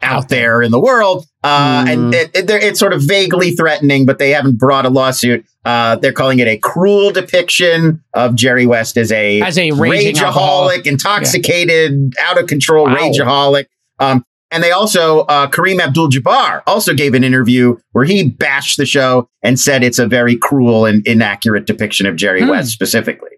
out, 0.02 0.12
Out 0.24 0.28
there. 0.28 0.38
there 0.40 0.62
in 0.62 0.70
the 0.70 0.80
world. 0.80 1.26
Uh, 1.44 1.84
Mm. 1.84 1.92
and 1.92 2.14
it, 2.14 2.30
it, 2.34 2.50
it's 2.50 2.78
sort 2.78 2.92
of 2.92 3.02
vaguely 3.02 3.50
threatening, 3.52 4.06
but 4.06 4.18
they 4.18 4.30
haven't 4.30 4.58
brought 4.58 4.86
a 4.86 4.90
lawsuit. 4.90 5.44
Uh, 5.64 5.96
they're 5.96 6.12
calling 6.12 6.38
it 6.38 6.46
a 6.48 6.56
cruel 6.58 7.10
depiction 7.10 8.02
of 8.14 8.34
Jerry 8.34 8.66
West 8.66 8.96
as 8.96 9.10
a, 9.12 9.40
As 9.42 9.58
a 9.58 9.70
raging 9.72 10.18
alcoholic. 10.18 10.82
rageaholic, 10.82 10.86
intoxicated, 10.86 12.14
out 12.22 12.38
of 12.40 12.46
control 12.46 12.86
Wow. 12.86 12.94
rageaholic. 12.96 13.66
Um, 13.98 14.24
and 14.50 14.62
they 14.62 14.70
also, 14.70 15.20
uh, 15.20 15.46
Kareem 15.48 15.80
Abdul 15.80 16.10
Jabbar 16.10 16.62
also 16.66 16.94
gave 16.94 17.14
an 17.14 17.24
interview 17.24 17.76
where 17.92 18.04
he 18.04 18.28
bashed 18.28 18.76
the 18.76 18.84
show 18.86 19.28
and 19.42 19.58
said 19.58 19.82
it's 19.82 19.98
a 19.98 20.06
very 20.06 20.36
cruel 20.36 20.84
and 20.84 21.06
inaccurate 21.06 21.66
depiction 21.66 22.06
of 22.06 22.16
Jerry 22.16 22.42
Hmm. 22.42 22.50
West 22.50 22.70
specifically. 22.70 23.30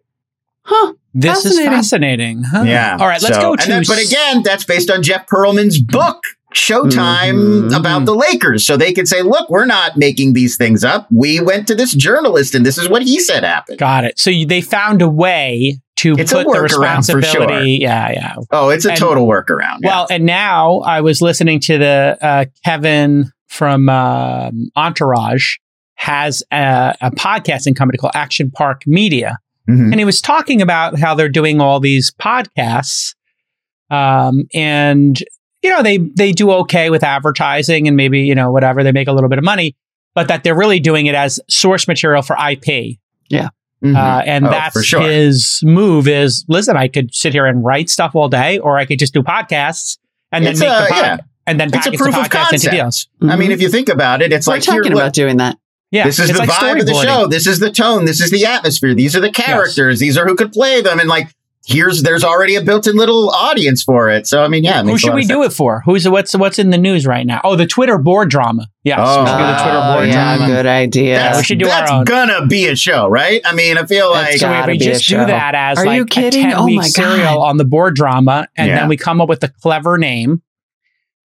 huh 0.67 0.95
This 1.13 1.45
is 1.45 1.53
Fascinating. 1.59 1.71
fascinating. 1.73 2.43
Huh? 2.43 2.63
Yeah. 2.67 2.97
All 2.99 3.07
right, 3.07 3.23
let's 3.23 3.37
So- 3.37 3.41
go 3.41 3.53
and 3.53 3.61
to. 3.61 3.69
then- 3.69 3.85
but 3.87 4.03
again, 4.03 4.43
that's 4.43 4.65
based 4.65 4.91
on 4.91 5.03
Jeff 5.03 5.27
Pearlman's 5.27 5.81
book. 5.81 6.21
Showtime 6.55 7.69
Mhm. 7.69 7.77
about 7.77 8.05
the 8.07 8.15
Lakers. 8.15 8.67
So 8.67 8.77
they 8.77 8.93
could 8.93 9.07
say, 9.09 9.23
look, 9.23 9.49
we're 9.51 9.67
not 9.67 9.97
making 9.97 10.33
these 10.33 10.57
things 10.57 10.83
up. 10.85 11.07
We 11.11 11.41
went 11.41 11.67
to 11.69 11.75
this 11.75 11.93
journalist 11.95 12.55
and 12.55 12.65
this 12.65 12.79
is 12.79 12.89
what 12.89 13.03
he 13.03 13.19
said 13.21 13.45
happened. 13.45 13.79
Got 13.79 14.05
it. 14.05 14.19
So 14.19 14.31
you, 14.31 14.47
they 14.47 14.61
found 14.61 15.03
a 15.03 15.09
way 15.09 15.81
to 15.97 16.15
It's 16.19 16.33
a 16.33 16.37
put 16.43 16.45
the 16.47 16.51
workaround 16.53 17.09
for 17.11 17.17
responsibility. 17.19 17.79
Yeah, 17.81 18.11
yeah. 18.13 18.35
Oh, 18.51 18.71
it's 18.71 18.85
a 18.85 18.91
And- 18.91 18.99
total 18.99 19.27
workaround. 19.27 19.79
yeah. 19.83 19.89
Well, 19.89 20.07
and 20.11 20.25
now 20.25 20.79
I 20.81 21.01
was 21.01 21.21
listening 21.21 21.61
to 21.61 21.79
the 21.79 22.19
uh, 22.21 22.45
Kevin 22.65 23.31
from 23.49 23.89
um, 23.89 24.71
Entourage 24.77 25.57
has 25.97 26.43
a, 26.53 26.95
a 27.01 27.11
podcasting 27.13 27.77
company 27.77 27.97
called 27.99 28.13
Action 28.17 28.51
Park 28.51 28.83
Media, 28.87 29.39
Mhm. 29.71 29.91
and 29.93 29.95
he 29.95 30.05
was 30.05 30.21
talking 30.21 30.61
about 30.61 30.99
how 30.99 31.15
they're 31.15 31.29
doing 31.29 31.61
all 31.61 31.79
these 31.81 32.13
podcasts, 32.21 33.15
um, 33.91 34.45
and 34.53 35.23
you 35.65 35.71
know 35.71 35.83
they 35.83 35.97
they 35.99 36.31
do 36.31 36.53
okay 36.53 36.91
with 36.91 37.03
advertising 37.03 37.89
and 37.89 37.97
maybe 37.97 38.21
you 38.21 38.35
know 38.37 38.53
whatever 38.53 38.85
they 38.85 38.93
make 38.93 39.09
a 39.09 39.13
little 39.13 39.29
bit 39.29 39.39
of 39.39 39.45
money, 39.45 39.75
but 40.15 40.29
that 40.29 40.45
they're 40.45 40.55
really 40.55 40.79
doing 40.79 41.07
it 41.07 41.15
as 41.17 41.41
source 41.49 41.89
material 41.89 42.23
for 42.23 42.37
IP. 42.37 42.99
Mhm. 43.33 43.97
Uh, 43.97 44.23
and 44.25 44.47
Oh, 44.47 44.51
that's 44.51 44.83
sure. 44.85 45.03
his 45.03 45.61
move 45.63 46.09
is 46.09 46.45
listen, 46.49 46.75
I 46.77 46.89
could 46.89 47.15
sit 47.15 47.33
here 47.35 47.45
and 47.45 47.63
write 47.63 47.91
stuff 47.91 48.15
all 48.15 48.29
day, 48.31 48.59
or 48.59 48.79
I 48.79 48.87
could 48.87 48.99
just 48.99 49.13
do 49.13 49.23
podcasts 49.23 49.99
and 50.33 50.47
then 50.47 50.59
make 50.59 50.69
a- 50.69 50.73
the 50.83 50.87
pod- 50.89 51.03
yeah. 51.05 51.17
and 51.47 51.61
then 51.61 51.69
It's 51.75 51.87
a 51.87 51.93
proof 51.93 52.15
the 52.15 52.21
of 52.21 52.27
podcast 52.29 52.53
into 52.55 52.71
concept. 52.71 52.73
deals. 52.75 53.09
I 53.23 53.37
mean, 53.37 53.51
if 53.51 53.61
you 53.61 53.69
think 53.69 53.91
about 53.91 54.23
it, 54.23 54.33
it's 54.33 54.47
we're 54.47 54.55
like 54.55 54.65
here, 54.65 54.75
talking 54.77 54.93
look, 54.93 55.03
about 55.03 55.13
doing 55.13 55.37
that 55.39 55.59
Yeah, 55.91 56.05
this 56.05 56.19
is 56.19 56.31
the 56.33 56.39
like 56.39 56.49
vibe 56.49 56.81
of 56.81 56.87
the 56.87 56.95
show. 56.95 57.27
This 57.27 57.47
is 57.47 57.59
the 57.59 57.71
tone. 57.71 58.07
This 58.07 58.21
is 58.23 58.31
the 58.31 58.47
atmosphere. 58.47 58.95
These 58.95 59.15
are 59.17 59.21
the 59.21 59.31
characters. 59.31 59.99
These 59.99 60.17
are 60.17 60.27
who 60.27 60.35
could 60.35 60.53
play 60.53 60.81
them. 60.81 60.99
And 60.99 61.09
like, 61.09 61.29
here's 61.67 62.03
there's 62.03 62.23
already 62.25 62.55
a 62.57 62.63
built-in 62.63 62.97
little 62.97 63.31
audience 63.31 63.83
for 63.83 64.09
it. 64.11 64.27
So 64.27 64.45
I 64.45 64.49
mean, 64.49 64.65
yeah. 64.65 64.83
Who 64.83 64.99
should 64.99 65.15
we 65.15 65.25
do 65.25 65.43
it 65.43 65.53
for? 65.53 65.83
Who's 65.85 66.09
what's 66.09 66.35
what's 66.37 66.59
in 66.59 66.71
the 66.71 66.79
news 66.79 67.07
right 67.07 67.27
now? 67.27 67.41
Oh, 67.45 67.57
the 67.57 67.67
Twitter 67.67 67.99
board 67.99 68.31
drama. 68.31 68.67
Yes, 68.85 68.99
Oh. 69.01 69.23
we 69.23 69.27
should 69.29 69.37
do 69.39 69.43
the 69.47 69.57
Twitter 69.57 69.81
Oh, 69.83 69.95
board 69.95 70.09
yeah 70.09 70.37
drama. 70.37 70.53
good 70.53 70.67
idea 70.67 71.15
That's, 71.17 71.39
we 71.39 71.45
should 71.45 71.59
do 71.59 71.67
our 71.67 71.81
that's 71.81 71.91
own. 71.91 72.05
gonna 72.05 72.47
be 72.47 72.67
a 72.67 72.77
show, 72.77 73.09
right? 73.09 73.41
I 73.45 73.55
mean, 73.55 73.79
I 73.79 73.87
feel 73.87 74.13
That's 74.13 74.31
like 74.33 74.41
So 74.41 74.49
gotta 74.49 74.73
we 74.73 74.79
be 74.79 74.87
a 74.87 74.93
just 74.93 75.09
do 75.09 75.17
that 75.17 75.55
as 75.55 75.79
Are 75.79 75.87
like 75.87 75.97
you 75.97 76.05
kidding? 76.07 76.47
a 76.47 76.51
ten 76.51 76.59
Oh 76.59 76.67
week 76.67 76.77
my 76.79 76.87
serial 76.89 77.35
God. 77.37 77.49
on 77.49 77.57
the 77.57 77.65
board 77.65 77.95
drama, 77.95 78.47
and 78.57 78.69
Yeah. 78.69 78.81
then 78.81 78.89
we 78.89 78.97
come 78.97 79.21
up 79.21 79.29
with 79.29 79.43
a 79.43 79.49
clever 79.49 79.97
name. 79.99 80.43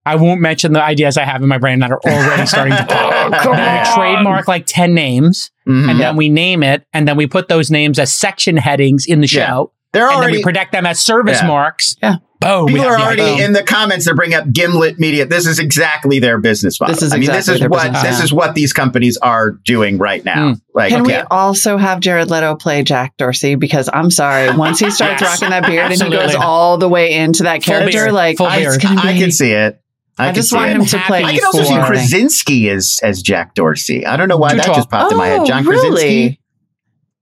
I 0.05 0.15
won't 0.15 0.39
mention 0.39 0.71
the 0.71 0.81
ideas 0.81 1.17
I 1.17 1.25
have 1.25 1.41
in 1.41 1.49
my 1.49 1.57
brain 1.57 1.79
that 1.79 1.91
are 1.91 1.99
already 2.05 2.45
starting 2.47 2.75
to 2.77 2.85
pop. 2.85 3.33
Oh, 3.45 3.51
we 3.51 3.93
trademark 3.93 4.47
like 4.47 4.65
ten 4.65 4.93
names. 4.93 5.51
Mhm. 5.67 5.89
and 5.91 5.99
then 5.99 6.15
we 6.15 6.29
name 6.29 6.63
it, 6.63 6.85
and 6.93 7.05
then 7.05 7.17
we 7.17 7.27
put 7.27 7.49
those 7.49 7.69
names 7.69 7.99
as 7.99 8.13
section 8.13 8.55
headings 8.55 9.05
in 9.05 9.19
the 9.19 9.27
Yeah. 9.29 9.63
Show, 9.93 9.99
they're 9.99 10.03
and 10.07 10.11
then 10.11 10.17
already 10.23 10.37
we 10.37 10.43
protect 10.43 10.71
them 10.71 10.85
as 10.85 10.99
service 10.99 11.39
Yeah. 11.41 11.47
marks. 11.47 11.95
Yeah. 12.01 12.15
Boom. 12.39 12.65
we 12.67 12.73
people 12.73 12.87
have 12.91 12.99
are 12.99 13.03
already 13.03 13.21
idea. 13.23 13.45
in 13.47 13.53
the 13.53 13.63
comments. 13.63 14.05
They're 14.05 14.13
up 14.35 14.51
Gimlet 14.51 14.99
Media. 14.99 15.25
This 15.25 15.47
is 15.47 15.57
exactly 15.57 16.19
their 16.19 16.37
business 16.37 16.79
model. 16.79 16.93
This 16.93 17.01
is 17.01 17.11
I 17.11 17.17
mean, 17.17 17.31
this 17.31 17.47
is 17.47 17.61
what 17.61 17.81
this 17.91 18.03
model. 18.03 18.21
is 18.23 18.31
what 18.31 18.53
these 18.53 18.73
companies 18.73 19.17
are 19.17 19.51
doing 19.65 19.97
right 19.97 20.23
now. 20.23 20.51
Mm. 20.53 20.61
Like, 20.75 20.89
Can 20.91 21.01
okay, 21.01 21.17
we 21.17 21.23
also 21.31 21.77
have 21.77 21.99
Jared 21.99 22.29
Leto 22.29 22.53
play 22.55 22.83
Jack 22.83 23.17
Dorsey? 23.17 23.55
Because 23.55 23.89
I'm 23.91 24.11
sorry, 24.11 24.51
once 24.55 24.77
he 24.77 24.91
starts 24.91 25.19
Yes. 25.23 25.41
rocking 25.41 25.49
that 25.49 25.65
beard 25.65 25.91
and 25.91 25.99
he 25.99 26.09
goes 26.11 26.35
all 26.35 26.77
the 26.77 26.87
way 26.87 27.13
into 27.15 27.41
that 27.43 27.63
character, 27.63 27.91
beard. 27.91 28.11
like 28.11 28.37
Full 28.37 28.45
I, 28.45 28.59
beard. 28.59 28.81
be, 28.81 28.87
I 28.87 29.17
can 29.17 29.31
see 29.31 29.51
it. 29.53 29.81
I, 30.19 30.29
I 30.29 30.31
just 30.31 30.49
see 30.51 30.55
want 30.57 30.69
it. 30.69 30.75
him 30.77 30.85
to 30.85 30.99
play. 31.07 31.23
I 31.23 31.33
can 31.35 31.45
also 31.45 31.63
see 31.63 31.73
for- 31.75 31.85
Krasinski 31.87 32.69
as 32.69 32.99
as 33.01 33.23
Jack 33.23 33.55
Dorsey. 33.55 34.05
I 34.05 34.15
don't 34.15 34.27
know 34.27 34.37
why 34.37 34.51
Too 34.51 34.57
that 34.57 34.65
tall. 34.67 34.75
just 34.75 34.89
popped 34.91 35.11
in 35.11 35.17
my 35.17 35.27
head. 35.27 35.39
Oh, 35.41 35.45
John 35.45 35.65
really? 35.65 35.89
Krasinski. 35.89 36.39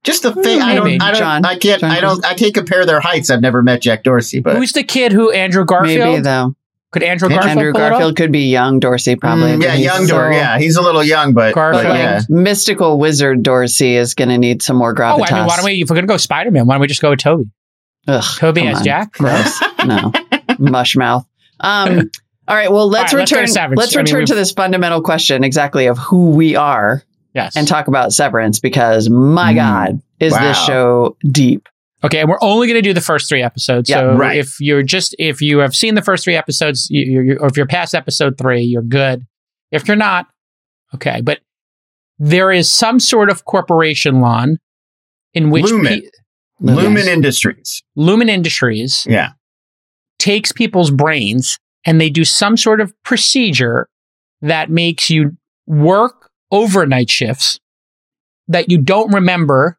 Just 0.05 0.23
the 0.23 0.33
face. 0.33 0.61
I 0.61 0.75
don't. 0.75 1.01
I 1.01 1.11
don't. 1.11 1.19
John- 1.19 1.45
I 1.45 1.57
can't. 1.57 1.81
John 1.81 1.91
I 1.91 1.99
don't. 1.99 2.25
I 2.25 2.35
can't 2.35 2.53
compare 2.53 2.85
their 2.85 2.99
heights. 2.99 3.29
I've 3.29 3.41
never 3.41 3.61
met 3.63 3.81
Jack 3.81 4.03
Dorsey, 4.03 4.39
but 4.39 4.55
Who's 4.55 4.71
the 4.71 4.83
kid 4.83 5.11
who 5.11 5.31
Andrew 5.31 5.65
Garfield? 5.65 5.99
Maybe 5.99 6.21
though. 6.21 6.55
Could 6.91 7.03
Andrew 7.03 7.27
Andrew 7.27 7.41
Garfield 7.43 7.57
Andrew 7.57 7.73
pull 7.73 7.81
it? 7.81 7.89
Garfield 7.89 8.15
could 8.15 8.31
be 8.31 8.49
young 8.49 8.79
Dorsey, 8.79 9.17
probably. 9.17 9.51
Mm, 9.53 9.63
yeah, 9.63 9.73
young 9.73 10.05
so- 10.05 10.15
Dor. 10.15 10.31
Yeah, 10.31 10.57
he's 10.57 10.77
a 10.77 10.81
little 10.81 11.03
young, 11.03 11.33
but, 11.33 11.53
but 11.53 11.55
Garfield. 11.55 11.87
But 11.87 11.95
yeah. 11.97 12.21
mystical 12.29 12.97
wizard 12.97 13.43
Dorsey 13.43 13.97
is 13.97 14.13
going 14.13 14.29
to 14.29 14.37
need 14.37 14.61
some 14.61 14.77
more 14.77 14.93
gravity. 14.93 15.25
Oh. 15.29 15.35
I 15.35 15.39
mean, 15.39 15.47
why 15.47 15.55
don't 15.57 15.65
we? 15.65 15.81
If 15.81 15.89
we're 15.89 15.95
gonna 15.95 16.07
go 16.07 16.15
Spider 16.17 16.51
Man, 16.51 16.67
why 16.67 16.75
don't 16.75 16.81
we 16.81 16.87
just 16.87 17.01
go 17.01 17.09
with 17.09 17.19
Tobey? 17.19 17.49
Ugh, 18.07 18.23
Tobey 18.37 18.61
come 18.61 18.69
as 18.69 18.77
on. 18.77 18.83
Jack. 18.85 19.11
Gross. 19.13 19.61
no, 19.85 20.13
mush 20.57 20.95
mouth. 20.95 21.25
Um, 21.59 22.11
all 22.47 22.55
right. 22.55 22.71
Well, 22.71 22.87
let's 22.89 23.11
All 23.11 23.17
right, 23.17 23.21
let's 23.21 23.31
go 23.31 23.35
to 23.37 23.41
return. 23.41 23.75
Let's 23.75 23.95
I 23.95 23.99
mean, 23.99 24.05
return 24.05 24.25
to 24.27 24.35
this 24.35 24.51
fundamental 24.51 25.01
question 25.01 25.43
exactly 25.43 25.87
of 25.87 25.97
who 25.97 26.29
we 26.29 26.55
are 26.55 27.03
Yes. 27.35 27.55
and 27.57 27.67
talk 27.67 27.87
about 27.87 28.13
Severance 28.13 28.59
because 28.59 29.09
my 29.09 29.51
Mm. 29.53 29.55
God, 29.55 30.01
is 30.19 30.33
Wow. 30.33 30.39
this 30.41 30.57
show 30.65 31.17
deep? 31.31 31.67
Okay, 32.03 32.19
and 32.21 32.29
we're 32.29 32.37
only 32.41 32.67
going 32.67 32.77
to 32.77 32.87
do 32.87 32.93
the 32.93 33.01
first 33.01 33.27
three 33.27 33.41
episodes. 33.43 33.89
Yeah, 33.89 33.97
so 34.01 34.15
right. 34.15 34.37
if 34.37 34.55
you're 34.59 34.83
just 34.83 35.13
if 35.19 35.41
you 35.41 35.57
have 35.59 35.75
seen 35.75 35.95
the 35.95 36.01
first 36.01 36.23
three 36.23 36.35
episodes, 36.35 36.87
you, 36.89 37.03
you, 37.03 37.21
you- 37.21 37.37
or 37.39 37.47
if 37.47 37.57
you're 37.57 37.65
past 37.67 37.93
episode 37.95 38.37
three, 38.37 38.61
you're 38.61 38.81
good. 38.83 39.25
If 39.71 39.87
you're 39.87 39.97
not, 39.97 40.27
okay. 40.93 41.21
But 41.21 41.39
there 42.19 42.51
is 42.51 42.71
some 42.71 42.99
sort 42.99 43.29
of 43.29 43.43
corporation 43.45 44.21
lawn 44.21 44.57
in 45.33 45.49
which 45.49 45.65
Lumen. 45.65 46.01
pe- 46.01 46.07
Lumen 46.61 47.07
Industries. 47.09 47.83
Lumen 47.97 48.29
Industries 48.29 49.05
Yeah. 49.09 49.31
takes 50.19 50.51
people's 50.53 50.91
brains 50.91 51.57
and 51.85 51.99
they 51.99 52.09
do 52.09 52.23
some 52.23 52.55
sort 52.55 52.79
of 52.79 52.93
procedure 53.03 53.89
that 54.41 54.69
makes 54.69 55.09
you 55.09 55.31
work 55.67 56.24
overnight 56.51 57.09
shifts 57.09 57.59
that 58.47 58.69
you 58.69 58.77
don't 58.81 59.13
remember 59.13 59.77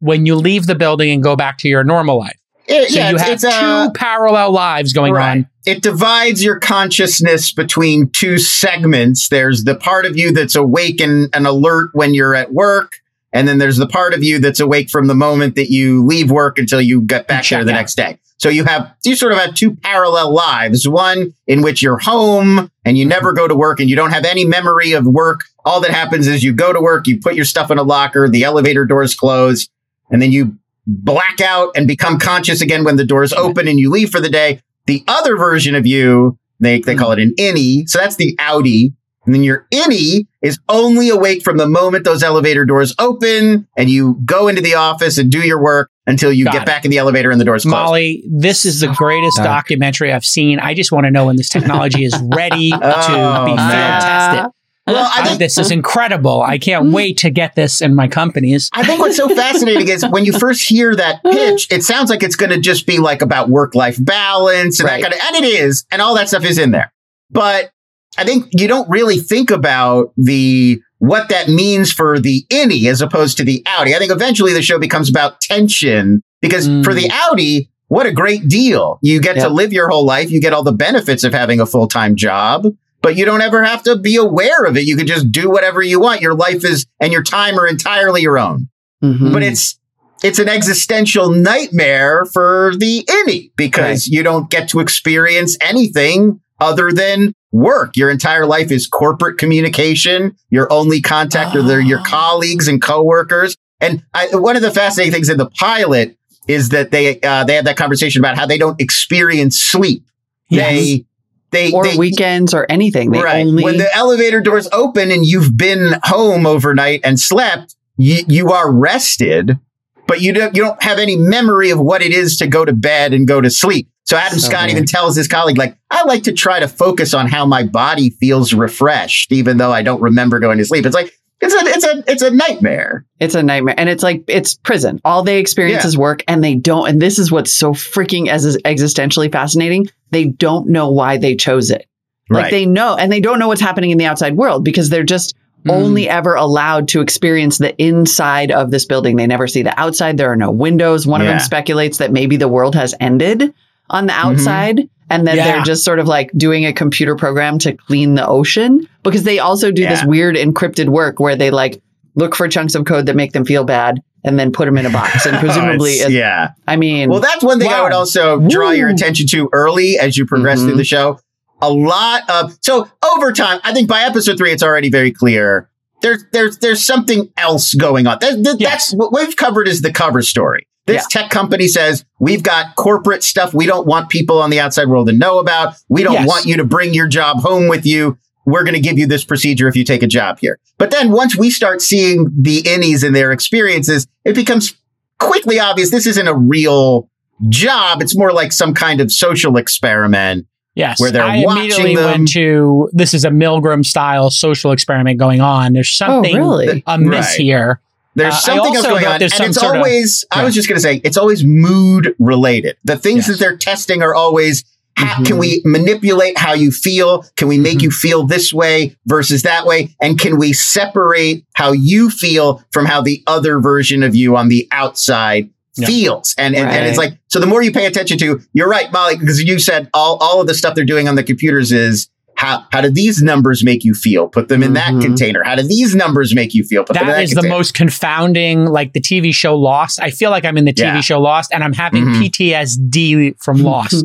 when 0.00 0.26
you 0.26 0.34
leave 0.34 0.66
the 0.66 0.74
building 0.74 1.10
and 1.10 1.22
go 1.22 1.36
back 1.36 1.58
to 1.58 1.68
your 1.68 1.84
normal 1.84 2.18
life. 2.18 2.36
It, 2.66 2.90
So 2.90 2.98
yeah, 2.98 3.10
you 3.10 3.16
have 3.16 3.28
it's 3.30 3.44
uh, 3.44 3.86
two 3.88 3.92
parallel 3.98 4.52
lives 4.52 4.92
going 4.92 5.12
Right. 5.12 5.30
on. 5.38 5.48
It 5.66 5.82
divides 5.82 6.42
your 6.42 6.58
consciousness 6.58 7.52
between 7.52 8.08
two 8.08 8.38
segments. 8.38 9.28
There's 9.28 9.64
the 9.64 9.74
part 9.74 10.06
of 10.06 10.16
you 10.16 10.32
that's 10.32 10.54
awake 10.54 11.00
and, 11.00 11.28
and 11.34 11.46
alert 11.46 11.90
when 11.92 12.14
you're 12.14 12.34
at 12.34 12.52
work. 12.52 12.92
And 13.32 13.46
then 13.46 13.58
there's 13.58 13.76
the 13.76 13.86
part 13.86 14.14
of 14.14 14.24
you 14.24 14.38
that's 14.38 14.58
awake 14.58 14.88
from 14.90 15.06
the 15.06 15.14
moment 15.14 15.54
that 15.56 15.70
you 15.70 16.04
leave 16.04 16.30
work 16.30 16.58
until 16.58 16.80
you 16.80 17.02
get 17.02 17.28
back 17.28 17.46
there 17.48 17.64
the 17.64 17.72
out. 17.72 17.74
next 17.74 17.94
day. 17.96 18.18
So 18.40 18.48
you 18.48 18.64
have, 18.64 18.94
you 19.04 19.16
sort 19.16 19.32
of 19.32 19.38
have 19.38 19.54
two 19.54 19.74
parallel 19.76 20.32
lives. 20.32 20.88
One 20.88 21.34
in 21.46 21.60
which 21.60 21.82
you're 21.82 21.98
home 21.98 22.70
and 22.86 22.96
you 22.96 23.04
never 23.04 23.34
go 23.34 23.46
to 23.46 23.54
work 23.54 23.80
and 23.80 23.90
you 23.90 23.96
don't 23.96 24.12
have 24.12 24.24
any 24.24 24.46
memory 24.46 24.92
of 24.92 25.06
work. 25.06 25.42
All 25.62 25.80
that 25.82 25.90
happens 25.90 26.26
is 26.26 26.42
you 26.42 26.54
go 26.54 26.72
to 26.72 26.80
work, 26.80 27.06
you 27.06 27.20
put 27.20 27.34
your 27.34 27.44
stuff 27.44 27.70
in 27.70 27.76
a 27.76 27.82
locker, 27.82 28.30
the 28.30 28.44
elevator 28.44 28.86
doors 28.86 29.14
close, 29.14 29.68
and 30.10 30.22
then 30.22 30.32
you 30.32 30.56
black 30.86 31.42
out 31.42 31.72
and 31.76 31.86
become 31.86 32.18
conscious 32.18 32.62
again 32.62 32.82
when 32.82 32.96
the 32.96 33.04
doors 33.04 33.34
open 33.34 33.68
and 33.68 33.78
you 33.78 33.90
leave 33.90 34.08
for 34.08 34.20
the 34.20 34.30
day. 34.30 34.62
The 34.86 35.04
other 35.06 35.36
version 35.36 35.74
of 35.74 35.86
you, 35.86 36.38
they, 36.60 36.80
they 36.80 36.94
call 36.94 37.12
it 37.12 37.18
an 37.18 37.34
innie. 37.38 37.86
So 37.88 37.98
that's 37.98 38.16
the 38.16 38.34
outie. 38.36 38.94
And 39.30 39.34
then 39.36 39.44
your 39.44 39.68
innie 39.72 40.26
is 40.42 40.58
only 40.68 41.08
awake 41.08 41.42
from 41.44 41.56
the 41.56 41.68
moment 41.68 42.02
those 42.04 42.20
elevator 42.24 42.64
doors 42.64 42.92
open 42.98 43.68
and 43.76 43.88
you 43.88 44.18
go 44.24 44.48
into 44.48 44.60
the 44.60 44.74
office 44.74 45.18
and 45.18 45.30
do 45.30 45.38
your 45.38 45.62
work 45.62 45.88
until 46.08 46.32
you 46.32 46.46
Got 46.46 46.52
get 46.54 46.62
it. 46.62 46.66
back 46.66 46.84
in 46.84 46.90
the 46.90 46.98
elevator 46.98 47.30
and 47.30 47.40
the 47.40 47.44
doors 47.44 47.62
close. 47.62 47.70
Molly, 47.70 48.24
this 48.28 48.66
is 48.66 48.80
the 48.80 48.88
greatest 48.88 49.36
dark. 49.36 49.46
documentary 49.48 50.12
I've 50.12 50.24
seen. 50.24 50.58
I 50.58 50.74
just 50.74 50.90
want 50.90 51.04
to 51.04 51.12
know 51.12 51.26
when 51.26 51.36
this 51.36 51.48
technology 51.48 52.02
is 52.04 52.18
ready 52.34 52.70
to 52.72 52.76
Oh, 52.82 53.44
be 53.44 53.50
field 53.50 53.56
man. 53.58 54.00
tested. 54.02 54.50
Well, 54.88 55.04
I 55.14 55.20
I- 55.20 55.24
think, 55.28 55.38
this 55.38 55.56
is 55.58 55.70
incredible. 55.70 56.42
I 56.42 56.58
Mm. 56.58 56.62
can't 56.62 56.86
wait 56.90 57.18
to 57.18 57.30
get 57.30 57.54
this 57.54 57.80
in 57.80 57.94
my 57.94 58.08
companies. 58.08 58.68
I 58.72 58.82
think 58.82 58.98
what's 58.98 59.16
so 59.16 59.28
fascinating 59.36 59.86
is 59.86 60.04
when 60.10 60.24
you 60.24 60.32
first 60.32 60.68
hear 60.68 60.96
that 60.96 61.22
pitch, 61.22 61.68
it 61.70 61.84
sounds 61.84 62.10
like 62.10 62.24
it's 62.24 62.34
going 62.34 62.50
to 62.50 62.58
just 62.58 62.84
be 62.86 62.98
like 62.98 63.22
about 63.22 63.48
work 63.48 63.76
life 63.76 63.96
balance 64.04 64.80
and 64.80 64.88
Right. 64.88 65.00
that 65.00 65.12
kind 65.12 65.14
of, 65.14 65.36
and 65.36 65.44
it 65.44 65.48
is, 65.60 65.84
and 65.92 66.02
all 66.02 66.16
that 66.16 66.26
stuff 66.28 66.44
is 66.44 66.58
in 66.58 66.72
there. 66.72 66.92
But 67.30 67.70
I 68.18 68.24
think 68.24 68.46
you 68.52 68.66
don't 68.68 68.88
really 68.90 69.18
think 69.18 69.50
about 69.50 70.12
the 70.16 70.80
what 70.98 71.28
that 71.30 71.48
means 71.48 71.92
for 71.92 72.18
the 72.18 72.44
innie 72.50 72.86
as 72.90 73.00
opposed 73.00 73.36
to 73.38 73.44
the 73.44 73.62
outie. 73.66 73.94
I 73.94 73.98
think 73.98 74.12
eventually 74.12 74.52
the 74.52 74.60
show 74.62 74.78
becomes 74.78 75.08
about 75.08 75.40
tension 75.40 76.20
because 76.42 76.68
Mm. 76.68 76.84
for 76.84 76.92
the 76.92 77.08
outie, 77.08 77.68
what 77.88 78.06
a 78.06 78.12
great 78.12 78.48
deal. 78.48 78.98
You 79.02 79.20
get 79.20 79.34
to 79.36 79.48
live 79.48 79.72
your 79.72 79.88
whole 79.88 80.04
life. 80.04 80.30
You 80.30 80.40
get 80.40 80.52
all 80.52 80.62
the 80.62 80.72
benefits 80.72 81.24
of 81.24 81.32
having 81.32 81.58
a 81.60 81.66
full 81.66 81.88
time 81.88 82.16
job, 82.16 82.66
but 83.00 83.16
you 83.16 83.24
don't 83.24 83.40
ever 83.40 83.64
have 83.64 83.82
to 83.84 83.96
be 83.96 84.16
aware 84.16 84.64
of 84.64 84.76
it. 84.76 84.84
You 84.84 84.96
can 84.96 85.06
just 85.06 85.32
do 85.32 85.48
whatever 85.48 85.80
you 85.82 85.98
want. 86.00 86.20
Your 86.20 86.34
life 86.34 86.64
is 86.64 86.84
and 87.00 87.12
your 87.12 87.22
time 87.22 87.58
are 87.58 87.66
entirely 87.66 88.20
your 88.22 88.38
own 88.38 88.68
Mhm. 89.02 89.32
but 89.32 89.42
it's 89.42 89.76
it's 90.22 90.38
an 90.38 90.50
existential 90.50 91.30
nightmare 91.30 92.26
for 92.34 92.74
the 92.76 93.02
innie 93.08 93.50
because 93.56 94.06
you 94.06 94.22
don't 94.22 94.50
get 94.50 94.68
to 94.68 94.80
experience 94.80 95.56
anything 95.62 96.40
other 96.60 96.92
than 96.92 97.32
work. 97.52 97.96
Your 97.96 98.10
entire 98.10 98.46
life 98.46 98.70
is 98.70 98.86
corporate 98.86 99.38
communication. 99.38 100.36
Your 100.50 100.72
only 100.72 101.00
contact 101.00 101.56
are 101.56 101.62
their, 101.62 101.80
your 101.80 102.00
Oh. 102.00 102.04
colleagues 102.06 102.68
and 102.68 102.80
coworkers. 102.80 103.56
And 103.80 104.02
I, 104.14 104.28
one 104.34 104.56
of 104.56 104.62
the 104.62 104.70
fascinating 104.70 105.12
things 105.12 105.28
in 105.28 105.38
the 105.38 105.50
pilot 105.50 106.16
is 106.46 106.70
that 106.70 106.90
they 106.90 107.20
uh, 107.20 107.44
they 107.44 107.54
have 107.54 107.64
that 107.64 107.76
conversation 107.76 108.20
about 108.20 108.36
how 108.36 108.46
they 108.46 108.58
don't 108.58 108.80
experience 108.80 109.60
sleep. 109.60 110.04
They 110.50 111.04
they 111.50 111.72
or 111.72 111.84
they, 111.84 111.96
weekends 111.96 112.54
or 112.54 112.66
anything. 112.68 113.10
They 113.10 113.22
right. 113.22 113.46
only 113.46 113.62
when 113.64 113.76
the 113.78 113.94
elevator 113.94 114.40
doors 114.40 114.68
open 114.72 115.10
and 115.10 115.24
you've 115.24 115.56
been 115.56 115.94
home 116.04 116.46
overnight 116.46 117.00
and 117.04 117.18
slept, 117.18 117.76
you, 117.96 118.22
you 118.28 118.50
are 118.52 118.70
rested, 118.70 119.58
but 120.06 120.20
you 120.20 120.32
don't 120.32 120.56
you 120.56 120.62
don't 120.62 120.82
have 120.82 120.98
any 120.98 121.16
memory 121.16 121.70
of 121.70 121.78
what 121.78 122.02
it 122.02 122.12
is 122.12 122.36
to 122.38 122.46
go 122.46 122.64
to 122.64 122.72
bed 122.72 123.12
and 123.12 123.26
go 123.26 123.40
to 123.40 123.50
sleep. 123.50 123.89
So 124.04 124.16
Adam 124.16 124.38
So 124.38 124.48
Scott 124.48 124.62
weird. 124.62 124.70
even 124.72 124.86
tells 124.86 125.14
his 125.16 125.28
colleague, 125.28 125.58
like, 125.58 125.76
I 125.90 126.02
like 126.04 126.24
to 126.24 126.32
try 126.32 126.58
to 126.60 126.66
focus 126.68 127.14
on 127.14 127.28
how 127.28 127.46
my 127.46 127.62
body 127.64 128.10
feels 128.10 128.52
refreshed, 128.52 129.30
even 129.32 129.58
though 129.58 129.72
I 129.72 129.82
don't 129.82 130.00
remember 130.00 130.40
going 130.40 130.58
to 130.58 130.64
sleep. 130.64 130.84
It's 130.86 130.94
like 130.94 131.12
it's 131.42 131.54
a 131.54 131.58
it's 131.66 131.84
a 131.84 132.10
it's 132.12 132.22
a 132.22 132.30
nightmare. 132.30 133.06
It's 133.20 133.34
a 133.34 133.42
nightmare. 133.42 133.74
And 133.78 133.88
it's 133.88 134.02
like, 134.02 134.24
it's 134.26 134.54
prison. 134.56 135.00
All 135.04 135.22
they 135.22 135.38
experience 135.38 135.84
Yeah. 135.84 135.88
is 135.88 135.98
work 135.98 136.22
and 136.28 136.42
they 136.42 136.54
don't. 136.54 136.88
And 136.88 137.00
this 137.00 137.18
is 137.18 137.30
what's 137.30 137.52
so 137.52 137.72
freaking 137.72 138.28
as 138.28 138.44
is 138.44 138.56
existentially 138.58 139.30
fascinating. 139.30 139.86
They 140.10 140.26
don't 140.26 140.68
know 140.68 140.90
why 140.90 141.16
they 141.16 141.36
chose 141.36 141.70
it. 141.70 141.86
Like 142.28 142.44
right. 142.44 142.50
they 142.50 142.66
know, 142.66 142.96
and 142.96 143.10
they 143.10 143.20
don't 143.20 143.38
know 143.38 143.48
what's 143.48 143.60
happening 143.60 143.90
in 143.90 143.98
the 143.98 144.06
outside 144.06 144.36
world 144.36 144.64
because 144.64 144.88
they're 144.90 145.02
just 145.04 145.34
Mm. 145.66 145.72
only 145.72 146.08
ever 146.08 146.34
allowed 146.36 146.88
to 146.88 147.02
experience 147.02 147.58
the 147.58 147.76
inside 147.76 148.50
of 148.50 148.70
this 148.70 148.86
building. 148.86 149.16
They 149.16 149.26
never 149.26 149.46
see 149.46 149.62
the 149.62 149.78
outside. 149.78 150.16
There 150.16 150.32
are 150.32 150.36
no 150.36 150.50
windows. 150.50 151.06
One 151.06 151.20
of 151.20 151.26
them 151.26 151.38
speculates 151.38 151.98
that 151.98 152.12
maybe 152.12 152.38
the 152.38 152.48
world 152.48 152.74
has 152.74 152.94
ended 152.98 153.52
on 153.90 154.06
the 154.06 154.12
outside 154.12 154.88
and 155.10 155.26
then 155.26 155.36
Yeah. 155.36 155.52
they're 155.52 155.62
just 155.62 155.84
sort 155.84 155.98
of 155.98 156.06
like 156.08 156.30
doing 156.36 156.64
a 156.64 156.72
computer 156.72 157.16
program 157.16 157.58
to 157.60 157.72
clean 157.74 158.14
the 158.14 158.26
ocean 158.26 158.88
because 159.02 159.24
they 159.24 159.38
also 159.38 159.70
do 159.70 159.82
this 159.86 160.04
weird 160.04 160.36
encrypted 160.36 160.88
work 160.88 161.20
where 161.20 161.36
they 161.36 161.50
like 161.50 161.82
look 162.14 162.34
for 162.34 162.48
chunks 162.48 162.74
of 162.74 162.84
code 162.84 163.06
that 163.06 163.16
make 163.16 163.32
them 163.32 163.44
feel 163.44 163.64
bad 163.64 164.00
and 164.24 164.38
then 164.38 164.52
put 164.52 164.66
them 164.66 164.76
in 164.76 164.84
a 164.86 164.90
box. 164.90 165.26
And 165.26 165.36
presumably, 165.40 165.92
Oh, 165.92 166.06
it's- 166.06 166.10
yeah. 166.12 166.50
I 166.68 166.76
mean, 166.76 167.08
Well, 167.10 167.20
that's 167.20 167.42
one 167.42 167.58
thing 167.58 167.70
I 167.72 167.82
would 167.82 167.92
also 167.92 168.38
draw 168.48 168.70
your 168.70 168.88
attention 168.88 169.26
to 169.28 169.48
early 169.52 169.98
as 169.98 170.16
you 170.16 170.26
progress 170.26 170.60
Mhm. 170.60 170.68
through 170.68 170.76
the 170.76 170.84
show. 170.84 171.18
A 171.62 171.70
lot 171.70 172.28
of 172.30 172.56
so 172.62 172.88
over 173.14 173.32
time, 173.32 173.60
I 173.64 173.72
think 173.74 173.88
by 173.88 174.02
episode 174.02 174.38
three, 174.38 174.50
it's 174.52 174.62
already 174.62 174.90
very 174.90 175.10
clear. 175.12 175.68
There's 176.02 176.24
there's 176.32 176.58
there's 176.58 176.84
something 176.84 177.28
else 177.36 177.74
going 177.74 178.06
on. 178.06 178.18
That, 178.20 178.42
that- 178.44 178.56
Yes. 178.60 178.90
That's 178.90 178.94
what 178.94 179.12
we've 179.12 179.36
covered 179.36 179.68
is 179.68 179.82
the 179.82 179.92
cover 179.92 180.22
story. 180.22 180.66
This 180.86 181.06
tech 181.06 181.30
company 181.30 181.68
says 181.68 182.04
we've 182.18 182.42
got 182.42 182.74
corporate 182.74 183.22
stuff 183.22 183.54
we 183.54 183.66
don't 183.66 183.86
want 183.86 184.08
people 184.08 184.40
on 184.42 184.50
the 184.50 184.58
outside 184.58 184.88
world 184.88 185.06
to 185.08 185.12
know 185.12 185.38
about. 185.38 185.74
We 185.88 186.02
don't 186.02 186.14
Yes. 186.14 186.26
want 186.28 186.46
you 186.46 186.56
to 186.56 186.64
bring 186.64 186.94
your 186.94 187.06
job 187.06 187.40
home 187.42 187.68
with 187.68 187.86
you. 187.86 188.18
We're 188.46 188.64
going 188.64 188.74
to 188.74 188.80
give 188.80 188.98
you 188.98 189.06
this 189.06 189.24
procedure 189.24 189.68
if 189.68 189.76
you 189.76 189.84
take 189.84 190.02
a 190.02 190.06
job 190.08 190.38
here. 190.40 190.58
But 190.78 190.90
then 190.90 191.12
once 191.12 191.36
we 191.36 191.50
start 191.50 191.80
seeing 191.80 192.28
the 192.36 192.62
innies 192.62 193.04
and 193.06 193.14
their 193.14 193.30
experiences, 193.30 194.06
it 194.24 194.34
becomes 194.34 194.74
quickly 195.18 195.60
obvious 195.60 195.90
this 195.90 196.06
isn't 196.06 196.26
a 196.26 196.34
real 196.34 197.08
job. 197.48 198.02
It's 198.02 198.16
more 198.16 198.32
like 198.32 198.50
some 198.50 198.74
kind 198.74 199.00
of 199.00 199.12
social 199.12 199.56
experiment. 199.58 200.46
Yes. 200.76 201.00
where 201.00 201.10
they're 201.10 201.22
I 201.22 201.42
watching 201.42 201.62
immediately 201.64 201.96
them. 201.96 202.04
went 202.04 202.28
to 202.32 202.88
this 202.92 203.12
is 203.12 203.24
a 203.24 203.28
Milgram 203.28 203.84
style 203.84 204.30
social 204.30 204.70
experiment 204.72 205.18
going 205.18 205.40
on. 205.40 205.72
There's 205.72 205.90
oh, 206.00 206.06
something 206.06 206.36
really? 206.36 206.82
amiss 206.86 207.26
Right. 207.26 207.40
here. 207.40 207.80
There's 208.16 208.34
Uh, 208.34 208.38
something 208.38 208.76
else 208.76 208.86
going 208.86 209.06
on. 209.06 209.12
And 209.14 209.22
it's 209.22 209.36
sort 209.36 209.56
of- 209.56 209.82
always, 209.82 210.24
I 210.32 210.44
was 210.44 210.54
just 210.54 210.68
going 210.68 210.76
to 210.76 210.82
say, 210.82 211.00
it's 211.04 211.16
always 211.16 211.44
mood 211.44 212.14
related. 212.18 212.76
The 212.84 212.96
things 212.96 213.18
Yes. 213.18 213.28
that 213.28 213.38
they're 213.38 213.56
testing 213.56 214.02
are 214.02 214.14
always, 214.14 214.64
how, 214.96 215.20
Mhm. 215.22 215.26
can 215.26 215.38
we 215.38 215.62
manipulate 215.64 216.36
how 216.36 216.52
you 216.52 216.72
feel? 216.72 217.24
Can 217.36 217.46
we 217.48 217.56
make 217.58 217.78
Mhm. 217.78 217.82
you 217.82 217.90
feel 217.90 218.26
this 218.26 218.52
way 218.52 218.96
versus 219.06 219.42
that 219.42 219.64
way? 219.66 219.94
And 220.02 220.18
can 220.18 220.38
we 220.38 220.52
separate 220.52 221.44
how 221.54 221.72
you 221.72 222.10
feel 222.10 222.62
from 222.72 222.86
how 222.86 223.00
the 223.00 223.22
other 223.26 223.60
version 223.60 224.02
of 224.02 224.14
you 224.16 224.36
on 224.36 224.48
the 224.48 224.66
outside 224.72 225.48
Yeah. 225.76 225.86
feels? 225.86 226.34
And, 226.36 226.56
and, 226.56 226.68
and 226.68 226.86
it's 226.88 226.98
like, 226.98 227.14
so 227.28 227.38
the 227.38 227.46
more 227.46 227.62
you 227.62 227.70
pay 227.72 227.86
attention 227.86 228.18
to, 228.18 228.40
you're 228.52 228.68
right, 228.68 228.92
Molly, 228.92 229.16
because 229.16 229.40
you 229.42 229.58
said 229.60 229.88
all, 229.94 230.16
all 230.20 230.40
of 230.40 230.48
the 230.48 230.54
stuff 230.54 230.74
they're 230.74 230.84
doing 230.84 231.08
on 231.08 231.14
the 231.14 231.22
computers 231.22 231.70
is, 231.72 232.08
how, 232.40 232.64
how 232.72 232.80
do 232.80 232.88
these 232.88 233.20
numbers 233.22 233.62
make 233.62 233.84
you 233.84 233.92
feel? 233.92 234.26
Put 234.26 234.48
them 234.48 234.62
in 234.62 234.72
that 234.72 234.92
Mhm. 234.94 235.02
container. 235.02 235.42
How 235.44 235.56
do 235.56 235.62
these 235.62 235.94
numbers 235.94 236.34
make 236.34 236.54
you 236.54 236.64
feel? 236.64 236.84
Put 236.84 236.94
them 236.94 237.02
in 237.02 237.08
That 237.08 237.16
that 237.16 237.22
is 237.24 237.30
the 237.32 237.46
most 237.48 237.74
confounding, 237.74 238.64
like 238.64 238.94
the 238.94 239.00
TV 239.00 239.30
show 239.32 239.54
Lost. 239.56 240.00
I 240.00 240.10
feel 240.10 240.30
like 240.30 240.46
I'm 240.46 240.56
in 240.56 240.64
the 240.64 240.72
TV 240.72 240.86
Yeah. 240.94 241.00
show 241.02 241.20
Lost 241.20 241.50
and 241.52 241.62
I'm 241.62 241.74
having 241.74 242.04
Mhm. 242.06 242.18
PTSD 242.18 243.34
from 243.42 243.58
Lost. 243.62 244.04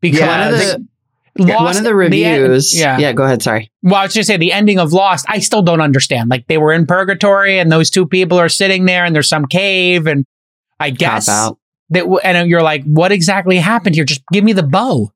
Because 0.00 0.18
Yeah, 0.20 0.26
one 0.26 0.52
of 0.54 0.58
the 0.60 0.86
Lost, 1.44 1.60
one 1.62 1.76
of 1.76 1.84
the 1.84 2.08
the 2.10 2.24
end- 2.24 2.42
reviews. 2.42 2.76
yeah. 2.76 2.98
yeah, 2.98 3.12
go 3.12 3.22
ahead. 3.22 3.40
Sorry. 3.42 3.70
Well, 3.84 3.94
I 3.94 4.02
was 4.04 4.14
just 4.14 4.26
say 4.26 4.36
the 4.36 4.50
ending 4.52 4.80
of 4.80 4.92
Lost, 4.92 5.24
I 5.28 5.38
still 5.38 5.62
don't 5.62 5.80
understand. 5.80 6.30
Like 6.30 6.46
they 6.48 6.58
were 6.58 6.72
in 6.72 6.86
purgatory 6.86 7.60
and 7.60 7.70
those 7.70 7.88
two 7.90 8.06
people 8.06 8.38
are 8.40 8.48
sitting 8.48 8.86
there 8.86 9.04
and 9.04 9.14
there's 9.14 9.28
some 9.28 9.46
cave 9.46 10.08
and 10.08 10.24
I 10.80 10.90
guess 10.90 11.28
out. 11.28 11.58
that 11.90 12.04
and 12.24 12.50
you're 12.50 12.62
like, 12.62 12.82
what 12.84 13.12
exactly 13.12 13.58
happened 13.58 13.94
here? 13.94 14.04
Just 14.04 14.22
give 14.32 14.42
me 14.42 14.52
the 14.52 14.64
bow. 14.64 15.12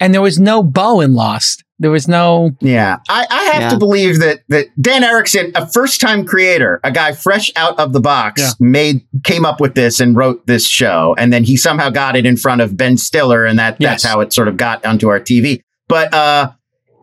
And 0.00 0.12
there 0.12 0.20
was 0.22 0.38
no 0.38 0.62
bow 0.62 1.00
in 1.00 1.14
Lost. 1.14 1.64
There 1.78 1.90
was 1.90 2.08
no 2.08 2.52
Yeah, 2.60 2.96
I, 3.08 3.26
I 3.30 3.42
have 3.52 3.62
Yeah. 3.62 3.68
to 3.70 3.78
believe 3.78 4.18
that 4.20 4.40
that 4.48 4.66
Dan 4.80 5.04
Erickson, 5.04 5.52
a 5.54 5.66
first 5.66 6.00
time 6.00 6.24
creator, 6.24 6.80
a 6.84 6.90
guy 6.90 7.12
fresh 7.12 7.50
out 7.54 7.78
of 7.78 7.92
the 7.92 8.00
box, 8.00 8.40
Yeah. 8.40 8.50
made 8.60 9.02
came 9.24 9.44
up 9.44 9.60
with 9.60 9.74
this 9.74 10.00
and 10.00 10.16
wrote 10.16 10.46
this 10.46 10.66
show, 10.66 11.14
and 11.18 11.32
then 11.32 11.44
he 11.44 11.56
somehow 11.58 11.90
got 11.90 12.16
it 12.16 12.24
in 12.24 12.36
front 12.38 12.62
of 12.62 12.76
Ben 12.78 12.96
Stiller, 12.96 13.44
and 13.44 13.58
that 13.58 13.76
that's 13.78 14.04
Yes. 14.04 14.10
how 14.10 14.20
it 14.20 14.32
sort 14.32 14.48
of 14.48 14.56
got 14.56 14.86
onto 14.86 15.08
our 15.08 15.20
TV. 15.20 15.60
But 15.86 16.14
uh, 16.14 16.50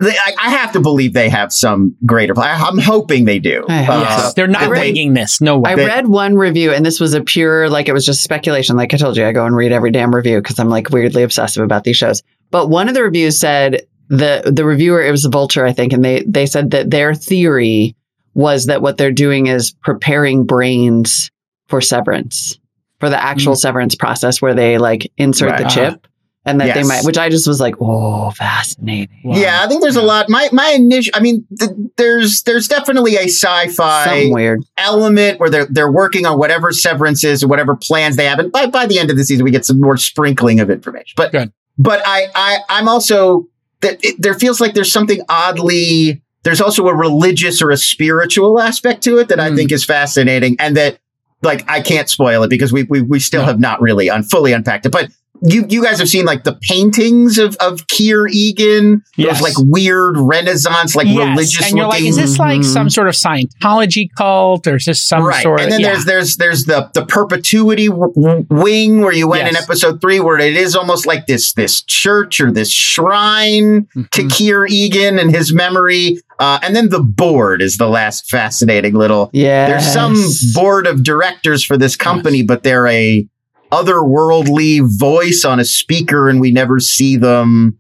they, 0.01 0.09
I, 0.09 0.33
I 0.41 0.49
have 0.49 0.71
to 0.73 0.79
believe 0.79 1.13
they 1.13 1.29
have 1.29 1.53
some 1.53 1.95
greater. 2.03 2.37
I, 2.39 2.53
I'm 2.53 2.79
hoping 2.79 3.25
they 3.25 3.37
do. 3.37 3.63
I 3.69 3.85
Uh, 3.87 4.21
so. 4.27 4.33
they're 4.35 4.47
not 4.47 4.63
I 4.63 4.69
read- 4.69 5.15
this. 5.15 5.39
No 5.39 5.59
way. 5.59 5.71
I 5.71 5.75
They- 5.75 5.85
read 5.85 6.07
one 6.07 6.33
review, 6.35 6.71
and 6.73 6.83
this 6.83 6.99
was 6.99 7.13
a 7.13 7.21
pure, 7.21 7.69
like 7.69 7.87
it 7.89 7.93
was 7.93 8.07
just 8.07 8.23
speculation. 8.23 8.75
Like 8.75 8.91
I 8.93 8.97
told 8.97 9.17
you, 9.17 9.25
I 9.27 9.33
go 9.33 9.45
and 9.45 9.55
read 9.55 9.71
every 9.71 9.91
damn 9.91 10.13
review 10.15 10.39
because 10.41 10.57
I'm 10.57 10.69
like 10.69 10.89
weirdly 10.89 11.21
obsessive 11.21 11.63
about 11.63 11.83
these 11.83 11.95
shows. 11.97 12.23
But 12.53 12.69
one 12.69 12.87
of 12.87 12.93
the 12.93 13.03
reviews 13.03 13.39
said 13.39 13.85
the 14.09 14.43
the 14.45 14.63
reviewer, 14.63 15.03
it 15.03 15.09
was 15.11 15.25
a 15.25 15.29
Vulture, 15.29 15.65
I 15.65 15.73
think, 15.73 15.91
and 15.91 16.05
they 16.05 16.23
they 16.25 16.45
said 16.45 16.69
that 16.71 16.91
their 16.91 17.13
theory 17.15 17.95
was 18.35 18.67
that 18.67 18.81
what 18.81 18.97
they're 18.97 19.11
doing 19.11 19.47
is 19.47 19.71
preparing 19.83 20.45
brains 20.45 21.31
for 21.67 21.81
severance. 21.81 22.57
for 22.99 23.09
the 23.09 23.21
actual 23.21 23.53
mm. 23.55 23.57
severance 23.57 23.95
process 23.95 24.41
where 24.41 24.53
they 24.53 24.77
like 24.77 25.11
insert 25.17 25.49
Right. 25.51 25.63
the 25.63 25.67
chip 25.69 26.07
and 26.45 26.61
that 26.61 26.73
they 26.75 26.83
might, 26.83 27.03
which 27.05 27.17
I 27.17 27.29
just 27.29 27.47
was 27.47 27.59
like, 27.59 27.75
oh, 27.81 28.29
fascinating. 28.31 29.19
Wow. 29.23 29.37
Yeah, 29.37 29.61
I 29.63 29.67
think 29.67 29.81
there's 29.81 29.95
a 29.95 30.01
lot. 30.01 30.29
My 30.29 30.47
my 30.51 30.69
initial, 30.75 31.11
I 31.15 31.19
mean, 31.21 31.45
th- 31.59 31.71
there's 31.97 32.43
there's 32.43 32.67
definitely 32.67 33.15
a 33.15 33.23
sci-fi 33.23 34.05
Something 34.05 34.33
weird. 34.33 34.61
element 34.77 35.39
where 35.39 35.49
they're 35.49 35.65
they're 35.69 35.91
working 35.91 36.25
on 36.25 36.37
whatever 36.37 36.71
severance 36.71 37.23
is 37.23 37.43
or 37.43 37.47
whatever 37.47 37.75
plans 37.75 38.15
they 38.15 38.25
have, 38.25 38.39
and 38.39 38.51
by 38.51 38.67
by 38.67 38.85
the 38.85 38.99
end 38.99 39.09
of 39.09 39.17
the 39.17 39.23
season, 39.25 39.43
we 39.43 39.51
get 39.51 39.65
some 39.65 39.79
more 39.81 39.97
sprinkling 39.97 40.59
of 40.59 40.69
information. 40.69 41.13
But 41.17 41.31
Good. 41.31 41.51
But 41.77 42.01
I 42.05 42.27
I 42.35 42.57
I'm 42.69 42.87
also 42.87 43.47
that 43.81 44.03
it, 44.03 44.15
there 44.19 44.33
feels 44.33 44.59
like 44.61 44.73
there's 44.73 44.91
something 44.91 45.21
oddly. 45.29 46.21
There's 46.43 46.61
also 46.61 46.87
a 46.87 46.93
religious 46.95 47.61
or 47.61 47.69
a 47.71 47.77
spiritual 47.77 48.59
aspect 48.59 49.03
to 49.05 49.17
it 49.19 49.29
that 49.29 49.39
I 49.39 49.49
Mm. 49.49 49.55
think 49.55 49.71
is 49.71 49.85
fascinating, 49.85 50.55
and 50.59 50.75
that 50.77 50.99
like 51.41 51.69
I 51.69 51.81
can't 51.81 52.09
spoil 52.09 52.43
it 52.43 52.49
because 52.49 52.71
we 52.73 52.83
we 52.83 53.01
we 53.01 53.19
still 53.19 53.41
No. 53.41 53.47
have 53.47 53.59
not 53.59 53.81
really 53.81 54.09
un, 54.09 54.23
fully 54.23 54.53
unpacked 54.53 54.85
it, 54.85 54.91
but. 54.91 55.09
You, 55.45 55.65
you 55.69 55.83
guys 55.83 55.99
have 55.99 56.07
seen 56.09 56.25
like 56.25 56.43
the 56.43 56.53
paintings 56.61 57.37
of, 57.37 57.55
of 57.57 57.85
Kier 57.87 58.29
Eagan, 58.29 59.03
Yes. 59.17 59.39
those 59.41 59.41
like 59.57 59.67
weird 59.69 60.15
Renaissance, 60.17 60.95
like 60.95 61.07
Yes, 61.07 61.17
religious 61.29 61.67
and 61.67 61.77
you're 61.77 61.87
like, 61.87 62.03
is 62.03 62.15
this 62.15 62.39
like 62.39 62.63
some 62.63 62.89
sort 62.89 63.07
of 63.07 63.13
Scientology 63.15 64.07
cult, 64.17 64.65
or 64.67 64.75
is 64.77 64.85
this 64.85 65.01
some 65.01 65.23
right. 65.23 65.43
sort 65.43 65.59
of? 65.59 65.63
and 65.65 65.71
then 65.73 65.81
yeah. 65.81 65.91
there's 65.93 66.05
there's 66.05 66.37
there's 66.37 66.63
the 66.65 66.89
the 66.93 67.05
perpetuity 67.05 67.87
w- 67.87 68.13
w- 68.13 68.45
wing 68.49 69.01
where 69.01 69.11
you 69.13 69.27
went 69.27 69.47
in 69.47 69.55
episode 69.55 69.99
three, 70.01 70.19
where 70.19 70.37
it 70.39 70.55
is 70.55 70.75
almost 70.75 71.05
like 71.05 71.25
this 71.27 71.53
this 71.53 71.81
church 71.83 72.39
or 72.39 72.51
this 72.51 72.71
shrine 72.71 73.87
to 74.11 74.23
Mhm. 74.23 74.29
Kier 74.29 74.69
Eagan 74.69 75.19
and 75.19 75.29
his 75.35 75.53
memory. 75.53 76.17
Uh, 76.39 76.59
and 76.63 76.75
then 76.75 76.89
the 76.89 76.99
board 76.99 77.61
is 77.61 77.77
the 77.77 77.87
last 77.87 78.29
fascinating 78.29 78.93
little. 78.95 79.29
Yeah. 79.33 79.67
There's 79.67 79.85
some 79.93 80.15
board 80.53 80.87
of 80.87 81.03
directors 81.03 81.63
for 81.63 81.77
this 81.77 81.95
company, 81.95 82.41
but 82.43 82.63
they're 82.63 82.87
a 82.87 83.27
otherworldly 83.73 84.81
voice 84.99 85.43
on 85.45 85.59
a 85.59 85.65
speaker, 85.65 86.29
and 86.29 86.39
we 86.39 86.51
never 86.51 86.79
see 86.79 87.17
them. 87.17 87.79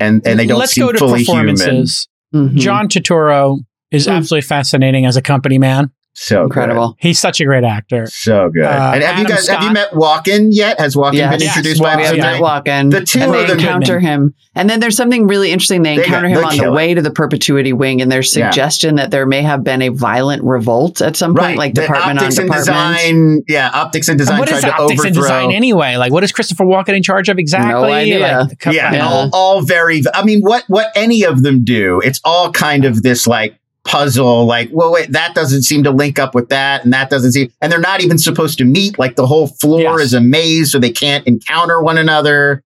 And, 0.00 0.26
and 0.26 0.38
they 0.38 0.46
don't 0.46 0.58
Let's 0.58 0.72
seem 0.72 0.86
go 0.86 0.92
to 0.92 0.98
fully 0.98 1.22
human. 1.22 1.54
performances. 1.54 2.08
Mhm. 2.34 2.54
John 2.56 2.88
Turturro 2.88 3.58
is 3.90 4.06
Mm. 4.06 4.12
absolutely 4.16 4.42
fascinating 4.46 5.06
as 5.06 5.16
a 5.16 5.22
company 5.22 5.58
man. 5.58 5.90
So 6.14 6.36
good. 6.40 6.44
Incredible. 6.44 6.96
He's 7.00 7.18
such 7.18 7.40
a 7.40 7.44
great 7.46 7.64
actor. 7.64 8.06
So 8.06 8.50
good. 8.50 8.64
Uh, 8.64 8.92
and 8.94 9.02
have 9.02 9.18
you 9.18 9.24
Adam 9.24 9.26
guys 9.36 9.48
have 9.48 9.62
you 9.62 9.72
met 9.72 9.92
Walken 9.92 10.48
yet? 10.50 10.78
Has 10.78 10.94
Walken 10.94 11.14
Yes. 11.14 11.30
been 11.32 11.40
Yes, 11.40 11.56
introduced 11.56 11.82
by 11.82 11.94
Walken, 11.94 11.96
we 11.96 12.02
have 12.04 12.14
episode 12.18 12.32
yeah. 12.34 12.38
Walken. 12.40 12.90
The 12.90 13.04
two 13.04 13.20
and 13.20 13.32
they 13.34 13.42
of 13.42 13.48
them- 13.48 13.58
encounter 13.60 13.98
him. 13.98 14.34
And 14.54 14.68
then 14.68 14.80
there's 14.80 14.96
something 14.96 15.26
really 15.26 15.50
interesting. 15.52 15.82
They 15.82 15.96
They 15.96 16.04
encounter 16.04 16.28
got- 16.28 16.38
him 16.38 16.44
on 16.44 16.52
kill 16.52 16.64
the 16.66 16.72
way 16.72 16.92
to 16.92 17.00
the 17.00 17.10
perpetuity 17.10 17.72
wing, 17.72 18.02
and 18.02 18.12
there's 18.12 18.36
Yeah. 18.36 18.50
suggestion 18.50 18.96
that 18.96 19.10
there 19.10 19.24
may 19.24 19.40
have 19.40 19.64
been 19.64 19.80
a 19.80 19.88
violent 19.88 20.44
revolt 20.44 21.00
at 21.00 21.16
some 21.16 21.34
point, 21.34 21.56
like 21.56 21.74
The 21.74 21.80
department 21.82 22.18
on 22.18 22.24
optics 22.26 22.38
and 22.38 22.50
design. 22.50 23.42
Yeah, 23.48 23.70
optics 23.72 24.08
and 24.08 24.12
And 24.12 24.18
design 24.18 24.38
what 24.38 24.48
tried 24.48 24.58
is 24.58 24.64
to 24.64 24.74
optics 24.74 25.04
and 25.04 25.14
design 25.14 25.50
anyway? 25.52 25.96
Like, 25.96 26.12
what 26.12 26.22
is 26.24 26.32
Christopher 26.32 26.64
Walken 26.66 26.94
in 26.94 27.02
charge 27.02 27.30
of 27.30 27.38
exactly? 27.38 27.90
idea. 27.90 28.48
Like, 28.50 28.74
yeah, 28.74 28.92
Yeah. 28.92 29.06
All, 29.08 29.30
all 29.32 29.62
very. 29.62 30.02
I 30.14 30.22
mean, 30.24 30.40
what 30.42 30.64
what 30.68 30.88
any 30.94 31.22
of 31.24 31.42
them 31.42 31.64
do, 31.64 32.00
it's 32.04 32.20
all 32.22 32.50
kind 32.52 32.84
of 32.84 33.02
this 33.02 33.26
like 33.26 33.54
puzzle. 33.84 34.46
Like, 34.46 34.70
well, 34.72 34.92
wait, 34.92 35.12
that 35.12 35.34
doesn't 35.34 35.62
seem 35.62 35.82
to 35.84 35.90
link 35.90 36.18
up 36.18 36.34
with 36.34 36.48
that, 36.50 36.84
and 36.84 36.92
that 36.92 37.10
doesn't 37.10 37.32
seem, 37.32 37.52
and 37.60 37.70
they're 37.72 37.80
not 37.80 38.02
even 38.02 38.18
supposed 38.18 38.58
to 38.58 38.64
meet. 38.64 38.98
Like 38.98 39.16
the 39.16 39.26
whole 39.26 39.48
floor 39.48 39.80
Yes. 39.98 40.00
is 40.08 40.14
a 40.14 40.20
maze, 40.20 40.70
so 40.72 40.78
they 40.78 40.90
can't 40.92 41.26
encounter 41.26 41.82
one 41.82 41.98
another. 41.98 42.62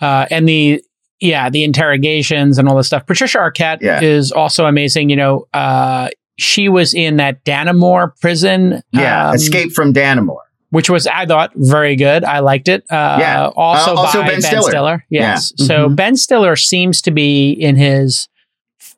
uh, 0.00 0.26
and 0.30 0.46
the 0.48 0.82
yeah, 1.20 1.48
the 1.48 1.64
interrogations 1.64 2.58
and 2.58 2.68
all 2.68 2.76
this 2.76 2.86
stuff. 2.88 3.06
Patricia 3.06 3.38
Arquette 3.38 3.80
Yeah. 3.80 4.02
is 4.02 4.30
also 4.32 4.66
amazing. 4.66 5.08
You 5.08 5.16
know, 5.16 5.46
uh, 5.54 6.08
she 6.38 6.68
was 6.68 6.92
in 6.92 7.16
that 7.16 7.42
Dannemora 7.46 8.10
prison. 8.20 8.82
Yeah, 8.92 9.30
um, 9.30 9.34
Escape 9.34 9.72
from 9.72 9.94
Dannemora. 9.94 10.40
which 10.70 10.90
was 10.90 11.06
I 11.06 11.24
thought 11.24 11.52
very 11.54 11.96
good. 11.96 12.22
I 12.24 12.40
liked 12.40 12.68
it. 12.68 12.84
Uh, 12.90 13.16
Yeah. 13.18 13.46
Also, 13.56 13.92
Uh, 13.94 14.00
also 14.00 14.20
by 14.20 14.26
Ben 14.26 14.40
Ben, 14.40 14.42
Stiller. 14.42 14.70
Stiller. 14.70 15.04
Yes. 15.08 15.52
Yeah. 15.56 15.66
So 15.66 15.88
Mhm. 15.88 15.96
Ben 15.96 16.16
Stiller 16.16 16.56
seems 16.56 17.00
to 17.02 17.10
be 17.10 17.50
in 17.52 17.76
his. 17.76 18.28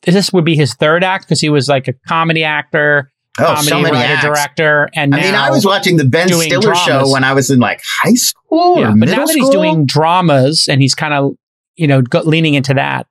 This 0.05 0.33
would 0.33 0.45
be 0.45 0.55
his 0.57 0.75
third 0.75 1.03
act 1.05 1.25
because 1.27 1.41
he 1.41 1.49
was 1.51 1.69
like 1.69 1.89
a 1.89 1.93
comedy 2.07 2.45
actor, 2.45 3.11
Oh, 3.41 3.45
comedy 3.45 3.67
so 3.67 3.81
many 3.81 3.97
writer, 3.97 4.13
acts. 4.15 4.25
director, 4.25 4.89
and 4.95 5.15
I 5.15 5.21
mean, 5.21 5.35
I 5.35 5.51
was 5.51 5.65
watching 5.65 5.97
the 5.97 6.05
Ben 6.05 6.29
Stiller 6.29 6.61
dramas. 6.61 6.79
show 6.83 7.11
when 7.13 7.25
I 7.25 7.33
was 7.35 7.51
in 7.51 7.59
like 7.61 7.81
high 8.03 8.15
school 8.15 8.79
yeah, 8.81 8.95
but 8.97 9.09
now 9.09 9.25
that 9.27 9.35
he's 9.35 9.49
doing 9.51 9.87
dramas 9.87 10.67
and 10.69 10.81
he's 10.81 10.95
kind 10.95 11.15
of 11.15 11.33
you 11.77 11.87
know 11.87 12.03
go, 12.03 12.21
leaning 12.21 12.55
into 12.55 12.75
that, 12.75 13.07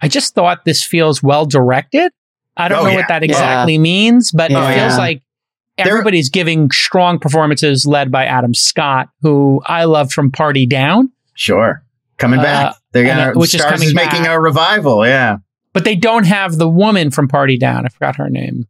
I 0.00 0.08
just 0.08 0.34
thought 0.34 0.64
this 0.64 0.82
feels 0.84 1.22
well 1.22 1.46
directed. 1.46 2.12
I 2.56 2.68
don't 2.68 2.80
Oh, 2.80 2.84
know 2.84 2.90
yeah. 2.90 2.96
what 2.96 3.08
that 3.08 3.22
Yeah. 3.22 3.28
exactly 3.30 3.78
means, 3.78 4.30
but 4.30 4.50
Yeah. 4.50 4.68
it 4.70 4.74
feels 4.78 4.98
like 4.98 5.22
everybody's 5.78 6.28
giving 6.28 6.70
strong 6.70 7.18
performances 7.18 7.86
led 7.86 8.10
by 8.12 8.26
Adam 8.26 8.54
Scott, 8.54 9.08
who 9.22 9.62
I 9.66 9.84
love 9.84 10.12
from 10.12 10.30
Party 10.30 10.66
Down. 10.66 11.10
Sure. 11.34 11.82
Coming 12.18 12.40
Uh, 12.40 12.42
back. 12.42 12.74
They're 12.92 13.04
gonna 13.06 13.30
uh, 13.30 13.32
which 13.34 13.54
is 13.54 13.60
Starz 13.62 13.70
coming 13.70 13.88
is 13.88 13.94
making 13.94 14.26
a 14.26 14.38
revival, 14.38 15.06
yeah. 15.06 15.38
But 15.72 15.84
they 15.84 15.96
don't 15.96 16.24
have 16.26 16.58
the 16.58 16.68
woman 16.68 17.10
from 17.10 17.28
Party 17.28 17.56
Down. 17.56 17.86
I 17.86 17.88
forgot 17.88 18.16
her 18.16 18.28
name. 18.28 18.66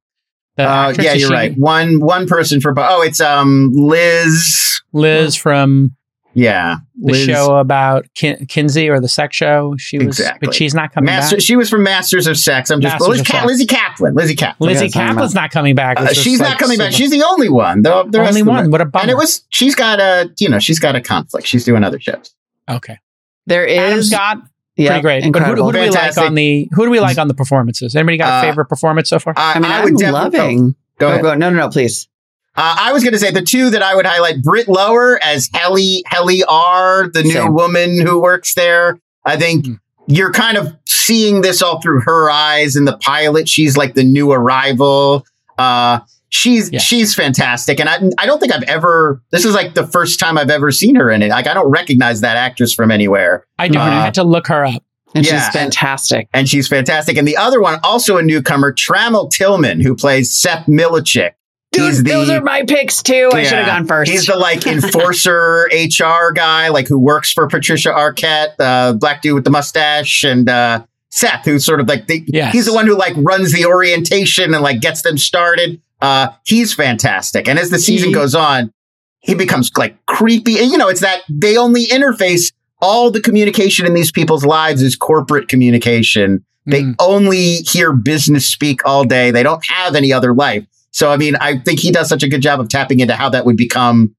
The 0.57 0.65
Uh, 0.65 0.89
actress, 0.91 1.05
yeah, 1.07 1.13
you're 1.15 1.29
she 1.29 1.35
right. 1.35 1.55
One 1.57 1.99
one 2.01 2.27
person 2.27 2.61
for 2.61 2.75
oh, 2.79 3.03
it's 3.03 3.21
um 3.21 3.71
Liz. 3.75 4.81
Liz 4.93 5.35
from 5.35 5.97
Yeah. 6.35 6.77
the 7.01 7.13
Liz 7.13 7.25
show 7.25 7.57
about 7.57 8.07
Kin- 8.15 8.45
Kinsey 8.47 8.89
or 8.89 9.01
the 9.01 9.09
sex 9.09 9.35
show. 9.37 9.75
She 9.79 9.99
was, 9.99 10.19
Exactly. 10.19 10.47
but 10.47 10.55
she's 10.55 10.75
not 10.75 10.93
coming 10.93 11.07
Master, 11.07 11.37
back. 11.37 11.43
she 11.43 11.57
was 11.57 11.71
from 11.71 11.83
Masters 11.83 12.27
of 12.27 12.37
Sex. 12.37 12.71
I'm 12.71 12.81
just 12.83 12.95
Masters 12.95 13.09
Liz 13.09 13.21
of 13.21 13.27
Ca- 13.27 13.33
Sex. 13.33 13.47
Lizzy 13.47 13.67
Caplan. 13.67 14.15
Lizzy 14.15 14.37
Caplan. 14.37 14.55
Lizzy 14.61 14.81
That's 14.89 14.95
Caplan's 14.95 15.35
not 15.35 15.51
coming 15.51 15.75
back. 15.75 15.99
Uh, 15.99 16.03
which 16.03 16.13
is 16.13 16.23
she's 16.23 16.41
like 16.41 16.51
not 16.51 16.59
coming 16.59 16.79
back. 16.79 16.93
She's 16.93 17.11
the 17.11 17.23
only 17.25 17.49
one. 17.49 17.81
The, 17.83 18.05
the 18.05 18.21
only 18.27 18.43
one. 18.43 18.71
What 18.71 18.81
a 18.83 18.85
bummer. 18.85 19.03
And 19.03 19.11
it 19.11 19.17
was 19.17 19.43
she's 19.49 19.75
got 19.75 20.01
a 20.01 20.31
you 20.39 20.49
know 20.51 20.59
she's 20.59 20.79
got 20.79 20.95
a 20.95 21.01
conflict. 21.01 21.47
She's 21.47 21.65
doing 21.65 21.83
other 21.83 21.99
shows. 21.99 22.35
okay. 22.69 22.99
There 23.47 23.67
Adam 23.69 23.99
is 23.99 24.11
Scott, 24.11 24.39
yeah, 24.83 24.89
pretty 24.91 25.03
great. 25.03 25.21
But 25.21 25.23
who, 25.23 25.27
Incredible. 25.29 25.67
who 25.67 25.73
do 25.73 25.81
we 25.81 25.91
like 25.91 26.19
on 26.19 26.35
the 26.35 26.69
who 26.73 26.85
do 26.85 26.91
we 26.91 27.01
like 27.01 27.19
on 27.19 27.29
the 27.29 27.35
performances? 27.35 27.95
Anybody 27.97 28.17
got 28.19 28.29
a 28.29 28.37
Uh, 28.37 28.43
favorite 28.51 28.67
performance 28.67 29.09
so 29.09 29.19
far? 29.19 29.35
I, 29.37 29.53
I 29.55 29.59
mean, 29.61 29.71
I 29.71 29.79
I'm 29.79 29.85
would 29.85 29.97
definitely 29.99 30.39
loving. 30.41 30.75
Go 30.99 31.09
ahead. 31.09 31.23
go. 31.23 31.35
No, 31.35 31.51
no, 31.51 31.57
no, 31.57 31.69
please. 31.71 32.09
Uh, 32.55 32.77
I 32.79 32.93
was 32.93 33.03
going 33.03 33.15
to 33.15 33.19
say 33.19 33.31
the 33.31 33.41
two 33.43 33.71
that 33.71 33.83
I 33.83 33.95
would 33.95 34.05
highlight: 34.07 34.43
Britt 34.43 34.69
Lower 34.69 35.19
as 35.25 35.49
Helly 35.55 36.03
Helly 36.07 36.45
R, 36.49 37.09
the 37.13 37.23
new 37.23 37.31
Same. 37.33 37.55
woman 37.55 38.01
who 38.01 38.21
works 38.21 38.55
there. 38.55 38.99
I 39.25 39.37
think 39.37 39.67
Hmm. 39.67 39.73
you're 40.07 40.33
kind 40.33 40.57
of 40.59 40.77
seeing 40.87 41.41
this 41.41 41.63
all 41.63 41.81
through 41.81 42.01
her 42.03 42.31
eyes 42.31 42.77
in 42.77 42.85
the 42.85 42.97
pilot. 42.99 43.49
She's 43.49 43.77
like 43.77 43.95
the 43.95 44.05
new 44.05 44.31
arrival. 44.33 45.25
Uh, 45.57 46.01
she's 46.33 46.73
Yeah. 46.73 46.81
she's 46.81 47.15
fantastic, 47.15 47.79
and 47.79 47.89
I 47.89 47.99
I 48.19 48.27
don't 48.27 48.41
think 48.41 48.53
I've 48.53 48.63
ever. 48.65 49.23
This 49.31 49.45
is 49.45 49.55
like 49.55 49.75
the 49.75 49.87
first 49.87 50.19
time 50.19 50.37
I've 50.39 50.51
ever 50.51 50.73
seen 50.73 50.95
her 50.97 51.11
in 51.11 51.23
it. 51.23 51.29
Like 51.29 51.47
I 51.47 51.55
don't 51.55 51.71
recognize 51.71 52.23
that 52.23 52.37
actress 52.37 52.73
from 52.75 52.91
anywhere, 52.91 53.47
I 53.59 53.69
do. 53.69 53.79
uh, 53.79 53.83
I 53.83 54.05
had 54.05 54.15
to 54.15 54.25
look 54.25 54.49
her 54.49 54.65
up. 54.67 54.83
And 55.15 55.27
Yeah. 55.27 55.33
she's 55.45 55.49
fantastic. 55.55 56.29
and 56.33 56.49
she's 56.49 56.67
fantastic. 56.69 57.19
And 57.19 57.29
the 57.29 57.37
other 57.37 57.61
one, 57.61 57.79
also 57.85 58.17
a 58.17 58.23
newcomer, 58.23 58.73
Tramell 58.73 59.31
Tillman, 59.31 59.83
who 59.83 59.95
plays 59.95 60.35
Seth 60.37 60.65
Milchick. 60.67 61.33
Dude, 61.71 61.85
He's 61.85 62.03
the- 62.03 62.11
those 62.11 62.31
are 62.31 62.41
my 62.41 62.63
picks 62.65 63.03
too. 63.03 63.31
I 63.33 63.45
should 63.45 63.59
have 63.59 63.67
gone 63.67 63.87
first. 63.87 64.11
He's 64.11 64.25
the 64.27 64.37
like 64.37 64.67
enforcer 64.67 65.69
HR 65.73 66.33
guy, 66.33 66.69
like 66.69 66.89
who 66.89 66.99
works 66.99 67.31
for 67.33 67.47
Patricia 67.47 67.91
Arquette, 67.91 68.55
uh, 68.59 68.95
black 68.95 69.21
dude 69.23 69.35
with 69.35 69.45
the 69.45 69.51
mustache, 69.51 70.25
and 70.25 70.49
uh, 70.49 70.83
Seth, 71.15 71.45
who's 71.45 71.65
sort 71.65 71.79
of 71.79 71.89
like 71.89 72.07
the, 72.07 72.25
Yes. 72.27 72.53
he's 72.55 72.65
the 72.65 72.73
one 72.73 72.87
who 72.87 72.97
like 72.97 73.13
runs 73.19 73.53
the 73.53 73.67
orientation 73.67 74.55
and 74.55 74.63
like 74.63 74.81
gets 74.81 75.03
them 75.03 75.19
started. 75.19 75.81
Uh, 76.01 76.29
he's 76.45 76.73
fantastic, 76.75 77.47
and 77.47 77.59
as 77.59 77.69
the 77.71 77.79
season 77.79 78.09
He- 78.09 78.15
goes 78.15 78.35
on, 78.35 78.73
he 79.21 79.35
becomes 79.35 79.71
like 79.77 79.95
creepy. 80.07 80.59
And 80.59 80.71
you 80.73 80.79
know, 80.79 80.89
it's 80.89 81.01
that 81.03 81.21
they 81.29 81.57
only 81.57 81.87
interface. 81.87 82.53
All 82.81 83.11
the 83.13 83.21
communication 83.21 83.87
in 83.87 83.95
these 83.95 84.11
people's 84.11 84.45
lives 84.45 84.83
is 84.83 84.97
corporate 84.97 85.47
communication. 85.49 86.45
They 86.67 86.83
Mm. 86.83 86.95
only 86.99 87.57
hear 87.59 87.93
business 87.93 88.49
speak 88.49 88.81
all 88.85 89.05
day. 89.05 89.31
They 89.31 89.43
don't 89.45 89.65
have 89.69 89.95
any 89.95 90.13
other 90.13 90.33
life. 90.35 90.65
So, 90.93 91.11
I 91.13 91.17
mean, 91.17 91.37
I 91.37 91.59
think 91.59 91.79
he 91.79 91.93
does 91.93 92.09
such 92.09 92.23
a 92.25 92.29
good 92.29 92.43
job 92.43 92.59
of 92.59 92.69
tapping 92.69 92.99
into 93.01 93.15
how 93.15 93.29
that 93.29 93.45
would 93.47 93.57
become 93.57 94.15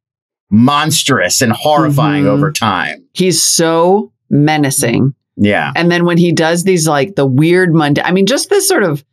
monstrous 0.49 1.41
and 1.41 1.51
horrifying 1.51 2.23
Mhm. 2.25 2.29
over 2.29 2.51
time. 2.51 3.03
He's 3.13 3.41
so 3.41 4.11
menacing. 4.29 5.13
Yeah. 5.35 5.71
And 5.75 5.91
then 5.91 6.05
when 6.05 6.17
he 6.17 6.31
does 6.31 6.63
these 6.63 6.87
like 6.87 7.15
the 7.15 7.25
weird 7.25 7.73
mundane, 7.73 8.05
I 8.05 8.11
mean, 8.11 8.25
just 8.25 8.49
this 8.49 8.67
sort 8.67 8.83
of 8.83 9.03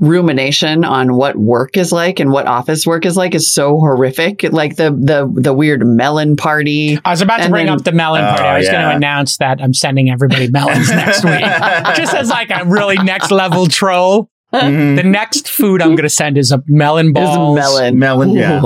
rumination 0.00 0.84
on 0.84 1.14
what 1.16 1.36
work 1.36 1.76
is 1.76 1.90
like 1.90 2.20
and 2.20 2.30
what 2.30 2.46
office 2.46 2.86
work 2.86 3.04
is 3.04 3.16
like 3.16 3.34
is 3.34 3.52
so 3.52 3.78
horrific. 3.78 4.44
Like 4.44 4.76
the 4.76 4.90
the 4.92 5.28
the 5.34 5.52
weird 5.52 5.84
melon 5.86 6.36
party. 6.36 6.98
I 7.04 7.10
was 7.10 7.20
about 7.20 7.38
to 7.38 7.44
And 7.44 7.52
bring 7.52 7.66
then- 7.66 7.74
up 7.76 7.84
the 7.84 7.92
melon 7.92 8.24
party. 8.24 8.42
Oh, 8.42 8.46
I 8.46 8.58
was 8.58 8.68
going 8.68 8.88
to 8.88 8.94
announce 8.94 9.36
that 9.38 9.60
I'm 9.60 9.74
sending 9.74 10.08
everybody 10.10 10.48
melons 10.52 10.88
next 10.88 11.24
week. 11.24 11.40
Just 11.96 12.14
as 12.14 12.28
like 12.30 12.50
a 12.50 12.64
really 12.64 12.96
next 12.96 13.30
level 13.30 13.66
troll. 13.66 14.30
Mhm. 14.54 14.96
The 14.96 15.02
next 15.02 15.48
food 15.50 15.82
I'm 15.82 15.90
going 15.90 16.04
to 16.04 16.08
send 16.08 16.38
is 16.38 16.52
a 16.52 16.62
melon 16.66 17.08
Is 17.08 17.12
ball. 17.12 17.54
melon. 17.54 17.98
Melon, 17.98 18.30
yeah. 18.30 18.62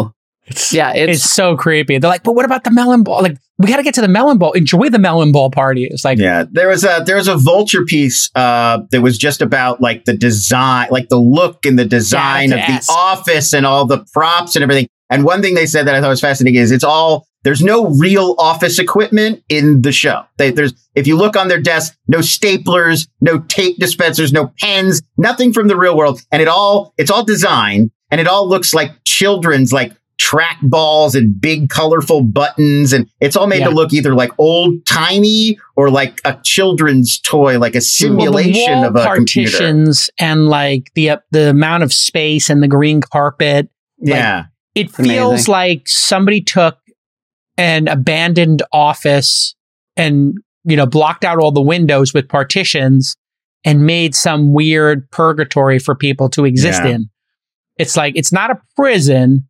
Ooh. 0.47 0.51
It's, 0.51 0.73
Yeah, 0.73 0.93
it's, 0.93 1.25
it's, 1.25 1.31
so 1.31 1.57
creepy. 1.57 1.99
They're 1.99 2.11
like, 2.11 2.23
but 2.23 2.35
what 2.35 2.45
about 2.45 2.65
the 2.65 2.71
melon 2.71 3.03
ball? 3.05 3.23
Like, 3.23 3.39
we 3.59 3.69
got 3.69 3.77
to 3.77 3.83
get 3.83 3.95
to 3.95 4.01
the 4.01 4.09
melon 4.09 4.39
ball. 4.39 4.53
Enjoy 4.53 4.89
the 4.89 4.99
melon 4.99 5.31
ball 5.31 5.51
party. 5.51 5.85
It's 5.85 6.05
like, 6.05 6.19
Yeah, 6.19 6.45
there 6.51 6.69
was 6.69 6.85
a 6.85 7.03
there 7.07 7.17
was 7.17 7.29
a 7.29 7.37
vulture 7.37 7.85
piece 7.85 8.29
uh, 8.35 8.81
that 8.91 9.03
was 9.03 9.17
just 9.19 9.41
about 9.41 9.81
like 9.81 10.05
the 10.05 10.17
design, 10.17 10.89
like 10.91 11.09
the 11.09 11.19
look 11.19 11.65
and 11.65 11.79
the 11.79 11.85
design 11.85 12.51
Yeah, 12.51 12.71
of 12.71 12.77
it's 12.77 12.87
the 12.89 12.93
office 12.93 13.53
and 13.53 13.65
all 13.65 13.87
the 13.87 14.05
props 14.13 14.57
and 14.57 14.63
everything. 14.63 14.89
And 15.11 15.25
one 15.25 15.43
thing 15.43 15.55
they 15.55 15.67
said 15.67 15.87
that 15.87 15.95
I 15.95 16.01
thought 16.01 16.09
was 16.09 16.21
fascinating 16.21 16.61
is 16.61 16.73
it's 16.73 16.85
all 16.85 17.27
there's 17.45 17.63
no 17.63 17.91
real 17.91 18.35
office 18.39 18.79
equipment 18.79 19.43
in 19.49 19.83
the 19.83 19.93
show. 19.93 20.25
They, 20.39 20.51
there's, 20.51 20.75
if 20.95 21.07
you 21.07 21.17
look 21.17 21.37
on 21.37 21.49
their 21.49 21.61
desk, 21.61 21.97
no 22.07 22.19
staplers, 22.19 23.09
no 23.21 23.41
tape 23.41 23.79
dispensers, 23.79 24.33
no 24.33 24.53
pens, 24.61 25.03
nothing 25.17 25.53
from 25.53 25.69
the 25.69 25.77
real 25.77 25.97
world. 25.97 26.21
And 26.31 26.41
it 26.41 26.49
all, 26.49 26.95
it's 26.99 27.11
all 27.11 27.25
designed 27.25 27.91
and 28.11 28.21
it 28.21 28.29
all 28.29 28.49
looks 28.49 28.73
like 28.73 28.93
children's, 29.05 29.73
like 29.73 29.93
track 30.23 30.59
balls 30.63 31.17
and 31.17 31.41
big 31.41 31.69
colorful 31.69 32.23
buttons. 32.23 32.93
And 32.93 33.09
it's 33.21 33.35
all 33.35 33.49
made 33.49 33.59
Yeah. 33.59 33.69
to 33.71 33.75
look 33.75 33.93
either 33.93 34.15
like 34.15 34.31
old 34.39 34.87
timey 34.87 35.59
or 35.75 35.91
like 35.91 36.21
a 36.25 36.39
children's 36.45 37.19
toy, 37.19 37.59
like 37.59 37.75
a 37.75 37.81
simulation 37.81 38.71
Well, 38.71 38.83
the 38.83 38.89
of 38.89 38.95
wall 38.95 39.13
a 39.13 39.17
computer. 39.17 39.51
partitions 39.59 40.11
and 40.21 40.47
like 40.49 40.93
the 40.95 41.11
uh, 41.11 41.17
the 41.33 41.51
amount 41.51 41.83
of 41.83 41.93
space 41.93 42.49
and 42.51 42.63
the 42.63 42.69
green 42.69 43.01
carpet. 43.01 43.69
Yeah. 43.99 44.45
It 44.77 44.97
amazing. 44.97 45.05
feels 45.05 45.49
like 45.49 45.89
somebody 45.89 46.41
took 46.41 46.79
an 47.59 47.89
abandoned 47.89 48.63
office 48.73 49.55
and 49.97 50.35
you 50.65 50.77
know 50.77 50.87
blocked 50.87 51.25
out 51.25 51.39
all 51.39 51.51
the 51.51 51.61
windows 51.61 52.15
with 52.15 52.29
partitions 52.29 53.17
and 53.65 53.85
made 53.87 54.15
some 54.15 54.53
weird 54.53 55.11
purgatory 55.11 55.81
for 55.81 55.95
people 55.97 56.29
to 56.31 56.45
exist 56.45 56.83
Yeah. 56.85 56.91
in. 56.93 57.11
It's 57.77 57.97
like 57.97 58.15
it's 58.17 58.33
not 58.33 58.51
a 58.53 58.61
prison, 58.77 59.49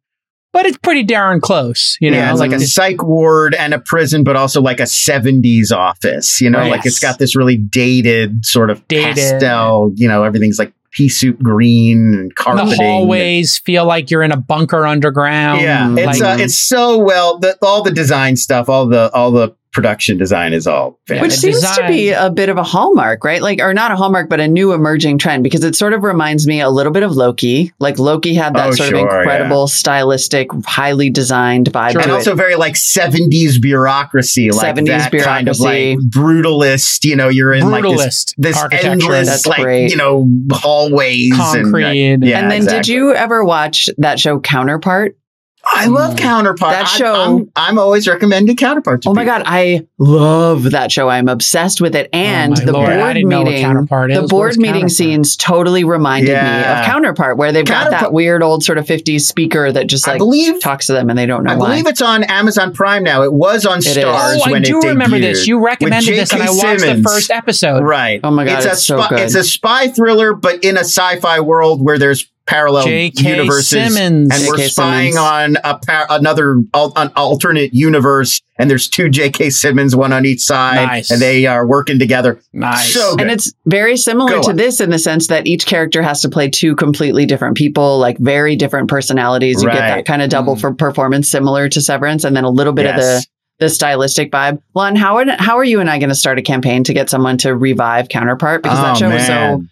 but 0.52 0.66
it's 0.66 0.76
pretty 0.78 1.02
darn 1.02 1.40
close. 1.40 1.96
You 2.00 2.10
know, 2.10 2.18
yeah, 2.18 2.30
it's 2.30 2.40
like, 2.40 2.52
a 2.52 2.60
psych 2.60 3.02
ward 3.02 3.54
and 3.54 3.72
a 3.74 3.78
prison, 3.78 4.22
but 4.24 4.36
also 4.36 4.60
like 4.60 4.80
a 4.80 4.84
70s 4.84 5.72
office. 5.72 6.40
You 6.40 6.50
know, 6.50 6.58
Right. 6.58 6.70
like 6.70 6.86
it's 6.86 6.98
got 7.00 7.18
this 7.18 7.34
really 7.36 7.56
dated 7.56 8.44
sort 8.44 8.70
of 8.70 8.86
Dated. 8.88 9.16
pastel, 9.16 9.92
you 9.96 10.08
know, 10.08 10.24
everything's 10.24 10.58
like 10.58 10.72
pea 10.92 11.08
soup 11.08 11.38
green 11.42 12.12
and 12.14 12.34
carpeting. 12.36 12.68
the 12.68 12.76
hallways 12.76 13.56
feel 13.58 13.86
like 13.86 14.10
you're 14.10 14.22
in 14.22 14.30
a 14.30 14.36
bunker 14.36 14.86
underground. 14.86 15.62
Yeah, 15.62 15.90
it's 15.96 16.20
like, 16.20 16.38
uh, 16.40 16.42
it's 16.42 16.58
so 16.58 16.98
well. 16.98 17.38
The, 17.38 17.56
all 17.62 17.82
the 17.82 17.90
design 17.90 18.36
stuff, 18.36 18.68
all 18.68 18.86
the 18.86 19.10
all 19.14 19.30
the 19.30 19.54
production 19.72 20.18
design 20.18 20.52
is 20.52 20.66
all 20.66 20.98
Yeah, 21.08 21.22
Which 21.22 21.32
the 21.32 21.36
seems 21.52 21.62
to 21.76 21.86
be 21.88 22.10
a 22.10 22.30
bit 22.30 22.48
of 22.48 22.58
a 22.58 22.62
hallmark, 22.62 23.24
right? 23.24 23.40
Like, 23.40 23.60
or 23.60 23.72
not 23.72 23.90
a 23.90 23.96
hallmark, 23.96 24.28
but 24.28 24.38
a 24.38 24.46
new 24.46 24.72
emerging 24.72 25.18
trend 25.18 25.42
because 25.42 25.64
it 25.64 25.74
sort 25.74 25.92
of 25.94 26.02
reminds 26.02 26.46
me 26.46 26.60
a 26.60 26.68
little 26.68 26.92
bit 26.92 27.02
of 27.02 27.12
Loki. 27.12 27.72
Like 27.78 27.98
Loki 27.98 28.34
had 28.34 28.54
that 28.54 28.68
Oh, 28.68 28.70
sort 28.72 28.90
sure, 28.90 28.98
of 28.98 29.02
incredible, 29.04 29.66
stylistic, 29.68 30.48
highly 30.66 31.08
designed 31.10 31.72
vibe 31.72 31.92
Sure. 31.92 32.00
to 32.02 32.06
and 32.08 32.12
it. 32.12 32.14
also 32.14 32.34
very 32.34 32.54
like 32.56 32.74
70s 32.74 33.60
bureaucracy, 33.60 34.50
like 34.50 34.76
70s 34.76 34.86
that 34.86 35.12
kind 35.24 35.48
of 35.48 35.56
bureaucracy. 35.56 35.96
like 35.96 35.98
brutalist. 36.10 37.04
You 37.04 37.16
know, 37.16 37.28
you're 37.28 37.52
in 37.52 37.70
like 37.70 37.82
this 37.84 38.26
this 38.36 38.62
endless 38.72 39.26
That's 39.28 39.46
like 39.46 39.62
great. 39.62 39.90
you 39.90 39.96
know 39.96 40.28
hallways 40.52 41.32
Concrete. 41.34 41.84
and, 42.12 42.22
uh, 42.24 42.26
yeah, 42.26 42.40
and 42.40 42.50
then, 42.50 42.64
did 42.66 42.88
you 42.88 43.14
ever 43.14 43.44
watch 43.44 43.88
that 43.98 44.18
show 44.20 44.38
Counterpart? 44.40 45.16
I 45.74 45.86
love 45.86 46.14
Mm. 46.14 46.18
Counterpart. 46.18 46.72
That 46.72 46.84
I- 46.84 46.98
show- 46.98 47.14
I'm, 47.38 47.50
I'm 47.56 47.78
always 47.78 48.06
recommending 48.06 48.56
Counterpart. 48.56 49.02
To 49.02 49.08
Oh 49.10 49.14
my 49.14 49.24
god, 49.24 49.42
I 49.46 49.86
love 49.98 50.70
that 50.72 50.92
show. 50.92 51.08
I'm 51.08 51.28
obsessed 51.28 51.80
with 51.80 51.94
it. 51.94 52.08
And 52.12 52.52
Oh 52.60 52.64
the 52.64 52.72
Lord, 52.72 52.88
board 52.90 53.14
didn't 53.14 53.28
know 53.28 53.38
what 53.40 53.48
meeting, 53.48 53.64
Counterpart 53.64 54.12
the 54.12 54.22
board 54.28 54.56
meeting 54.58 54.72
Counterpart? 54.72 54.90
scenes 54.92 55.36
totally 55.36 55.84
reminded 55.84 56.30
me 56.30 56.34
of 56.60 56.84
Counterpart, 56.84 57.36
where 57.38 57.52
they've 57.52 57.64
got 57.64 57.90
that 57.90 58.12
weird 58.12 58.42
old 58.42 58.62
sort 58.64 58.78
of 58.78 58.86
50s 58.86 59.22
speaker 59.22 59.72
that 59.72 59.86
just 59.86 60.06
like 60.06 60.18
believe 60.18 60.60
talks 60.60 60.86
to 60.86 60.92
them 60.92 61.08
and 61.10 61.18
they 61.18 61.26
don't 61.26 61.44
know 61.44 61.52
I 61.52 61.56
why. 61.56 61.68
believe 61.70 61.86
it's 61.86 62.02
on 62.02 62.24
Amazon 62.24 62.72
Prime 62.72 63.02
now. 63.02 63.22
It 63.22 63.32
was 63.32 63.64
on 63.66 63.78
is. 63.78 63.86
Starz 63.96 64.38
Oh, 64.46 64.54
I 64.54 64.58
do 64.60 64.78
it 64.80 64.86
remember 64.88 65.18
this. 65.18 65.46
You 65.46 65.64
recommended 65.64 66.14
this, 66.16 66.32
and 66.32 66.42
I 66.42 66.46
J.K. 66.46 66.58
watched 66.66 66.80
the 66.96 67.02
first 67.02 67.30
episode. 67.30 67.82
Right. 67.82 68.20
Oh 68.22 68.30
my 68.30 68.44
God, 68.44 68.58
it's, 68.64 68.66
a 68.66 68.76
so 68.76 68.98
spy, 69.00 69.08
good. 69.08 69.20
It's 69.20 69.34
a 69.34 69.44
spy 69.44 69.88
thriller, 69.88 70.34
but 70.34 70.62
in 70.64 70.76
a 70.76 70.80
sci-fi 70.80 71.40
world 71.40 71.82
where 71.82 71.98
there's 71.98 72.28
parallel 72.52 72.84
J.K. 72.84 73.28
universes, 73.30 73.94
Simmons. 73.94 74.30
and 74.32 74.46
we're 74.48 74.58
spying 74.68 75.12
Simmons. 75.12 75.16
on 75.16 75.56
a 75.64 75.78
par- 75.78 76.06
another 76.10 76.56
al- 76.74 76.92
an 76.96 77.10
alternate 77.16 77.72
universe, 77.74 78.40
and 78.58 78.70
there's 78.70 78.88
two 78.88 79.08
J.K. 79.08 79.50
Simmons, 79.50 79.96
one 79.96 80.12
on 80.12 80.24
each 80.26 80.40
side, 80.40 80.84
Nice. 80.86 81.10
and 81.10 81.20
they 81.20 81.46
are 81.46 81.66
working 81.66 81.98
together. 81.98 82.40
Nice. 82.52 82.92
So 82.94 83.12
good. 83.16 83.22
And 83.22 83.30
it's 83.30 83.52
very 83.66 83.96
similar 83.96 84.30
Go 84.30 84.42
to 84.42 84.50
on. 84.50 84.56
this 84.56 84.80
in 84.80 84.90
the 84.90 84.98
sense 84.98 85.26
that 85.28 85.46
each 85.46 85.66
character 85.66 86.02
has 86.02 86.20
to 86.22 86.28
play 86.28 86.48
two 86.50 86.76
completely 86.76 87.26
different 87.26 87.56
people, 87.56 87.98
like 87.98 88.18
very 88.18 88.56
different 88.56 88.88
personalities. 88.88 89.62
You 89.62 89.68
get 89.70 89.78
that 89.78 90.04
kind 90.06 90.22
of 90.22 90.30
double 90.30 90.56
Mm. 90.56 90.60
for 90.60 90.74
performance, 90.74 91.28
similar 91.30 91.68
to 91.68 91.80
Severance, 91.80 92.24
and 92.24 92.36
then 92.36 92.44
a 92.44 92.50
little 92.50 92.72
bit 92.72 92.86
of 92.86 92.96
the 92.96 93.24
the 93.58 93.68
stylistic 93.68 94.32
vibe. 94.32 94.60
Lon, 94.74 94.96
how 94.96 95.18
are, 95.18 95.24
how 95.38 95.56
are 95.56 95.62
you 95.62 95.78
and 95.78 95.88
I 95.88 95.98
going 96.00 96.08
to 96.08 96.16
start 96.16 96.36
a 96.36 96.42
campaign 96.42 96.82
to 96.84 96.92
get 96.92 97.08
someone 97.08 97.36
to 97.38 97.54
revive 97.54 98.08
Counterpart 98.08 98.62
because 98.64 98.78
that 98.78 98.96
Oh, 98.96 98.98
show 98.98 99.10
was 99.14 99.24
so 99.24 99.32
man. 99.32 99.70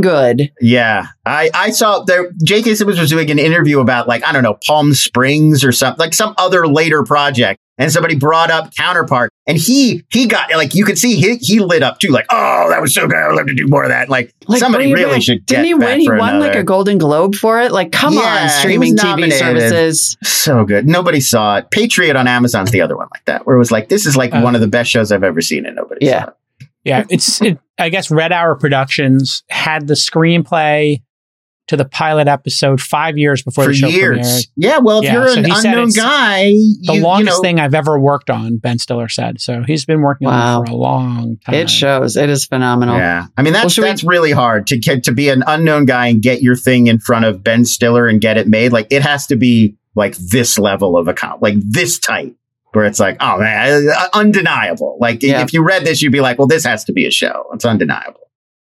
Good. 0.00 0.50
Yeah, 0.60 1.06
I, 1.26 1.50
I 1.54 1.70
saw 1.70 2.02
there. 2.04 2.30
J.K. 2.42 2.74
Simmons 2.76 2.98
was 2.98 3.10
doing 3.10 3.30
an 3.30 3.38
interview 3.38 3.80
about 3.80 4.08
like 4.08 4.24
I 4.24 4.32
don't 4.32 4.42
know 4.42 4.58
Palm 4.66 4.94
Springs 4.94 5.64
or 5.64 5.72
something 5.72 5.98
like 5.98 6.14
some 6.14 6.34
other 6.38 6.66
later 6.66 7.02
project, 7.02 7.60
and 7.78 7.90
somebody 7.92 8.14
brought 8.16 8.50
up 8.50 8.74
Counterpart, 8.76 9.30
and 9.46 9.56
he 9.58 10.02
he 10.10 10.26
got 10.26 10.50
like 10.52 10.74
you 10.74 10.84
could 10.84 10.98
see 10.98 11.16
he 11.16 11.36
he 11.36 11.60
lit 11.60 11.82
up 11.82 11.98
too, 12.00 12.08
like 12.08 12.26
oh 12.30 12.66
that 12.70 12.80
was 12.80 12.94
so 12.94 13.06
good, 13.06 13.16
I'd 13.16 13.34
love 13.34 13.46
to 13.46 13.54
do 13.54 13.66
more 13.68 13.82
of 13.84 13.90
that. 13.90 14.08
Like, 14.08 14.32
Like 14.46 14.60
somebody 14.60 14.92
really 14.92 15.14
back. 15.14 15.22
should 15.22 15.46
Didn't 15.46 15.62
get 15.64 15.66
he 15.68 15.74
win? 15.74 16.00
He 16.00 16.06
for 16.06 16.16
won 16.18 16.38
like 16.40 16.54
a 16.54 16.62
Golden 16.64 16.98
Globe 16.98 17.34
for 17.34 17.60
it. 17.60 17.72
Like, 17.72 17.92
come 17.92 18.14
Yeah, 18.14 18.42
on, 18.44 18.48
streaming 18.48 18.96
TV 18.96 19.30
services. 19.32 20.16
so 20.22 20.64
good. 20.64 20.86
Nobody 20.86 21.20
saw 21.20 21.58
it. 21.58 21.70
Patriot 21.70 22.16
on 22.16 22.26
Amazon's 22.26 22.70
the 22.70 22.80
other 22.80 22.96
one 22.96 23.08
like 23.12 23.24
that, 23.26 23.46
where 23.46 23.56
it 23.56 23.58
was 23.58 23.70
like 23.70 23.88
this 23.88 24.06
is 24.06 24.16
like 24.16 24.32
Uh, 24.34 24.40
one 24.40 24.54
of 24.54 24.60
the 24.60 24.66
best 24.68 24.90
shows 24.90 25.12
I've 25.12 25.24
ever 25.24 25.40
seen, 25.40 25.66
and 25.66 25.76
nobody 25.76 26.06
Yeah. 26.06 26.24
saw 26.24 26.28
it. 26.30 26.34
Yeah, 26.84 27.04
it's. 27.08 27.40
It, 27.42 27.58
I 27.78 27.88
guess 27.88 28.10
Red 28.10 28.32
Hour 28.32 28.54
Productions 28.56 29.42
had 29.48 29.86
the 29.88 29.94
screenplay 29.94 31.02
to 31.68 31.76
the 31.76 31.84
pilot 31.84 32.26
episode 32.28 32.80
five 32.80 33.16
years 33.16 33.42
before 33.42 33.64
for 33.64 33.70
the 33.70 33.76
show 33.76 33.86
years. 33.86 34.18
premiered. 34.18 34.46
Yeah, 34.56 34.78
well, 34.78 34.98
if 34.98 35.04
Yeah, 35.04 35.12
you're 35.14 35.28
so 35.28 35.38
an 35.38 35.44
he 35.44 35.52
unknown 35.54 35.88
it's 35.88 35.96
guy, 35.96 36.44
The 36.46 36.50
you, 36.54 36.94
you 36.94 37.02
longest 37.02 37.38
know, 37.38 37.40
thing 37.40 37.60
I've 37.60 37.74
ever 37.74 37.98
worked 38.00 38.30
on, 38.30 38.58
Ben 38.58 38.78
Stiller 38.78 39.08
said. 39.08 39.40
So 39.40 39.62
he's 39.62 39.84
been 39.84 40.00
working 40.02 40.26
on 40.28 40.64
it 40.64 40.66
for 40.66 40.72
a 40.72 40.76
long 40.76 41.38
time. 41.46 41.54
It 41.54 41.70
shows. 41.70 42.16
It 42.16 42.28
is 42.28 42.44
phenomenal. 42.44 42.96
Yeah, 42.96 43.26
I 43.36 43.42
mean 43.42 43.52
that's 43.52 43.62
Well, 43.64 43.70
should 43.70 43.82
we- 43.82 43.88
that's 43.88 44.04
really 44.04 44.32
hard 44.32 44.66
to 44.68 44.76
get 44.78 45.04
to 45.04 45.12
be 45.12 45.28
an 45.28 45.44
unknown 45.46 45.84
guy 45.86 46.08
and 46.08 46.20
get 46.20 46.42
your 46.42 46.56
thing 46.56 46.88
in 46.88 46.98
front 46.98 47.24
of 47.26 47.44
Ben 47.44 47.64
Stiller 47.64 48.06
and 48.08 48.20
get 48.20 48.36
it 48.36 48.48
made. 48.48 48.72
Like 48.72 48.88
it 48.90 49.02
has 49.02 49.26
to 49.28 49.36
be 49.36 49.76
like 49.94 50.16
this 50.16 50.58
level 50.58 50.96
of 50.96 51.06
account, 51.06 51.42
like 51.42 51.54
this 51.58 51.98
tight, 51.98 52.34
where 52.72 52.84
it's 52.84 53.00
like, 53.00 53.16
oh 53.20 53.38
man, 53.38 53.88
uh, 53.96 54.08
undeniable. 54.14 54.96
Like 55.00 55.22
Yeah. 55.22 55.42
if 55.42 55.52
you 55.52 55.62
read 55.64 55.84
this, 55.84 56.02
you'd 56.02 56.12
be 56.12 56.20
like, 56.20 56.38
well, 56.38 56.46
this 56.48 56.64
has 56.64 56.84
to 56.84 56.92
be 56.92 57.06
a 57.06 57.10
show. 57.10 57.46
It's 57.52 57.64
undeniable. 57.64 58.20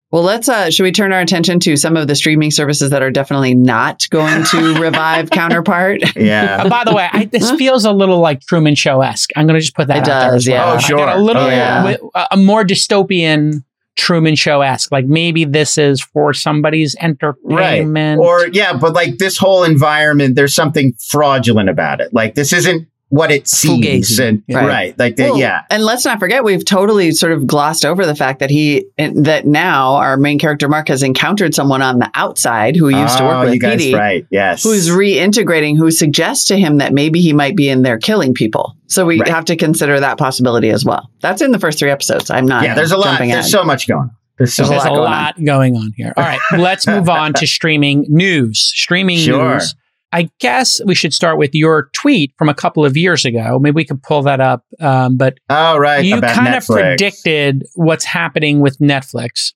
Well, 0.09 0.23
let's. 0.23 0.47
Uh, 0.47 0.69
should 0.71 0.83
we 0.83 0.93
turn 0.93 1.11
our 1.11 1.19
attention 1.19 1.59
to 1.59 1.75
some 1.75 1.97
of 1.97 2.07
the 2.07 2.15
streaming 2.15 2.49
services 2.49 2.91
that 2.91 3.01
are 3.01 3.11
definitely 3.11 3.53
not 3.53 4.07
going 4.09 4.45
to 4.45 4.75
revive 4.81 5.29
Counterpart? 5.31 6.15
Yeah. 6.15 6.63
Uh, 6.63 6.69
by 6.69 6.85
the 6.85 6.95
way, 6.95 7.09
I, 7.11 7.25
this 7.25 7.51
feels 7.57 7.83
a 7.83 7.91
little 7.91 8.19
like 8.21 8.39
Truman 8.39 8.75
Show 8.75 9.01
esque. 9.01 9.31
I'm 9.35 9.47
going 9.47 9.55
to 9.55 9.61
just 9.61 9.75
put 9.75 9.89
that 9.89 9.97
It 9.97 10.09
out 10.09 10.19
there 10.21 10.31
does, 10.31 10.47
as 10.47 10.49
well. 10.53 10.55
yeah. 10.57 10.63
Oh, 10.63 10.69
I 10.69 10.75
got 10.75 10.83
sure. 10.83 11.07
a 11.09 11.17
little, 11.21 11.41
Oh, 11.43 11.49
yeah. 11.49 11.77
wi- 11.83 11.99
a- 12.15 12.27
a 12.31 12.37
more 12.37 12.63
dystopian 12.63 13.63
Truman 13.97 14.35
Show 14.35 14.61
esque. 14.61 14.93
Like 14.93 15.07
maybe 15.07 15.43
this 15.43 15.77
is 15.77 15.99
for 15.99 16.33
somebody's 16.33 16.95
entertainment. 17.01 18.21
or 18.21 18.47
yeah, 18.47 18.77
but 18.77 18.93
like 18.93 19.17
this 19.17 19.37
whole 19.37 19.65
environment, 19.65 20.35
there's 20.35 20.55
something 20.55 20.93
fraudulent 21.09 21.67
about 21.69 21.99
it. 21.99 22.13
Like 22.13 22.35
this 22.35 22.53
isn't 22.53 22.87
what 23.09 23.31
it 23.31 23.47
seems. 23.47 23.85
Fugazi. 24.17 24.27
And 24.27 24.43
Right. 24.49 24.67
right, 24.67 24.99
like 24.99 25.15
the, 25.15 25.23
Well, 25.23 25.37
yeah. 25.37 25.61
And 25.69 25.83
let's 25.83 26.03
not 26.03 26.19
forget, 26.19 26.43
we've 26.43 26.65
totally 26.65 27.11
sort 27.11 27.31
of 27.31 27.47
glossed 27.47 27.85
over 27.85 28.05
the 28.05 28.15
fact 28.15 28.39
that 28.39 28.49
he, 28.49 28.85
that 28.97 29.45
now 29.47 29.95
our 29.95 30.17
main 30.17 30.39
character 30.39 30.67
Mark 30.67 30.89
has 30.89 31.03
encountered 31.03 31.55
someone 31.55 31.81
on 31.81 31.99
the 31.99 32.09
outside 32.15 32.75
who 32.75 32.89
used 32.89 33.17
to 33.17 33.23
Oh, 33.23 33.27
work 33.27 33.45
with 33.45 33.53
you 33.53 33.59
guys, 33.59 33.77
Petey, 33.81 33.93
right? 33.95 34.25
Yes. 34.29 34.63
who's 34.63 34.89
reintegrating, 34.89 35.77
who 35.77 35.89
suggests 35.91 36.45
to 36.45 36.57
him 36.57 36.79
that 36.79 36.93
maybe 36.93 37.21
he 37.21 37.31
might 37.33 37.55
be 37.55 37.69
in 37.69 37.81
there 37.83 37.97
killing 37.97 38.33
people. 38.33 38.75
So 38.87 39.05
we 39.05 39.19
Right. 39.19 39.29
have 39.29 39.45
to 39.45 39.55
consider 39.55 39.99
that 39.99 40.17
possibility 40.17 40.69
as 40.69 40.83
well. 40.83 41.09
That's 41.21 41.41
in 41.41 41.51
the 41.51 41.59
first 41.59 41.79
three 41.79 41.89
episodes. 41.91 42.29
I'm 42.29 42.45
not. 42.45 42.63
yeah, 42.63 42.75
there's 42.75 42.91
a 42.91 42.97
lot. 42.97 43.19
There's 43.19 43.31
ahead. 43.31 43.45
so 43.45 43.63
much 43.63 43.87
going 43.87 44.01
on. 44.01 44.11
There's 44.37 44.53
so 44.53 44.63
There's 44.63 44.69
a 44.69 44.73
There's 44.73 44.83
much. 44.83 44.91
a 44.91 45.01
lot 45.01 45.09
lot, 45.09 45.35
going 45.43 45.73
going, 45.73 45.75
on. 45.77 45.93
here. 45.97 46.13
All 46.15 46.23
right, 46.23 46.39
let's 46.57 46.85
move 46.85 47.09
on 47.09 47.33
to 47.33 47.47
streaming 47.47 48.05
news. 48.07 48.59
Streaming 48.59 49.17
Sure. 49.17 49.53
news. 49.55 49.73
I 50.13 50.29
guess 50.39 50.79
we 50.85 50.95
should 50.95 51.13
start 51.13 51.37
with 51.37 51.51
your 51.53 51.89
tweet 51.93 52.33
from 52.37 52.47
a 52.49 52.53
couple 52.53 52.85
of 52.85 52.95
years 52.95 53.25
ago. 53.25 53.59
Maybe 53.59 53.75
we 53.75 53.85
could 53.85 54.01
pull 54.01 54.21
that 54.23 54.39
up. 54.39 54.63
Um, 54.79 55.17
but 55.17 55.37
Oh, 55.49 55.77
right. 55.77 56.03
you 56.05 56.21
kind 56.21 56.55
of 56.55 56.65
predicted 56.65 57.63
what's 57.75 58.05
happening 58.05 58.61
with 58.61 58.77
Netflix. 58.79 59.53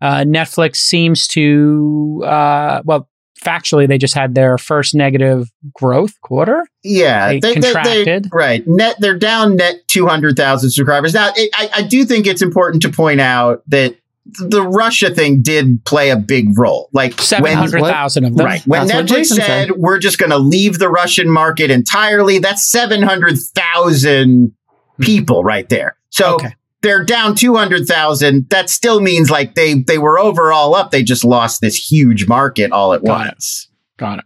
Uh, 0.00 0.20
Netflix 0.24 0.76
seems 0.76 1.26
to, 1.28 2.22
uh, 2.24 2.82
well, 2.84 3.08
factually, 3.42 3.88
they 3.88 3.98
just 3.98 4.14
had 4.14 4.34
their 4.34 4.56
first 4.58 4.94
negative 4.94 5.50
growth 5.74 6.12
quarter. 6.22 6.64
Yeah, 6.82 7.38
They 7.40 7.54
contracted. 7.54 8.28
right. 8.32 8.62
Net, 8.66 8.96
they're 9.00 9.18
down 9.18 9.56
net 9.56 9.76
two 9.88 10.06
hundred 10.06 10.36
thousand 10.36 10.70
subscribers. 10.70 11.14
Now, 11.14 11.32
it, 11.36 11.50
I, 11.54 11.70
I 11.76 11.82
do 11.82 12.04
think 12.04 12.26
it's 12.26 12.42
important 12.42 12.82
to 12.82 12.90
point 12.90 13.20
out 13.20 13.62
that 13.68 13.96
the 14.26 14.62
Russia 14.62 15.10
thing 15.12 15.42
did 15.42 15.84
play 15.84 16.10
a 16.10 16.16
big 16.16 16.58
role. 16.58 16.88
Like 16.92 17.20
Seven 17.20 17.52
hundred 17.52 17.82
thousand 17.82 18.24
of 18.24 18.36
them. 18.36 18.46
right 18.46 18.62
when 18.66 18.86
That's 18.86 19.10
Netflix 19.10 19.26
said, 19.26 19.44
said. 19.68 19.70
we're 19.76 19.98
just 19.98 20.18
going 20.18 20.30
to 20.30 20.38
leave 20.38 20.78
the 20.78 20.88
Russian 20.88 21.28
market 21.30 21.70
entirely, 21.70 22.38
that's 22.38 22.70
seven 22.70 23.02
hundred 23.02 23.38
thousand 23.54 24.52
people 25.00 25.42
right 25.44 25.68
there. 25.68 25.96
So. 26.10 26.38
Hmm. 26.38 26.46
Okay. 26.46 26.54
They're 26.82 27.04
down 27.04 27.34
two 27.34 27.54
hundred 27.56 27.84
thousand. 27.86 28.48
That 28.48 28.70
still 28.70 29.00
means 29.00 29.30
like 29.30 29.54
they 29.54 29.74
they 29.82 29.98
were 29.98 30.18
overall 30.18 30.74
up. 30.74 30.92
They 30.92 31.02
just 31.02 31.26
lost 31.26 31.60
this 31.60 31.76
huge 31.76 32.26
market 32.26 32.72
all 32.72 32.94
at 32.94 33.04
Got 33.04 33.20
it. 33.20 33.28
once. 33.28 33.68
Got 33.98 34.20
it. 34.20 34.24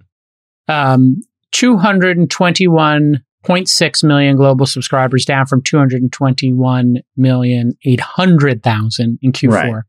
Um, 0.73 1.21
221 1.51 3.23
0.6 3.47 4.05
million 4.05 4.37
global 4.37 4.67
subscribers, 4.67 5.25
down 5.25 5.47
from 5.47 5.63
221 5.63 6.97
million 7.17 7.73
800,000 7.85 9.19
in 9.23 9.33
Q4. 9.33 9.83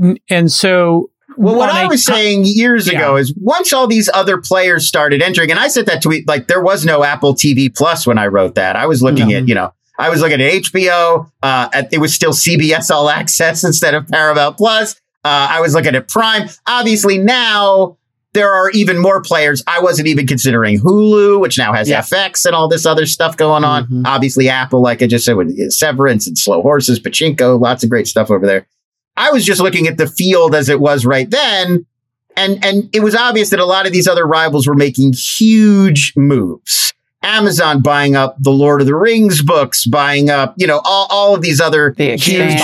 Right. 0.00 0.20
And 0.28 0.50
so, 0.52 1.10
Well, 1.36 1.56
what 1.56 1.70
I, 1.70 1.86
was 1.86 2.04
saying 2.04 2.42
years 2.44 2.86
Yeah. 2.90 2.98
ago 2.98 3.16
is 3.16 3.34
once 3.40 3.72
all 3.72 3.86
these 3.86 4.08
other 4.12 4.38
players 4.38 4.86
started 4.86 5.22
entering, 5.22 5.50
and 5.50 5.58
I 5.60 5.68
said 5.68 5.86
that 5.86 6.02
tweet 6.02 6.26
like 6.28 6.46
there 6.48 6.62
was 6.62 6.84
no 6.84 7.04
Apple 7.04 7.34
TV 7.34 7.74
Plus 7.74 8.06
when 8.06 8.18
I 8.18 8.26
wrote 8.26 8.54
that. 8.56 8.76
I 8.76 8.86
was 8.86 9.02
looking 9.02 9.28
No. 9.28 9.36
at, 9.36 9.48
you 9.48 9.54
know, 9.54 9.72
I 9.98 10.10
was 10.10 10.20
looking 10.20 10.40
at 10.40 10.52
HBO. 10.52 11.30
Uh, 11.42 11.68
at, 11.72 11.92
it 11.92 11.98
was 11.98 12.14
still 12.14 12.32
CBS 12.32 12.90
All 12.90 13.08
Access 13.10 13.64
instead 13.70 13.94
of 13.94 14.06
Paramount 14.08 14.56
Plus. 14.56 14.94
Uh, 15.24 15.48
I 15.50 15.60
was 15.60 15.74
looking 15.74 15.94
at 15.96 16.08
Prime. 16.08 16.48
Obviously, 16.66 17.18
now 17.18 17.97
there 18.34 18.52
are 18.52 18.70
even 18.70 18.98
more 18.98 19.22
players. 19.22 19.62
I 19.66 19.80
wasn't 19.80 20.08
even 20.08 20.26
considering 20.26 20.78
Hulu, 20.80 21.40
which 21.40 21.56
now 21.58 21.72
has 21.72 21.88
Yeah. 21.88 22.00
FX 22.02 22.44
and 22.44 22.54
all 22.54 22.68
this 22.68 22.84
other 22.86 23.06
stuff 23.06 23.36
going 23.36 23.64
on. 23.64 23.86
Mhm. 23.86 24.02
Obviously, 24.06 24.48
Apple, 24.48 24.82
like 24.82 25.02
I 25.02 25.06
just 25.06 25.24
said, 25.24 25.36
with 25.36 25.50
Severance 25.72 26.26
and 26.26 26.36
Slow 26.36 26.60
Horses, 26.62 27.00
Pachinko, 27.00 27.60
lots 27.60 27.82
of 27.82 27.90
great 27.90 28.06
stuff 28.06 28.30
over 28.30 28.46
there. 28.46 28.66
I 29.16 29.30
was 29.30 29.44
just 29.44 29.60
looking 29.60 29.86
at 29.88 29.96
the 29.98 30.06
field 30.06 30.54
as 30.54 30.68
it 30.68 30.78
was 30.80 31.04
right 31.06 31.28
then. 31.30 31.86
And, 32.36 32.64
and 32.64 32.88
it 32.92 33.00
was 33.00 33.16
obvious 33.16 33.50
that 33.50 33.58
a 33.58 33.64
lot 33.64 33.86
of 33.86 33.92
these 33.92 34.06
other 34.06 34.24
rivals 34.26 34.68
were 34.68 34.76
making 34.76 35.14
huge 35.14 36.12
moves. 36.16 36.92
Amazon 37.20 37.80
buying 37.82 38.14
up 38.14 38.36
the 38.38 38.52
Lord 38.52 38.80
of 38.80 38.86
the 38.86 38.94
Rings 38.94 39.42
books, 39.42 39.84
buying 39.86 40.30
up, 40.30 40.54
you 40.56 40.68
know, 40.68 40.80
all, 40.84 41.08
all 41.10 41.34
of 41.34 41.42
these 41.42 41.60
other 41.60 41.92
The 41.96 42.16
huge 42.16 42.60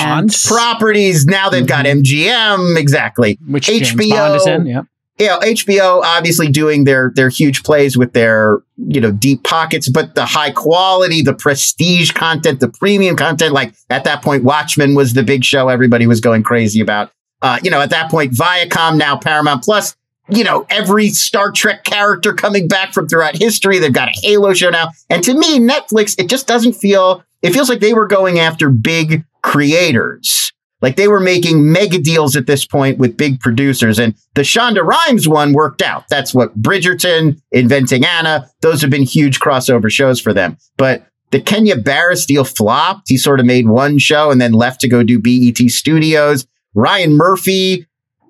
properties. 0.47 1.27
Now 1.27 1.49
they've 1.49 1.67
got 1.67 1.87
MGM. 1.87 2.77
Exactly. 2.79 3.37
which 3.49 3.67
HBO 3.69 4.11
Bond 4.11 4.37
is 4.37 4.47
in. 4.47 4.67
Yeah. 4.67 4.83
You 5.19 5.27
know, 5.27 5.39
HBO 5.39 6.03
obviously 6.03 6.49
doing 6.49 6.85
their 6.85 7.13
their 7.15 7.29
huge 7.29 7.63
plays 7.63 7.97
with 7.97 8.13
their 8.13 8.59
you 8.77 9.01
know 9.01 9.13
deep 9.13 9.45
pockets, 9.45 9.89
but 9.89 10.15
the 10.15 10.25
high 10.25 10.51
quality, 10.51 11.23
the 11.23 11.35
prestige 11.35 12.11
content, 12.11 12.61
the 12.61 12.69
premium 12.69 13.17
content. 13.17 13.53
Like 13.53 13.75
at 13.91 14.05
that 14.05 14.23
point, 14.23 14.43
Watchmen 14.43 14.95
was 14.95 15.15
the 15.15 15.23
big 15.23 15.45
show 15.45 15.69
everybody 15.69 16.07
was 16.07 16.21
going 16.21 16.43
crazy 16.43 16.81
about. 16.81 17.13
Uh, 17.43 17.59
you 17.63 17.71
know, 17.71 17.81
at 17.81 17.91
that 17.91 18.11
point, 18.11 18.33
Viacom 18.33 18.97
now 18.97 19.17
Paramount 19.17 19.63
Plus. 19.63 19.95
You 20.31 20.43
know, 20.43 20.67
every 20.71 21.11
Star 21.11 21.53
Trek 21.53 21.85
character 21.85 22.33
coming 22.33 22.67
back 22.67 22.95
from 22.95 23.07
throughout 23.07 23.37
history. 23.37 23.79
They've 23.79 23.93
got 23.93 24.09
a 24.09 24.21
Halo 24.23 24.55
show 24.55 24.71
now, 24.71 24.89
and 25.11 25.23
to 25.23 25.35
me, 25.35 25.61
Netflix 25.61 26.19
it 26.19 26.29
just 26.29 26.47
doesn't 26.47 26.73
feel. 26.73 27.23
It 27.43 27.53
feels 27.53 27.69
like 27.69 27.81
they 27.81 27.93
were 27.93 28.07
going 28.07 28.39
after 28.39 28.71
big 28.71 29.25
creators. 29.43 30.54
Like 30.85 30.97
they 30.97 31.09
were 31.09 31.19
making 31.19 31.73
mega 31.73 31.99
deals 31.99 32.37
at 32.37 32.47
this 32.47 32.67
point 32.67 32.99
with 32.99 33.17
big 33.17 33.41
producers. 33.41 33.99
And 33.99 34.15
the 34.35 34.43
Shonda 34.43 34.85
Rhimes 34.85 35.27
one 35.27 35.55
worked 35.55 35.81
out. 35.81 36.07
That's 36.11 36.35
what 36.35 36.61
Bridgerton, 36.61 37.41
Inventing 37.53 38.05
Anna, 38.05 38.51
those 38.61 38.83
have 38.83 38.91
been 38.91 39.03
huge 39.03 39.41
crossover 39.41 39.91
shows 39.91 40.21
for 40.21 40.35
them. 40.35 40.59
But 40.77 41.07
the 41.31 41.41
Kenya 41.41 41.77
Barris 41.77 42.27
deal 42.27 42.45
flopped. 42.45 43.09
He 43.09 43.17
sort 43.17 43.41
of 43.41 43.47
made 43.47 43.67
one 43.67 43.99
show 43.99 44.31
and 44.31 44.43
then 44.43 44.53
left 44.53 44.83
to 44.83 44.89
go 44.89 45.03
do 45.03 45.19
BET 45.19 45.57
Studios. 45.71 46.47
Ryan 46.75 47.17
Murphy, 47.17 47.87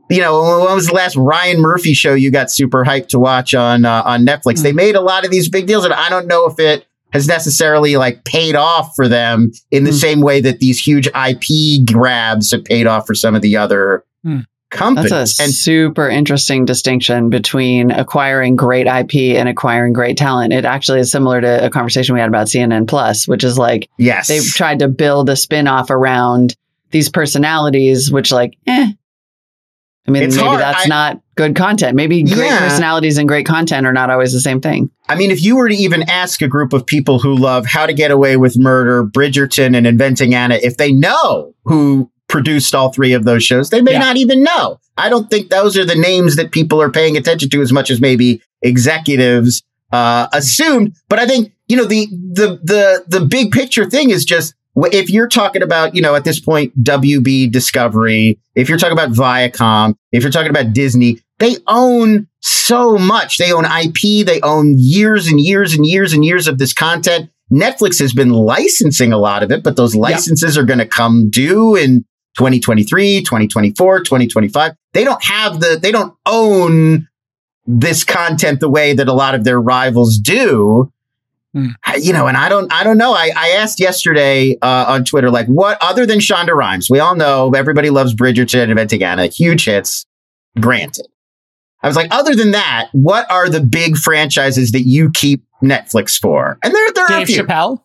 you 0.09 0.21
know, 0.21 0.41
when 0.65 0.77
was 0.77 0.87
the 0.87 0.95
last 0.95 1.17
Ryan 1.17 1.61
Murphy 1.61 1.93
show 1.93 2.15
you 2.15 2.31
got 2.31 2.53
super 2.53 2.85
hyped 2.85 3.09
to 3.09 3.19
watch 3.19 3.53
on 3.53 3.85
uh, 3.85 4.05
on 4.07 4.25
Netflix? 4.25 4.63
They 4.63 4.73
made 4.73 4.95
a 4.95 5.01
lot 5.01 5.25
of 5.25 5.33
these 5.33 5.49
big 5.49 5.67
deals, 5.67 5.85
and 5.85 5.93
I 5.93 6.09
don't 6.09 6.29
know 6.29 6.47
if 6.47 6.61
it 6.61 6.87
has 7.15 7.27
necessarily 7.27 7.97
like 7.97 8.25
paid 8.25 8.55
off 8.57 8.93
for 8.95 9.09
them 9.09 9.51
in 9.71 9.85
the 9.85 9.91
Hmm. 9.91 9.97
same 9.97 10.21
way 10.21 10.41
that 10.43 10.59
these 10.61 10.79
huge 10.79 11.09
IP 11.15 11.87
grabs 11.91 12.51
have 12.53 12.65
paid 12.65 12.87
off 12.87 13.07
for 13.07 13.15
some 13.15 13.35
of 13.35 13.41
the 13.41 13.57
other 13.57 14.05
Hmm. 14.25 14.41
companies. 14.71 15.11
That's 15.11 15.41
a 15.41 15.45
and 15.45 15.53
super 15.55 16.09
interesting 16.09 16.65
distinction 16.65 17.31
between 17.31 17.93
acquiring 17.93 18.57
great 18.57 18.89
IP 18.89 19.37
and 19.37 19.49
acquiring 19.49 19.93
great 19.93 20.17
talent. 20.17 20.53
It 20.53 20.65
actually 20.65 20.99
is 21.01 21.13
similar 21.13 21.41
to 21.41 21.65
a 21.65 21.71
conversation 21.71 22.15
we 22.15 22.21
had 22.21 22.29
about 22.29 22.49
CNN 22.49 22.87
Plus, 22.89 23.29
which 23.29 23.45
is 23.45 23.57
like 23.57 23.89
yes, 23.99 24.27
they've 24.27 24.43
tried 24.45 24.81
to 24.81 24.89
build 24.89 25.31
a 25.31 25.37
spin-off 25.37 25.91
around 25.91 26.57
these 26.91 27.09
personalities, 27.09 28.11
which 28.11 28.33
like, 28.33 28.55
eh. 28.67 28.89
I 30.07 30.11
mean, 30.11 30.23
It's 30.23 30.37
maybe 30.37 30.49
hard. 30.49 30.61
that's 30.61 30.85
I- 30.85 30.89
not 30.89 31.21
good 31.37 31.55
content. 31.57 31.97
Maybe 31.97 32.23
great 32.23 32.47
Yeah. 32.47 32.59
personalities 32.59 33.17
and 33.19 33.27
great 33.27 33.47
content 33.47 33.87
are 33.87 33.93
not 33.93 34.11
always 34.11 34.33
the 34.33 34.41
same 34.41 34.61
thing. 34.61 34.91
I 35.09 35.15
mean, 35.15 35.31
if 35.31 35.43
you 35.43 35.57
were 35.57 35.69
to 35.69 35.75
even 35.75 36.03
ask 36.11 36.43
a 36.43 36.49
group 36.49 36.73
of 36.73 36.85
people 36.87 37.19
who 37.21 37.35
love 37.37 37.67
How 37.67 37.87
to 37.87 37.93
Get 37.95 38.11
Away 38.11 38.37
with 38.37 38.57
Murder, 38.59 39.03
Bridgerton, 39.05 39.75
and 39.77 39.87
Inventing 39.87 40.35
Anna, 40.35 40.59
if 40.63 40.77
they 40.77 40.93
know 40.93 41.55
who 41.65 42.11
produced 42.29 42.75
all 42.75 42.93
three 42.93 43.13
of 43.15 43.25
those 43.25 43.43
shows, 43.45 43.71
they 43.71 43.81
may 43.81 43.93
Yeah. 43.93 43.99
not 44.01 44.17
even 44.17 44.43
know. 44.43 44.79
I 44.97 45.09
don't 45.09 45.29
think 45.31 45.49
those 45.51 45.77
are 45.77 45.85
the 45.85 45.95
names 45.95 46.37
that 46.37 46.51
people 46.53 46.81
are 46.81 46.91
paying 46.91 47.17
attention 47.17 47.49
to 47.51 47.63
as 47.63 47.73
much 47.73 47.91
as 47.91 48.01
maybe 48.01 48.41
executives 48.63 49.63
uh, 49.93 50.27
assumed. 50.33 50.93
But 51.09 51.19
I 51.21 51.27
think 51.27 51.53
you 51.69 51.77
know 51.77 51.85
the 51.85 52.09
the 52.33 52.59
the 52.63 53.05
the 53.07 53.21
big 53.25 53.53
picture 53.53 53.85
thing 53.89 54.11
is 54.11 54.25
just 54.25 54.55
if 54.77 55.11
you're 55.11 55.29
talking 55.29 55.63
about 55.63 55.95
you 55.95 56.03
know 56.03 56.15
at 56.15 56.25
this 56.25 56.41
point 56.41 56.83
WB 56.83 57.51
Discovery, 57.51 58.39
if 58.55 58.69
you're 58.69 58.79
talking 58.79 58.97
about 58.97 59.11
Viacom, 59.11 59.95
if 60.13 60.23
you're 60.23 60.33
talking 60.33 60.51
about 60.51 60.73
Disney, 60.73 61.21
they 61.39 61.57
own 61.67 62.29
so 62.41 62.99
much. 62.99 63.39
They 63.39 63.53
own 63.53 63.65
IP. 63.65 64.27
They 64.27 64.41
own 64.43 64.75
years 64.77 65.29
and 65.29 65.41
years 65.41 65.75
and 65.75 65.87
years 65.87 66.13
and 66.13 66.25
years 66.25 66.49
of 66.49 66.59
this 66.59 66.73
content. 66.73 67.31
Netflix 67.53 67.99
has 68.01 68.13
been 68.13 68.31
licensing 68.31 69.13
a 69.13 69.19
lot 69.19 69.43
of 69.43 69.51
it, 69.51 69.63
but 69.63 69.77
those 69.77 69.95
licenses 69.95 70.57
are 70.57 70.65
going 70.65 70.79
to 70.79 70.87
come 70.87 71.31
due 71.31 71.77
in 71.77 72.05
2023, 72.37 73.21
2024, 73.23 74.01
2025. 74.01 74.73
They 74.93 75.05
don't 75.05 75.23
have 75.23 75.61
the, 75.61 75.79
they 75.81 75.93
don't 75.93 76.15
own 76.27 77.07
this 77.67 78.05
content 78.05 78.61
the 78.61 78.69
way 78.69 78.93
that 78.95 79.09
a 79.09 79.13
lot 79.13 79.35
of 79.35 79.45
their 79.45 79.61
rivals 79.61 80.19
do. 80.19 80.91
I- 81.85 81.97
You 81.97 82.13
know, 82.13 82.27
and 82.27 82.37
I 82.37 82.49
don't, 82.49 82.73
I 82.73 82.83
don't 82.85 82.99
know. 82.99 83.13
I, 83.13 83.31
I 83.37 83.49
asked 83.51 83.79
yesterday 83.81 84.57
uh, 84.61 84.87
on 84.89 85.05
Twitter, 85.05 85.31
like, 85.31 85.47
what 85.47 85.79
other 85.81 86.07
than 86.07 86.19
Shonda 86.19 86.55
Rhimes? 86.55 86.89
We 86.91 86.99
all 87.01 87.15
know 87.15 87.51
everybody 87.55 87.91
loves 87.91 88.15
Bridgerton, 88.15 88.71
and 88.71 89.03
Anna, 89.03 89.27
huge 89.27 89.65
hits. 89.65 90.07
Granted, 90.61 91.07
I 91.83 91.89
was 91.89 91.97
like, 91.97 92.09
other 92.15 92.35
than 92.35 92.53
that, 92.53 92.89
what 92.93 93.31
are 93.31 93.49
the 93.49 93.61
big 93.61 93.97
franchises 93.97 94.73
that 94.73 94.83
you 94.83 95.11
keep 95.11 95.45
Netflix 95.63 96.19
for? 96.21 96.59
And 96.63 96.75
there, 96.75 96.93
there 96.95 97.05
are 97.07 97.23
a 97.23 97.27
few. 97.27 97.43
Chappelle. 97.45 97.83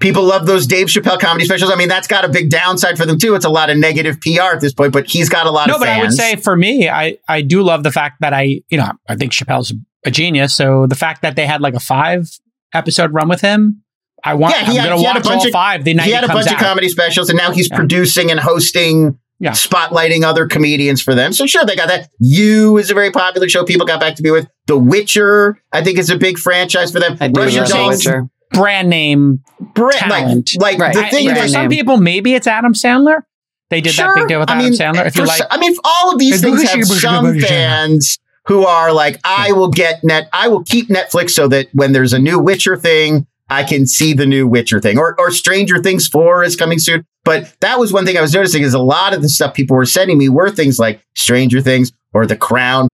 People 0.00 0.24
love 0.24 0.46
those 0.46 0.66
Dave 0.66 0.88
Chappelle 0.88 1.20
comedy 1.20 1.44
specials. 1.44 1.70
I 1.70 1.76
mean, 1.76 1.88
that's 1.88 2.08
got 2.08 2.24
a 2.24 2.28
big 2.28 2.50
downside 2.50 2.98
for 2.98 3.06
them 3.06 3.18
too. 3.20 3.36
It's 3.36 3.44
a 3.44 3.48
lot 3.50 3.70
of 3.70 3.76
negative 3.76 4.20
PR 4.20 4.54
at 4.54 4.60
this 4.60 4.72
point, 4.74 4.92
but 4.92 5.08
he's 5.08 5.28
got 5.28 5.46
a 5.46 5.50
lot 5.52 5.68
No, 5.68 5.74
of 5.74 5.80
but 5.80 5.86
fans. 5.86 6.00
I 6.00 6.02
would 6.02 6.12
say 6.12 6.42
for 6.42 6.56
me, 6.56 6.88
I, 6.88 7.18
I 7.28 7.42
do 7.42 7.62
love 7.62 7.84
the 7.84 7.92
fact 7.92 8.16
that 8.20 8.32
I, 8.32 8.62
you 8.68 8.78
know, 8.78 8.90
I 9.08 9.14
think 9.14 9.30
Chappelle's 9.32 9.72
a 10.04 10.10
genius. 10.10 10.56
So 10.56 10.86
the 10.88 10.96
fact 10.96 11.22
that 11.22 11.36
they 11.36 11.46
had 11.46 11.60
like 11.60 11.74
a 11.74 11.80
five 11.80 12.28
episode 12.74 13.12
run 13.12 13.28
with 13.28 13.40
him, 13.40 13.82
I 14.24 14.34
want, 14.34 14.54
Yeah, 14.54 14.60
he 14.60 14.78
I'm 14.78 14.84
had- 14.84 14.88
going 14.90 14.98
he 14.98 15.02
to 15.04 15.08
had 15.08 15.16
a 15.16 15.18
watch 15.20 15.26
all 15.26 15.32
bunch 15.36 15.46
of- 15.46 15.52
five 15.52 15.84
the 15.84 15.94
night 15.94 16.06
he 16.06 16.12
had 16.12 16.24
a 16.24 16.26
comes 16.28 16.38
bunch 16.46 16.48
out. 16.48 16.60
of 16.62 16.66
comedy 16.66 16.88
specials, 16.88 17.28
and 17.28 17.36
now 17.38 17.50
he's 17.50 17.68
Yeah. 17.70 17.76
producing 17.76 18.30
and 18.30 18.38
hosting, 18.40 19.16
Yeah. 19.40 19.50
spotlighting 19.50 20.22
other 20.24 20.46
comedians 20.46 21.02
for 21.02 21.14
them. 21.14 21.32
So 21.32 21.46
sure, 21.46 21.64
they 21.64 21.74
got 21.74 21.88
that. 21.88 22.08
You 22.20 22.78
is 22.78 22.90
a 22.90 22.94
very 22.94 23.10
popular 23.10 23.48
show. 23.48 23.64
People 23.64 23.86
got 23.86 23.98
back 24.00 24.14
to 24.16 24.22
me 24.22 24.30
with 24.30 24.46
The 24.68 24.78
Witcher. 24.78 25.58
I 25.72 25.82
think 25.82 25.98
is 25.98 26.08
a 26.10 26.16
big 26.16 26.38
franchise 26.38 26.92
for 26.92 27.00
them. 27.00 27.16
I 27.20 27.28
do 27.28 27.40
Russian 27.40 27.58
love 27.60 27.68
The 27.68 27.74
Dolls, 27.74 27.96
Witcher. 28.06 28.26
Brand 28.52 28.88
name. 28.90 29.40
Brit- 29.74 29.96
talent. 29.96 30.50
Like, 30.60 30.78
like 30.78 30.78
Right. 30.78 30.94
the 30.94 31.02
thing 31.16 31.24
you 31.24 31.30
know, 31.30 31.34
brand 31.34 31.46
is, 31.46 31.52
for 31.52 31.54
some 31.54 31.62
name. 31.62 31.70
people, 31.70 31.96
maybe 31.96 32.34
it's 32.34 32.46
Adam 32.46 32.74
Sandler. 32.74 33.22
They 33.70 33.80
did 33.80 33.94
that 33.96 34.14
big 34.14 34.28
deal 34.28 34.38
with 34.40 34.50
I 34.50 34.52
Adam 34.52 34.64
mean, 34.66 34.74
Sandler. 34.78 35.06
If 35.06 35.16
you 35.16 35.24
like, 35.24 35.38
so- 35.38 35.46
I 35.50 35.56
mean, 35.56 35.74
all 35.82 36.12
of 36.12 36.18
these 36.18 36.42
things 36.42 36.62
Gucci 36.62 36.68
have 36.68 36.84
some 36.86 37.40
fans 37.40 38.18
who 38.46 38.64
are 38.66 38.92
like, 38.92 39.18
I 39.24 39.52
will 39.52 39.70
get 39.70 40.02
net, 40.02 40.28
I 40.32 40.48
will 40.48 40.64
keep 40.64 40.88
Netflix 40.88 41.30
so 41.30 41.46
that 41.48 41.68
when 41.74 41.92
there's 41.92 42.12
a 42.12 42.18
new 42.18 42.38
Witcher 42.38 42.76
thing, 42.76 43.26
I 43.48 43.64
can 43.64 43.86
see 43.86 44.14
the 44.14 44.26
new 44.26 44.46
Witcher 44.48 44.80
thing, 44.80 44.98
or 44.98 45.14
or 45.18 45.30
Stranger 45.30 45.78
Things 45.82 46.08
four 46.08 46.42
is 46.42 46.56
coming 46.56 46.78
soon. 46.78 47.04
But 47.24 47.54
that 47.60 47.78
was 47.78 47.92
one 47.92 48.04
thing 48.06 48.16
I 48.16 48.20
was 48.22 48.32
noticing 48.34 48.62
is 48.62 48.72
a 48.74 48.78
lot 48.82 49.14
of 49.14 49.22
the 49.22 49.28
stuff 49.28 49.52
people 49.54 49.76
were 49.76 49.84
sending 49.84 50.16
me 50.18 50.28
were 50.28 50.50
things 50.50 50.78
like 50.78 51.04
Stranger 51.14 51.60
Things 51.60 51.92
or 52.14 52.26
The 52.26 52.36
Crown. 52.36 52.88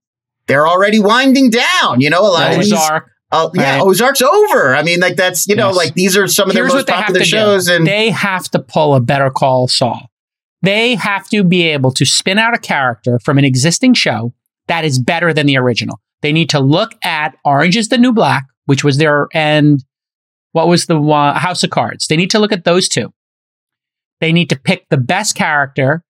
They're 0.49 0.67
already 0.67 0.99
winding 0.99 1.51
down. 1.51 2.01
You 2.01 2.11
know, 2.11 2.21
a 2.23 2.29
lot 2.33 2.51
of 2.53 2.59
these. 2.59 2.73
Ozark. 2.73 3.11
Uh, 3.31 3.51
yeah, 3.55 3.77
Right. 3.77 3.83
Ozark's 3.87 4.23
over. 4.23 4.75
I 4.75 4.83
mean, 4.83 5.01
like 5.01 5.17
that's 5.17 5.47
you 5.47 5.55
know, 5.55 5.69
Yes. 5.69 5.77
like 5.77 5.95
these 5.95 6.17
are 6.17 6.27
some 6.27 6.49
of 6.49 6.55
their 6.55 6.65
Here's 6.65 6.73
most 6.75 6.81
what 6.81 6.87
they 6.89 6.93
have 6.95 7.01
popular 7.07 7.21
to 7.21 7.25
do. 7.25 7.31
shows, 7.31 7.69
and 7.69 7.87
they 7.87 8.11
have 8.11 8.49
to 8.51 8.59
pull 8.59 8.95
a 8.95 9.01
better 9.01 9.31
call 9.31 9.69
Saul. 9.69 10.11
They 10.63 10.95
have 10.97 11.29
to 11.29 11.45
be 11.45 11.63
able 11.69 11.93
to 11.93 12.05
spin 12.05 12.39
out 12.39 12.55
a 12.55 12.59
character 12.59 13.19
from 13.23 13.39
an 13.39 13.45
existing 13.45 13.95
show 13.95 14.33
that 14.69 14.85
is 14.85 14.99
better 14.99 15.33
than 15.33 15.47
the 15.47 15.57
original. 15.57 16.01
They 16.23 16.33
need 16.33 16.51
to 16.51 16.61
look 16.61 16.93
at 17.05 17.37
Orange 17.45 17.77
is 17.77 17.89
the 17.89 17.99
New 17.99 18.13
Black, 18.13 18.45
which 18.67 18.85
was 18.85 18.99
their, 18.99 19.29
and 19.35 19.85
what 20.53 20.69
was 20.69 20.87
the 20.87 21.01
one, 21.01 21.37
House 21.37 21.63
of 21.63 21.71
Cards. 21.71 22.07
They 22.07 22.17
need 22.17 22.31
to 22.31 22.39
look 22.39 22.53
at 22.53 22.65
those 22.65 22.89
two. 22.89 23.13
They 24.21 24.33
need 24.33 24.51
to 24.51 24.59
pick 24.59 24.89
the 24.91 24.97
best 24.97 25.35
character 25.35 26.03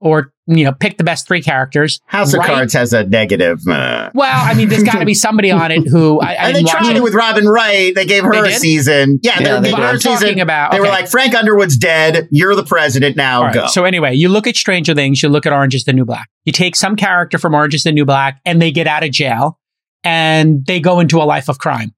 or, 0.00 0.32
you 0.48 0.64
know, 0.64 0.72
pick 0.72 0.96
the 0.98 1.04
best 1.04 1.28
three 1.28 1.42
characters. 1.42 2.00
House 2.06 2.32
of 2.32 2.38
Right. 2.40 2.48
Cards 2.48 2.72
has 2.72 2.92
a 2.92 3.04
negative. 3.04 3.60
Uh, 3.68 4.10
Well, 4.14 4.32
I 4.32 4.54
mean, 4.54 4.68
there's 4.68 4.82
got 4.82 4.98
to 4.98 5.04
be 5.04 5.14
somebody 5.14 5.50
on 5.50 5.70
it 5.70 5.86
who 5.86 6.20
I, 6.20 6.30
I 6.32 6.34
and 6.48 6.56
they 6.56 6.62
tried 6.62 6.86
it. 6.90 6.96
it 6.96 7.02
with 7.02 7.14
Robin 7.14 7.46
Wright. 7.46 7.94
They 7.94 8.06
gave 8.06 8.24
her 8.24 8.32
They 8.32 8.52
a 8.54 8.58
season. 8.58 9.20
Yeah, 9.22 9.38
Yeah, 9.38 9.38
they, 9.38 9.44
they 9.44 9.60
they 9.60 9.76
gave 9.76 9.78
her 9.84 9.94
a 9.94 10.00
season. 10.00 10.18
talking 10.20 10.40
about. 10.40 10.72
They 10.72 10.80
were 10.80 10.86
like, 10.86 11.06
Frank 11.08 11.34
Underwood's 11.34 11.76
dead. 11.76 12.28
You're 12.30 12.54
the 12.56 12.64
president 12.64 13.16
now. 13.16 13.38
All 13.40 13.44
right, 13.44 13.54
Go. 13.54 13.66
So 13.66 13.84
anyway, 13.84 14.14
you 14.14 14.28
look 14.28 14.46
at 14.46 14.56
Stranger 14.56 14.94
Things, 14.94 15.22
you 15.22 15.28
look 15.28 15.44
at 15.46 15.52
Orange 15.52 15.74
is 15.74 15.84
the 15.84 15.92
New 15.92 16.04
Black. 16.06 16.28
You 16.44 16.52
take 16.52 16.76
some 16.76 16.96
character 16.96 17.36
from 17.38 17.54
Orange 17.54 17.74
is 17.74 17.82
the 17.82 17.92
New 17.92 18.04
Black 18.06 18.40
and 18.46 18.60
they 18.62 18.70
get 18.70 18.86
out 18.86 19.04
of 19.04 19.10
jail 19.10 19.58
and 20.04 20.64
they 20.66 20.80
go 20.80 21.00
into 21.00 21.18
a 21.18 21.24
life 21.24 21.48
of 21.48 21.58
crime. 21.58 21.94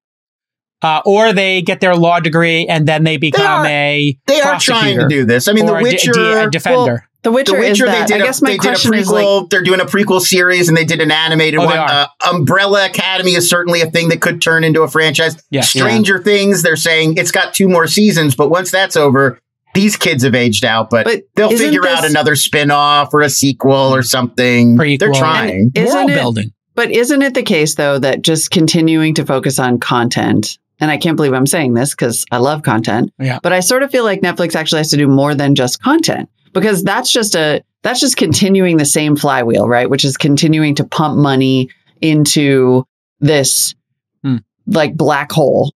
Uh, 0.82 1.02
or 1.05 1.35
they 1.35 1.60
get 1.60 1.81
their 1.81 1.94
law 1.94 2.18
degree 2.20 2.66
and 2.66 2.89
then 2.89 3.05
they 3.05 3.18
become 3.18 3.44
are- 3.60 3.66
a 3.66 4.18
They 4.27 4.40
are 4.40 4.59
trying 4.59 4.98
to 4.98 5.06
do 5.09 5.27
this. 5.27 5.47
I 5.47 5.52
mean, 5.52 5.66
The 5.66 5.72
or 5.72 5.78
a, 5.78 5.82
d- 5.85 5.90
Witcher. 5.90 6.12
d- 6.12 6.32
a 6.32 6.51
defender. 6.51 7.06
The 7.22 7.30
Witcher, 7.30 7.52
the 7.52 7.59
Witcher, 7.59 7.72
is 7.86 7.90
they 7.92 7.98
that. 7.98 8.09
did, 8.09 8.16
I 8.16 8.20
a, 8.20 8.26
guess 8.26 8.40
my 8.42 8.51
they 8.51 8.56
did 8.56 8.64
a 8.66 8.68
question 8.70 8.94
is 8.94 9.10
like, 9.10 9.51
they're 9.51 9.62
doing 9.62 9.80
a 9.80 9.84
prequel 9.84 10.20
series, 10.20 10.68
and 10.68 10.76
they 10.76 10.84
did 10.86 11.01
an 11.02 11.10
animated 11.10 11.59
Oh, 11.60 11.62
they 11.62 11.66
one. 11.66 11.78
are. 11.78 11.88
Uh, 11.90 12.06
Umbrella 12.30 12.86
Academy 12.86 13.34
is 13.34 13.48
certainly 13.51 13.82
a 13.82 13.90
thing 13.90 14.09
that 14.09 14.22
could 14.22 14.40
turn 14.40 14.64
into 14.64 14.82
a 14.82 14.88
franchise. 14.88 15.36
Yeah. 15.51 15.60
Stranger 15.60 16.18
Things, 16.22 16.62
they're 16.62 16.76
saying 16.76 17.18
it's 17.18 17.30
got 17.30 17.52
two 17.52 17.68
more 17.68 17.86
seasons, 17.86 18.34
but 18.34 18.48
once 18.48 18.70
that's 18.70 18.97
over, 18.97 19.38
these 19.74 19.97
kids 19.97 20.24
have 20.24 20.34
aged 20.34 20.64
out. 20.64 20.88
But, 20.88 21.05
But 21.05 21.22
they'll 21.36 21.51
figure 21.51 21.86
out 21.86 22.09
another 22.09 22.36
spin 22.36 22.70
off 22.70 23.12
or 23.12 23.20
a 23.20 23.28
sequel 23.30 23.94
or 23.94 24.02
something. 24.02 24.78
Prequel. 24.78 24.98
They're 24.98 25.12
trying. 25.12 25.72
Isn't 25.74 25.94
World 25.94 26.10
it- 26.10 26.14
building. 26.14 26.52
But 26.74 26.90
isn't 26.92 27.20
it 27.20 27.34
the 27.34 27.42
case 27.42 27.74
though 27.74 27.98
that 27.98 28.22
just 28.22 28.51
continuing 28.51 29.14
to 29.16 29.26
focus 29.26 29.59
on 29.59 29.78
content, 29.78 30.56
and 30.78 30.90
I 30.90 30.97
can't 30.97 31.16
believe 31.16 31.34
I'm 31.34 31.47
saying 31.47 31.74
this 31.74 31.90
because 31.90 32.24
I 32.30 32.38
love 32.38 32.62
content, 32.62 33.12
Yeah. 33.20 33.38
but 33.42 33.52
I 33.52 33.60
sort 33.60 33.82
of 33.82 33.90
feel 33.90 34.05
like 34.05 34.22
Netflix 34.22 34.55
actually 34.56 34.78
has 34.78 34.88
to 34.90 34.97
do 34.97 35.06
more 35.06 35.34
than 35.34 35.55
just 35.55 35.82
content 35.82 36.30
because 36.52 36.82
that's 36.82 37.10
just 37.10 37.35
a 37.35 37.62
that's 37.82 38.01
just 38.01 38.16
continuing 38.16 38.77
the 38.77 38.85
same 38.85 39.16
flywheel, 39.16 39.68
right? 39.68 39.89
Which 39.89 40.05
is 40.05 40.16
continuing 40.16 40.74
to 40.77 40.85
pump 40.85 41.18
money 41.18 41.70
into 42.01 42.85
this 43.20 43.74
Hmm. 44.22 44.36
like 44.66 44.94
black 44.97 45.32
hole 45.32 45.72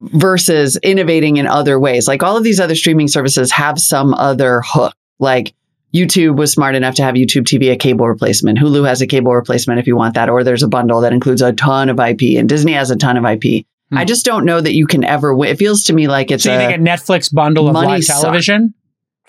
versus 0.00 0.78
innovating 0.82 1.36
in 1.36 1.46
other 1.46 1.78
ways. 1.78 2.08
Like 2.08 2.22
all 2.22 2.36
of 2.36 2.44
these 2.44 2.58
other 2.60 2.74
streaming 2.74 3.08
services 3.08 3.52
have 3.52 3.78
some 3.78 4.14
other 4.14 4.62
hook. 4.64 4.94
Like 5.18 5.54
YouTube 5.94 6.36
was 6.36 6.52
smart 6.52 6.74
enough 6.74 6.94
to 6.94 7.02
have 7.02 7.16
YouTube 7.16 7.42
TV 7.42 7.70
a 7.70 7.76
cable 7.76 8.08
replacement. 8.08 8.58
Hulu 8.58 8.86
has 8.86 9.02
a 9.02 9.06
cable 9.06 9.34
replacement 9.34 9.78
if 9.80 9.86
you 9.86 9.96
want 9.96 10.14
that, 10.14 10.30
or 10.30 10.42
there's 10.44 10.62
a 10.62 10.68
bundle 10.68 11.00
that 11.02 11.12
includes 11.12 11.42
a 11.42 11.52
ton 11.52 11.88
of 11.88 11.98
IP, 11.98 12.38
and 12.38 12.48
Disney 12.48 12.72
has 12.72 12.90
a 12.90 12.96
ton 12.96 13.16
of 13.16 13.24
IP. 13.24 13.66
Hmm. 13.90 13.98
I 13.98 14.04
just 14.04 14.24
don't 14.24 14.44
know 14.46 14.60
that 14.60 14.74
you 14.74 14.86
can 14.86 15.04
ever 15.04 15.34
win. 15.34 15.50
It 15.50 15.58
feels 15.58 15.84
to 15.84 15.92
me 15.92 16.08
like 16.08 16.30
it's 16.30 16.44
So 16.44 16.52
you 16.52 16.58
a, 16.58 16.66
think 16.66 16.80
a 16.80 16.82
Netflix 16.82 17.32
bundle 17.32 17.66
of 17.68 17.74
money 17.74 17.88
live 17.88 18.04
suck. 18.04 18.34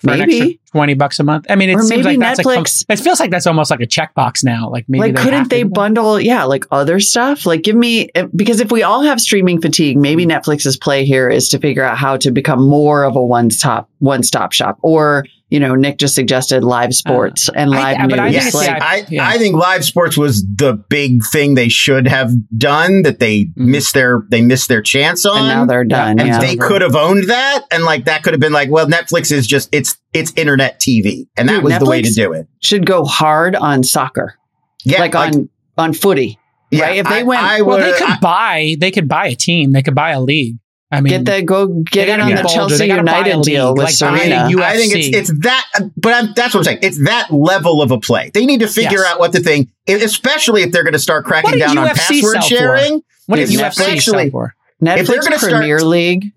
For 0.01 0.11
an 0.11 0.19
Maybe. 0.19 0.37
extra 0.41 0.57
twenty 0.71 0.93
bucks 0.93 1.19
a 1.19 1.23
month? 1.23 1.45
I 1.49 1.55
mean, 1.55 1.69
it 1.69 1.75
Or 1.75 1.81
seems 1.83 2.05
like 2.05 2.19
that's 2.19 2.39
Netflix- 2.41 2.85
it 2.89 2.99
feels 2.99 3.19
like 3.19 3.31
that's 3.31 3.47
almost 3.47 3.71
like 3.71 3.81
a 3.81 3.87
checkbox 3.87 4.43
now. 4.43 4.69
Like 4.69 4.85
maybe 4.87 5.01
like 5.01 5.15
they 5.15 5.21
couldn't 5.21 5.49
they 5.49 5.63
bundle 5.63 6.19
yeah 6.19 6.43
like 6.45 6.65
other 6.71 6.99
stuff 6.99 7.45
like 7.45 7.61
give 7.63 7.75
me 7.75 8.09
because 8.35 8.59
if 8.59 8.71
we 8.71 8.83
all 8.83 9.01
have 9.03 9.19
streaming 9.19 9.61
fatigue 9.61 9.97
maybe 9.97 10.25
netflix's 10.25 10.77
play 10.77 11.05
here 11.05 11.29
is 11.29 11.49
to 11.49 11.59
figure 11.59 11.83
out 11.83 11.97
how 11.97 12.17
to 12.17 12.31
become 12.31 12.67
more 12.67 13.03
of 13.03 13.15
a 13.15 13.23
one 13.23 13.49
stop 13.49 13.89
one 13.99 14.23
stop 14.23 14.51
shop 14.53 14.77
or 14.81 15.25
you 15.51 15.59
know 15.59 15.75
nick 15.75 15.97
just 15.99 16.15
suggested 16.15 16.63
live 16.63 16.93
sports 16.95 17.49
and 17.53 17.69
Uh, 17.69 17.73
I- 17.77 17.91
live 17.99 18.09
but 18.09 18.19
I 18.19 18.23
think 18.31 18.35
news 18.35 18.45
Yes, 18.45 18.53
like, 18.55 18.81
I, 18.81 19.05
yeah. 19.09 19.27
I 19.27 19.37
think 19.37 19.55
live 19.55 19.85
sports 19.85 20.17
was 20.17 20.43
the 20.55 20.73
big 20.89 21.23
thing 21.25 21.53
they 21.53 21.69
should 21.69 22.07
have 22.07 22.31
done 22.57 23.03
that 23.03 23.19
they 23.19 23.43
Mhm. 23.43 23.51
missed 23.57 23.93
their 23.93 24.23
they 24.31 24.41
missed 24.41 24.67
their 24.69 24.81
chance 24.81 25.25
on. 25.25 25.37
and 25.37 25.47
now 25.47 25.65
they're 25.65 25.83
done 25.83 26.17
and 26.19 26.27
yeah, 26.29 26.39
they 26.39 26.55
could 26.55 26.81
have 26.81 26.95
owned 26.95 27.29
that 27.29 27.65
and 27.69 27.83
like 27.83 28.05
that 28.05 28.23
could 28.23 28.33
have 28.33 28.39
been 28.39 28.53
like 28.53 28.71
well 28.71 28.87
netflix 28.87 29.31
is 29.31 29.45
just 29.45 29.69
it's 29.71 29.97
it's 30.13 30.31
internet 30.35 30.79
tv 30.79 31.27
and 31.37 31.47
that 31.49 31.55
Dude, 31.55 31.63
was 31.65 31.77
the 31.79 31.85
way 31.85 32.01
to 32.01 32.11
do 32.11 32.33
it 32.33 32.47
should 32.61 32.85
go 32.85 33.03
hard 33.05 33.55
on 33.55 33.83
soccer 33.83 34.35
yeah 34.83 34.99
like, 35.01 35.13
on 35.15 35.49
on 35.77 35.93
footy 35.93 36.37
yeah, 36.73 36.85
right? 36.85 36.97
If 36.99 37.07
they 37.09 37.19
I- 37.19 37.23
went- 37.23 37.43
I 37.43 37.61
Well, 37.63 37.79
they 37.79 37.91
could 37.91 38.09
I- 38.11 38.19
buy. 38.21 38.75
They 38.79 38.91
could 38.91 39.09
buy 39.09 39.27
a 39.27 39.35
team. 39.35 39.73
They 39.73 39.81
could 39.83 39.93
buy 39.93 40.11
a 40.11 40.21
league. 40.21 40.55
I 40.91 40.99
mean, 41.01 41.23
get 41.23 41.25
the 41.25 41.41
go 41.43 41.67
get 41.67 42.09
in 42.09 42.19
on 42.19 42.27
be 42.27 42.33
the 42.35 42.43
chelsea 42.43 42.77
They 42.77 42.89
a 42.89 42.95
united 42.97 43.41
deal 43.43 43.67
league, 43.69 43.77
with 43.77 43.85
like 43.85 43.93
serena 43.93 44.49
U- 44.49 44.61
I 44.61 44.75
think 44.75 44.93
it's 44.93 45.15
it's 45.31 45.39
that, 45.43 45.65
but 45.95 46.13
I'm, 46.13 46.33
that's 46.35 46.53
what 46.53 46.59
I'm 46.61 46.63
saying. 46.65 46.79
It's 46.81 47.03
that 47.05 47.31
level 47.31 47.81
of 47.81 47.91
a 47.91 47.99
play. 47.99 48.29
They 48.33 48.45
need 48.45 48.59
to 48.59 48.67
figure 48.67 48.99
Yes. 48.99 49.07
out 49.13 49.19
what 49.19 49.31
the 49.31 49.39
thing, 49.39 49.71
especially 49.87 50.63
if 50.63 50.71
they're 50.71 50.83
going 50.83 50.93
to 50.93 50.99
start 50.99 51.23
cracking 51.25 51.51
What 51.51 51.53
did 51.53 51.59
down 51.59 51.77
on 51.77 51.87
password 51.95 52.43
sharing. 52.43 53.01
what 53.27 53.37
did 53.37 53.49
Yes, 53.49 53.61
UFC 53.61 53.73
sell 53.83 53.89
actually- 53.89 54.29
for? 54.31 54.55
if 54.81 55.07
they're 55.07 55.19
netflix 55.19 55.23
gonna 55.23 55.37
start- 55.37 55.51
premier 55.53 55.81
league 55.81 56.31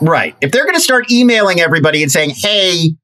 Right. 0.00 0.36
If 0.40 0.52
they're 0.52 0.64
going 0.64 0.76
to 0.76 0.80
start 0.80 1.10
emailing 1.10 1.60
everybody 1.60 2.02
and 2.02 2.10
saying, 2.12 2.30
"Hey, 2.36 2.94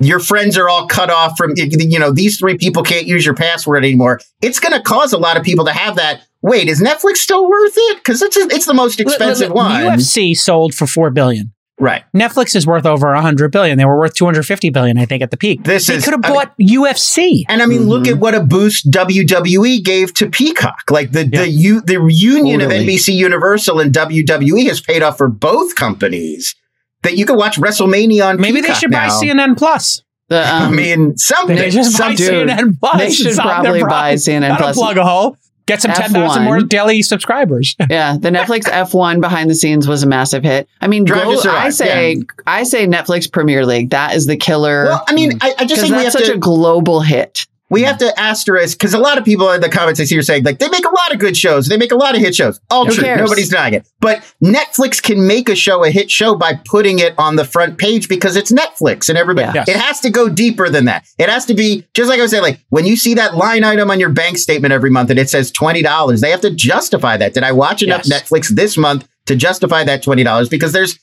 your 0.00 0.18
friends 0.20 0.56
are 0.58 0.68
all 0.68 0.86
cut 0.86 1.10
off 1.10 1.36
from 1.36 1.52
you 1.56 1.98
know 1.98 2.10
these 2.12 2.38
three 2.38 2.56
people 2.56 2.82
can't 2.82 3.06
use 3.06 3.24
your 3.24 3.34
password 3.34 3.84
anymore," 3.84 4.20
it's 4.42 4.58
going 4.58 4.72
to 4.72 4.80
cause 4.82 5.12
a 5.12 5.18
lot 5.18 5.36
of 5.36 5.42
people 5.42 5.64
to 5.66 5.72
have 5.72 5.96
that. 5.96 6.22
Wait, 6.42 6.68
is 6.68 6.80
Netflix 6.80 7.18
still 7.18 7.48
worth 7.48 7.74
it? 7.76 7.98
Because 7.98 8.22
it's 8.22 8.36
it's 8.36 8.66
the 8.66 8.74
most 8.74 8.98
expensive 9.00 9.48
Look, 9.48 9.56
look, 9.58 9.66
one. 9.66 9.98
UFC 9.98 10.34
sold 10.36 10.74
for 10.74 10.86
four 10.86 11.10
billion. 11.10 11.52
Right. 11.78 12.02
Netflix 12.14 12.54
is 12.54 12.66
worth 12.66 12.84
over 12.84 13.14
hundred 13.14 13.52
billion. 13.52 13.78
They 13.78 13.86
were 13.86 13.98
worth 13.98 14.14
two 14.14 14.26
hundred 14.26 14.44
fifty 14.44 14.68
billion, 14.68 14.98
I 14.98 15.06
think, 15.06 15.22
at 15.22 15.30
the 15.30 15.38
peak. 15.38 15.64
This 15.64 15.86
they 15.86 15.94
could 16.00 16.12
have 16.12 16.20
I 16.24 16.28
mean- 16.28 16.34
bought 16.36 16.54
UFC. 16.60 17.42
And 17.48 17.62
I 17.62 17.66
mean, 17.66 17.88
look 17.88 18.04
Mhm. 18.04 18.12
at 18.12 18.18
what 18.18 18.34
a 18.34 18.40
boost 18.40 18.90
WWE 18.90 19.82
gave 19.82 20.12
to 20.14 20.28
Peacock. 20.28 20.90
Like 20.90 21.12
the 21.12 21.26
Yeah. 21.26 21.40
the 21.42 21.48
u- 21.48 21.80
the 21.80 21.98
reunion 21.98 22.60
Totally. 22.60 22.76
of 22.76 22.82
NBC 22.82 23.14
Universal 23.14 23.80
and 23.80 23.92
WWE 23.92 24.66
has 24.68 24.80
paid 24.82 25.02
off 25.02 25.16
for 25.16 25.28
both 25.28 25.74
companies. 25.74 26.54
That 27.02 27.16
you 27.16 27.24
can 27.24 27.36
watch 27.36 27.56
WrestleMania 27.56 28.26
on 28.28 28.40
Maybe 28.40 28.60
they 28.60 28.68
Peacock 28.68 28.76
should 28.76 28.90
buy. 28.90 29.08
CNN 29.08 29.56
Plus. 29.56 30.02
the 30.28 30.38
I 30.44 30.66
um, 30.66 30.76
mean, 30.76 31.16
something. 31.16 31.56
They 31.56 31.70
just 31.70 31.98
buy 31.98 32.14
some 32.14 32.14
dude, 32.14 32.48
CNN 32.48 32.78
Plus. 32.78 32.98
they 32.98 33.10
should 33.10 33.26
and 33.28 33.36
solve 33.36 33.62
their 33.62 33.72
probably 33.72 33.82
buy. 33.84 34.14
CNN 34.14 34.40
That'll 34.40 34.56
Plus. 34.58 34.76
plug 34.76 34.98
a 34.98 35.04
hole. 35.04 35.36
Get 35.66 35.80
some 35.82 35.92
ten 35.92 36.10
thousand 36.10 36.42
F1. 36.42 36.44
more 36.46 36.60
daily 36.62 37.00
subscribers. 37.02 37.76
Yeah, 37.88 38.16
the 38.18 38.30
Netflix 38.30 38.64
F1 38.64 39.20
behind 39.20 39.48
the 39.48 39.54
scenes 39.54 39.86
was 39.86 40.02
a 40.02 40.06
massive 40.06 40.42
hit. 40.42 40.68
I 40.80 40.88
mean, 40.88 41.04
go, 41.04 41.40
I 41.48 41.70
say 41.70 42.22
I 42.46 42.64
say 42.64 42.86
Netflix 42.86 43.30
Premier 43.30 43.64
League. 43.64 43.90
That 43.90 44.14
is 44.14 44.26
the 44.26 44.36
killer 44.36 44.84
well, 44.84 45.04
I 45.06 45.14
mean, 45.14 45.38
I, 45.40 45.54
I 45.58 45.64
just 45.64 45.68
because 45.68 45.80
think 45.82 45.96
we 45.96 46.04
have 46.04 46.12
that's 46.12 46.24
such 46.24 46.26
to 46.26 46.34
a 46.34 46.38
global 46.38 47.00
hit. 47.00 47.46
We 47.70 47.80
mm-hmm. 47.80 47.86
have 47.88 47.98
to 47.98 48.20
asterisk 48.20 48.78
because 48.78 48.92
a 48.92 48.98
lot 48.98 49.16
of 49.16 49.24
people 49.24 49.50
in 49.52 49.60
the 49.60 49.68
comments 49.68 50.00
I 50.00 50.04
see 50.04 50.18
are 50.18 50.22
saying 50.22 50.44
like 50.44 50.58
they 50.58 50.68
make 50.68 50.84
a 50.84 50.90
lot 50.90 51.12
of 51.12 51.18
good 51.18 51.36
shows, 51.36 51.68
they 51.68 51.76
make 51.76 51.92
a 51.92 51.96
lot 51.96 52.14
of 52.14 52.20
hit 52.20 52.34
shows. 52.34 52.60
All 52.68 52.84
Who 52.84 52.92
true, 52.92 53.04
cares? 53.04 53.20
nobody's 53.20 53.48
denying 53.48 53.74
it. 53.74 53.88
But 54.00 54.22
Netflix 54.42 55.02
can 55.02 55.26
make 55.26 55.48
a 55.48 55.54
show 55.54 55.84
a 55.84 55.90
hit 55.90 56.10
show 56.10 56.34
by 56.34 56.60
putting 56.66 56.98
it 56.98 57.14
on 57.16 57.36
the 57.36 57.44
front 57.44 57.78
page 57.78 58.08
because 58.08 58.36
it's 58.36 58.50
Netflix 58.52 59.08
and 59.08 59.16
everybody. 59.16 59.46
Yeah. 59.46 59.64
Yes. 59.66 59.68
It 59.68 59.76
has 59.76 60.00
to 60.00 60.10
go 60.10 60.28
deeper 60.28 60.68
than 60.68 60.86
that. 60.86 61.06
It 61.18 61.28
has 61.28 61.46
to 61.46 61.54
be 61.54 61.86
just 61.94 62.10
like 62.10 62.18
I 62.18 62.22
was 62.22 62.32
saying, 62.32 62.42
like 62.42 62.60
when 62.68 62.86
you 62.86 62.96
see 62.96 63.14
that 63.14 63.36
line 63.36 63.64
item 63.64 63.90
on 63.90 64.00
your 64.00 64.10
bank 64.10 64.38
statement 64.38 64.72
every 64.72 64.90
month 64.90 65.10
and 65.10 65.18
it 65.18 65.30
says 65.30 65.50
twenty 65.50 65.82
dollars, 65.82 66.20
they 66.20 66.30
have 66.30 66.40
to 66.42 66.54
justify 66.54 67.16
that. 67.16 67.34
Did 67.34 67.44
I 67.44 67.52
watch 67.52 67.82
enough 67.82 68.02
Yes. 68.04 68.22
Netflix 68.22 68.48
this 68.48 68.76
month 68.76 69.08
to 69.26 69.36
justify 69.36 69.84
that 69.84 70.02
twenty 70.02 70.24
dollars? 70.24 70.48
Because 70.48 70.72
there's 70.72 70.98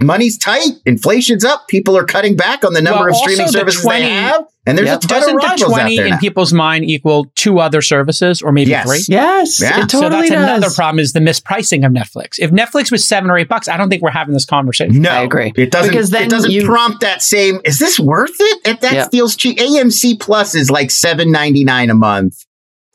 money's 0.00 0.38
tight, 0.38 0.68
inflation's 0.86 1.44
up, 1.44 1.68
people 1.68 1.96
are 1.96 2.04
cutting 2.04 2.36
back 2.36 2.64
on 2.64 2.72
the 2.72 2.82
number 2.82 3.04
Well, 3.04 3.10
of 3.10 3.16
streaming 3.16 3.46
the 3.46 3.52
services 3.52 3.82
20 3.82 4.00
they 4.04 4.10
have, 4.10 4.44
and 4.66 4.76
there's 4.78 4.86
Yep. 4.88 4.98
a 4.98 5.06
ton 5.06 5.20
Doesn't 5.20 5.34
of 5.36 5.40
the 5.40 5.46
rivals 5.46 5.62
out 5.62 5.68
twenty 5.68 5.96
there 5.96 6.06
in 6.06 6.10
now. 6.12 6.18
people's 6.18 6.52
mind 6.52 6.84
equal 6.84 7.30
two 7.36 7.58
other 7.60 7.82
services 7.82 8.42
or 8.42 8.52
maybe 8.52 8.70
Yes. 8.70 8.86
three? 8.86 9.04
Yes, 9.08 9.60
Yeah. 9.60 9.84
it 9.84 9.90
so 9.90 10.08
that's 10.08 10.28
does. 10.28 10.30
another 10.30 10.70
problem 10.70 10.98
is 11.00 11.12
the 11.12 11.20
mispricing 11.20 11.84
of 11.86 11.92
Netflix. 11.92 12.38
If 12.38 12.50
Netflix 12.50 12.90
was 12.90 13.04
seven 13.06 13.30
or 13.30 13.38
eight 13.38 13.48
bucks, 13.48 13.68
I 13.68 13.76
don't 13.76 13.90
think 13.90 14.02
we're 14.02 14.10
having 14.10 14.34
this 14.34 14.44
conversation. 14.44 15.02
No, 15.02 15.10
I 15.10 15.22
agree. 15.22 15.52
It 15.56 15.70
doesn't. 15.70 15.90
Because 15.90 16.10
then 16.10 16.22
it 16.24 16.30
doesn't 16.30 16.50
you- 16.50 16.64
prompt 16.64 17.00
that 17.02 17.22
same. 17.22 17.60
Is 17.64 17.78
this 17.78 18.00
worth 18.00 18.34
it? 18.40 18.58
If 18.64 18.80
that 18.80 18.92
Yeah. 18.94 19.08
feels 19.08 19.36
cheap, 19.36 19.58
AMC 19.60 20.14
Plus 20.18 20.54
is 20.54 20.70
like 20.70 20.90
seven 20.90 21.30
ninety 21.30 21.64
nine 21.64 21.90
a 21.90 21.94
month, 21.94 22.44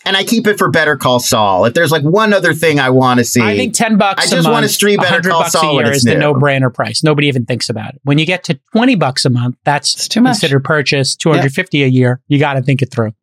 and 0.07 0.17
I 0.17 0.23
keep 0.23 0.47
it 0.47 0.57
for 0.57 0.69
Better 0.69 0.95
Call 0.97 1.19
Saul. 1.19 1.65
If 1.65 1.73
there's 1.73 1.91
like 1.91 2.03
one 2.03 2.33
other 2.33 2.53
thing 2.53 2.79
I 2.79 2.89
want 2.89 3.19
to 3.19 3.23
see, 3.25 3.41
I 3.41 3.55
think 3.55 3.73
ten 3.73 3.97
bucks. 3.97 4.23
I 4.23 4.25
a 4.25 4.29
just 4.29 4.43
month, 4.45 4.53
wanna 4.53 4.69
stream 4.69 4.97
Better 4.99 5.21
Call 5.29 5.41
bucks 5.41 5.51
Saul 5.51 5.71
a 5.71 5.75
when 5.75 5.85
year 5.85 5.93
it's 5.93 5.97
is 5.99 6.03
the 6.05 6.13
new. 6.13 6.19
no-brainer 6.19 6.73
price. 6.73 7.03
Nobody 7.03 7.27
even 7.27 7.45
thinks 7.45 7.69
about 7.69 7.93
it. 7.95 8.01
When 8.03 8.17
you 8.17 8.25
get 8.25 8.43
to 8.45 8.59
twenty 8.71 8.95
bucks 8.95 9.25
a 9.25 9.29
month, 9.29 9.57
that's 9.65 9.93
It's 9.93 10.07
too 10.07 10.21
much. 10.21 10.39
considered 10.39 10.63
purchase. 10.63 11.15
Two 11.15 11.31
hundred 11.31 11.51
fifty 11.53 11.83
a 11.83 11.87
year. 11.87 12.21
You 12.27 12.39
got 12.39 12.53
to 12.53 12.61
think 12.61 12.81
it 12.81 12.89
through. 12.91 13.13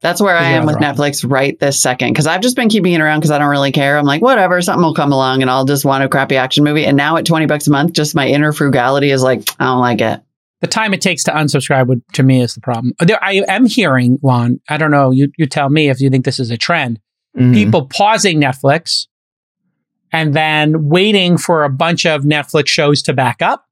That's 0.00 0.20
where 0.20 0.36
I 0.36 0.50
am 0.50 0.64
with 0.64 0.76
right. 0.76 0.94
Netflix 0.96 1.28
right 1.28 1.58
this 1.58 1.82
second 1.82 2.12
because 2.12 2.28
I've 2.28 2.40
just 2.40 2.54
been 2.54 2.68
keeping 2.68 2.92
it 2.92 3.00
around 3.00 3.18
because 3.18 3.32
I 3.32 3.38
don't 3.38 3.48
really 3.48 3.72
care. 3.72 3.98
I'm 3.98 4.06
like, 4.06 4.22
whatever, 4.22 4.62
something 4.62 4.82
will 4.84 4.94
come 4.94 5.12
along 5.12 5.42
and 5.42 5.50
I'll 5.50 5.64
just 5.64 5.84
want 5.84 6.04
a 6.04 6.08
crappy 6.08 6.36
action 6.36 6.62
movie. 6.62 6.86
And 6.86 6.96
now 6.96 7.16
at 7.16 7.26
20 7.26 7.46
bucks 7.46 7.66
a 7.66 7.72
month, 7.72 7.94
just 7.94 8.14
my 8.14 8.28
inner 8.28 8.52
frugality 8.52 9.10
is 9.10 9.24
like, 9.24 9.42
I 9.58 9.64
don't 9.64 9.80
like 9.80 10.00
it. 10.00 10.20
The 10.60 10.66
time 10.66 10.92
it 10.92 11.00
takes 11.00 11.22
to 11.24 11.30
unsubscribe 11.30 11.86
would, 11.86 12.02
to 12.14 12.22
me 12.22 12.40
is 12.40 12.54
the 12.54 12.60
problem. 12.60 12.92
There, 12.98 13.22
I 13.22 13.44
am 13.48 13.66
hearing, 13.66 14.18
Lon. 14.22 14.60
I 14.68 14.76
don't 14.76 14.90
know. 14.90 15.10
You 15.12 15.30
you 15.38 15.46
tell 15.46 15.68
me 15.68 15.88
if 15.88 16.00
you 16.00 16.10
think 16.10 16.24
this 16.24 16.40
is 16.40 16.50
a 16.50 16.56
trend. 16.56 16.98
Mhm. 17.38 17.54
People 17.54 17.86
pausing 17.86 18.40
Netflix 18.40 19.06
and 20.12 20.34
then 20.34 20.88
waiting 20.88 21.38
for 21.38 21.64
a 21.64 21.68
bunch 21.70 22.06
of 22.06 22.22
Netflix 22.22 22.68
shows 22.68 23.02
to 23.02 23.12
back 23.12 23.42
up. 23.42 23.64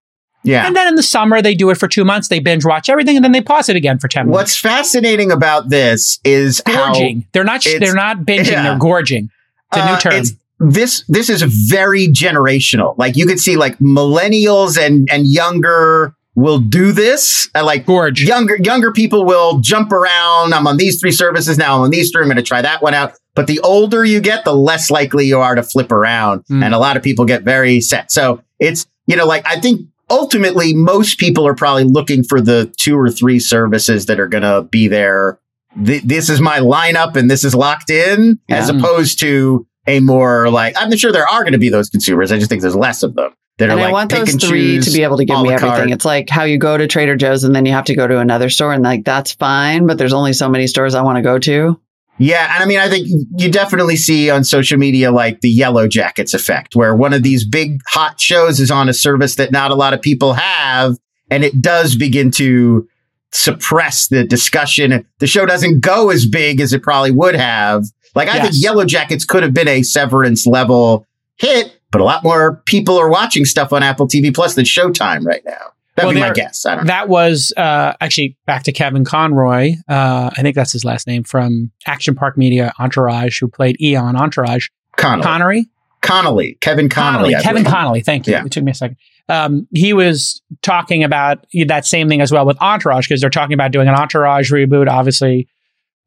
yeah. 0.44 0.64
And 0.66 0.76
then 0.76 0.86
in 0.86 0.94
the 0.94 1.02
summer, 1.02 1.42
they 1.42 1.54
do 1.56 1.70
it 1.70 1.76
for 1.78 1.88
two 1.88 2.04
months. 2.04 2.28
They 2.28 2.38
binge 2.38 2.64
watch 2.64 2.88
everything, 2.88 3.16
and 3.16 3.24
then 3.24 3.32
they 3.32 3.40
pause 3.40 3.68
it 3.68 3.74
again 3.74 3.98
for 3.98 4.06
ten 4.06 4.26
months. 4.26 4.36
What's 4.36 4.56
fascinating 4.56 5.32
about 5.32 5.70
this 5.70 6.20
is 6.24 6.62
how 6.66 6.92
gorging? 6.92 7.26
They're 7.32 7.42
not. 7.42 7.62
sh- 7.64 7.78
They're 7.80 7.94
not 7.94 8.18
binging. 8.18 8.52
yeah. 8.52 8.62
They're 8.62 8.78
gorging. 8.78 9.30
It's 9.72 9.82
a 9.82 9.86
new 9.86 9.92
Uh, 9.94 9.98
term. 9.98 10.24
this 10.70 11.02
this 11.08 11.28
is 11.30 11.42
very 11.42 12.06
generational. 12.08 12.96
Like 12.96 13.16
you 13.16 13.26
could 13.26 13.40
see, 13.40 13.56
like 13.56 13.76
millennials 13.80 14.78
and 14.78 15.08
and 15.10 15.26
younger 15.26 16.14
will 16.36 16.58
do 16.60 16.92
this. 16.92 17.48
I 17.54 17.62
like 17.62 17.86
Gorge. 17.86 18.22
younger 18.22 18.56
younger 18.62 18.92
people 18.92 19.24
will 19.24 19.58
jump 19.58 19.90
around. 19.90 20.54
I'm 20.54 20.66
on 20.68 20.76
these 20.76 21.00
three 21.00 21.10
services 21.10 21.58
now. 21.58 21.76
I'm 21.76 21.80
on 21.82 21.90
these 21.90 22.12
three. 22.12 22.22
I'm 22.22 22.28
going 22.28 22.36
to 22.36 22.42
try 22.42 22.62
that 22.62 22.82
one 22.82 22.94
out. 22.94 23.14
But 23.34 23.48
the 23.48 23.58
older 23.60 24.04
you 24.04 24.20
get, 24.20 24.44
the 24.44 24.54
less 24.54 24.90
likely 24.90 25.26
you 25.26 25.40
are 25.40 25.54
to 25.56 25.62
flip 25.62 25.90
around, 25.90 26.44
Mm. 26.50 26.64
and 26.64 26.74
a 26.74 26.78
lot 26.78 26.96
of 26.96 27.02
people 27.02 27.24
get 27.24 27.42
very 27.42 27.80
set. 27.80 28.12
So 28.12 28.42
it's 28.60 28.86
you 29.08 29.16
know, 29.16 29.26
like 29.26 29.44
I 29.46 29.58
think 29.60 29.82
ultimately 30.08 30.72
most 30.74 31.18
people 31.18 31.46
are 31.46 31.54
probably 31.54 31.84
looking 31.84 32.22
for 32.22 32.40
the 32.40 32.72
two 32.76 32.96
or 32.96 33.10
three 33.10 33.40
services 33.40 34.06
that 34.06 34.20
are 34.20 34.28
going 34.28 34.42
to 34.44 34.62
be 34.70 34.86
there. 34.88 35.38
Th- 35.84 36.02
this 36.02 36.30
is 36.30 36.40
my 36.40 36.58
lineup, 36.60 37.16
and 37.16 37.30
this 37.30 37.44
is 37.44 37.54
locked 37.54 37.90
in, 37.90 38.38
as 38.48 38.68
opposed 38.68 39.18
to 39.20 39.66
a 39.86 40.00
more 40.00 40.48
like 40.50 40.74
I'm 40.80 40.88
not 40.90 40.98
sure 40.98 41.12
there 41.12 41.28
are 41.28 41.42
going 41.42 41.52
to 41.52 41.58
be 41.58 41.68
those 41.68 41.90
consumers. 41.90 42.32
I 42.32 42.36
just 42.38 42.48
think 42.48 42.62
there's 42.62 42.76
less 42.76 43.02
of 43.02 43.14
them. 43.14 43.32
That 43.58 43.70
and 43.70 43.80
I 43.80 43.90
want 43.90 44.10
those 44.10 44.34
three 44.34 44.80
to 44.80 44.90
be 44.90 45.02
able 45.02 45.16
to 45.16 45.24
give 45.24 45.40
me 45.40 45.52
everything. 45.52 45.70
carte. 45.70 45.90
It's 45.90 46.04
like 46.04 46.28
how 46.28 46.44
you 46.44 46.58
go 46.58 46.76
to 46.76 46.86
Trader 46.86 47.16
Joe's 47.16 47.42
and 47.42 47.54
then 47.54 47.64
you 47.64 47.72
have 47.72 47.86
to 47.86 47.94
go 47.94 48.06
to 48.06 48.18
another 48.18 48.50
store 48.50 48.74
and 48.74 48.82
like 48.82 49.04
that's 49.04 49.32
fine, 49.32 49.86
but 49.86 49.96
there's 49.96 50.12
only 50.12 50.34
so 50.34 50.48
many 50.48 50.66
stores 50.66 50.94
I 50.94 51.02
want 51.02 51.16
to 51.16 51.22
go 51.22 51.38
to. 51.38 51.80
Yeah, 52.18 52.54
and 52.54 52.62
I 52.62 52.66
mean, 52.66 52.78
I 52.78 52.88
think 52.88 53.08
you 53.36 53.50
definitely 53.50 53.96
see 53.96 54.30
on 54.30 54.42
social 54.42 54.78
media 54.78 55.10
like 55.10 55.42
the 55.42 55.54
Yellowjackets 55.54 56.32
effect, 56.32 56.74
where 56.74 56.94
one 56.94 57.12
of 57.12 57.22
these 57.22 57.46
big 57.46 57.80
hot 57.86 58.18
shows 58.20 58.58
is 58.58 58.70
on 58.70 58.88
a 58.88 58.94
service 58.94 59.34
that 59.34 59.52
not 59.52 59.70
a 59.70 59.74
lot 59.74 59.92
of 59.92 60.00
people 60.00 60.32
have, 60.32 60.96
and 61.30 61.44
it 61.44 61.60
does 61.60 61.94
begin 61.94 62.30
to 62.32 62.88
suppress 63.32 64.08
the 64.08 64.24
discussion. 64.24 65.06
The 65.18 65.26
show 65.26 65.44
doesn't 65.44 65.80
go 65.80 66.10
as 66.10 66.24
big 66.24 66.60
as 66.60 66.72
it 66.72 66.82
probably 66.82 67.10
would 67.10 67.34
have. 67.34 67.84
Like, 68.14 68.28
I 68.28 68.40
think 68.40 68.54
Yellowjackets 68.54 69.26
could 69.26 69.42
have 69.42 69.52
been 69.52 69.68
a 69.68 69.82
Severance 69.82 70.46
level 70.46 71.06
hit, 71.36 71.75
but 71.96 72.02
a 72.02 72.04
lot 72.04 72.22
more 72.22 72.62
people 72.66 72.98
are 72.98 73.08
watching 73.08 73.46
stuff 73.46 73.72
on 73.72 73.82
Apple 73.82 74.06
TV 74.06 74.34
Plus 74.34 74.54
than 74.54 74.66
Showtime 74.66 75.24
right 75.24 75.42
now. 75.46 75.72
That'd 75.94 76.08
Well, 76.08 76.14
be 76.14 76.20
my 76.20 76.32
guess. 76.34 76.66
I 76.66 76.74
don't 76.74 76.84
know. 76.84 76.88
That 76.88 77.08
was 77.08 77.54
uh, 77.56 77.94
actually 78.02 78.36
back 78.44 78.64
to 78.64 78.72
Kevin 78.72 79.02
Conroy. 79.02 79.72
Uh, 79.88 80.28
I 80.36 80.42
think 80.42 80.54
that's 80.54 80.72
his 80.72 80.84
last 80.84 81.06
name 81.06 81.24
from 81.24 81.70
Action 81.86 82.14
Park 82.14 82.36
Media 82.36 82.74
Entourage, 82.78 83.40
who 83.40 83.48
played 83.48 83.80
Eon 83.80 84.14
Entourage. 84.14 84.68
Connolly. 84.96 85.22
Connery? 85.24 85.66
Connolly. 86.02 86.58
Kevin 86.60 86.90
Connolly. 86.90 87.34
I 87.34 87.40
Kevin. 87.42 87.64
Connolly. 87.64 88.02
Thank 88.02 88.26
you. 88.26 88.34
Yeah. 88.34 88.44
It 88.44 88.52
took 88.52 88.62
me 88.62 88.72
a 88.72 88.74
second. 88.74 88.98
Um, 89.30 89.66
he 89.74 89.94
was 89.94 90.42
talking 90.60 91.02
about 91.02 91.46
that 91.66 91.86
same 91.86 92.10
thing 92.10 92.20
as 92.20 92.30
well 92.30 92.44
with 92.44 92.60
Entourage 92.60 93.08
because 93.08 93.22
they're 93.22 93.30
talking 93.30 93.54
about 93.54 93.72
doing 93.72 93.88
an 93.88 93.94
Entourage 93.94 94.52
reboot. 94.52 94.88
Obviously, 94.88 95.48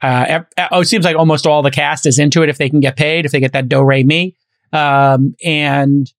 uh, 0.01 0.41
oh, 0.71 0.81
it 0.81 0.85
seems 0.85 1.03
like 1.03 1.15
almost 1.17 1.47
all 1.47 1.63
the 1.63 1.71
cast 1.71 2.05
is 2.05 2.19
into 2.19 2.43
it 2.43 2.49
if 2.49 2.59
they 2.59 2.69
can 2.69 2.79
get 2.79 2.95
paid, 2.95 3.25
if 3.25 3.31
they 3.31 3.39
get 3.39 3.53
that 3.53 3.67
do 3.67 3.81
re 3.83 4.03
mi. 4.03 4.35
Um, 4.73 5.35
and 5.43 6.11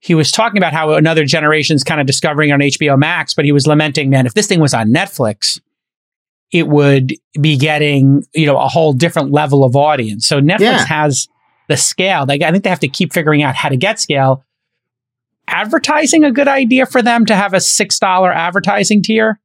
he 0.00 0.14
was 0.14 0.30
talking 0.30 0.58
about 0.58 0.72
how 0.72 0.92
another 0.94 1.24
generation's 1.24 1.82
kind 1.84 2.00
of 2.00 2.06
discovering 2.06 2.52
on 2.52 2.60
HBO 2.60 2.98
Max, 2.98 3.34
but 3.34 3.44
he 3.44 3.52
was 3.52 3.66
lamenting, 3.66 4.10
man, 4.10 4.26
if 4.26 4.34
this 4.34 4.46
thing 4.46 4.60
was 4.60 4.72
on 4.74 4.88
Netflix, 4.90 5.60
it 6.52 6.68
would 6.68 7.12
be 7.40 7.56
getting 7.56 8.24
you 8.34 8.46
know 8.46 8.56
a 8.58 8.68
whole 8.68 8.92
different 8.92 9.32
level 9.32 9.64
of 9.64 9.76
audience. 9.76 10.26
So 10.26 10.40
Netflix 10.40 10.60
Yeah. 10.60 10.84
has 10.86 11.28
the 11.68 11.76
scale. 11.76 12.24
Like 12.26 12.40
I 12.42 12.50
think 12.52 12.64
they 12.64 12.70
have 12.70 12.80
to 12.80 12.88
keep 12.88 13.12
figuring 13.12 13.42
out 13.42 13.54
how 13.54 13.68
to 13.68 13.76
get 13.76 14.00
scale. 14.00 14.44
Advertising 15.46 16.24
a 16.24 16.30
good 16.32 16.48
idea 16.48 16.84
for 16.84 17.00
them 17.02 17.24
to 17.26 17.34
have 17.34 17.54
a 17.54 17.60
six 17.60 17.98
dollar 17.98 18.32
advertising 18.32 19.02
tier. 19.02 19.40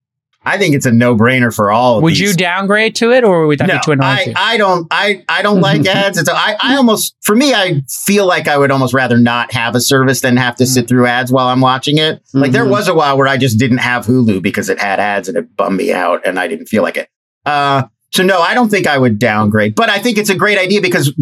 I 0.45 0.57
think 0.57 0.75
it's 0.75 0.85
a 0.85 0.91
no 0.91 1.15
brainer 1.15 1.53
for 1.55 1.71
all. 1.71 1.97
Of 1.97 2.03
Would 2.03 2.11
these. 2.11 2.19
you 2.19 2.33
downgrade 2.33 2.95
to 2.95 3.11
it, 3.11 3.23
or 3.23 3.47
would 3.47 3.59
that 3.59 3.67
no, 3.67 3.75
be 3.75 3.79
too 3.83 3.91
annoying? 3.93 4.33
I. 4.35 4.53
I 4.53 4.57
don't 4.57 4.87
I 4.91 5.23
I 5.29 5.41
don't 5.41 5.61
like 5.69 5.85
ads. 5.85 6.17
It's 6.17 6.29
I 6.29 6.57
I 6.61 6.75
almost 6.75 7.15
for 7.21 7.35
me 7.35 7.53
I 7.53 7.81
feel 7.89 8.25
like 8.25 8.47
I 8.47 8.57
would 8.57 8.69
almost 8.71 8.93
rather 8.93 9.17
not 9.17 9.53
have 9.53 9.75
a 9.75 9.79
service 9.81 10.21
than 10.21 10.35
have 10.37 10.55
to 10.57 10.65
sit 10.65 10.87
through 10.87 11.05
ads 11.07 11.31
while 11.31 11.47
I'm 11.47 11.61
watching 11.61 11.97
it. 11.97 12.21
Like 12.33 12.51
there 12.51 12.65
Mhm. 12.65 12.69
was 12.71 12.87
a 12.87 12.93
while 12.93 13.17
where 13.17 13.27
I 13.27 13.37
just 13.37 13.57
didn't 13.57 13.77
have 13.79 14.05
Hulu 14.05 14.41
because 14.41 14.69
it 14.69 14.79
had 14.79 14.99
ads 14.99 15.27
and 15.29 15.37
it 15.37 15.55
bummed 15.55 15.77
me 15.77 15.93
out 15.93 16.25
and 16.25 16.37
I 16.39 16.47
didn't 16.47 16.65
feel 16.67 16.83
like 16.83 16.97
it. 16.97 17.07
Uh 17.45 17.83
so 18.11 18.21
no, 18.21 18.39
I 18.41 18.53
don't 18.53 18.69
think 18.69 18.85
I 18.85 18.97
would 18.97 19.17
downgrade, 19.17 19.73
but 19.75 19.89
I 19.89 19.97
think 19.99 20.17
it's 20.19 20.29
a 20.29 20.35
great 20.35 20.59
idea 20.59 20.81
because 20.81 21.13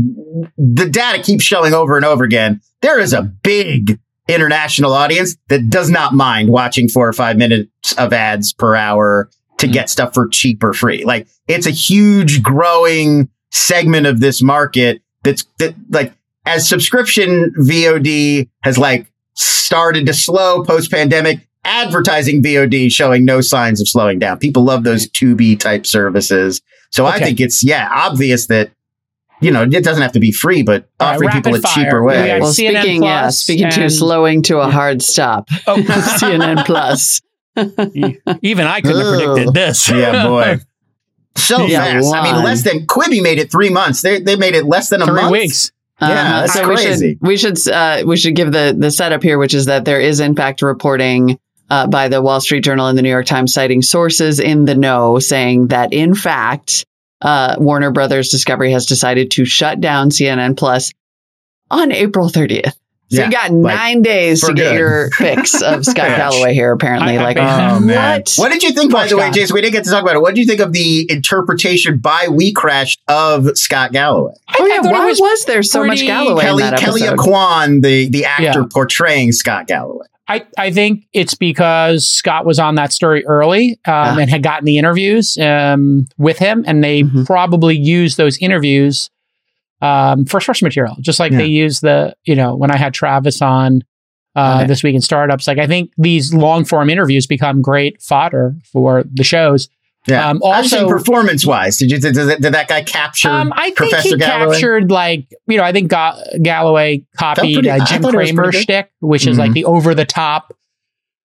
the 0.58 0.90
data 0.90 1.22
keeps 1.24 1.44
showing 1.44 1.74
over 1.74 1.96
and 1.96 2.04
over 2.06 2.24
again. 2.26 2.60
There 2.82 3.00
is 3.00 3.14
a 3.14 3.22
big 3.22 4.00
international 4.28 4.94
audience 4.94 5.36
that 5.50 5.70
does 5.70 5.90
not 5.90 6.14
mind 6.14 6.50
watching 6.50 6.88
four 6.88 7.08
or 7.08 7.14
five 7.14 7.38
minutes 7.38 7.94
of 7.98 8.14
ads 8.14 8.54
per 8.54 8.76
hour 8.76 9.30
to 9.58 9.66
mm-hmm. 9.66 9.74
get 9.74 9.90
stuff 9.90 10.14
for 10.14 10.28
cheap 10.28 10.64
or 10.64 10.74
free. 10.74 11.04
Like 11.04 11.28
it's 11.48 11.68
a 11.68 11.72
huge 11.72 12.42
growing 12.44 13.30
segment 13.52 14.08
of 14.08 14.20
this 14.20 14.42
market 14.42 15.02
that's 15.24 15.46
that 15.60 15.76
like 15.90 16.14
as 16.46 16.68
subscription 16.68 17.54
VOD 17.60 18.50
has 18.64 18.78
like 18.78 19.12
started 19.36 20.06
to 20.06 20.14
slow 20.14 20.64
post 20.64 20.92
pandemic, 20.92 21.48
advertising 21.64 22.42
VOD 22.42 22.92
showing 22.92 23.26
no 23.26 23.42
signs 23.42 23.82
of 23.82 23.88
slowing 23.88 24.20
down. 24.20 24.40
People 24.40 24.64
love 24.64 24.84
those 24.84 25.08
Tubi 25.10 25.60
type 25.60 25.86
services. 25.86 26.62
So 26.92 27.06
I 27.06 27.20
think 27.20 27.40
it's 27.40 27.64
yeah, 27.64 27.90
obvious 27.92 28.48
that 28.48 28.72
you 29.42 29.52
know, 29.52 29.64
it 29.64 29.84
doesn't 29.84 30.02
have 30.02 30.12
to 30.14 30.20
be 30.20 30.32
free, 30.32 30.64
but 30.64 30.88
All 31.00 31.08
right, 31.08 31.16
offering 31.16 31.32
people 31.32 31.56
a 31.56 31.62
fire. 31.62 31.84
cheaper 31.86 32.04
way. 32.04 32.28
got 32.28 32.42
Well, 32.42 32.52
CNN 32.54 32.82
speaking, 32.82 33.04
yeah, 33.04 33.22
Plus 33.22 33.38
speaking 33.40 33.70
to 33.72 33.82
and- 33.82 33.92
slowing 33.92 34.42
to 34.44 34.60
a 34.60 34.70
hard 34.70 35.02
stop. 35.02 35.50
Oh. 35.68 35.78
CNN 36.22 36.66
Plus. 36.66 37.22
Even 38.42 38.68
I 38.68 38.82
couldn't 38.82 39.02
have 39.06 39.16
predicted 39.26 39.54
this. 39.54 39.90
yeah, 39.92 40.28
boy. 40.28 40.60
So 41.36 41.66
Yeah, 41.66 41.84
fast. 42.02 42.14
I 42.14 42.24
mean, 42.34 42.44
less 42.44 42.64
than 42.64 42.86
Quibi 42.88 43.22
made 43.22 43.40
it 43.40 43.52
three 43.52 43.70
months. 43.70 44.02
They 44.02 44.20
they 44.22 44.36
made 44.36 44.56
it 44.56 44.66
less 44.66 44.90
than 44.90 45.02
a 45.02 45.06
Three 45.06 45.16
month. 45.16 45.32
weeks. 45.32 45.72
Yeah, 46.02 46.08
Uh, 46.08 46.42
that's 46.42 46.54
so 46.54 46.66
crazy. 46.66 47.18
we 47.22 47.38
should 47.38 47.54
we 47.56 47.58
should 47.64 47.74
uh, 47.74 48.04
we 48.06 48.18
should 48.18 48.36
give 48.36 48.52
the 48.52 48.76
the 48.78 48.90
setup 48.92 49.22
here, 49.24 49.38
which 49.38 49.54
is 49.54 49.66
that 49.68 49.86
there 49.86 50.00
is 50.02 50.20
in 50.20 50.36
fact 50.36 50.62
reporting 50.62 51.38
uh, 51.70 51.88
by 51.88 52.08
the 52.10 52.22
Wall 52.22 52.42
Street 52.42 52.64
Journal 52.64 52.88
and 52.88 52.98
the 52.98 53.02
New 53.02 53.10
York 53.10 53.26
Times 53.26 53.54
citing 53.54 53.82
sources 53.82 54.40
in 54.40 54.66
the 54.66 54.76
know 54.76 55.20
saying 55.20 55.68
that 55.68 55.94
in 55.94 56.14
fact 56.16 56.86
uh, 57.22 57.56
Warner 57.60 57.92
Brothers 57.92 58.30
Discovery 58.30 58.72
has 58.72 58.86
decided 58.86 59.32
to 59.32 59.46
shut 59.46 59.80
down 59.82 60.10
CNN 60.10 60.58
Plus 60.58 60.92
on 61.70 61.92
April 61.92 62.30
30th. 62.30 62.74
So 63.10 63.18
Yeah, 63.20 63.26
you 63.26 63.32
got 63.32 63.52
like, 63.52 63.76
nine 63.76 64.02
days 64.04 64.40
for 64.40 64.48
to 64.48 64.54
get 64.54 64.74
your 64.74 65.12
fix 65.18 65.62
of 65.62 65.84
Scott 65.86 66.08
Galloway 66.16 66.54
here. 66.54 66.72
Apparently, 66.72 67.18
I- 67.18 67.22
I 67.22 67.24
like 67.26 67.36
bet- 67.36 67.72
Oh, 67.74 67.80
man. 67.82 68.20
what? 68.22 68.34
What 68.38 68.52
did 68.54 68.64
you 68.64 68.72
think, 68.72 68.90
by 68.92 69.02
Poor 69.02 69.10
the 69.10 69.18
way, 69.18 69.32
Jason? 69.32 69.54
We 69.54 69.60
didn't 69.60 69.74
get 69.74 69.84
to 69.84 69.90
talk 69.90 70.02
about 70.02 70.16
it. 70.16 70.22
What 70.22 70.34
did 70.34 70.40
you 70.40 70.48
think 70.48 70.62
of 70.62 70.72
the 70.72 71.06
interpretation 71.12 71.98
by 72.00 72.28
WeCrashed 72.28 73.00
of 73.10 73.58
Scott 73.58 73.92
Galloway? 73.92 74.34
Oh 74.58 74.66
yeah, 74.66 74.80
I 74.82 74.92
why 74.92 75.06
was 75.08 75.20
was, 75.20 75.44
there 75.44 75.62
so 75.62 75.84
much 75.84 76.00
Galloway 76.02 76.42
Kelly 76.42 76.64
in 76.64 76.70
that 76.72 76.80
Kelly 76.80 77.02
episode? 77.04 77.20
AuCoin, 77.20 77.82
the 77.84 78.10
the 78.10 78.24
actor 78.24 78.44
Yeah. 78.62 78.66
portraying 78.72 79.34
Scott 79.34 79.68
Galloway. 79.68 80.06
I, 80.32 80.46
I 80.58 80.72
think 80.72 81.06
it's 81.14 81.34
because 81.36 82.06
Scott 82.06 82.46
was 82.46 82.60
on 82.60 82.76
that 82.76 82.92
story 82.94 83.26
early 83.26 83.72
um, 83.86 83.94
Ah. 83.94 84.18
and 84.20 84.30
had 84.30 84.44
gotten 84.44 84.66
the 84.66 84.78
interviews 84.78 85.38
um, 85.38 86.08
with 86.18 86.38
him, 86.38 86.64
and 86.68 86.84
they 86.84 87.04
Mhm. 87.04 87.26
probably 87.26 87.76
used 87.78 88.18
those 88.18 88.38
interviews 88.40 89.10
um, 89.82 90.26
for 90.26 90.40
source 90.40 90.62
material, 90.62 90.96
just 91.02 91.20
like 91.20 91.32
Yeah. 91.32 91.40
they 91.40 91.48
used 91.48 91.82
the 91.82 92.14
you 92.24 92.36
know 92.36 92.56
when 92.56 92.72
I 92.72 92.78
had 92.78 92.94
Travis 92.94 93.42
on 93.42 93.82
uh, 94.36 94.58
Okay. 94.60 94.68
this 94.68 94.84
week 94.84 94.96
in 94.96 95.02
startups. 95.02 95.48
Like 95.48 95.58
I 95.58 95.68
think 95.68 95.92
these 95.98 96.34
long 96.34 96.64
form 96.66 96.90
interviews 96.90 97.28
become 97.28 97.62
great 97.62 98.02
fodder 98.02 98.56
for 98.72 99.04
the 99.12 99.24
shows. 99.24 99.68
Yeah. 100.08 100.30
Um, 100.30 100.40
also- 100.42 100.88
performance 100.90 101.46
wise, 101.46 101.78
did 101.78 101.92
you 101.92 102.00
did, 102.00 102.16
did, 102.16 102.42
did 102.42 102.54
that 102.54 102.68
guy 102.68 102.82
capture 102.84 103.30
Um, 103.30 103.54
I 103.56 103.66
think 103.66 103.76
Professor 103.78 104.10
he 104.10 104.18
Galloway? 104.18 104.54
captured 104.56 104.90
like 104.92 105.28
you 105.48 105.58
know 105.58 105.64
I 105.64 105.72
think 105.72 105.92
Ga- 105.92 106.18
Galloway 106.42 107.04
copied 107.18 107.54
pretty- 107.54 107.70
uh, 107.70 107.86
Jim 107.86 108.02
Cramer 108.04 108.52
shtick, 108.52 108.90
which 109.00 109.28
is 109.28 109.38
Mhm. 109.38 109.40
like 109.40 109.54
the 109.54 109.66
over 109.66 109.94
the 109.94 110.06
top, 110.06 110.54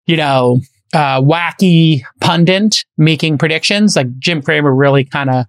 you 0.07 0.17
know, 0.17 0.59
uh, 0.93 1.21
wacky 1.21 2.01
pundit 2.19 2.83
making 2.97 3.37
predictions. 3.37 3.95
Like 3.95 4.07
Jim 4.17 4.41
Cramer 4.41 4.73
really 4.73 5.03
kind 5.03 5.29
of 5.29 5.45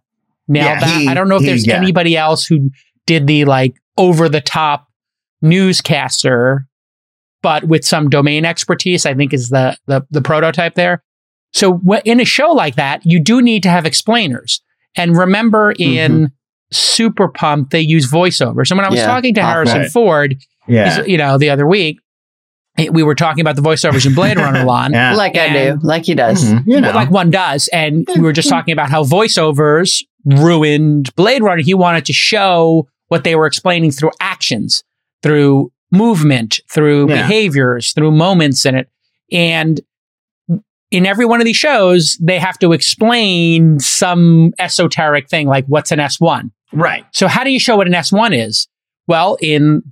nailed 0.47 0.67
Yeah, 0.67 0.81
that. 0.81 1.01
he- 1.01 1.09
I 1.09 1.15
don't 1.15 1.29
know 1.31 1.37
if 1.37 1.43
he- 1.43 1.49
there's 1.49 1.67
yeah. 1.67 1.77
anybody 1.77 2.17
else 2.19 2.45
who 2.45 2.71
did 3.07 3.27
the 3.27 3.47
like 3.47 3.75
over 3.97 4.29
the 4.29 4.41
top 4.43 4.87
newscaster, 5.41 6.67
but 7.43 7.65
with 7.65 7.85
some 7.85 8.09
domain 8.11 8.45
expertise. 8.45 9.07
I 9.07 9.15
think 9.15 9.33
is 9.33 9.49
the 9.51 9.77
the, 9.87 10.05
the 10.11 10.21
prototype 10.23 10.75
there. 10.75 11.03
So 11.55 11.81
in 12.05 12.21
a 12.21 12.25
show 12.25 12.51
like 12.51 12.75
that, 12.77 13.07
you 13.07 13.21
do 13.21 13.41
need 13.41 13.63
to 13.63 13.71
have 13.71 13.87
explainers. 13.87 14.61
And 14.97 15.17
remember 15.17 15.73
in 15.79 16.33
Super 16.73 17.29
Pump, 17.29 17.71
they 17.71 17.81
use 17.81 18.11
voiceovers. 18.11 18.71
And 18.71 18.79
when 18.79 18.85
I 18.85 18.91
was 18.91 18.99
Yeah. 19.01 19.07
talking 19.07 19.35
to 19.35 19.43
Harrison 19.43 19.81
right. 19.83 19.91
Ford, 19.91 20.37
Yeah. 20.67 21.05
you 21.05 21.17
know, 21.17 21.39
the 21.39 21.51
other 21.51 21.67
week, 21.67 21.99
we 22.91 23.05
were 23.05 23.15
talking 23.15 23.41
about 23.41 23.55
the 23.55 23.63
voiceovers 23.63 24.05
in 24.05 24.15
Blade 24.15 24.37
Runner 24.37 24.65
Lon. 24.67 24.93
Yeah. 24.93 25.15
like 25.15 25.37
I 25.37 25.53
do, 25.53 25.79
like 25.83 26.05
he 26.07 26.15
does. 26.15 26.45
Mhm. 26.45 26.65
You 26.67 26.81
know. 26.81 26.91
Like 26.91 27.11
one 27.11 27.31
does. 27.31 27.69
And 27.69 28.05
we 28.17 28.21
were 28.23 28.33
just 28.33 28.49
talking 28.49 28.73
about 28.73 28.91
how 28.91 29.05
voiceovers 29.05 30.03
ruined 30.25 31.15
Blade 31.15 31.43
Runner. 31.43 31.63
He 31.63 31.75
wanted 31.75 32.05
to 32.07 32.13
show 32.13 32.89
what 33.09 33.23
they 33.25 33.37
were 33.37 33.47
explaining 33.47 33.93
through 33.93 34.11
actions, 34.21 34.83
through 35.23 35.71
movement, 35.93 36.59
through 36.73 37.09
Yeah. 37.09 37.23
behaviors, 37.23 37.93
through 37.93 38.11
moments 38.11 38.67
in 38.67 38.75
it. 38.75 38.89
And 39.31 39.81
in 40.95 41.07
every 41.07 41.27
one 41.27 41.41
of 41.41 41.45
these 41.45 41.57
shows, 41.57 42.17
they 42.23 42.39
have 42.39 42.59
to 42.61 42.73
explain 42.73 43.79
some 43.81 44.53
esoteric 44.59 45.29
thing 45.29 45.47
like 45.49 45.65
what's 45.67 45.91
an 45.93 45.99
S1. 45.99 46.51
right. 46.73 47.05
So 47.13 47.27
how 47.29 47.45
do 47.45 47.51
you 47.51 47.59
show 47.61 47.77
what 47.77 47.87
an 47.87 47.93
S1 47.95 48.37
is? 48.47 48.69
Well, 49.07 49.37
in 49.41 49.83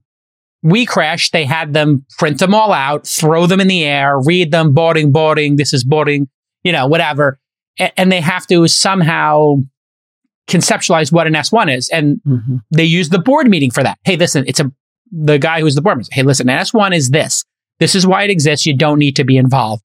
We 0.63 0.87
Crash, 0.87 1.31
they 1.33 1.45
had 1.45 1.73
them 1.75 2.05
print 2.19 2.39
them 2.39 2.55
all 2.55 2.73
out, 2.73 3.07
throw 3.07 3.47
them 3.47 3.61
in 3.61 3.67
the 3.69 3.85
air, 3.85 4.19
read 4.21 4.51
them, 4.53 4.73
boarding, 4.75 5.11
boarding, 5.13 5.57
this 5.57 5.73
is 5.73 5.83
boarding, 5.85 6.29
you 6.63 6.71
know, 6.73 6.87
whatever. 6.87 7.39
A- 7.81 7.93
And 8.01 8.11
they 8.13 8.21
have 8.21 8.47
to 8.47 8.69
somehow 8.69 9.57
conceptualize 10.49 11.13
what 11.13 11.27
an 11.27 11.35
S1 11.35 11.69
is. 11.77 11.89
And 11.89 12.21
Mhm. 12.27 12.61
they 12.71 12.85
use 12.85 13.09
the 13.09 13.19
board 13.19 13.49
meeting 13.49 13.71
for 13.71 13.83
that. 13.83 13.99
Hey, 14.05 14.17
listen, 14.17 14.45
it's 14.47 14.61
a 14.61 14.71
the 15.15 15.39
guy 15.39 15.61
who's 15.61 15.75
the 15.75 15.83
board 15.83 15.99
member. 15.99 16.09
Hey, 16.11 16.23
listen, 16.23 16.49
an 16.49 16.59
S1 16.59 16.95
is 16.95 17.11
this. 17.11 17.45
This 17.81 17.95
is 17.95 18.07
why 18.07 18.23
it 18.25 18.31
exists. 18.31 18.65
You 18.65 18.75
don't 18.77 18.99
need 18.99 19.15
to 19.17 19.25
be 19.25 19.37
involved. 19.37 19.83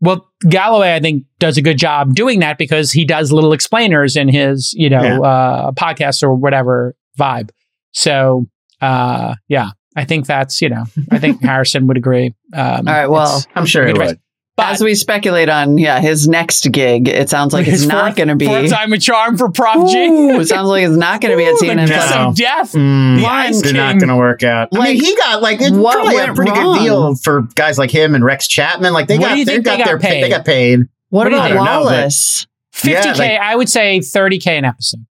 Well, 0.00 0.28
Galloway, 0.48 0.94
I 0.94 1.00
think, 1.00 1.24
does 1.38 1.56
a 1.56 1.62
good 1.62 1.78
job 1.78 2.14
doing 2.14 2.40
that 2.40 2.58
because 2.58 2.92
he 2.92 3.04
does 3.04 3.32
little 3.32 3.52
explainers 3.52 4.14
in 4.16 4.28
his, 4.28 4.72
you 4.76 4.90
know, 4.90 5.02
Yeah. 5.02 5.20
uh, 5.20 5.72
podcast 5.72 6.22
or 6.22 6.34
whatever 6.34 6.94
vibe. 7.18 7.50
So 7.92 8.46
uh, 8.82 9.34
yeah, 9.48 9.70
I 9.96 10.04
think 10.04 10.26
that's 10.26 10.60
you 10.60 10.68
know, 10.68 10.84
I 11.10 11.18
think 11.18 11.42
Harrison 11.42 11.86
would 11.86 11.96
agree. 11.96 12.34
Um, 12.52 12.86
All 12.86 12.94
right, 12.94 13.06
well, 13.06 13.42
I'm 13.54 13.64
sure 13.66 13.86
he 13.86 13.92
Good 13.94 14.02
would. 14.02 14.20
But 14.56 14.66
As 14.72 14.82
we 14.82 14.94
speculate 14.94 15.48
on, 15.50 15.76
yeah, 15.76 16.00
his 16.00 16.26
next 16.28 16.66
gig, 16.72 17.08
it 17.08 17.28
sounds 17.28 17.52
like 17.52 17.68
it's 17.68 17.84
not 17.84 18.16
going 18.16 18.28
to 18.28 18.36
be. 18.36 18.46
fourth 18.46 18.70
time 18.70 18.92
a 18.92 18.98
charm 18.98 19.36
for 19.36 19.50
Prop 19.50 19.86
G. 19.88 20.06
Ooh, 20.06 20.40
it 20.40 20.46
sounds 20.46 20.68
like 20.68 20.84
it's 20.86 20.96
not 20.96 21.20
going 21.20 21.32
to 21.32 21.36
be 21.36 21.44
a 21.44 21.52
Ooh, 21.52 21.58
the 21.76 21.86
kiss 21.86 22.12
of 22.14 22.34
death. 22.36 22.72
Mm, 22.72 23.20
The 23.20 23.26
Ice 23.26 23.62
they're 23.62 23.72
not 23.74 23.98
going 23.98 24.08
to 24.08 24.16
work 24.16 24.42
out. 24.42 24.68
I 24.74 24.78
Like, 24.78 24.94
mean, 24.94 25.04
he 25.04 25.14
got 25.16 25.42
like 25.42 25.60
it's 25.60 25.70
what 25.72 25.94
probably 25.94 26.16
a 26.16 26.32
pretty 26.34 26.50
wrong? 26.52 26.78
good 26.78 26.82
deal 26.84 27.14
for 27.16 27.42
guys 27.54 27.78
like 27.78 27.90
him 27.90 28.14
and 28.14 28.24
Rex 28.24 28.48
Chapman. 28.48 28.92
Like 28.94 29.08
they 29.08 29.18
What 29.18 29.36
got, 29.36 29.46
they 29.46 29.58
got 29.60 29.72
they 29.72 29.78
got 29.78 29.86
their 29.86 29.98
paid? 29.98 30.24
they 30.24 30.28
got 30.30 30.44
paid. 30.46 30.80
What 31.10 31.24
What 31.24 31.24
do 31.24 31.30
you 31.30 31.36
about 31.36 31.48
think? 31.48 31.60
I 31.60 31.64
don't 31.64 31.64
know, 31.66 31.84
but- 31.84 31.92
Wallace? 31.96 32.46
50k, 32.74 32.90
Yeah, 32.90 33.12
like- 33.12 33.40
I 33.40 33.56
would 33.56 33.68
say 33.68 33.98
30k 34.00 34.46
an 34.58 34.64
episode. 34.64 35.06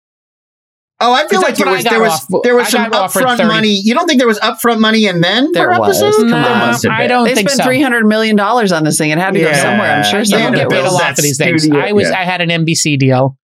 Oh, 1.01 1.13
I 1.13 1.27
feel 1.27 1.39
like 1.41 1.55
that's 1.55 1.59
it 1.59 1.65
what 1.65 1.73
I 1.73 1.75
was 1.75 1.83
there 1.83 1.99
was 1.99 2.11
off- 2.11 2.43
there 2.43 2.55
was 2.55 2.67
some 2.69 2.89
got 2.91 3.03
offered 3.03 3.23
upfront 3.23 3.37
30. 3.37 3.47
money. 3.49 3.69
You 3.83 3.93
don't 3.93 4.07
think 4.07 4.19
there 4.19 4.27
was 4.27 4.39
upfront 4.39 4.79
money 4.79 5.07
and 5.07 5.23
then 5.23 5.51
There 5.51 5.67
per 5.73 5.79
was. 5.79 6.01
episode? 6.01 6.19
Come 6.21 6.29
There 6.29 6.39
must 6.41 6.83
have 6.83 6.91
I 6.91 6.97
been. 6.99 7.09
don't 7.09 7.25
think 7.25 7.35
They 7.35 7.39
think 7.41 7.49
spent 7.49 7.63
so. 7.63 7.63
three 7.65 7.81
hundred 7.81 8.05
million 8.05 8.35
dollars 8.35 8.71
on 8.71 8.83
this 8.83 8.97
thing. 8.97 9.09
It 9.09 9.17
had 9.17 9.33
to 9.33 9.39
go 9.39 9.51
somewhere. 9.53 9.91
I'm 9.91 10.03
sure 10.03 10.19
They 10.19 10.19
They 10.19 10.25
someone 10.25 10.51
don't 10.53 10.69
to 10.69 10.69
get 10.69 10.69
paid 10.69 10.85
a 10.87 10.91
lot 10.91 10.99
that 10.99 11.15
for 11.15 11.21
these 11.23 11.37
things. 11.37 11.69
I 11.71 11.91
was 11.91 12.09
yeah. 12.09 12.19
I 12.19 12.23
had 12.23 12.41
an 12.41 12.49
NBC 12.65 12.97
deal 12.99 13.37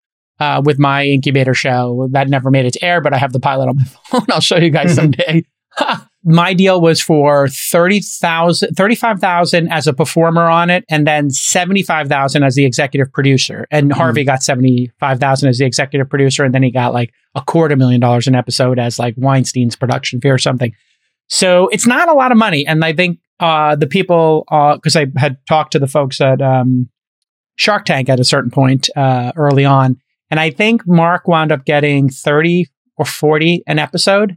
uh, 0.41 0.63
with 0.65 0.79
my 0.81 1.05
incubator 1.07 1.55
show 1.55 2.09
that 2.13 2.29
never 2.29 2.51
made 2.51 2.65
it 2.67 2.73
to 2.73 2.85
air, 2.85 3.01
but 3.01 3.13
I 3.15 3.19
have 3.19 3.33
the 3.33 3.41
pilot 3.41 3.69
on 3.69 3.77
my 3.77 3.85
phone. 4.11 4.27
I'll 4.31 4.41
show 4.41 4.57
you 4.57 4.71
guys 4.71 4.95
someday. 4.97 5.45
my 6.25 6.55
deal 6.55 6.81
was 6.81 7.01
for 7.01 7.49
30,000 7.49 8.75
35,000 8.75 9.69
as 9.69 9.87
a 9.87 9.93
performer 9.93 10.45
on 10.45 10.71
it 10.71 10.85
and 10.89 11.07
then 11.07 11.31
75,000 11.31 12.43
as 12.43 12.55
the 12.55 12.65
executive 12.65 13.13
producer. 13.13 13.67
And 13.71 13.93
Harvey 13.93 14.25
got 14.25 14.43
75,000 14.43 15.49
as 15.49 15.59
the 15.59 15.67
executive 15.67 16.09
producer 16.09 16.45
and 16.45 16.55
then 16.55 16.63
he 16.63 16.71
got 16.71 16.95
like 16.95 17.13
a 17.35 17.43
quarter 17.43 17.77
million 17.77 18.01
dollars 18.01 18.27
an 18.27 18.35
episode 18.35 18.79
as 18.79 18.99
like 18.99 19.15
Weinstein's 19.17 19.77
production 19.77 20.21
fee 20.21 20.31
or 20.31 20.39
something. 20.39 20.73
So 21.29 21.69
it's 21.69 21.87
not 21.87 22.09
a 22.09 22.15
lot 22.15 22.33
of 22.33 22.39
money. 22.39 22.67
And 22.67 22.85
I 22.85 22.93
think 22.93 23.19
uh, 23.41 23.77
the 23.77 23.87
people, 23.87 24.45
because 24.49 24.97
I 24.97 25.07
had 25.17 25.39
talked 25.47 25.73
to 25.73 25.79
the 25.79 25.89
folks 25.89 26.21
at 26.21 26.41
um, 26.41 26.89
Shark 27.57 27.85
Tank 27.85 28.09
at 28.09 28.21
a 28.21 28.25
certain 28.25 28.51
point 28.51 28.89
uh, 28.97 29.33
early 29.37 29.65
on, 29.65 29.97
and 30.31 30.41
I 30.41 30.51
think 30.51 30.87
Mark 30.87 31.29
wound 31.29 31.53
up 31.53 31.65
getting 31.65 32.09
30 32.09 32.67
or 32.97 33.05
40 33.05 33.63
an 33.67 33.79
episode. 33.79 34.37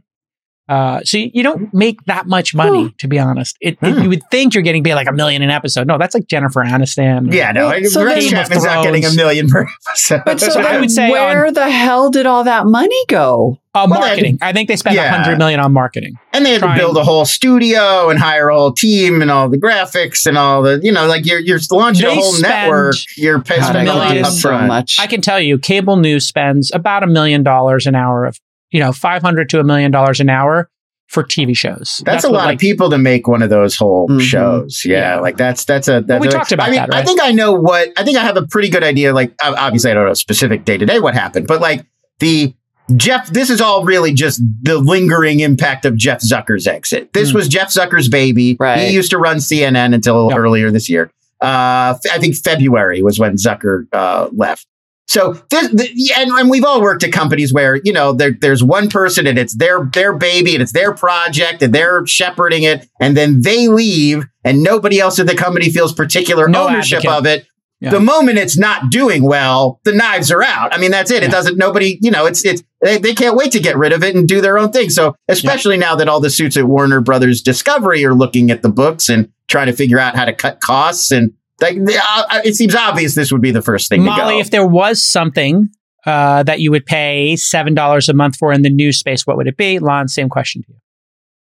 Uh, 0.68 1.00
so 1.02 1.16
you, 1.18 1.30
you 1.32 1.42
don't 1.42 1.72
make 1.72 2.04
that 2.04 2.26
much 2.26 2.54
money, 2.54 2.94
to 2.98 3.08
be 3.08 3.18
honest. 3.18 3.56
It, 3.60 3.78
it- 3.82 3.94
Hmm. 3.94 4.02
you 4.02 4.08
would 4.10 4.22
think 4.30 4.52
you're 4.54 4.62
getting 4.62 4.84
paid 4.84 4.94
like 4.94 5.08
a 5.08 5.12
million 5.12 5.40
an 5.42 5.50
episode. 5.50 5.86
No, 5.86 5.96
that's 5.98 6.14
like 6.14 6.26
Jennifer 6.26 6.62
Aniston. 6.62 7.32
Yeah, 7.32 7.52
no. 7.52 7.68
Well, 7.68 7.84
so 7.84 8.04
Rex 8.04 8.24
Game 8.26 8.34
of 8.34 8.42
Chapman's 8.44 8.64
not 8.64 8.82
getting 8.84 9.02
a 9.04 9.06
Thrones. 9.06 9.16
million 9.16 9.48
per 9.48 9.66
episode. 9.88 10.22
But 10.26 10.40
so, 10.40 10.50
So 10.50 10.60
I 10.68 10.78
would 10.78 10.90
say 10.90 11.10
where 11.10 11.50
the 11.50 11.70
hell 11.70 12.10
did 12.10 12.26
all 12.26 12.44
that 12.44 12.66
money 12.66 13.04
go? 13.08 13.58
Uh, 13.74 13.86
Well, 13.90 14.00
they- 14.00 14.06
marketing. 14.08 14.38
I 14.42 14.52
think 14.52 14.68
they 14.68 14.76
spent 14.76 14.94
a 14.96 15.00
Yeah. 15.00 15.10
hundred 15.16 15.38
million 15.38 15.60
on 15.60 15.72
marketing. 15.72 16.14
and 16.34 16.44
they 16.44 16.52
had 16.52 16.58
trying- 16.60 16.76
to 16.78 16.84
build 16.84 16.96
a 16.98 17.04
whole 17.04 17.24
studio 17.24 18.10
and 18.10 18.18
hire 18.18 18.48
a 18.48 18.54
whole 18.56 18.72
team 18.72 19.22
and 19.22 19.30
all 19.30 19.48
the 19.48 19.58
graphics 19.58 20.26
and 20.26 20.36
all 20.36 20.62
the 20.62 20.80
you 20.82 20.92
know 20.92 21.06
like 21.06 21.24
you're 21.26 21.40
you're 21.40 21.58
launching 21.70 22.06
a 22.06 22.14
whole 22.14 22.38
network. 22.40 22.96
You're 23.16 23.40
paying 23.40 23.60
God, 23.60 23.68
I 23.68 23.70
spending 23.72 23.94
a 23.94 23.96
lot 23.96 24.08
million 24.08 24.24
up 24.26 24.32
so 24.32 24.48
front. 24.48 24.66
much. 24.68 24.96
I 25.00 25.06
can 25.06 25.20
tell 25.20 25.40
you, 25.40 25.58
cable 25.58 25.96
news 25.96 26.26
spends 26.26 26.70
about 26.74 27.02
a 27.02 27.06
million 27.06 27.42
dollars 27.42 27.86
an 27.86 27.94
hour 27.94 28.24
of, 28.26 28.38
you 28.70 28.80
know, 28.80 28.92
five 28.92 29.22
hundred 29.22 29.48
to 29.50 29.60
a 29.60 29.64
million 29.64 29.90
dollars 29.90 30.20
an 30.20 30.28
hour 30.28 30.70
for 31.06 31.24
TV 31.24 31.56
shows. 31.56 32.02
That's, 32.04 32.24
a 32.24 32.28
what, 32.28 32.36
lot 32.36 32.44
like, 32.46 32.54
of 32.56 32.60
people 32.60 32.90
to 32.90 32.98
make 32.98 33.26
one 33.26 33.40
of 33.42 33.48
those 33.48 33.74
whole 33.76 34.08
Mhm. 34.08 34.20
shows. 34.20 34.82
Yeah, 34.84 35.14
Yeah. 35.14 35.20
like 35.20 35.36
that's 35.38 35.64
that's 35.64 35.88
a. 35.88 36.02
That's 36.02 36.20
we 36.20 36.28
a- 36.28 36.30
talked 36.30 36.52
about 36.52 36.68
I 36.68 36.70
mean, 36.70 36.80
that, 36.80 36.94
I 36.94 37.02
think 37.02 37.22
I 37.22 37.32
know 37.32 37.52
what. 37.54 37.88
I 37.96 38.04
think 38.04 38.18
I 38.18 38.22
have 38.22 38.36
a 38.36 38.46
pretty 38.46 38.68
good 38.68 38.84
idea. 38.84 39.14
Like 39.14 39.32
obviously, 39.42 39.90
I 39.90 39.94
don't 39.94 40.06
know 40.06 40.14
specific 40.14 40.64
day 40.64 40.76
to 40.76 40.84
day 40.86 41.00
what 41.00 41.14
happened, 41.14 41.46
but 41.46 41.60
like 41.62 41.86
the 42.18 42.54
Jeff. 42.96 43.28
This 43.28 43.48
is 43.50 43.60
all 43.60 43.84
really 43.84 44.12
just 44.12 44.42
the 44.62 44.78
lingering 44.78 45.40
impact 45.40 45.84
of 45.86 45.96
Jeff 45.96 46.20
Zucker's 46.20 46.66
exit. 46.66 47.12
This 47.14 47.30
Mm. 47.32 47.34
was 47.36 47.48
Jeff 47.48 47.68
Zucker's 47.68 48.08
baby. 48.08 48.56
Right. 48.60 48.80
He 48.88 48.94
used 48.94 49.10
to 49.10 49.18
run 49.18 49.38
CNN 49.38 49.94
until 49.94 50.28
Yeah. 50.30 50.36
earlier 50.36 50.70
this 50.70 50.88
year. 50.90 51.10
Uh, 51.40 51.94
f- 52.04 52.12
I 52.12 52.18
think 52.18 52.34
February 52.36 53.02
was 53.02 53.18
when 53.18 53.36
Zucker 53.36 53.84
uh, 53.92 54.28
left. 54.32 54.66
So 55.08 55.32
this, 55.48 55.68
the, 55.70 56.12
and, 56.18 56.30
and 56.30 56.50
we've 56.50 56.64
all 56.64 56.82
worked 56.82 57.02
at 57.02 57.12
companies 57.12 57.52
where 57.52 57.76
you 57.82 57.92
know 57.92 58.12
there, 58.12 58.32
there's 58.38 58.62
one 58.62 58.90
person 58.90 59.26
and 59.26 59.38
it's 59.38 59.56
their 59.56 59.88
their 59.92 60.12
baby 60.16 60.54
and 60.54 60.62
it's 60.62 60.72
their 60.72 60.92
project 60.94 61.62
and 61.62 61.74
they're 61.74 62.06
shepherding 62.06 62.62
it 62.64 62.86
and 63.00 63.16
then 63.16 63.40
they 63.40 63.68
leave 63.68 64.26
and 64.44 64.62
nobody 64.62 65.00
else 65.00 65.18
at 65.18 65.26
the 65.26 65.34
company 65.34 65.70
feels 65.70 65.92
particular 65.94 66.46
No 66.46 66.68
ownership 66.68 66.98
advocate. 66.98 67.18
of 67.18 67.26
it. 67.26 67.46
Yeah. 67.80 67.90
The 67.90 68.00
moment 68.00 68.38
it's 68.38 68.58
not 68.58 68.90
doing 68.90 69.22
well, 69.22 69.80
the 69.84 69.92
knives 69.92 70.32
are 70.32 70.42
out. 70.42 70.74
I 70.74 70.78
mean, 70.78 70.90
that's 70.90 71.12
it. 71.12 71.22
It 71.22 71.30
doesn't. 71.30 71.56
Nobody, 71.56 71.96
you 72.02 72.10
know, 72.10 72.26
it's 72.26 72.44
it's 72.44 72.62
they, 72.82 72.98
they 72.98 73.14
can't 73.14 73.36
wait 73.36 73.52
to 73.52 73.60
get 73.60 73.78
rid 73.78 73.92
of 73.92 74.02
it 74.02 74.16
and 74.16 74.26
do 74.26 74.40
their 74.40 74.58
own 74.58 74.72
thing. 74.72 74.90
So 74.90 75.14
especially 75.28 75.76
now 75.76 75.94
that 75.94 76.08
all 76.08 76.18
the 76.20 76.28
suits 76.28 76.56
at 76.56 76.64
Warner 76.64 77.00
Brothers 77.00 77.40
Discovery 77.40 78.04
are 78.04 78.14
looking 78.14 78.50
at 78.50 78.62
the 78.62 78.68
books 78.68 79.08
and 79.08 79.30
trying 79.46 79.66
to 79.68 79.72
figure 79.72 79.98
out 80.00 80.16
how 80.16 80.24
to 80.24 80.32
cut 80.34 80.60
costs 80.60 81.12
and 81.12 81.32
like 81.60 81.76
uh, 81.78 82.40
it 82.44 82.54
seems 82.54 82.74
obvious 82.74 83.14
this 83.14 83.32
would 83.32 83.42
be 83.42 83.50
the 83.50 83.62
first 83.62 83.88
thing 83.88 84.00
to 84.00 84.06
Molly, 84.06 84.34
go. 84.36 84.40
if 84.40 84.50
there 84.50 84.66
was 84.66 85.02
something 85.04 85.68
uh, 86.06 86.42
that 86.44 86.60
you 86.60 86.70
would 86.70 86.86
pay 86.86 87.36
seven 87.36 87.74
dollars 87.74 88.08
a 88.08 88.14
month 88.14 88.36
for 88.36 88.52
in 88.52 88.62
the 88.62 88.70
news 88.70 88.98
space, 88.98 89.26
what 89.26 89.36
would 89.36 89.46
it 89.48 89.56
be? 89.56 89.78
Lon, 89.78 90.08
same 90.08 90.28
question 90.28 90.62
to 90.62 90.68
you. 90.70 90.76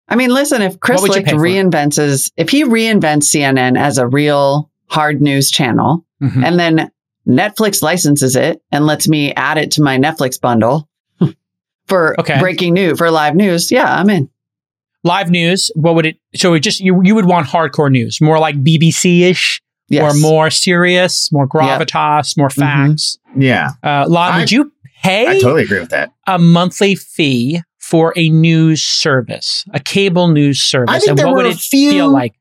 I 0.08 0.14
mean, 0.16 0.30
listen, 0.30 0.62
if 0.62 0.78
Chris 0.80 1.00
What 1.02 1.10
would 1.10 1.16
Licht 1.16 1.26
pay 1.26 1.32
for 1.36 1.44
it? 1.46 1.50
reinvents 1.50 1.96
his, 1.96 2.30
if 2.36 2.48
he 2.48 2.62
reinvents 2.64 3.24
CNN 3.34 3.76
as 3.78 3.98
a 3.98 4.06
real 4.06 4.70
hard 4.88 5.20
news 5.20 5.50
channel 5.50 6.04
Mhm. 6.22 6.44
and 6.44 6.58
then 6.58 6.90
Netflix 7.28 7.82
licenses 7.82 8.36
it 8.36 8.62
and 8.70 8.86
lets 8.86 9.08
me 9.08 9.34
add 9.34 9.58
it 9.58 9.72
to 9.72 9.82
my 9.82 9.98
Netflix 9.98 10.40
bundle 10.40 10.88
for 11.88 12.18
Okay. 12.20 12.38
breaking 12.40 12.72
news, 12.74 12.96
for 12.98 13.10
live 13.10 13.34
news, 13.34 13.70
yeah, 13.70 13.92
I'm 13.98 14.08
in. 14.10 14.30
Live 15.04 15.30
news, 15.30 15.70
what 15.74 15.94
would 15.96 16.06
it? 16.06 16.16
So 16.34 16.54
it 16.54 16.60
just 16.60 16.80
you 16.80 17.00
you 17.04 17.14
would 17.14 17.26
want 17.26 17.46
hardcore 17.48 17.90
news, 17.90 18.20
more 18.20 18.38
like 18.38 18.62
BBC 18.62 19.22
ish, 19.22 19.60
Yes. 19.88 20.16
or 20.16 20.18
more 20.20 20.50
serious, 20.50 21.30
more 21.32 21.46
gravitas, 21.48 22.36
more 22.36 22.50
facts. 22.50 23.18
yeah, 23.36 23.70
Uh, 23.82 24.04
Lon, 24.08 24.32
I- 24.32 24.38
would 24.40 24.50
you 24.52 24.72
pay 25.02 25.26
I 25.28 25.34
totally 25.38 25.62
agree 25.62 25.78
with 25.80 25.90
that. 25.90 26.10
a 26.26 26.38
monthly 26.38 26.94
fee 26.96 27.60
for 27.78 28.12
a 28.16 28.28
news 28.30 28.82
service, 28.82 29.64
a 29.72 29.78
cable 29.78 30.26
news 30.28 30.60
service? 30.60 30.92
I 30.94 30.98
think 30.98 31.10
and 31.10 31.18
there 31.18 31.26
what 31.26 31.36
were 31.36 31.42
would 31.44 31.52
it 31.54 31.58
few- 31.58 31.90
feel 31.90 32.08
like? 32.08 32.34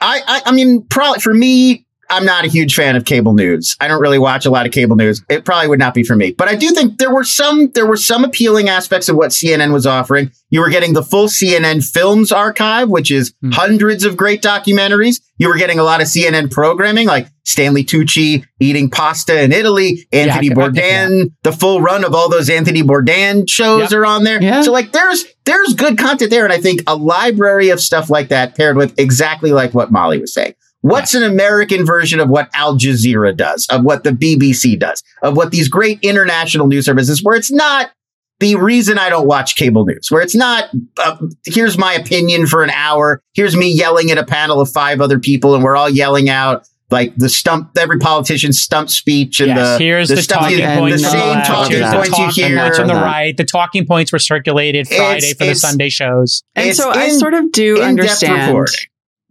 I, 0.00 0.20
I, 0.26 0.42
I 0.46 0.52
mean, 0.52 0.84
probably 0.88 1.20
for 1.20 1.32
me, 1.34 1.86
I'm 2.12 2.24
not 2.24 2.44
a 2.44 2.48
huge 2.48 2.74
fan 2.74 2.94
of 2.94 3.04
cable 3.04 3.32
news. 3.32 3.76
I 3.80 3.88
don't 3.88 4.00
really 4.00 4.18
watch 4.18 4.46
a 4.46 4.50
lot 4.50 4.66
of 4.66 4.72
cable 4.72 4.96
news. 4.96 5.22
It 5.28 5.44
probably 5.44 5.68
would 5.68 5.78
not 5.78 5.94
be 5.94 6.02
for 6.04 6.14
me. 6.14 6.32
But 6.32 6.48
I 6.48 6.54
do 6.54 6.70
think 6.70 6.98
there 6.98 7.12
were 7.12 7.24
some 7.24 7.70
there 7.72 7.86
were 7.86 7.96
some 7.96 8.24
appealing 8.24 8.68
aspects 8.68 9.08
of 9.08 9.16
what 9.16 9.30
CNN 9.30 9.72
was 9.72 9.86
offering. 9.86 10.30
You 10.50 10.60
were 10.60 10.68
getting 10.70 10.92
the 10.92 11.02
full 11.02 11.26
CNN 11.28 11.82
Films 11.90 12.30
archive, 12.30 12.88
which 12.88 13.10
is 13.10 13.32
Hmm. 13.42 13.50
hundreds 13.52 14.04
of 14.04 14.16
great 14.16 14.42
documentaries. 14.42 15.20
You 15.38 15.48
were 15.48 15.56
getting 15.56 15.78
a 15.78 15.82
lot 15.82 16.00
of 16.00 16.06
CNN 16.06 16.50
programming, 16.50 17.06
like 17.08 17.26
Stanley 17.44 17.82
Tucci 17.84 18.44
eating 18.60 18.88
pasta 18.90 19.42
in 19.42 19.50
Italy, 19.50 20.06
Anthony 20.12 20.50
I 20.50 20.54
Bourdain. 20.54 21.30
The 21.42 21.50
full 21.52 21.80
run 21.80 22.04
of 22.04 22.14
all 22.14 22.28
those 22.28 22.48
Anthony 22.50 22.82
Bourdain 22.82 23.48
shows 23.48 23.90
Yep. 23.90 23.92
are 23.92 24.06
on 24.06 24.22
there. 24.24 24.40
Yeah. 24.40 24.62
So 24.62 24.70
like, 24.72 24.92
there's 24.92 25.24
there's 25.44 25.74
good 25.74 25.98
content 25.98 26.30
there, 26.30 26.44
and 26.44 26.52
I 26.52 26.58
think 26.58 26.82
a 26.86 26.94
library 26.94 27.70
of 27.70 27.80
stuff 27.80 28.08
like 28.10 28.28
that 28.28 28.56
paired 28.56 28.76
with 28.76 28.94
exactly 28.98 29.50
like 29.52 29.74
what 29.74 29.90
Molly 29.90 30.18
was 30.20 30.32
saying. 30.32 30.54
What's 30.82 31.14
an 31.14 31.22
American 31.22 31.86
version 31.86 32.20
of 32.20 32.28
what 32.28 32.50
Al 32.54 32.76
Jazeera 32.76 33.36
does, 33.36 33.66
of 33.70 33.84
what 33.84 34.04
the 34.04 34.10
BBC 34.10 34.78
does, 34.78 35.02
of 35.22 35.36
what 35.36 35.50
these 35.50 35.68
great 35.68 35.98
international 36.02 36.66
news 36.66 36.84
services, 36.84 37.22
where 37.22 37.36
it's 37.36 37.50
not 37.50 37.92
the 38.40 38.56
reason 38.56 38.98
I 38.98 39.08
don't 39.08 39.26
watch 39.28 39.54
cable 39.54 39.86
news, 39.86 40.10
where 40.10 40.20
it's 40.20 40.34
not, 40.34 40.68
uh, 40.98 41.16
here's 41.46 41.78
my 41.78 41.92
opinion 41.92 42.46
for 42.48 42.64
an 42.64 42.70
hour, 42.70 43.22
here's 43.34 43.56
me 43.56 43.72
yelling 43.72 44.10
at 44.10 44.18
a 44.18 44.24
panel 44.24 44.60
of 44.60 44.68
five 44.70 45.00
other 45.00 45.20
people, 45.20 45.54
and 45.54 45.62
we're 45.62 45.76
all 45.76 45.88
yelling 45.88 46.28
out 46.28 46.66
like 46.90 47.14
the 47.16 47.28
stump, 47.28 47.70
every 47.78 47.98
politician's 47.98 48.60
stump 48.60 48.90
speech 48.90 49.40
and 49.40 49.48
yes, 49.48 49.78
the, 49.78 49.84
here's 49.84 50.08
the, 50.08 50.16
the, 50.16 50.22
stuff 50.22 50.40
talking 50.40 50.58
you, 50.58 50.64
and 50.64 50.80
points. 50.80 51.02
the 51.02 51.08
same 51.08 51.28
left, 51.28 51.46
talking 51.46 51.76
here's 51.76 51.90
the 51.90 51.96
points 51.96 52.18
you 52.18 52.46
hear. 52.46 52.58
points 52.58 52.78
on 52.78 52.86
the 52.86 52.94
right. 52.94 53.36
The 53.36 53.44
talking 53.44 53.86
points 53.86 54.12
were 54.12 54.18
circulated 54.18 54.86
Friday 54.88 55.30
It's- 55.30 55.38
for 55.38 55.46
the 55.46 55.54
Sunday 55.54 55.88
shows. 55.88 56.42
And 56.54 56.68
It's 56.68 56.78
so 56.78 56.90
I 56.90 57.08
sort 57.08 57.34
of 57.34 57.50
do 57.50 57.82
in-depth 57.82 58.22
understand. 58.22 58.68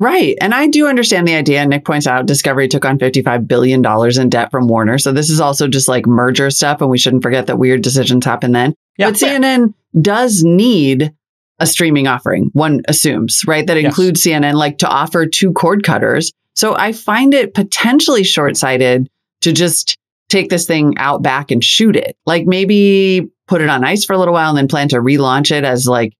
Right. 0.01 0.35
And 0.41 0.53
I 0.55 0.65
do 0.65 0.87
understand 0.87 1.27
the 1.27 1.35
idea. 1.35 1.63
Nick 1.63 1.85
points 1.85 2.07
out 2.07 2.25
Discovery 2.25 2.67
took 2.67 2.85
on 2.85 2.97
$55 2.97 3.47
billion 3.47 3.85
in 4.19 4.29
debt 4.29 4.49
from 4.49 4.67
Warner. 4.67 4.97
So 4.97 5.11
this 5.11 5.29
is 5.29 5.39
also 5.39 5.67
just 5.67 5.87
like 5.87 6.07
merger 6.07 6.49
stuff. 6.49 6.81
And 6.81 6.89
we 6.89 6.97
shouldn't 6.97 7.21
forget 7.21 7.45
that 7.45 7.59
weird 7.59 7.83
decisions 7.83 8.25
happen 8.25 8.51
then. 8.51 8.73
Yeah. 8.97 9.11
but 9.11 9.19
CNN 9.19 9.75
does 10.01 10.43
need 10.43 11.13
a 11.59 11.67
streaming 11.67 12.07
offering, 12.07 12.49
one 12.53 12.81
assumes, 12.87 13.43
right? 13.45 13.67
That 13.67 13.77
Yes. 13.77 13.85
includes 13.85 14.23
CNN, 14.23 14.55
like 14.55 14.79
to 14.79 14.87
offer 14.89 15.27
to 15.27 15.53
cord 15.53 15.83
cutters. 15.83 16.31
So 16.55 16.75
I 16.75 16.93
find 16.93 17.35
it 17.35 17.53
potentially 17.53 18.23
short 18.23 18.57
sighted 18.57 19.07
to 19.41 19.51
just 19.53 19.97
take 20.29 20.49
this 20.49 20.65
thing 20.65 20.95
out 20.97 21.21
back 21.21 21.51
and 21.51 21.63
shoot 21.63 21.95
it. 21.95 22.17
Like 22.25 22.47
maybe 22.47 23.29
put 23.47 23.61
it 23.61 23.69
on 23.69 23.83
ice 23.83 24.03
for 24.03 24.13
a 24.13 24.17
little 24.17 24.33
while 24.33 24.49
and 24.49 24.57
then 24.57 24.67
plan 24.67 24.87
to 24.89 24.97
relaunch 24.97 25.51
it 25.51 25.63
as 25.63 25.85
like 25.87 26.13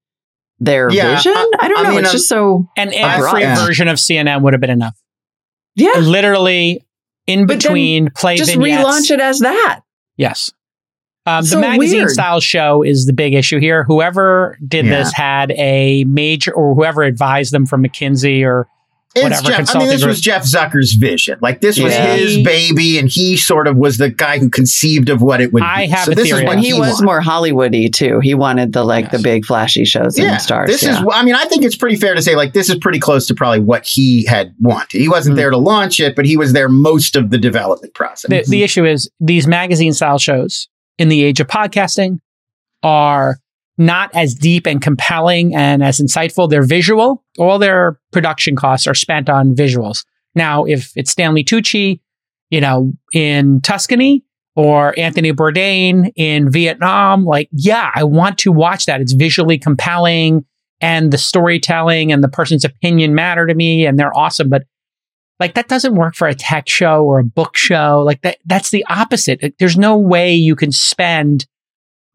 their 0.62 0.90
Yeah, 0.92 1.16
vision. 1.16 1.34
I- 1.36 1.50
I, 1.60 1.68
don't 1.68 1.80
I 1.80 1.84
know. 1.84 1.90
mean, 1.90 2.00
it's 2.00 2.10
um, 2.10 2.14
just 2.14 2.30
so, 2.30 2.70
An 2.78 2.90
I 2.90 2.94
ad-free 2.96 3.42
brought- 3.44 3.66
version 3.68 3.88
of 3.90 3.98
CNN 3.98 4.42
would 4.44 4.54
have 4.54 4.62
been 4.62 4.70
enough. 4.70 4.96
yeah. 5.76 5.98
Literally 6.00 6.86
in 7.28 7.46
But 7.48 7.58
between 7.58 8.10
play 8.16 8.38
just 8.38 8.52
vignettes. 8.52 8.84
relaunch 8.88 9.12
it 9.12 9.20
as 9.20 9.40
that. 9.40 9.82
Yes. 10.18 10.52
Um, 11.26 11.44
So 11.44 11.56
the 11.56 11.62
magazine 11.62 12.00
weird. 12.00 12.10
style 12.12 12.40
show 12.40 12.82
is 12.84 13.06
the 13.06 13.14
big 13.14 13.34
issue 13.34 13.60
here. 13.60 13.84
Whoever 13.84 14.58
did 14.68 14.86
Yeah. 14.86 15.04
this 15.04 15.14
had 15.14 15.52
a 15.52 16.04
major, 16.06 16.52
or 16.54 16.74
whoever 16.76 17.04
advised 17.04 17.54
them 17.54 17.66
from 17.66 17.84
McKinsey 17.84 18.44
or 18.46 18.68
It's 19.14 19.24
whatever 19.24 19.48
Jeff, 19.66 19.76
I 19.76 19.80
mean, 19.80 19.88
this 19.90 20.02
group. 20.02 20.10
was 20.10 20.22
Jeff 20.22 20.44
Zucker's 20.44 20.94
vision. 20.94 21.38
Like 21.42 21.60
this 21.60 21.78
was 21.78 21.92
Yeah. 21.94 22.16
his 22.16 22.44
baby, 22.46 22.98
and 22.98 23.10
he 23.10 23.36
sort 23.36 23.68
of 23.68 23.76
was 23.76 23.98
the 23.98 24.10
guy 24.10 24.40
who 24.40 24.50
conceived 24.50 25.10
of 25.10 25.22
what 25.22 25.42
it 25.42 25.52
would. 25.52 25.64
I 25.64 25.86
be. 25.86 25.92
have 25.92 26.06
so 26.06 26.12
a 26.14 26.16
this 26.16 26.28
theory. 26.28 26.40
is 26.40 26.46
what 26.46 26.54
And 26.56 26.64
he 26.64 26.74
was 26.74 27.02
wanted. 27.02 27.06
more 27.06 27.22
Hollywoody 27.22 27.92
too. 27.92 28.22
He 28.22 28.34
wanted 28.36 28.72
the 28.72 28.86
like 28.86 29.12
the 29.12 29.20
big 29.20 29.46
flashy 29.46 29.84
shows 29.84 30.18
Yeah, 30.18 30.34
and 30.34 30.42
stars. 30.42 30.70
this 30.72 30.84
yeah. 30.84 31.02
is. 31.02 31.06
I 31.12 31.24
mean, 31.26 31.36
I 31.36 31.44
think 31.46 31.66
it's 31.66 31.76
pretty 31.76 31.98
fair 31.98 32.16
to 32.16 32.22
say 32.22 32.36
like 32.38 32.54
this 32.54 32.70
is 32.70 32.78
pretty 32.78 33.00
close 33.00 33.28
to 33.28 33.36
probably 33.36 33.60
what 33.60 33.86
he 33.86 34.26
had 34.26 34.54
wanted. 34.62 35.02
He 35.02 35.10
wasn't 35.10 35.34
Mm. 35.34 35.38
there 35.40 35.50
to 35.50 35.58
launch 35.58 36.00
it, 36.00 36.16
but 36.16 36.26
he 36.26 36.38
was 36.38 36.54
there 36.54 36.70
most 36.70 37.16
of 37.18 37.32
the 37.32 37.38
development 37.38 37.94
process. 37.94 38.30
the, 38.30 38.44
the 38.50 38.64
issue 38.64 38.86
is 38.86 39.10
these 39.20 39.46
magazine 39.46 39.92
style 39.94 40.20
shows 40.20 40.70
in 40.98 41.10
the 41.10 41.22
age 41.24 41.40
of 41.42 41.48
podcasting 41.48 42.20
are 42.84 43.38
not 43.82 44.10
as 44.16 44.34
deep 44.36 44.66
and 44.68 44.82
compelling 44.82 45.56
and 45.56 45.84
as 45.84 46.00
insightful. 46.00 46.50
They're 46.50 46.64
visual. 46.64 47.24
All 47.38 47.60
their 47.60 48.00
production 48.12 48.56
costs 48.56 48.88
are 48.88 48.94
spent 48.94 49.30
on 49.30 49.56
visuals. 49.56 50.06
Now, 50.36 50.64
if 50.66 50.92
it's 50.96 51.12
Stanley 51.12 51.44
Tucci, 51.44 52.00
you 52.50 52.62
know, 52.62 52.94
in 53.12 53.60
Tuscany 53.62 54.24
or 54.56 54.98
Anthony 54.98 55.34
Bourdain 55.34 56.12
in 56.16 56.52
Vietnam, 56.52 57.26
like, 57.26 57.50
yeah, 57.52 57.92
I 57.96 58.04
want 58.04 58.38
to 58.40 58.52
watch 58.52 58.86
that. 58.86 59.02
It's 59.02 59.14
visually 59.14 59.58
compelling 59.58 60.46
and 60.80 61.12
the 61.12 61.18
storytelling 61.18 62.12
and 62.12 62.24
the 62.24 62.30
person's 62.30 62.66
opinion 62.66 63.16
matter 63.16 63.48
to 63.48 63.54
me 63.56 63.86
and 63.86 63.98
they're 64.00 64.16
awesome. 64.18 64.50
But 64.50 64.64
like 65.40 65.56
that 65.56 65.68
doesn't 65.68 65.96
work 65.96 66.16
for 66.16 66.28
a 66.28 66.36
tech 66.36 66.70
show 66.70 67.04
or 67.04 67.20
a 67.20 67.24
book 67.24 67.58
show. 67.58 68.04
Like 68.06 68.22
that, 68.22 68.38
that's 68.46 68.70
the 68.70 68.86
opposite. 68.90 69.56
There's 69.60 69.78
no 69.78 69.98
way 69.98 70.34
you 70.34 70.56
can 70.56 70.72
spend 70.72 71.48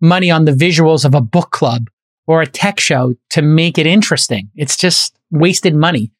money 0.00 0.30
on 0.30 0.44
the 0.44 0.52
visuals 0.52 1.04
of 1.04 1.14
a 1.14 1.20
book 1.20 1.50
club 1.50 1.88
or 2.26 2.42
a 2.42 2.46
tech 2.46 2.80
show 2.80 3.14
to 3.30 3.42
make 3.42 3.78
it 3.78 3.86
interesting. 3.86 4.50
It's 4.54 4.76
just 4.76 5.16
wasted 5.30 5.74
money, 5.74 6.12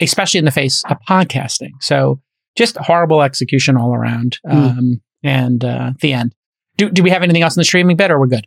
especially 0.00 0.38
in 0.38 0.44
the 0.44 0.50
face 0.50 0.82
of 0.88 0.96
podcasting. 1.08 1.72
So 1.80 2.20
just 2.56 2.76
horrible 2.76 3.22
execution 3.22 3.76
all 3.76 3.94
around. 3.94 4.38
Um, 4.48 5.00
and, 5.22 5.64
uh, 5.64 5.92
the 6.00 6.12
end. 6.12 6.34
Do, 6.76 6.88
do 6.90 7.02
we 7.02 7.10
have 7.10 7.22
anything 7.22 7.42
else 7.42 7.56
in 7.56 7.60
the 7.60 7.64
streaming 7.64 7.96
bit 7.96 8.10
or 8.10 8.18
we're 8.20 8.26
good? 8.28 8.46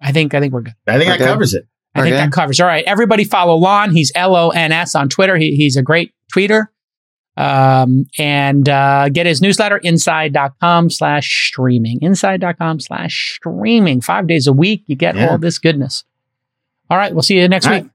I 0.00 0.12
think, 0.12 0.32
I 0.34 0.40
think 0.40 0.52
we're 0.52 0.62
good. 0.62 0.74
I 0.86 0.96
think 0.98 1.08
that 1.08 1.20
Okay. 1.20 1.24
covers 1.30 1.54
it. 1.54 1.66
I 1.96 2.02
think 2.02 2.16
that 2.16 2.32
covers. 2.32 2.60
All 2.60 2.66
right. 2.66 2.84
Everybody 2.86 3.22
follow 3.24 3.54
Lon. 3.56 3.92
He's 3.92 4.10
L 4.16 4.34
O 4.34 4.50
N 4.50 4.72
S 4.72 4.94
on 4.96 5.08
Twitter. 5.08 5.36
He, 5.36 5.54
he's 5.54 5.76
a 5.76 5.82
great 5.82 6.12
tweeter. 6.34 6.66
Um, 7.36 8.06
and 8.18 8.68
uh, 8.68 9.08
get 9.08 9.26
his 9.26 9.40
newsletter, 9.42 9.78
inside.com 9.78 10.90
slash 10.90 11.48
streaming. 11.48 11.98
Inside.com 12.00 12.80
slash 12.80 13.34
streaming. 13.36 14.00
Five 14.00 14.26
days 14.26 14.46
a 14.46 14.52
week. 14.52 14.84
You 14.86 14.94
get 14.96 15.16
Yeah. 15.16 15.30
all 15.30 15.38
this 15.38 15.58
goodness. 15.58 16.04
All 16.90 16.96
right. 16.96 17.12
We'll 17.12 17.22
see 17.22 17.38
you 17.38 17.48
next 17.48 17.66
All 17.66 17.72
week. 17.72 17.82
right. 17.82 17.90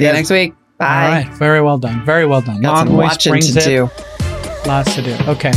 See 0.00 0.04
you 0.04 0.06
you 0.08 0.12
next 0.12 0.30
week. 0.30 0.54
Bye. 0.78 0.86
All 1.04 1.08
right. 1.10 1.28
Very 1.38 1.62
well 1.62 1.78
done. 1.78 2.04
Very 2.04 2.26
well 2.26 2.42
done. 2.42 2.60
Got 2.60 2.74
Lon 2.74 2.86
some 2.88 2.96
watching 2.96 3.30
brings 3.32 3.52
to 3.54 3.60
it. 3.60 3.64
do. 3.64 3.90
Lots 4.68 4.94
to 4.96 5.02
do. 5.02 5.16
Okay. 5.28 5.52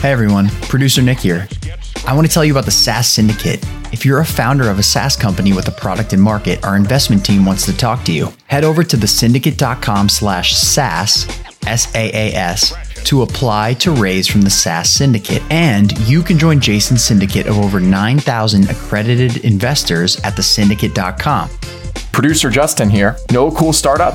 Hey 0.00 0.12
everyone, 0.12 0.48
producer 0.68 1.02
Nick 1.02 1.18
here. 1.18 1.46
I 2.06 2.14
want 2.14 2.26
to 2.26 2.32
tell 2.32 2.44
you 2.44 2.52
about 2.52 2.64
the 2.64 2.70
SaaS 2.70 3.06
Syndicate. 3.06 3.64
If 3.92 4.04
you're 4.04 4.20
a 4.20 4.24
founder 4.24 4.68
of 4.70 4.78
a 4.78 4.82
SaaS 4.82 5.16
company 5.16 5.52
with 5.52 5.68
a 5.68 5.70
product 5.70 6.12
in 6.12 6.20
market, 6.20 6.64
our 6.64 6.76
investment 6.76 7.24
team 7.24 7.44
wants 7.44 7.66
to 7.66 7.76
talk 7.76 8.04
to 8.04 8.12
you. 8.12 8.32
Head 8.46 8.64
over 8.64 8.82
to 8.82 8.96
thesyndicate.com 8.96 10.08
slash 10.08 10.54
SaaS, 10.56 11.26
S-A-A-S, 11.66 13.04
to 13.04 13.22
apply 13.22 13.74
to 13.74 13.90
raise 13.92 14.26
from 14.26 14.42
the 14.42 14.50
SaaS 14.50 14.88
Syndicate. 14.90 15.42
And 15.50 15.96
you 16.08 16.22
can 16.22 16.38
join 16.38 16.60
Jason's 16.60 17.04
syndicate 17.04 17.46
of 17.46 17.58
over 17.58 17.80
9,000 17.80 18.70
accredited 18.70 19.44
investors 19.44 20.18
at 20.20 20.34
thesyndicate.com. 20.34 21.50
Producer 22.12 22.50
Justin 22.50 22.90
here. 22.90 23.16
No 23.30 23.50
cool 23.50 23.72
startup? 23.72 24.14